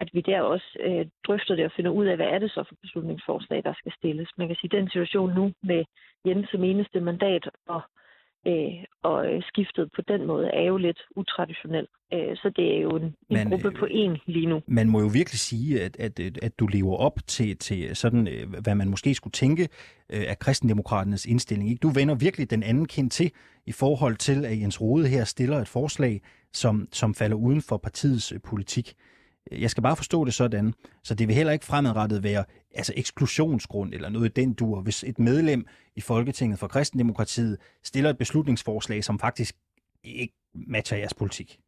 at 0.00 0.08
vi 0.12 0.20
der 0.20 0.40
også 0.40 0.76
øh, 0.80 1.06
drøfter 1.26 1.54
det 1.54 1.64
og 1.64 1.72
finder 1.76 1.90
ud 1.90 2.06
af, 2.06 2.16
hvad 2.16 2.26
er 2.26 2.38
det 2.38 2.50
så 2.50 2.64
for 2.68 2.74
beslutningsforslag, 2.82 3.62
der 3.64 3.74
skal 3.74 3.92
stilles. 3.98 4.28
Man 4.38 4.46
kan 4.48 4.56
sige, 4.56 4.70
at 4.72 4.80
den 4.80 4.88
situation 4.90 5.34
nu 5.34 5.52
med 5.62 5.84
Jens 6.26 6.48
som 6.50 6.64
eneste 6.64 7.00
mandat 7.00 7.50
og, 7.66 7.82
øh, 8.46 8.74
og 9.02 9.32
øh, 9.34 9.42
skiftet 9.42 9.90
på 9.96 10.02
den 10.08 10.26
måde 10.26 10.46
er 10.48 10.62
jo 10.62 10.76
lidt 10.76 11.00
utraditionel. 11.16 11.86
Øh, 12.12 12.36
så 12.36 12.52
det 12.56 12.76
er 12.76 12.80
jo 12.80 12.90
en, 12.96 13.14
en 13.30 13.50
gruppe 13.50 13.70
på 13.70 13.86
en 13.90 14.18
lige 14.26 14.46
nu. 14.46 14.62
Man 14.66 14.88
må 14.88 15.00
jo 15.00 15.06
virkelig 15.12 15.38
sige, 15.38 15.82
at, 15.82 15.96
at, 16.00 16.20
at- 16.20 16.58
du 16.58 16.66
lever 16.66 16.96
op 16.96 17.18
til, 17.26 17.56
til 17.58 17.96
sådan, 17.96 18.28
øh, 18.28 18.62
hvad 18.62 18.74
man 18.74 18.88
måske 18.88 19.14
skulle 19.14 19.32
tænke 19.32 19.62
øh, 20.12 20.24
af 20.28 20.38
kristendemokraternes 20.38 21.26
indstilling. 21.26 21.70
Ikke? 21.70 21.80
Du 21.80 21.88
vender 21.88 22.14
virkelig 22.14 22.50
den 22.50 22.62
anden 22.62 22.88
kind 22.88 23.10
til 23.10 23.30
i 23.66 23.72
forhold 23.72 24.16
til, 24.16 24.44
at 24.44 24.60
Jens 24.60 24.80
Rode 24.80 25.08
her 25.08 25.24
stiller 25.24 25.58
et 25.58 25.68
forslag, 25.68 26.20
som, 26.52 26.88
som 26.92 27.14
falder 27.14 27.36
uden 27.36 27.62
for 27.68 27.76
partiets 27.76 28.32
øh, 28.32 28.40
politik. 28.50 28.94
Jeg 29.50 29.70
skal 29.70 29.82
bare 29.82 29.96
forstå 29.96 30.24
det 30.24 30.34
sådan, 30.34 30.74
så 31.02 31.14
det 31.14 31.28
vil 31.28 31.36
heller 31.36 31.52
ikke 31.52 31.64
fremadrettet 31.64 32.22
være 32.22 32.44
altså 32.74 32.92
eksklusionsgrund 32.96 33.94
eller 33.94 34.08
noget 34.08 34.26
i 34.26 34.40
den 34.40 34.54
dur, 34.54 34.80
hvis 34.80 35.04
et 35.04 35.18
medlem 35.18 35.66
i 35.96 36.00
Folketinget 36.00 36.58
for 36.58 36.66
kristendemokratiet 36.66 37.58
stiller 37.82 38.10
et 38.10 38.18
beslutningsforslag, 38.18 39.04
som 39.04 39.18
faktisk 39.18 39.54
ikke 40.04 40.34
matcher 40.54 40.98
jeres 40.98 41.14
politik. 41.14 41.58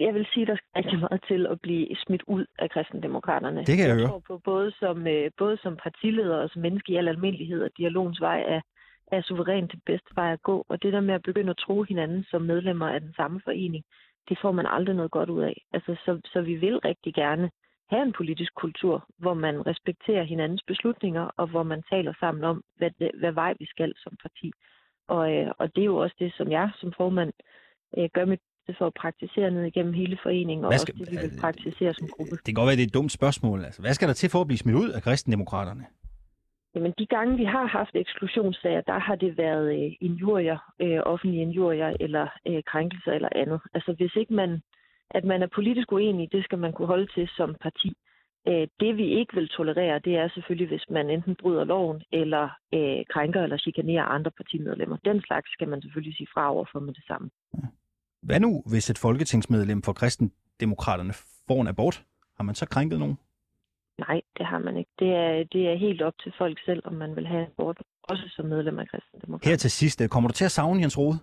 Jeg 0.00 0.14
vil 0.14 0.26
sige, 0.32 0.42
at 0.42 0.48
der 0.48 0.56
skal 0.56 0.68
rigtig 0.76 0.98
meget 0.98 1.24
til 1.28 1.46
at 1.46 1.60
blive 1.60 1.96
smidt 1.96 2.22
ud 2.26 2.44
af 2.58 2.70
kristendemokraterne. 2.70 3.64
Det 3.64 3.76
kan 3.76 3.88
jeg 3.88 3.94
høre. 3.94 4.08
tror 4.08 4.18
på 4.18 4.38
både 4.38 4.72
som, 4.72 5.06
øh, 5.06 5.30
både 5.38 5.56
som 5.62 5.76
partileder 5.82 6.36
og 6.36 6.50
som 6.50 6.62
menneske 6.62 6.92
i 6.92 6.96
al 6.96 7.08
almindelighed, 7.08 7.62
at 7.64 7.70
dialogens 7.76 8.20
vej 8.20 8.40
er, 8.54 8.60
er 9.12 9.22
suverænt 9.22 9.72
det 9.72 9.80
bedste 9.86 10.10
vej 10.14 10.32
at 10.32 10.42
gå. 10.42 10.64
Og 10.68 10.82
det 10.82 10.92
der 10.92 11.00
med 11.00 11.14
at 11.14 11.22
begynde 11.22 11.50
at 11.50 11.62
tro 11.66 11.82
hinanden 11.82 12.24
som 12.24 12.42
medlemmer 12.42 12.88
af 12.88 13.00
den 13.00 13.14
samme 13.14 13.40
forening, 13.44 13.84
det 14.28 14.38
får 14.42 14.52
man 14.52 14.66
aldrig 14.66 14.96
noget 14.96 15.10
godt 15.10 15.30
ud 15.30 15.42
af. 15.42 15.56
Altså, 15.72 15.96
så, 16.04 16.20
så 16.32 16.40
vi 16.40 16.54
vil 16.54 16.78
rigtig 16.78 17.14
gerne 17.14 17.50
have 17.90 18.02
en 18.02 18.12
politisk 18.12 18.54
kultur, 18.54 19.06
hvor 19.18 19.34
man 19.34 19.66
respekterer 19.66 20.22
hinandens 20.24 20.62
beslutninger, 20.66 21.30
og 21.36 21.46
hvor 21.46 21.62
man 21.62 21.82
taler 21.92 22.12
sammen 22.20 22.44
om, 22.44 22.62
hvad, 22.78 22.90
det, 23.00 23.10
hvad 23.18 23.32
vej 23.32 23.54
vi 23.58 23.66
skal 23.66 23.92
som 23.96 24.12
parti. 24.22 24.52
Og, 25.08 25.32
øh, 25.34 25.50
og 25.58 25.74
det 25.74 25.80
er 25.80 25.84
jo 25.92 25.96
også 25.96 26.16
det, 26.18 26.32
som 26.36 26.50
jeg 26.50 26.70
som 26.80 26.92
formand 26.96 27.32
øh, 27.98 28.08
gør 28.14 28.24
mit 28.24 28.40
for 28.78 28.86
at 28.86 28.94
praktisere 28.94 29.50
ned 29.50 29.64
igennem 29.64 29.92
hele 29.92 30.18
foreningen, 30.22 30.64
og 30.64 30.68
Hvad 30.70 30.76
også 30.76 30.82
skal- 30.86 30.98
det, 30.98 31.10
vi 31.12 31.16
vil 31.22 31.40
praktisere 31.40 31.94
som 31.94 32.08
gruppe. 32.08 32.30
Det 32.36 32.44
kan 32.44 32.54
godt 32.54 32.66
være, 32.66 32.76
det 32.76 32.82
er 32.82 32.86
et 32.86 32.94
dumt 32.94 33.12
spørgsmål. 33.12 33.64
Altså, 33.64 33.80
hvad 33.82 33.94
skal 33.94 34.08
der 34.08 34.14
til 34.14 34.30
for 34.30 34.40
at 34.40 34.46
blive 34.46 34.58
smidt 34.58 34.76
ud 34.76 34.90
af 34.90 35.02
kristendemokraterne? 35.02 35.84
Jamen, 36.74 36.94
de 36.98 37.06
gange, 37.06 37.36
vi 37.36 37.44
har 37.44 37.66
haft 37.66 37.94
eksklusionssager, 37.94 38.80
der 38.80 38.98
har 38.98 39.14
det 39.14 39.38
været 39.38 39.66
øh, 39.78 39.92
injurier, 40.00 40.58
øh, 40.80 41.00
offentlige 41.06 41.42
injurier 41.42 41.96
eller 42.00 42.26
øh, 42.48 42.62
krænkelser 42.66 43.12
eller 43.12 43.28
andet. 43.34 43.60
Altså, 43.74 43.92
hvis 43.92 44.16
ikke 44.16 44.34
man, 44.34 44.60
at 45.10 45.24
man 45.24 45.42
er 45.42 45.46
politisk 45.54 45.92
uenig, 45.92 46.32
det 46.32 46.44
skal 46.44 46.58
man 46.58 46.72
kunne 46.72 46.88
holde 46.88 47.08
til 47.14 47.28
som 47.36 47.56
parti. 47.60 47.92
Øh, 48.48 48.66
det, 48.80 48.96
vi 48.96 49.06
ikke 49.18 49.34
vil 49.34 49.48
tolerere, 49.48 49.98
det 49.98 50.16
er 50.16 50.28
selvfølgelig, 50.28 50.68
hvis 50.68 50.86
man 50.90 51.10
enten 51.10 51.36
bryder 51.42 51.64
loven 51.64 52.02
eller 52.12 52.44
øh, 52.74 53.00
krænker 53.12 53.42
eller 53.42 53.58
chikanerer 53.58 54.04
andre 54.04 54.30
partimedlemmer. 54.30 54.96
Den 54.96 55.22
slags 55.26 55.52
skal 55.52 55.68
man 55.68 55.82
selvfølgelig 55.82 56.16
sige 56.16 56.28
fra 56.34 56.52
over 56.52 56.64
for 56.72 56.80
med 56.80 56.94
det 56.94 57.04
samme. 57.06 57.30
Hvad 58.22 58.40
nu, 58.40 58.62
hvis 58.70 58.90
et 58.90 58.98
folketingsmedlem 58.98 59.82
for 59.82 59.92
kristendemokraterne 59.92 61.12
får 61.48 61.60
en 61.60 61.68
abort? 61.68 62.04
Har 62.36 62.44
man 62.44 62.54
så 62.54 62.66
krænket 62.68 62.98
nogen? 62.98 63.18
Nej, 63.98 64.20
det 64.38 64.46
har 64.46 64.58
man 64.58 64.76
ikke. 64.76 64.90
Det 64.98 65.10
er, 65.14 65.44
det 65.52 65.68
er 65.68 65.76
helt 65.86 66.02
op 66.02 66.12
til 66.22 66.32
folk 66.38 66.58
selv, 66.64 66.82
om 66.84 66.94
man 66.94 67.16
vil 67.16 67.26
have 67.26 67.46
abort, 67.46 67.78
også 68.02 68.24
som 68.36 68.46
medlem 68.46 68.78
af 68.78 68.88
kristendemokraterne. 68.88 69.50
Her 69.50 69.56
til 69.56 69.70
sidst, 69.70 70.00
øh, 70.00 70.08
kommer 70.08 70.28
du 70.28 70.34
til 70.34 70.44
at 70.44 70.50
savne 70.50 70.80
Jens 70.80 70.98
Rode? 70.98 71.18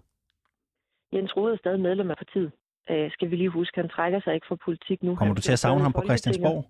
Jens 1.14 1.38
Rode 1.38 1.54
er 1.54 1.58
stadig 1.58 1.80
medlem 1.80 2.12
af 2.12 2.18
partiet. 2.18 2.52
Øh, 2.90 3.12
skal 3.12 3.32
vi 3.32 3.36
lige 3.36 3.50
huske, 3.50 3.82
han 3.82 3.90
trækker 3.90 4.20
sig 4.24 4.34
ikke 4.36 4.48
fra 4.50 4.58
politik 4.66 5.04
nu. 5.04 5.16
Kommer 5.16 5.26
Han 5.26 5.36
du 5.36 5.42
til 5.42 5.52
at 5.52 5.60
savne 5.60 5.82
ham 5.82 5.94
på. 5.94 6.02
Christiansborg, 6.06 6.66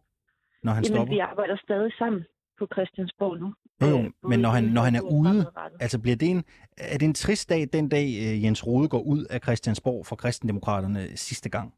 når 0.63 0.71
han 0.71 0.83
Jamen, 0.83 0.95
stopper? 0.95 1.13
vi 1.13 1.19
arbejder 1.19 1.57
stadig 1.63 1.91
sammen 1.97 2.25
på 2.59 2.67
Christiansborg 2.73 3.39
nu. 3.39 3.53
Jo, 3.81 3.87
jo, 3.87 4.11
men 4.29 4.39
når 4.39 4.49
han, 4.49 4.63
når 4.63 4.81
han 4.81 4.95
er 4.95 5.01
ude, 5.01 5.51
altså 5.79 6.01
bliver 6.01 6.15
det 6.15 6.29
en, 6.29 6.43
er 6.77 6.97
det 6.97 7.05
en 7.05 7.13
trist 7.13 7.49
dag, 7.49 7.67
den 7.73 7.89
dag 7.89 8.05
øh, 8.05 8.43
Jens 8.43 8.67
Rode 8.67 8.89
går 8.89 9.01
ud 9.01 9.25
af 9.29 9.39
Christiansborg 9.39 10.05
for 10.05 10.15
kristendemokraterne 10.15 11.17
sidste 11.17 11.49
gang? 11.49 11.73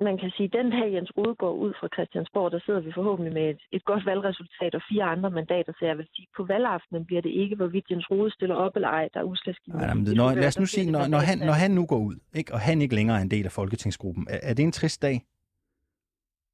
Man 0.00 0.18
kan 0.18 0.30
sige, 0.36 0.46
at 0.46 0.52
den 0.52 0.72
her 0.72 0.86
Jens 0.86 1.12
Rode 1.16 1.34
går 1.34 1.52
ud 1.52 1.72
fra 1.80 1.88
Christiansborg, 1.94 2.52
der 2.52 2.60
sidder 2.66 2.80
vi 2.80 2.92
forhåbentlig 2.92 3.32
med 3.32 3.50
et, 3.50 3.60
et 3.72 3.84
godt 3.84 4.06
valgresultat 4.06 4.74
og 4.74 4.82
fire 4.90 5.04
andre 5.04 5.30
mandater, 5.30 5.72
så 5.78 5.84
jeg 5.84 5.98
vil 5.98 6.08
sige, 6.14 6.26
på 6.36 6.44
valgaftenen 6.44 7.04
bliver 7.06 7.22
det 7.22 7.30
ikke, 7.30 7.56
hvorvidt 7.56 7.90
Jens 7.90 8.10
Rode 8.10 8.30
stiller 8.30 8.54
op 8.54 8.76
eller 8.76 8.88
ej, 8.88 9.08
der 9.14 9.20
er 9.20 9.24
udslagsgivende. 9.24 9.86
Nej, 9.86 9.94
men 9.94 10.04
når, 10.16 10.34
lad 10.34 10.46
os 10.46 10.58
nu 10.58 10.66
sige, 10.66 10.90
når, 10.90 11.06
når, 11.06 11.18
han, 11.18 11.38
når 11.38 11.52
han 11.52 11.70
nu 11.70 11.86
går 11.86 11.98
ud, 11.98 12.16
ikke, 12.34 12.52
og 12.52 12.60
han 12.60 12.82
ikke 12.82 12.94
længere 12.94 13.18
er 13.18 13.22
en 13.22 13.30
del 13.30 13.44
af 13.44 13.52
folketingsgruppen, 13.52 14.26
er, 14.30 14.40
er 14.42 14.54
det 14.54 14.62
en 14.62 14.72
trist 14.72 15.02
dag? 15.02 15.16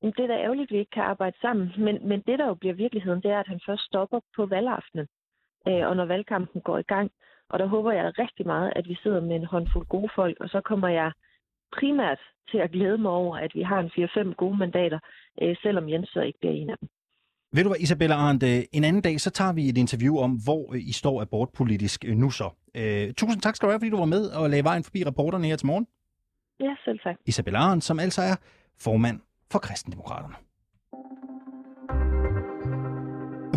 Jamen, 0.03 0.15
det 0.17 0.23
er 0.25 0.27
da 0.27 0.43
ærgerligt, 0.47 0.71
at 0.71 0.75
vi 0.75 0.79
ikke 0.79 0.91
kan 0.91 1.03
arbejde 1.03 1.37
sammen. 1.41 1.73
Men, 1.79 2.09
men 2.09 2.21
det, 2.27 2.39
der 2.39 2.47
jo 2.47 2.55
bliver 2.55 2.75
virkeligheden, 2.75 3.23
det 3.23 3.31
er, 3.31 3.41
at 3.41 3.49
han 3.49 3.61
først 3.67 3.85
stopper 3.85 4.21
på 4.37 4.47
valgaftenen, 4.47 5.07
øh, 5.69 5.89
og 5.89 5.97
når 5.97 6.05
valgkampen 6.05 6.61
går 6.61 6.79
i 6.79 6.83
gang. 6.95 7.11
Og 7.49 7.59
der 7.59 7.67
håber 7.67 7.93
jeg 7.93 8.19
rigtig 8.19 8.47
meget, 8.47 8.73
at 8.77 8.89
vi 8.89 8.97
sidder 9.03 9.21
med 9.21 9.37
en 9.37 9.45
håndfuld 9.45 9.87
gode 9.87 10.09
folk, 10.15 10.37
og 10.41 10.49
så 10.49 10.61
kommer 10.61 10.89
jeg 10.89 11.13
primært 11.79 12.21
til 12.51 12.59
at 12.59 12.71
glæde 12.71 12.99
mig 12.99 13.11
over, 13.11 13.37
at 13.37 13.53
vi 13.55 13.63
har 13.63 13.81
en 13.81 13.91
4-5 14.31 14.35
gode 14.35 14.57
mandater, 14.59 14.99
øh, 15.43 15.57
selvom 15.63 15.89
Jens 15.89 16.09
så 16.09 16.21
ikke 16.21 16.39
bliver 16.39 16.55
en 16.55 16.71
af 16.71 16.79
dem. 16.81 16.89
Ved 17.55 17.63
du 17.65 17.69
hvad, 17.69 17.81
Isabella 17.81 18.15
Arndt, 18.15 18.43
øh, 18.43 18.63
en 18.73 18.85
anden 18.85 19.03
dag, 19.03 19.21
så 19.21 19.31
tager 19.31 19.53
vi 19.53 19.69
et 19.69 19.79
interview 19.79 20.19
om, 20.19 20.33
hvor 20.47 20.75
øh, 20.75 20.81
I 20.81 20.93
står 20.93 21.23
abortpolitisk 21.23 22.05
nu 22.05 22.31
så. 22.31 22.51
Øh, 22.77 23.15
tusind 23.15 23.43
tak 23.43 23.57
skal 23.57 23.67
du 23.67 23.71
have, 23.71 23.81
fordi 23.81 23.91
du 23.91 23.97
var 23.97 24.05
med 24.17 24.25
og 24.31 24.51
lagde 24.51 24.65
vejen 24.65 24.85
forbi 24.85 25.05
reporterne 25.07 25.47
her 25.47 25.57
til 25.57 25.67
morgen. 25.67 25.87
Ja, 26.61 26.75
selv 26.85 26.99
tak. 26.99 27.17
Isabella 27.27 27.59
Arndt, 27.59 27.85
som 27.85 27.99
altså 28.01 28.23
er 28.23 28.37
formand 28.81 29.21
for 29.53 29.59
Kristendemokraterne. 29.59 30.35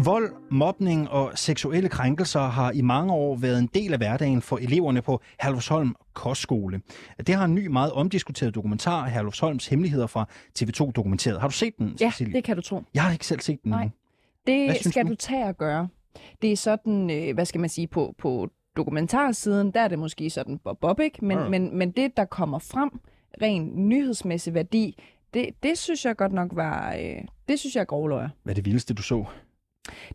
Vold, 0.08 0.32
mobning 0.52 1.10
og 1.10 1.32
seksuelle 1.36 1.90
krænkelser 1.90 2.40
har 2.40 2.72
i 2.72 2.82
mange 2.82 3.14
år 3.14 3.36
været 3.36 3.60
en 3.60 3.70
del 3.74 3.94
af 3.94 4.00
hverdagen 4.00 4.42
for 4.42 4.58
eleverne 4.58 5.02
på 5.02 5.22
Herlufsholm 5.42 5.96
Kostskole. 6.14 6.82
Det 7.28 7.36
har 7.36 7.46
en 7.46 7.56
ny, 7.56 7.68
meget 7.68 7.92
omdiskuteret 7.92 8.56
dokumentar, 8.56 9.08
Herlufsholms 9.08 9.68
Hemmeligheder 9.68 10.08
fra 10.08 10.28
TV2 10.60 10.92
dokumenteret. 10.92 11.42
Har 11.42 11.48
du 11.48 11.54
set 11.54 11.78
den, 11.78 11.98
Ja, 12.02 12.12
Cecilie? 12.12 12.34
det 12.34 12.44
kan 12.44 12.56
du 12.56 12.62
tro. 12.62 12.84
Jeg 12.94 13.04
har 13.04 13.12
ikke 13.12 13.26
selv 13.28 13.40
set 13.40 13.64
den. 13.64 13.72
Nej. 13.72 13.90
Det 14.48 14.76
skal 14.86 15.06
du? 15.06 15.10
du 15.10 15.16
tage 15.16 15.46
og 15.46 15.58
gøre. 15.58 15.88
Det 16.42 16.52
er 16.52 16.58
sådan, 16.58 17.10
øh, 17.10 17.34
hvad 17.34 17.46
skal 17.46 17.62
man 17.62 17.70
sige, 17.70 17.88
på, 17.88 18.16
på 18.18 18.50
dokumentarsiden, 18.78 19.72
der 19.72 19.82
er 19.82 19.88
det 19.88 20.00
måske 20.00 20.30
sådan 20.30 20.60
bob, 20.82 21.00
ikke? 21.00 21.26
Men, 21.26 21.38
Ja. 21.38 21.50
men, 21.50 21.78
men 21.78 21.92
det, 21.92 22.18
der 22.18 22.26
kommer 22.26 22.60
frem, 22.60 22.90
ren 23.42 23.90
nyhedsmæssig 23.90 24.54
værdi, 24.54 25.04
det, 25.34 25.50
det 25.64 25.78
synes 25.78 26.06
jeg 26.06 26.16
godt 26.16 26.34
nok 26.34 26.50
var, 26.54 26.94
øh, 26.94 27.22
det 27.48 27.60
synes 27.60 27.76
jeg 27.76 27.82
er 27.82 27.86
grovløjer. 27.86 28.30
Hvad 28.44 28.54
er 28.54 28.56
det 28.56 28.66
vildeste, 28.66 28.94
du 28.94 29.02
så? 29.02 29.26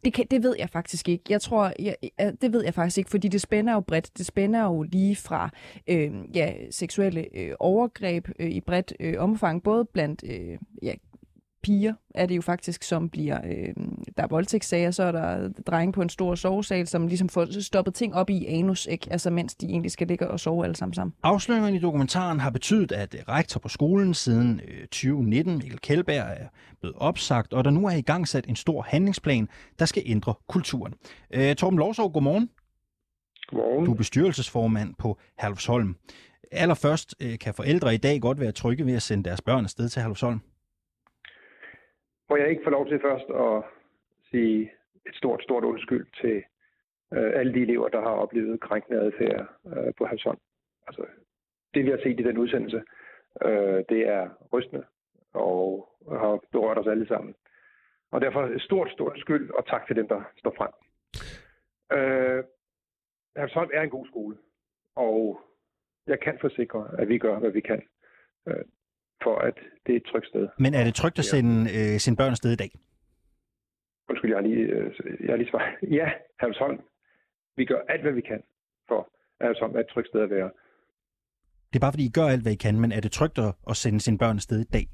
Det, 0.04 0.14
kan, 0.14 0.26
det 0.30 0.42
ved 0.42 0.54
jeg 0.58 0.70
faktisk 0.70 1.08
ikke. 1.08 1.24
Jeg 1.30 1.40
tror, 1.40 1.72
jeg, 1.78 1.96
jeg, 2.18 2.32
det 2.42 2.52
ved 2.52 2.64
jeg 2.64 2.74
faktisk 2.74 2.98
ikke, 2.98 3.10
fordi 3.10 3.28
det 3.28 3.40
spænder 3.40 3.72
jo 3.72 3.80
bredt. 3.80 4.18
Det 4.18 4.26
spænder 4.26 4.64
jo 4.64 4.82
lige 4.82 5.16
fra 5.16 5.50
øh, 5.88 6.12
ja, 6.34 6.52
seksuelle 6.70 7.26
øh, 7.36 7.52
overgreb 7.60 8.28
øh, 8.38 8.50
i 8.50 8.60
bredt 8.60 8.92
øh, 9.00 9.14
omfang, 9.18 9.62
både 9.62 9.84
blandt 9.84 10.24
øh, 10.26 10.58
ja, 10.82 10.92
piger 11.62 11.94
er 12.14 12.26
det 12.26 12.36
jo 12.36 12.42
faktisk, 12.42 12.82
som 12.82 13.08
bliver, 13.08 13.40
øh, 13.44 13.74
der 14.16 14.22
er 14.22 14.26
voldtægtssager, 14.26 14.90
så 14.90 15.02
er 15.02 15.12
der 15.12 15.48
drenge 15.66 15.92
på 15.92 16.02
en 16.02 16.08
stor 16.08 16.34
sovesal, 16.34 16.86
som 16.86 17.06
ligesom 17.06 17.28
får 17.28 17.60
stoppet 17.60 17.94
ting 17.94 18.14
op 18.14 18.30
i 18.30 18.46
anus, 18.46 18.86
ikke? 18.86 19.08
Altså 19.10 19.30
mens 19.30 19.54
de 19.54 19.66
egentlig 19.66 19.92
skal 19.92 20.06
ligge 20.06 20.30
og 20.30 20.40
sove 20.40 20.64
alle 20.64 20.76
sammen 20.76 20.94
sammen. 20.94 21.14
Afsløringerne 21.22 21.76
i 21.76 21.80
dokumentaren 21.80 22.40
har 22.40 22.50
betydet, 22.50 22.92
at 22.92 23.16
rektor 23.28 23.60
på 23.60 23.68
skolen 23.68 24.14
siden 24.14 24.60
øh, 24.68 24.80
2019, 24.80 25.58
Mikkel 25.58 25.78
Kjellberg, 25.78 26.16
er 26.16 26.48
blevet 26.80 26.96
opsagt, 26.98 27.52
og 27.52 27.64
der 27.64 27.70
nu 27.70 27.86
er 27.86 27.92
i 27.92 28.02
gang 28.02 28.28
sat 28.28 28.46
en 28.46 28.56
stor 28.56 28.82
handlingsplan, 28.82 29.48
der 29.78 29.84
skal 29.84 30.02
ændre 30.06 30.34
kulturen. 30.48 30.94
Øh, 31.30 31.54
Torben 31.54 31.78
Lovsov, 31.78 32.12
godmorgen. 32.12 32.50
Godmorgen. 33.46 33.84
Du 33.84 33.92
er 33.92 33.96
bestyrelsesformand 33.96 34.94
på 34.98 35.18
Herlufsholm. 35.38 35.96
Allerførst 36.52 37.14
øh, 37.20 37.38
kan 37.38 37.54
forældre 37.54 37.94
i 37.94 37.96
dag 37.96 38.20
godt 38.20 38.40
være 38.40 38.52
trygge 38.52 38.86
ved 38.86 38.94
at 38.94 39.02
sende 39.02 39.24
deres 39.24 39.40
børn 39.40 39.64
afsted 39.64 39.88
til 39.88 40.02
Herlufsholm 40.02 40.40
hvor 42.32 42.38
jeg 42.38 42.50
ikke 42.50 42.64
få 42.64 42.70
lov 42.70 42.88
til 42.88 43.00
først 43.00 43.28
at 43.30 43.62
sige 44.30 44.72
et 45.06 45.14
stort, 45.14 45.42
stort 45.42 45.64
undskyld 45.64 46.06
til 46.20 46.36
øh, 47.12 47.32
alle 47.38 47.54
de 47.54 47.62
elever, 47.62 47.88
der 47.88 48.00
har 48.00 48.14
oplevet 48.24 48.60
krænkende 48.60 49.00
adfærd 49.00 49.46
øh, 49.66 49.92
på 49.98 50.04
Halsson. 50.06 50.38
Altså, 50.86 51.04
det 51.74 51.84
vi 51.84 51.90
har 51.90 51.98
set 52.02 52.20
i 52.20 52.22
den 52.22 52.38
udsendelse, 52.38 52.82
øh, 53.44 53.84
det 53.88 54.08
er 54.08 54.28
rystende 54.52 54.84
og 55.32 55.88
har 56.08 56.40
berørt 56.52 56.78
os 56.78 56.86
alle 56.86 57.06
sammen. 57.06 57.34
Og 58.10 58.20
derfor 58.20 58.42
et 58.42 58.62
stort, 58.62 58.90
stort 58.90 59.18
skyld 59.18 59.50
og 59.50 59.66
tak 59.66 59.86
til 59.86 59.96
dem, 59.96 60.08
der 60.08 60.22
står 60.38 60.54
frem. 60.58 60.72
Øh, 61.98 62.44
Halsson 63.36 63.70
er 63.74 63.82
en 63.82 63.90
god 63.90 64.06
skole, 64.06 64.36
og 64.96 65.40
jeg 66.06 66.20
kan 66.20 66.38
forsikre, 66.40 66.90
at 66.98 67.08
vi 67.08 67.18
gør, 67.18 67.38
hvad 67.38 67.50
vi 67.50 67.60
kan, 67.60 67.82
øh, 68.48 68.64
for 69.22 69.38
at 69.38 69.54
det 69.86 69.92
er 69.92 69.96
et 69.96 70.06
trygt 70.12 70.26
sted. 70.26 70.48
Men 70.58 70.74
er 70.74 70.84
det 70.84 70.94
trygt 70.94 71.18
at 71.18 71.24
sende 71.24 71.56
øh, 71.76 71.98
sine 72.04 72.16
børn 72.16 72.30
afsted 72.30 72.52
i 72.52 72.56
dag? 72.56 72.70
Undskyld, 74.08 74.30
jeg 74.30 74.38
har 74.38 74.46
lige, 74.48 74.64
øh, 74.76 74.92
jeg 75.20 75.32
har 75.32 75.36
lige 75.36 75.50
svaret. 75.50 75.74
Ja, 75.98 76.06
Herlevsholm. 76.40 76.80
Vi 77.56 77.64
gør 77.64 77.80
alt, 77.88 78.02
hvad 78.02 78.12
vi 78.12 78.20
kan 78.20 78.42
for, 78.88 79.00
at 79.40 79.46
Herlevsholm 79.46 79.76
er 79.76 79.80
et 79.80 79.86
trygt 79.94 80.08
sted 80.08 80.20
at 80.20 80.30
være. 80.30 80.50
Det 81.68 81.76
er 81.78 81.84
bare 81.86 81.92
fordi, 81.92 82.06
I 82.06 82.16
gør 82.18 82.28
alt, 82.34 82.42
hvad 82.42 82.52
I 82.52 82.62
kan, 82.66 82.80
men 82.80 82.92
er 82.92 83.00
det 83.00 83.12
trygt 83.12 83.38
at, 83.70 83.76
sende 83.76 84.00
sine 84.00 84.18
børn 84.18 84.36
afsted 84.36 84.60
i 84.60 84.70
dag? 84.76 84.86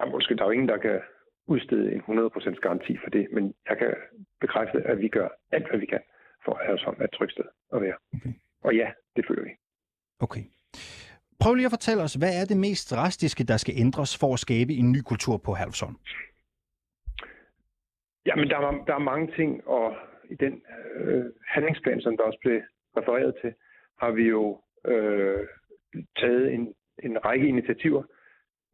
Jamen, 0.00 0.14
undskyld, 0.14 0.36
der 0.36 0.44
er 0.44 0.48
jo 0.48 0.56
ingen, 0.58 0.68
der 0.68 0.76
kan 0.76 1.00
udstede 1.46 1.92
en 1.94 2.00
100% 2.00 2.60
garanti 2.66 2.96
for 3.02 3.10
det, 3.10 3.28
men 3.32 3.54
jeg 3.68 3.78
kan 3.78 3.94
bekræfte, 4.40 4.78
at 4.90 4.98
vi 4.98 5.08
gør 5.08 5.28
alt, 5.52 5.68
hvad 5.70 5.78
vi 5.80 5.86
kan 5.86 6.00
for, 6.44 6.52
at 6.54 6.66
Herlevsholm 6.66 6.96
er 7.00 7.04
et 7.04 7.14
trygt 7.18 7.32
sted 7.32 7.44
at 7.74 7.82
være. 7.82 7.96
Okay. 8.14 8.32
Og 8.62 8.74
ja, 8.74 8.88
det 9.16 9.24
føler 9.28 9.42
vi. 9.42 9.50
Okay. 10.20 10.42
Prøv 11.40 11.54
lige 11.54 11.66
at 11.66 11.76
fortælle 11.76 12.02
os, 12.02 12.14
hvad 12.14 12.32
er 12.40 12.44
det 12.44 12.56
mest 12.56 12.90
drastiske, 12.90 13.44
der 13.44 13.56
skal 13.56 13.74
ændres 13.76 14.18
for 14.20 14.32
at 14.34 14.38
skabe 14.38 14.72
en 14.72 14.92
ny 14.92 15.00
kultur 15.10 15.36
på 15.36 15.52
Halvsund? 15.52 15.96
Jamen, 18.26 18.50
der 18.50 18.58
er, 18.58 18.84
der 18.86 18.94
er 18.94 19.08
mange 19.12 19.32
ting, 19.36 19.68
og 19.68 19.96
i 20.30 20.34
den 20.34 20.62
øh, 20.96 21.24
handlingsplan, 21.46 22.00
som 22.00 22.16
der 22.16 22.24
også 22.24 22.38
blev 22.40 22.60
refereret 22.96 23.34
til, 23.40 23.54
har 24.00 24.10
vi 24.10 24.24
jo 24.28 24.60
øh, 24.86 25.46
taget 26.16 26.52
en, 26.54 26.74
en 27.02 27.24
række 27.24 27.48
initiativer. 27.48 28.02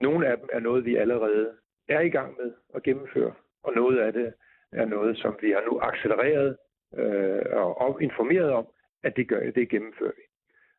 Nogle 0.00 0.28
af 0.28 0.36
dem 0.38 0.48
er 0.52 0.60
noget, 0.60 0.84
vi 0.84 0.96
allerede 0.96 1.50
er 1.88 2.00
i 2.00 2.08
gang 2.08 2.36
med 2.40 2.52
at 2.74 2.82
gennemføre, 2.82 3.34
og 3.62 3.72
noget 3.74 3.98
af 3.98 4.12
det 4.12 4.34
er 4.72 4.84
noget, 4.84 5.18
som 5.18 5.36
vi 5.40 5.50
har 5.50 5.62
nu 5.70 5.80
accelereret 5.82 6.56
øh, 6.98 7.42
og, 7.52 7.80
og 7.80 8.02
informeret 8.02 8.50
om, 8.50 8.66
at 9.02 9.16
det, 9.16 9.28
gør, 9.28 9.50
det 9.50 9.68
gennemfører 9.68 10.12
vi. 10.16 10.22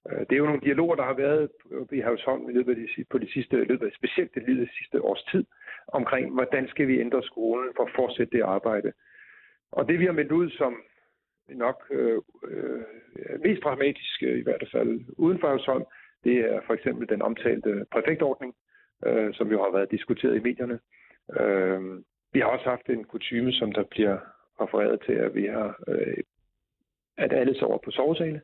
Øh, 0.10 0.20
det 0.20 0.32
er 0.32 0.38
jo 0.38 0.46
nogle 0.46 0.62
dialoger, 0.62 0.96
der 0.96 1.04
har 1.04 1.14
været 1.14 1.50
i 1.92 2.00
Havsholm 2.00 2.50
i 2.50 2.54
løbet 2.54 2.72
af 2.72 2.78
de, 2.78 3.06
på 3.10 3.18
de 3.18 3.32
sidste, 3.32 3.64
løbet 3.64 3.86
af 3.86 3.92
specielt 3.96 4.36
det 4.36 4.44
lille 4.44 4.70
sidste 4.78 5.02
års 5.02 5.24
tid, 5.32 5.46
omkring, 5.88 6.34
hvordan 6.34 6.68
skal 6.68 6.88
vi 6.88 7.00
ændre 7.00 7.24
skolen 7.24 7.70
for 7.76 7.84
at 7.84 7.96
fortsætte 7.96 8.38
det 8.38 8.44
arbejde. 8.44 8.94
Og 9.72 9.88
det 9.88 10.00
vi 10.00 10.06
har 10.06 10.12
meldt 10.12 10.32
ud 10.32 10.50
som 10.50 10.82
nok 11.50 11.84
øh, 11.92 12.22
øh, 12.48 12.84
mest 13.44 13.64
dramatisk, 13.64 14.24
øh, 14.24 14.40
i 14.40 14.44
hvert 14.44 14.70
fald 14.72 15.02
uden 15.18 15.40
for 15.40 15.48
Havsholm, 15.48 15.86
det 16.24 16.38
er 16.40 16.62
for 16.68 16.74
eksempel 16.74 17.10
den 17.10 17.22
omtalte 17.22 17.86
præfektordning, 17.92 18.56
øh, 19.06 19.34
som 19.34 19.52
jo 19.52 19.64
har 19.64 19.72
været 19.72 19.92
diskuteret 19.92 20.36
i 20.36 20.40
medierne. 20.40 20.80
Øh, 21.40 22.04
vi 22.34 22.40
har 22.40 22.48
også 22.48 22.70
haft 22.70 22.90
en 22.90 23.04
kutume, 23.04 23.52
som 23.52 23.72
der 23.72 23.84
bliver 23.84 24.18
refereret 24.62 25.02
til, 25.06 25.14
at 25.14 25.36
vi 25.36 25.46
har, 25.46 25.84
øh, 25.88 26.18
at 27.18 27.34
alle 27.34 27.56
sover 27.56 27.78
på 27.78 27.92
sovesale. 27.92 28.42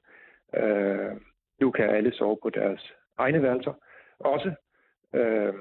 Øh, 0.55 1.15
nu 1.61 1.71
kan 1.71 1.89
alle 1.89 2.13
sove 2.13 2.37
på 2.43 2.49
deres 2.49 2.93
egne 3.17 3.41
værelser 3.41 3.73
også. 4.19 4.53
Øh, 5.15 5.53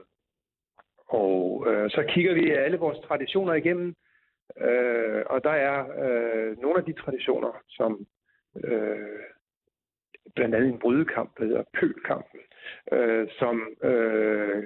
og 1.09 1.67
øh, 1.69 1.91
så 1.91 2.05
kigger 2.09 2.35
vi 2.35 2.51
alle 2.51 2.79
vores 2.79 2.99
traditioner 2.99 3.55
igennem, 3.55 3.95
øh, 4.61 5.23
og 5.27 5.45
der 5.45 5.51
er 5.51 5.79
øh, 6.05 6.59
nogle 6.63 6.79
af 6.79 6.85
de 6.85 6.93
traditioner, 6.93 7.63
som 7.69 8.07
øh, 8.65 9.21
blandt 10.35 10.55
andet 10.55 10.69
en 10.69 10.79
brydekamp, 10.79 11.39
der 11.39 11.45
hedder 11.45 11.63
Pølkampen, 11.81 12.41
øh, 12.93 13.29
som, 13.39 13.77
øh, 13.83 14.65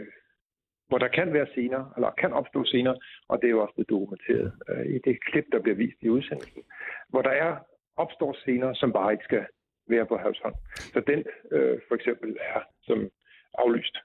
hvor 0.89 0.99
der 0.99 1.09
kan 1.09 1.33
være 1.33 1.47
scener, 1.47 1.93
eller 1.97 2.11
kan 2.11 2.33
opstå 2.33 2.65
scener, 2.65 2.95
og 3.29 3.39
det 3.41 3.47
er 3.47 3.51
jo 3.51 3.63
også 3.63 3.75
blevet 3.75 3.91
dokumenteret 3.91 4.53
øh, 4.69 4.87
i 4.87 4.99
det 4.99 5.25
klip, 5.25 5.45
der 5.53 5.61
bliver 5.61 5.77
vist 5.77 5.99
i 6.01 6.09
udsendelsen, 6.09 6.63
hvor 7.09 7.23
der 7.23 7.31
er 7.31 7.57
opstår 7.97 8.33
scener, 8.33 8.75
som 8.75 8.93
bare 8.93 9.13
ikke 9.13 9.25
skal 9.25 9.47
være 9.87 10.07
på 10.07 10.17
Havshånd. 10.17 10.55
Så 10.77 11.01
den 11.07 11.25
øh, 11.51 11.81
for 11.89 11.95
eksempel 11.95 12.37
er 12.41 12.61
som 12.83 13.11
aflyst. 13.59 13.97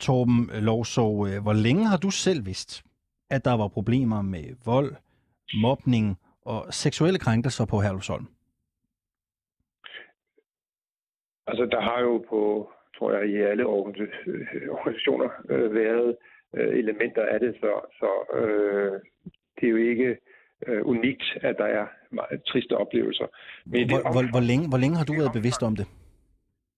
Torben 0.00 0.50
Lovsov, 0.62 1.26
øh, 1.28 1.42
hvor 1.42 1.52
længe 1.52 1.84
har 1.86 1.96
du 1.96 2.10
selv 2.10 2.46
vidst, 2.46 2.84
at 3.30 3.44
der 3.44 3.56
var 3.56 3.68
problemer 3.68 4.22
med 4.22 4.46
vold, 4.64 4.96
mobning 5.62 6.18
og 6.42 6.74
seksuelle 6.74 7.18
krænkelser 7.18 7.66
på 7.66 7.80
Herlufsholm? 7.80 8.26
Altså, 11.46 11.64
der 11.66 11.80
har 11.80 12.00
jo 12.00 12.24
på, 12.28 12.70
tror 12.98 13.12
jeg, 13.12 13.28
i 13.28 13.36
alle 13.36 13.64
organis- 13.64 14.70
organisationer 14.70 15.30
øh, 15.50 15.74
været 15.74 16.16
øh, 16.56 16.78
elementer 16.78 17.26
af 17.26 17.40
det, 17.40 17.56
så, 17.60 17.80
så 17.98 18.10
øh, 18.38 19.00
det 19.56 19.66
er 19.66 19.70
jo 19.70 19.76
ikke 19.76 20.18
øh, 20.66 20.86
unikt, 20.86 21.24
at 21.42 21.54
der 21.58 21.64
er 21.64 21.86
meget 22.10 22.42
triste 22.46 22.76
oplevelser. 22.76 23.26
Men 23.66 23.88
Hvor, 23.88 23.98
hvor, 23.98 24.08
omfang, 24.08 24.30
hvor, 24.30 24.40
længe, 24.40 24.68
hvor 24.68 24.78
længe 24.78 24.96
har 24.96 25.04
du 25.04 25.12
været 25.12 25.32
bevidst 25.38 25.62
om 25.62 25.76
det? 25.76 25.86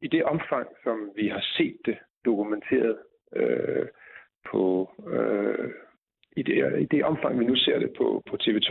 i 0.00 0.08
det 0.08 0.22
omfang, 0.24 0.66
som 0.84 0.96
vi 1.16 1.28
har 1.28 1.44
set 1.56 1.76
det 1.84 1.98
dokumenteret 2.24 2.96
øh, 3.36 3.86
på... 4.50 4.90
Øh, 5.12 5.70
i 6.36 6.42
det, 6.42 6.54
I 6.80 6.86
det 6.90 7.04
omfang, 7.04 7.40
vi 7.40 7.44
nu 7.44 7.56
ser 7.56 7.78
det 7.78 7.90
på, 7.98 8.22
på 8.30 8.36
TV2, 8.42 8.70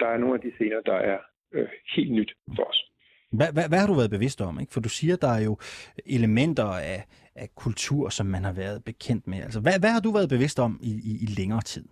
der 0.00 0.06
er 0.06 0.18
nogle 0.18 0.34
af 0.34 0.40
de 0.40 0.52
scener, 0.54 0.80
der 0.86 0.94
er 0.94 1.18
øh, 1.52 1.68
helt 1.96 2.12
nyt 2.12 2.32
for 2.56 2.64
os. 2.64 2.90
Hvad, 3.32 3.52
hvad, 3.52 3.68
hvad 3.68 3.78
har 3.78 3.86
du 3.86 3.94
været 3.94 4.10
bevidst 4.10 4.40
om? 4.40 4.60
Ikke? 4.60 4.72
For 4.72 4.80
du 4.80 4.88
siger, 4.88 5.16
der 5.16 5.28
er 5.28 5.44
jo 5.44 5.58
elementer 6.06 6.64
af, 6.64 7.00
af 7.34 7.48
kultur, 7.54 8.08
som 8.08 8.26
man 8.26 8.44
har 8.44 8.52
været 8.52 8.84
bekendt 8.84 9.26
med. 9.26 9.38
Altså, 9.38 9.60
hvad, 9.60 9.80
hvad 9.80 9.90
har 9.90 10.00
du 10.00 10.10
været 10.12 10.28
bevidst 10.28 10.58
om 10.58 10.80
i, 10.82 10.92
i, 11.10 11.12
i 11.24 11.26
længere 11.40 11.60
tid? 11.60 11.84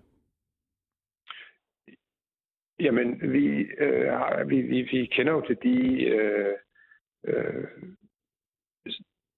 Jamen, 2.81 3.33
vi, 3.33 3.47
øh, 3.79 4.13
har, 4.13 4.45
vi, 4.45 4.63
vi, 4.63 4.83
vi 4.83 5.07
kender 5.07 5.33
jo 5.33 5.41
til 5.41 5.57
de 5.63 6.05
øh, 6.05 6.55
øh, 7.25 7.65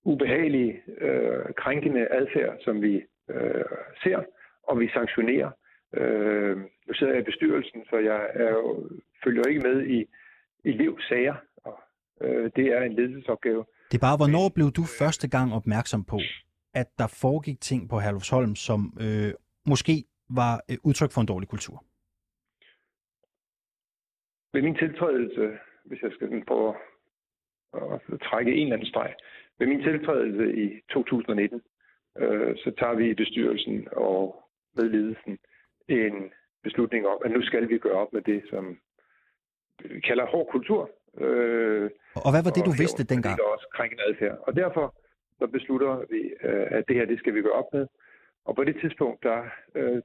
ubehagelige, 0.05 0.83
øh, 0.99 1.45
krænkende 1.57 2.09
adfærd, 2.11 2.57
som 2.65 2.83
vi 2.83 2.95
øh, 3.31 3.65
ser, 4.03 4.19
og 4.63 4.81
vi 4.81 4.89
sanktionerer. 4.89 5.51
Øh, 5.97 6.57
nu 6.87 6.95
sidder 6.95 7.13
jeg 7.13 7.23
i 7.23 7.31
bestyrelsen, 7.31 7.85
så 7.91 7.97
jeg 7.97 8.21
er 8.35 8.51
jo, 8.51 8.91
følger 9.25 9.49
ikke 9.49 9.61
med 9.61 9.87
i 9.87 10.07
elevsager, 10.65 11.35
og 11.65 11.79
øh, 12.21 12.51
det 12.57 12.67
er 12.67 12.83
en 12.83 12.93
ledelsesopgave. 12.93 13.65
Det 13.91 13.97
er 13.97 14.07
bare, 14.09 14.17
hvornår 14.17 14.49
blev 14.55 14.71
du 14.71 14.83
første 15.01 15.29
gang 15.29 15.55
opmærksom 15.55 16.05
på, 16.05 16.19
at 16.75 16.87
der 16.99 17.07
foregik 17.21 17.61
ting 17.61 17.89
på 17.91 17.99
Herlufsholm, 17.99 18.55
som 18.55 18.99
øh, 19.01 19.33
måske 19.67 20.05
var 20.31 20.55
øh, 20.71 20.77
udtryk 20.85 21.13
for 21.13 21.21
en 21.21 21.27
dårlig 21.27 21.49
kultur? 21.49 21.85
Ved 24.57 24.63
min 24.63 24.77
tiltrædelse, 24.77 25.59
hvis 25.85 26.03
jeg 26.03 26.13
skal 26.13 26.45
prøve 26.47 26.75
at 27.75 28.21
trække 28.23 28.53
en 28.55 28.63
eller 28.63 28.77
anden 28.77 28.89
streg, 28.89 29.15
ved 29.59 29.67
min 29.67 29.83
tiltrædelse 29.83 30.45
i 30.65 30.81
2019, 30.93 31.63
øh, 32.19 32.57
så 32.57 32.71
tager 32.79 32.95
vi 32.95 33.11
i 33.11 33.15
bestyrelsen 33.15 33.89
og 33.93 34.45
med 34.77 34.85
ledelsen 34.85 35.39
en 35.89 36.15
beslutning 36.63 37.07
om, 37.07 37.19
at 37.25 37.31
nu 37.31 37.43
skal 37.43 37.69
vi 37.69 37.79
gøre 37.79 37.99
op 38.03 38.13
med 38.13 38.23
det, 38.23 38.43
som 38.51 38.79
vi 39.85 40.01
kalder 40.01 40.27
hård 40.27 40.49
kultur. 40.51 40.91
Øh, 41.19 41.91
og 42.15 42.31
hvad 42.33 42.43
var 42.45 42.51
det, 42.51 42.65
du 42.67 42.75
vidste 42.83 43.05
dengang? 43.05 43.37
Det 43.37 43.45
er 43.45 43.55
også 43.57 43.69
krænkende 43.77 44.03
adfærd. 44.09 44.39
Og 44.47 44.57
derfor 44.57 44.95
så 45.39 45.47
beslutter 45.47 46.05
vi, 46.11 46.21
øh, 46.49 46.67
at 46.71 46.85
det 46.89 46.97
her, 46.97 47.07
det 47.07 47.19
skal 47.19 47.35
vi 47.35 47.43
gøre 47.43 47.59
op 47.63 47.73
med. 47.73 47.87
Og 48.45 48.57
på 48.57 48.65
det 48.65 48.77
tidspunkt, 48.81 49.23
der 49.23 49.41
øh, 49.75 50.03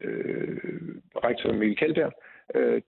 øh, 0.00 0.94
rektor 1.24 1.52
Mikkel 1.52 1.76
Kjeldberg 1.76 2.12
øh, 2.54 2.82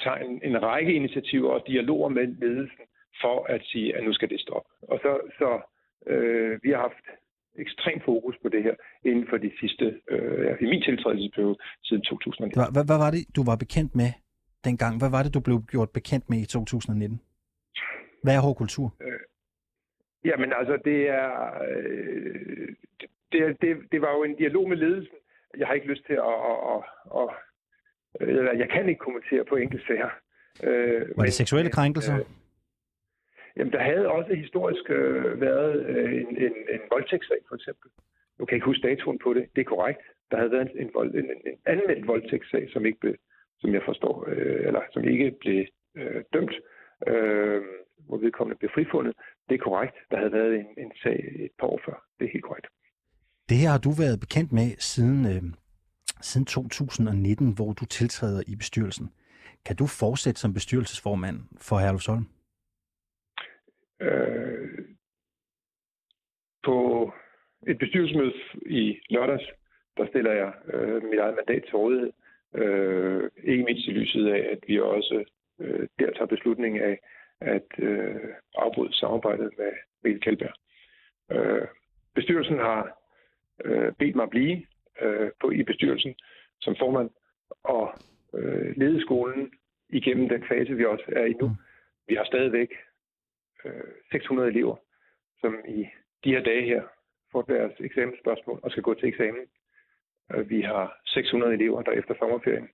tager 0.00 0.16
en, 0.16 0.40
en 0.42 0.62
række 0.62 0.92
initiativer 0.94 1.50
og 1.50 1.66
dialoger 1.66 2.08
med 2.08 2.26
ledelsen 2.26 2.84
for 3.20 3.46
at 3.54 3.60
sige, 3.64 3.96
at 3.96 4.04
nu 4.04 4.12
skal 4.12 4.30
det 4.30 4.40
stoppe. 4.40 4.68
Og 4.82 4.98
så, 5.02 5.20
så 5.38 5.60
øh, 6.06 6.60
vi 6.62 6.70
har 6.70 6.78
haft 6.78 7.06
ekstrem 7.58 8.00
fokus 8.04 8.36
på 8.42 8.48
det 8.48 8.62
her 8.62 8.74
inden 9.04 9.26
for 9.30 9.36
de 9.36 9.52
sidste, 9.60 10.00
øh, 10.08 10.56
i 10.60 10.64
min 10.64 10.82
tiltrædelsesperiode 10.82 11.58
siden 11.82 12.02
2019. 12.02 12.60
Hvad, 12.60 12.72
hvad, 12.72 12.84
hvad 12.84 12.98
var 13.04 13.10
det, 13.10 13.36
du 13.36 13.42
var 13.50 13.56
bekendt 13.56 13.94
med 13.94 14.10
dengang? 14.64 14.98
Hvad 14.98 15.10
var 15.10 15.22
det, 15.22 15.34
du 15.34 15.40
blev 15.40 15.58
gjort 15.72 15.90
bekendt 15.90 16.30
med 16.30 16.38
i 16.38 16.46
2019? 16.46 17.20
Hvad 18.22 18.34
er 18.36 18.40
hård 18.40 18.56
kultur? 18.56 18.94
Øh, 19.06 19.20
jamen 20.24 20.52
altså, 20.58 20.78
det 20.84 21.08
er, 21.08 21.30
øh, 21.68 22.68
det, 23.32 23.40
det, 23.62 23.70
det 23.92 24.00
var 24.00 24.12
jo 24.16 24.24
en 24.24 24.36
dialog 24.36 24.68
med 24.68 24.76
ledelsen. 24.76 25.16
Jeg 25.58 25.66
har 25.66 25.74
ikke 25.74 25.86
lyst 25.86 26.04
til 26.06 26.12
at, 26.12 26.36
at, 26.50 26.58
at, 26.72 26.80
at, 27.20 27.28
at 28.20 28.58
jeg 28.58 28.68
kan 28.74 28.88
ikke 28.88 28.98
kommentere 28.98 29.44
på 29.44 29.56
enkeltsager. 29.56 30.10
Øh, 30.62 31.02
var 31.16 31.24
det 31.24 31.32
seksuelle 31.32 31.70
krænkelser? 31.70 32.18
Øh, 32.18 32.24
Jamen, 33.56 33.72
der 33.72 33.82
havde 33.82 34.08
også 34.08 34.34
historisk 34.34 34.90
øh, 34.90 35.40
været 35.40 35.86
øh, 35.86 36.12
en, 36.12 36.28
en, 36.46 36.54
en 36.74 36.80
voldtægtssag, 36.90 37.38
for 37.48 37.54
eksempel. 37.54 37.90
Nu 38.38 38.44
kan 38.44 38.52
jeg 38.52 38.56
ikke 38.56 38.70
huske 38.72 38.88
datoen 38.88 39.18
på 39.24 39.34
det. 39.34 39.44
Det 39.54 39.60
er 39.60 39.72
korrekt. 39.74 40.00
Der 40.30 40.36
havde 40.36 40.50
været 40.50 40.70
en, 40.74 40.90
vold, 40.94 41.14
en, 41.14 41.30
en 41.46 41.56
anmeldt 41.66 42.06
voldtægtssag, 42.06 42.68
som 42.72 42.86
ikke 42.86 43.00
blev, 43.00 43.14
som 43.60 43.74
jeg 43.74 43.82
forstår, 43.84 44.24
øh, 44.28 44.66
eller 44.66 44.82
som 44.92 45.04
ikke 45.04 45.34
blev 45.40 45.64
øh, 45.96 46.22
dømt, 46.32 46.54
øh, 47.06 47.62
hvor 48.06 48.16
vedkommende 48.16 48.58
blev 48.58 48.70
frifundet. 48.74 49.14
Det 49.48 49.54
er 49.54 49.64
korrekt. 49.68 49.94
Der 50.10 50.16
havde 50.16 50.32
været 50.32 50.54
en, 50.54 50.66
en 50.78 50.92
sag 51.02 51.18
et 51.46 51.54
par 51.60 51.66
år 51.66 51.80
før. 51.86 52.04
Det 52.18 52.24
er 52.24 52.32
helt 52.32 52.44
korrekt. 52.44 52.66
Det 53.48 53.56
her 53.56 53.68
har 53.68 53.78
du 53.78 53.90
været 54.02 54.20
bekendt 54.20 54.52
med 54.52 54.68
siden, 54.78 55.20
øh, 55.32 55.42
siden 56.22 56.46
2019, 56.46 57.54
hvor 57.54 57.72
du 57.72 57.84
tiltræder 57.84 58.42
i 58.46 58.56
bestyrelsen. 58.56 59.10
Kan 59.66 59.76
du 59.76 59.86
fortsætte 59.86 60.40
som 60.40 60.54
bestyrelsesformand 60.54 61.38
for 61.60 61.76
Herlufsholm? 61.78 62.24
Øh, 64.00 64.78
på 66.64 67.12
et 67.66 67.78
bestyrelsesmøde 67.78 68.32
i 68.66 68.98
lørdags, 69.10 69.44
der 69.96 70.06
stiller 70.06 70.32
jeg 70.32 70.52
øh, 70.74 71.02
mit 71.10 71.18
eget 71.18 71.34
mandat 71.34 71.62
til 71.64 71.76
rådighed. 71.76 72.12
Øh, 72.54 73.30
ikke 73.44 73.64
mindst 73.64 73.86
i 73.86 73.90
lyset 73.90 74.26
af, 74.26 74.48
at 74.52 74.58
vi 74.66 74.80
også 74.80 75.24
øh, 75.58 75.88
der 75.98 76.12
tager 76.12 76.26
beslutning 76.26 76.78
af 76.78 76.98
at 77.40 77.68
øh, 77.78 78.28
afbryde 78.54 78.92
samarbejdet 78.92 79.50
med 79.58 79.72
Mikkel 80.04 80.22
Kjeldberg. 80.22 80.54
Øh, 81.30 81.68
bestyrelsen 82.14 82.58
har 82.58 82.98
øh, 83.64 83.92
bedt 83.92 84.16
mig 84.16 84.22
at 84.22 84.30
blive 84.30 84.66
øh, 85.00 85.30
på, 85.40 85.50
i 85.50 85.62
bestyrelsen 85.62 86.14
som 86.60 86.76
formand 86.78 87.10
og 87.64 87.94
øh, 88.34 88.76
lede 88.76 89.00
skolen 89.00 89.52
igennem 89.88 90.28
den 90.28 90.44
fase, 90.48 90.74
vi 90.74 90.84
også 90.84 91.04
er 91.16 91.24
i 91.24 91.32
nu. 91.40 91.48
Mm. 91.48 91.54
Vi 92.08 92.14
har 92.14 92.24
stadigvæk 92.24 92.70
600 94.12 94.48
øh, 94.48 94.54
elever, 94.54 94.76
som 95.40 95.54
i 95.68 95.86
de 96.24 96.30
her 96.30 96.42
dage 96.42 96.64
her 96.64 96.82
får 97.32 97.42
deres 97.42 97.72
eksamensspørgsmål 97.80 98.60
og 98.62 98.70
skal 98.70 98.82
gå 98.82 98.94
til 98.94 99.08
eksamen. 99.08 99.46
Øh, 100.32 100.50
vi 100.50 100.60
har 100.60 101.00
600 101.06 101.54
elever, 101.54 101.82
der 101.82 101.92
efter 101.92 102.14
sommerferien 102.18 102.68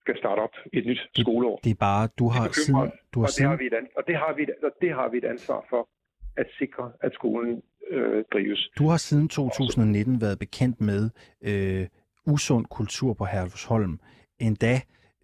skal 0.00 0.18
starte 0.18 0.40
op 0.40 0.54
i 0.72 0.78
et 0.78 0.86
nyt 0.86 1.02
skoleår. 1.22 1.60
Det 1.64 1.70
er 1.70 1.80
bare, 1.90 2.08
du 2.18 2.28
har 2.28 2.48
siden... 2.52 2.92
Du 3.14 3.18
har 3.20 3.26
og, 3.26 3.30
siden... 3.30 3.50
det 3.50 3.58
har 3.58 3.62
vi 3.62 3.66
et, 3.66 3.88
og, 3.96 4.02
det 4.06 4.16
har 4.16 4.32
vi, 4.32 4.42
og 4.62 4.72
det 4.80 4.90
har 4.98 5.08
vi 5.08 5.16
et 5.18 5.24
ansvar 5.24 5.66
for 5.70 5.88
at 6.36 6.46
sikre, 6.58 6.92
at 7.00 7.12
skolen 7.14 7.62
øh, 7.90 8.24
drives. 8.32 8.70
Du 8.78 8.88
har 8.88 8.96
siden 8.96 9.28
2019 9.28 10.20
været 10.20 10.38
bekendt 10.38 10.80
med 10.80 11.10
øh, 11.42 11.86
usund 12.26 12.66
kultur 12.66 13.14
på 13.14 13.24
Herlufsholm. 13.24 13.98
Endda 14.40 14.74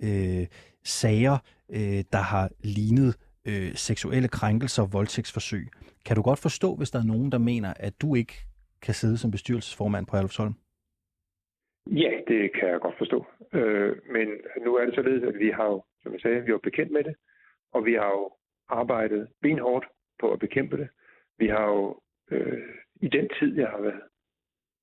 øh, 0.03 0.47
sager, 0.85 1.39
øh, 1.71 2.05
der 2.13 2.23
har 2.33 2.51
lignet 2.77 3.17
øh, 3.49 3.75
seksuelle 3.75 4.29
krænkelser 4.29 4.83
og 4.83 4.93
voldtægtsforsøg. 4.93 5.67
Kan 6.07 6.17
du 6.17 6.23
godt 6.23 6.39
forstå, 6.39 6.75
hvis 6.77 6.91
der 6.91 6.99
er 6.99 7.05
nogen, 7.15 7.33
der 7.33 7.39
mener, 7.39 7.75
at 7.77 7.95
du 8.03 8.15
ikke 8.15 8.35
kan 8.83 8.95
sidde 8.95 9.19
som 9.19 9.31
bestyrelsesformand 9.31 10.07
på 10.07 10.17
Herlufsholm? 10.17 10.55
Ja, 11.87 12.13
det 12.29 12.53
kan 12.53 12.69
jeg 12.69 12.81
godt 12.81 12.99
forstå. 12.99 13.27
Øh, 13.53 13.97
men 14.15 14.29
nu 14.65 14.77
er 14.77 14.85
det 14.85 14.95
således, 14.95 15.23
at 15.23 15.39
vi 15.39 15.51
har 15.51 15.67
jo, 15.67 15.83
som 16.03 16.13
jeg 16.13 16.21
sagde, 16.21 16.45
vi 16.45 16.53
er 16.53 16.59
bekendt 16.59 16.93
med 16.93 17.05
det, 17.05 17.15
og 17.73 17.85
vi 17.85 17.93
har 17.95 18.11
jo 18.19 18.31
arbejdet 18.69 19.29
benhårdt 19.43 19.87
på 20.21 20.33
at 20.33 20.39
bekæmpe 20.39 20.77
det. 20.77 20.89
Vi 21.41 21.47
har 21.47 21.65
jo 21.75 22.01
øh, 22.31 22.59
i 23.07 23.09
den 23.09 23.29
tid, 23.39 23.51
jeg 23.57 23.69
har 23.69 23.81
været 23.81 24.03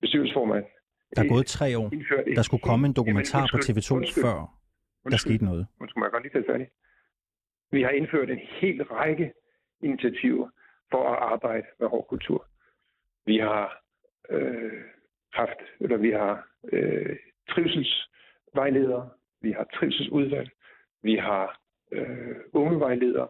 bestyrelsesformand, 0.02 0.66
der 1.16 1.24
er 1.24 1.28
gået 1.28 1.46
tre 1.46 1.78
år. 1.78 1.90
Der 2.36 2.42
skulle 2.42 2.62
komme 2.62 2.88
en 2.88 2.94
dokumentar 2.94 3.40
jamen, 3.40 3.50
undskyld, 3.54 3.76
på 3.76 3.80
TV2 3.80 3.96
undskyld, 3.96 4.24
før 4.24 4.38
undskyld, 4.40 5.12
der 5.12 5.18
skete 5.18 5.46
noget. 5.46 5.68
Undskyld, 5.82 6.00
må 6.00 6.06
jeg 6.06 6.12
godt 6.12 6.24
lige 6.24 6.34
tage 6.34 6.52
færdig? 6.52 6.68
Vi 7.72 7.82
har 7.82 7.90
indført 7.90 8.30
en 8.30 8.40
hel 8.60 8.84
række 8.84 9.34
initiativer 9.82 10.50
for 10.92 11.04
at 11.12 11.18
arbejde 11.34 11.68
med 11.80 11.88
hård 11.88 12.08
kultur. 12.08 12.48
Vi 13.26 13.38
har 13.38 13.84
øh, 14.30 14.82
haft, 15.34 15.60
eller 15.80 15.98
vi 15.98 16.12
har 16.12 16.48
øh, 16.74 17.16
trivselsvejledere, 17.50 19.10
vi 19.42 19.52
har 19.52 19.68
trivselsudvalg, 19.76 20.50
vi 21.02 21.16
har 21.16 21.62
øh, 21.92 22.36
ungevejledere, 22.54 23.28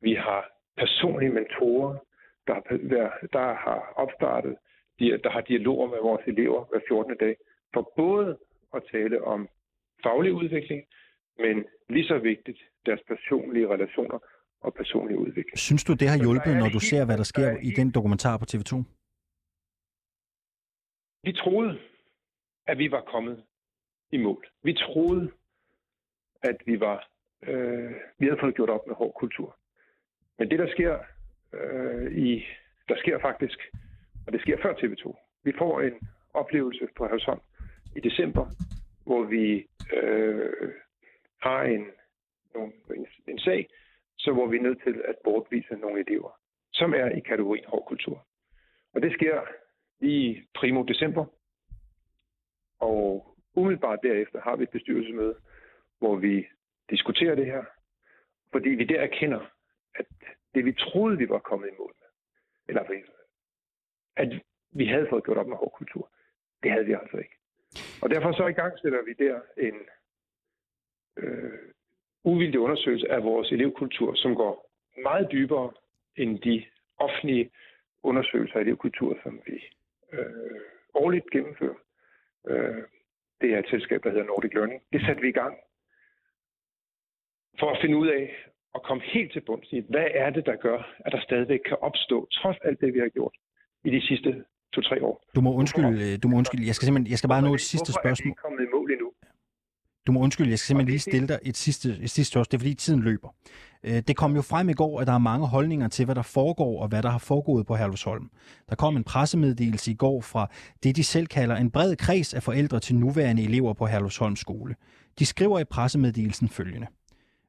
vi 0.00 0.14
har 0.14 0.50
personlige 0.76 1.32
mentorer, 1.32 1.98
der, 2.46 2.60
der, 2.94 3.10
der 3.32 3.54
har 3.54 3.92
opstartet, 3.96 4.56
der 4.98 5.30
har 5.30 5.40
dialoger 5.40 5.88
med 5.88 5.98
vores 5.98 6.22
elever 6.26 6.64
hver 6.64 6.80
14. 6.88 7.16
dag, 7.16 7.36
for 7.74 7.92
både 7.96 8.38
at 8.74 8.82
tale 8.92 9.24
om 9.24 9.48
faglig 10.02 10.32
udvikling, 10.32 10.82
men 11.38 11.64
lige 11.88 12.06
så 12.06 12.18
vigtigt, 12.18 12.58
deres 12.86 13.00
personlige 13.08 13.68
relationer 13.68 14.18
og 14.60 14.74
personlige 14.74 15.18
udvikling. 15.18 15.58
Synes 15.58 15.84
du, 15.84 15.92
det 15.94 16.08
har 16.08 16.18
hjulpet, 16.24 16.56
når 16.56 16.68
du 16.68 16.80
ser, 16.80 17.04
hvad 17.06 17.16
der 17.16 17.28
sker 17.32 17.50
i 17.62 17.70
den 17.70 17.90
dokumentar 17.90 18.38
på 18.38 18.44
TV2? 18.52 18.72
Vi 21.24 21.32
troede, 21.32 21.78
at 22.66 22.78
vi 22.78 22.90
var 22.90 23.00
kommet 23.00 23.44
i 24.12 24.16
mål. 24.16 24.46
Vi 24.62 24.74
troede, 24.74 25.32
at 26.42 26.56
vi 26.66 26.80
var 26.80 27.10
øh, 27.42 27.92
vi 28.18 28.26
havde 28.26 28.40
fået 28.40 28.54
gjort 28.54 28.70
op 28.70 28.86
med 28.86 28.94
hård 28.94 29.14
kultur. 29.14 29.56
Men 30.38 30.50
det, 30.50 30.58
der 30.58 30.68
sker 30.68 30.98
øh, 31.52 32.12
i, 32.12 32.46
der 32.88 32.96
sker 32.96 33.18
faktisk, 33.18 33.58
og 34.26 34.32
det 34.32 34.40
sker 34.40 34.56
før 34.62 34.72
TV2. 34.74 35.04
Vi 35.44 35.52
får 35.58 35.80
en 35.80 36.00
oplevelse 36.34 36.88
på 36.96 37.06
Havsholm 37.06 37.40
i 37.96 38.00
december, 38.00 38.46
hvor 39.04 39.22
vi 39.22 39.66
øh, 39.92 40.72
har 41.42 41.62
en, 41.62 41.86
en, 42.56 43.06
en 43.28 43.38
sag, 43.38 43.68
så 44.18 44.32
hvor 44.32 44.46
vi 44.46 44.56
er 44.56 44.62
nødt 44.62 44.82
til 44.82 45.02
at 45.08 45.14
bortvise 45.24 45.74
nogle 45.74 46.04
elever, 46.06 46.30
som 46.72 46.94
er 46.94 47.08
i 47.08 47.20
kategorien 47.20 47.64
hård 47.68 47.86
kultur. 47.88 48.26
Og 48.94 49.02
det 49.02 49.12
sker 49.12 49.40
i 50.00 50.42
primo 50.54 50.82
december, 50.82 51.24
og 52.80 53.36
umiddelbart 53.54 53.98
derefter 54.02 54.40
har 54.40 54.56
vi 54.56 54.62
et 54.62 54.70
bestyrelsesmøde, 54.70 55.34
hvor 55.98 56.16
vi 56.16 56.46
diskuterer 56.90 57.34
det 57.34 57.46
her, 57.46 57.64
fordi 58.52 58.68
vi 58.68 58.84
der 58.84 59.00
erkender, 59.00 59.40
at 59.94 60.06
det 60.54 60.64
vi 60.64 60.72
troede, 60.72 61.18
vi 61.18 61.28
var 61.28 61.38
kommet 61.38 61.68
i 61.68 61.78
mål 61.78 61.94
med, 62.00 62.08
eller 62.68 62.82
at 64.16 64.28
vi 64.72 64.86
havde 64.86 65.06
fået 65.10 65.24
gjort 65.24 65.38
op 65.38 65.46
med 65.46 65.56
hård 65.56 65.72
kultur, 65.72 66.10
det 66.62 66.70
havde 66.70 66.86
vi 66.86 66.92
altså 66.92 67.16
ikke. 67.16 67.36
Og 68.02 68.10
derfor 68.10 68.32
så 68.32 68.46
i 68.46 68.52
gang 68.52 68.78
sætter 68.78 69.02
vi 69.04 69.12
der 69.24 69.40
en 69.56 69.76
øh, 71.16 71.58
uvildig 72.24 72.60
undersøgelse 72.60 73.10
af 73.10 73.22
vores 73.22 73.52
elevkultur, 73.52 74.14
som 74.14 74.34
går 74.34 74.70
meget 75.02 75.28
dybere 75.32 75.72
end 76.16 76.38
de 76.38 76.64
offentlige 76.96 77.50
undersøgelser 78.02 78.56
af 78.56 78.60
elevkultur, 78.60 79.18
som 79.22 79.40
vi 79.46 79.64
øh, 80.12 80.60
årligt 80.94 81.30
gennemfører. 81.30 81.78
Øh, 82.48 82.82
det 83.40 83.54
er 83.54 83.58
et 83.58 83.68
selskab, 83.70 84.02
der 84.04 84.10
hedder 84.10 84.24
Nordic 84.24 84.54
Learning. 84.54 84.82
Det 84.92 85.00
satte 85.00 85.22
vi 85.22 85.28
i 85.28 85.32
gang 85.42 85.58
for 87.58 87.70
at 87.70 87.78
finde 87.80 87.96
ud 87.96 88.08
af 88.08 88.46
og 88.74 88.80
komme 88.88 89.02
helt 89.14 89.32
til 89.32 89.42
bunds 89.46 89.68
i, 89.72 89.80
hvad 89.92 90.06
er 90.14 90.30
det, 90.30 90.46
der 90.46 90.56
gør, 90.56 90.78
at 91.04 91.12
der 91.12 91.20
stadigvæk 91.28 91.60
kan 91.68 91.76
opstå, 91.88 92.28
trods 92.38 92.56
alt 92.64 92.80
det, 92.80 92.94
vi 92.94 92.98
har 92.98 93.08
gjort 93.08 93.34
i 93.84 93.90
de 93.90 94.00
sidste 94.08 94.44
to-tre 94.74 95.04
år. 95.04 95.16
Du 95.36 95.40
må 95.40 95.50
undskylde, 95.54 96.18
du 96.18 96.28
må 96.28 96.36
undskylde. 96.36 96.66
Jeg 96.66 96.74
skal 96.74 96.86
simpelthen, 96.86 97.10
jeg 97.10 97.18
skal 97.18 97.28
bare 97.28 97.42
nå 97.42 97.54
et 97.54 97.60
sidste 97.60 97.86
Hvorfor 97.86 98.00
spørgsmål. 98.02 98.24
er 98.24 98.26
vi 98.26 98.30
ikke 98.32 98.42
kommet 98.46 98.60
i 98.66 98.68
mål 98.76 98.90
endnu? 98.92 99.10
Du 100.06 100.12
må 100.12 100.20
undskylde, 100.20 100.50
jeg 100.50 100.58
skal 100.58 100.66
simpelthen 100.66 100.90
lige 100.90 100.98
stille 101.10 101.28
dig 101.28 101.38
et 101.42 101.56
sidste, 101.56 101.88
et 102.02 102.10
sidste 102.10 102.32
spørgsmål. 102.32 102.44
Det 102.50 102.54
er 102.54 102.58
fordi 102.58 102.74
tiden 102.74 103.02
løber. 103.02 103.28
Øh, 103.84 104.02
Det 104.08 104.16
kom 104.16 104.34
jo 104.34 104.42
frem 104.42 104.68
i 104.68 104.72
går, 104.72 105.00
at 105.00 105.06
der 105.06 105.12
er 105.12 105.18
mange 105.18 105.46
holdninger 105.48 105.88
til, 105.88 106.04
hvad 106.04 106.14
der 106.14 106.22
foregår 106.22 106.82
og 106.82 106.88
hvad 106.88 107.02
der 107.02 107.08
har 107.08 107.18
foregået 107.18 107.66
på 107.66 107.74
Herlufsholm. 107.76 108.30
Der 108.68 108.76
kom 108.76 108.96
en 108.96 109.04
pressemeddelelse 109.04 109.90
i 109.90 109.94
går 109.94 110.20
fra 110.20 110.50
det, 110.82 110.96
de 110.96 111.04
selv 111.04 111.26
kalder 111.26 111.56
en 111.56 111.70
bred 111.70 111.96
kreds 111.96 112.34
af 112.34 112.42
forældre 112.42 112.80
til 112.80 112.94
nuværende 112.96 113.42
elever 113.44 113.72
på 113.72 113.86
Herlufsholm 113.86 114.36
skole. 114.36 114.74
De 115.18 115.26
skriver 115.26 115.58
i 115.58 115.64
pressemeddelelsen 115.64 116.48
følgende. 116.48 116.86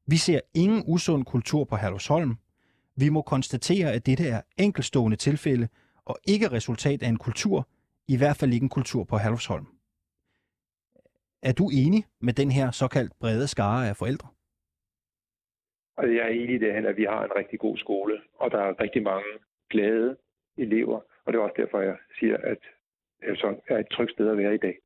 Vi 0.05 0.17
ser 0.17 0.39
ingen 0.53 0.83
usund 0.87 1.25
kultur 1.25 1.63
på 1.63 1.75
Herlufsholm. 1.75 2.35
Vi 2.95 3.09
må 3.09 3.21
konstatere, 3.21 3.91
at 3.93 4.05
dette 4.05 4.23
er 4.23 4.41
enkelstående 4.57 5.17
tilfælde 5.17 5.67
og 6.05 6.17
ikke 6.27 6.51
resultat 6.51 7.03
af 7.03 7.07
en 7.07 7.17
kultur, 7.17 7.67
i 8.07 8.17
hvert 8.17 8.37
fald 8.37 8.53
ikke 8.53 8.63
en 8.63 8.69
kultur 8.69 9.03
på 9.03 9.17
Herlufsholm. 9.17 9.65
Er 11.43 11.53
du 11.53 11.69
enig 11.69 12.05
med 12.19 12.33
den 12.33 12.51
her 12.51 12.71
såkaldt 12.71 13.13
brede 13.19 13.47
skare 13.47 13.89
af 13.89 13.95
forældre? 13.97 14.27
Og 15.97 16.15
jeg 16.15 16.23
er 16.23 16.27
enig 16.27 16.55
i 16.55 16.57
det, 16.57 16.71
at 16.71 16.97
vi 16.97 17.03
har 17.03 17.23
en 17.23 17.31
rigtig 17.35 17.59
god 17.59 17.77
skole, 17.77 18.21
og 18.39 18.51
der 18.51 18.57
er 18.57 18.81
rigtig 18.81 19.03
mange 19.03 19.31
glade 19.69 20.17
elever, 20.57 20.99
og 21.25 21.33
det 21.33 21.39
er 21.39 21.43
også 21.43 21.61
derfor, 21.61 21.79
jeg 21.81 21.97
siger, 22.19 22.37
at 22.37 22.57
Elson 23.23 23.61
er 23.67 23.77
et 23.77 23.89
trygt 23.91 24.11
sted 24.11 24.29
at 24.29 24.37
være 24.37 24.55
i 24.55 24.57
dag. 24.57 24.77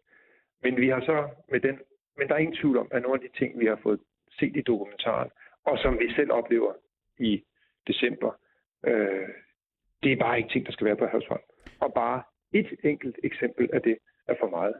Men 0.63 0.77
vi 0.77 0.89
har 0.89 1.01
så 1.01 1.29
med 1.51 1.59
den, 1.59 1.79
men 2.17 2.27
der 2.27 2.33
er 2.33 2.37
ingen 2.37 2.55
tvivl 2.55 2.77
om, 2.77 2.87
at 2.91 3.01
nogle 3.01 3.23
af 3.23 3.29
de 3.29 3.37
ting, 3.37 3.59
vi 3.59 3.65
har 3.65 3.79
fået 3.83 3.99
set 4.39 4.55
i 4.57 4.61
dokumentaren, 4.61 5.29
og 5.65 5.77
som 5.77 5.99
vi 5.99 6.13
selv 6.15 6.31
oplever 6.31 6.73
i 7.19 7.43
december, 7.87 8.31
øh, 8.87 9.27
det 10.03 10.11
er 10.11 10.15
bare 10.25 10.37
ikke 10.37 10.49
ting, 10.49 10.65
der 10.65 10.71
skal 10.71 10.85
være 10.85 10.95
på 10.97 11.05
Havsholm. 11.05 11.41
Og 11.79 11.93
bare 11.93 12.23
et 12.53 12.69
enkelt 12.83 13.17
eksempel 13.23 13.69
af 13.73 13.81
det 13.81 13.97
er 14.27 14.35
for 14.39 14.49
meget. 14.49 14.75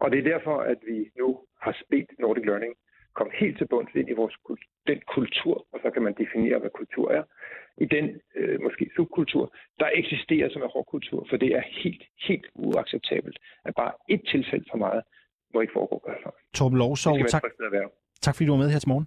Og 0.00 0.10
det 0.10 0.18
er 0.18 0.30
derfor, 0.32 0.56
at 0.60 0.78
vi 0.86 1.10
nu 1.18 1.28
har 1.62 1.76
bedt 1.90 2.10
Nordic 2.18 2.44
Learning 2.44 2.74
komme 3.14 3.32
helt 3.42 3.58
til 3.58 3.66
bunds 3.72 3.94
ind 3.94 4.08
i 4.08 4.18
vores 4.22 4.36
den 4.86 5.00
kultur, 5.14 5.66
og 5.72 5.78
så 5.82 5.90
kan 5.90 6.02
man 6.02 6.14
definere, 6.22 6.58
hvad 6.58 6.70
kultur 6.70 7.06
er, 7.18 7.22
i 7.84 7.86
den 7.96 8.20
øh, 8.34 8.60
måske 8.62 8.90
subkultur, 8.96 9.54
der 9.80 9.88
eksisterer 9.94 10.48
som 10.50 10.62
en 10.62 10.70
hårdkultur, 10.74 11.26
for 11.30 11.36
det 11.36 11.50
er 11.58 11.62
helt, 11.82 12.02
helt 12.28 12.46
uacceptabelt, 12.54 13.38
at 13.64 13.74
bare 13.74 13.92
et 14.08 14.22
tilfælde 14.32 14.64
for 14.70 14.78
meget 14.78 15.02
må 15.54 15.60
ikke 15.60 15.72
foregå 15.72 15.96
Herlufsholm. 16.06 16.36
Torben 16.54 16.78
Lovsov, 16.78 17.18
tak, 17.34 17.42
tak 18.26 18.34
fordi 18.34 18.46
du 18.46 18.52
var 18.52 18.58
med 18.58 18.70
her 18.70 18.78
til 18.78 18.88
morgen. 18.88 19.06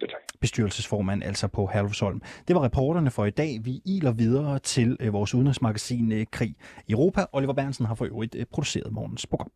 Ja, 0.00 0.06
tak. 0.06 0.20
Bestyrelsesformand 0.40 1.22
altså 1.22 1.48
på 1.48 1.66
Herlufsholm. 1.72 2.22
Det 2.48 2.56
var 2.56 2.62
reporterne 2.64 3.10
for 3.10 3.24
i 3.24 3.30
dag. 3.30 3.58
Vi 3.62 3.82
iler 3.84 4.12
videre 4.12 4.58
til 4.58 4.96
øh, 5.00 5.12
vores 5.12 5.34
udenrigsmagasin 5.34 6.12
øh, 6.12 6.26
Krig 6.30 6.54
i 6.86 6.92
Europa. 6.92 7.24
Oliver 7.32 7.52
Bernsen 7.52 7.86
har 7.86 7.94
for 7.94 8.04
øvrigt 8.04 8.34
øh, 8.34 8.46
produceret 8.52 8.92
morgens 8.92 9.26
program. 9.26 9.50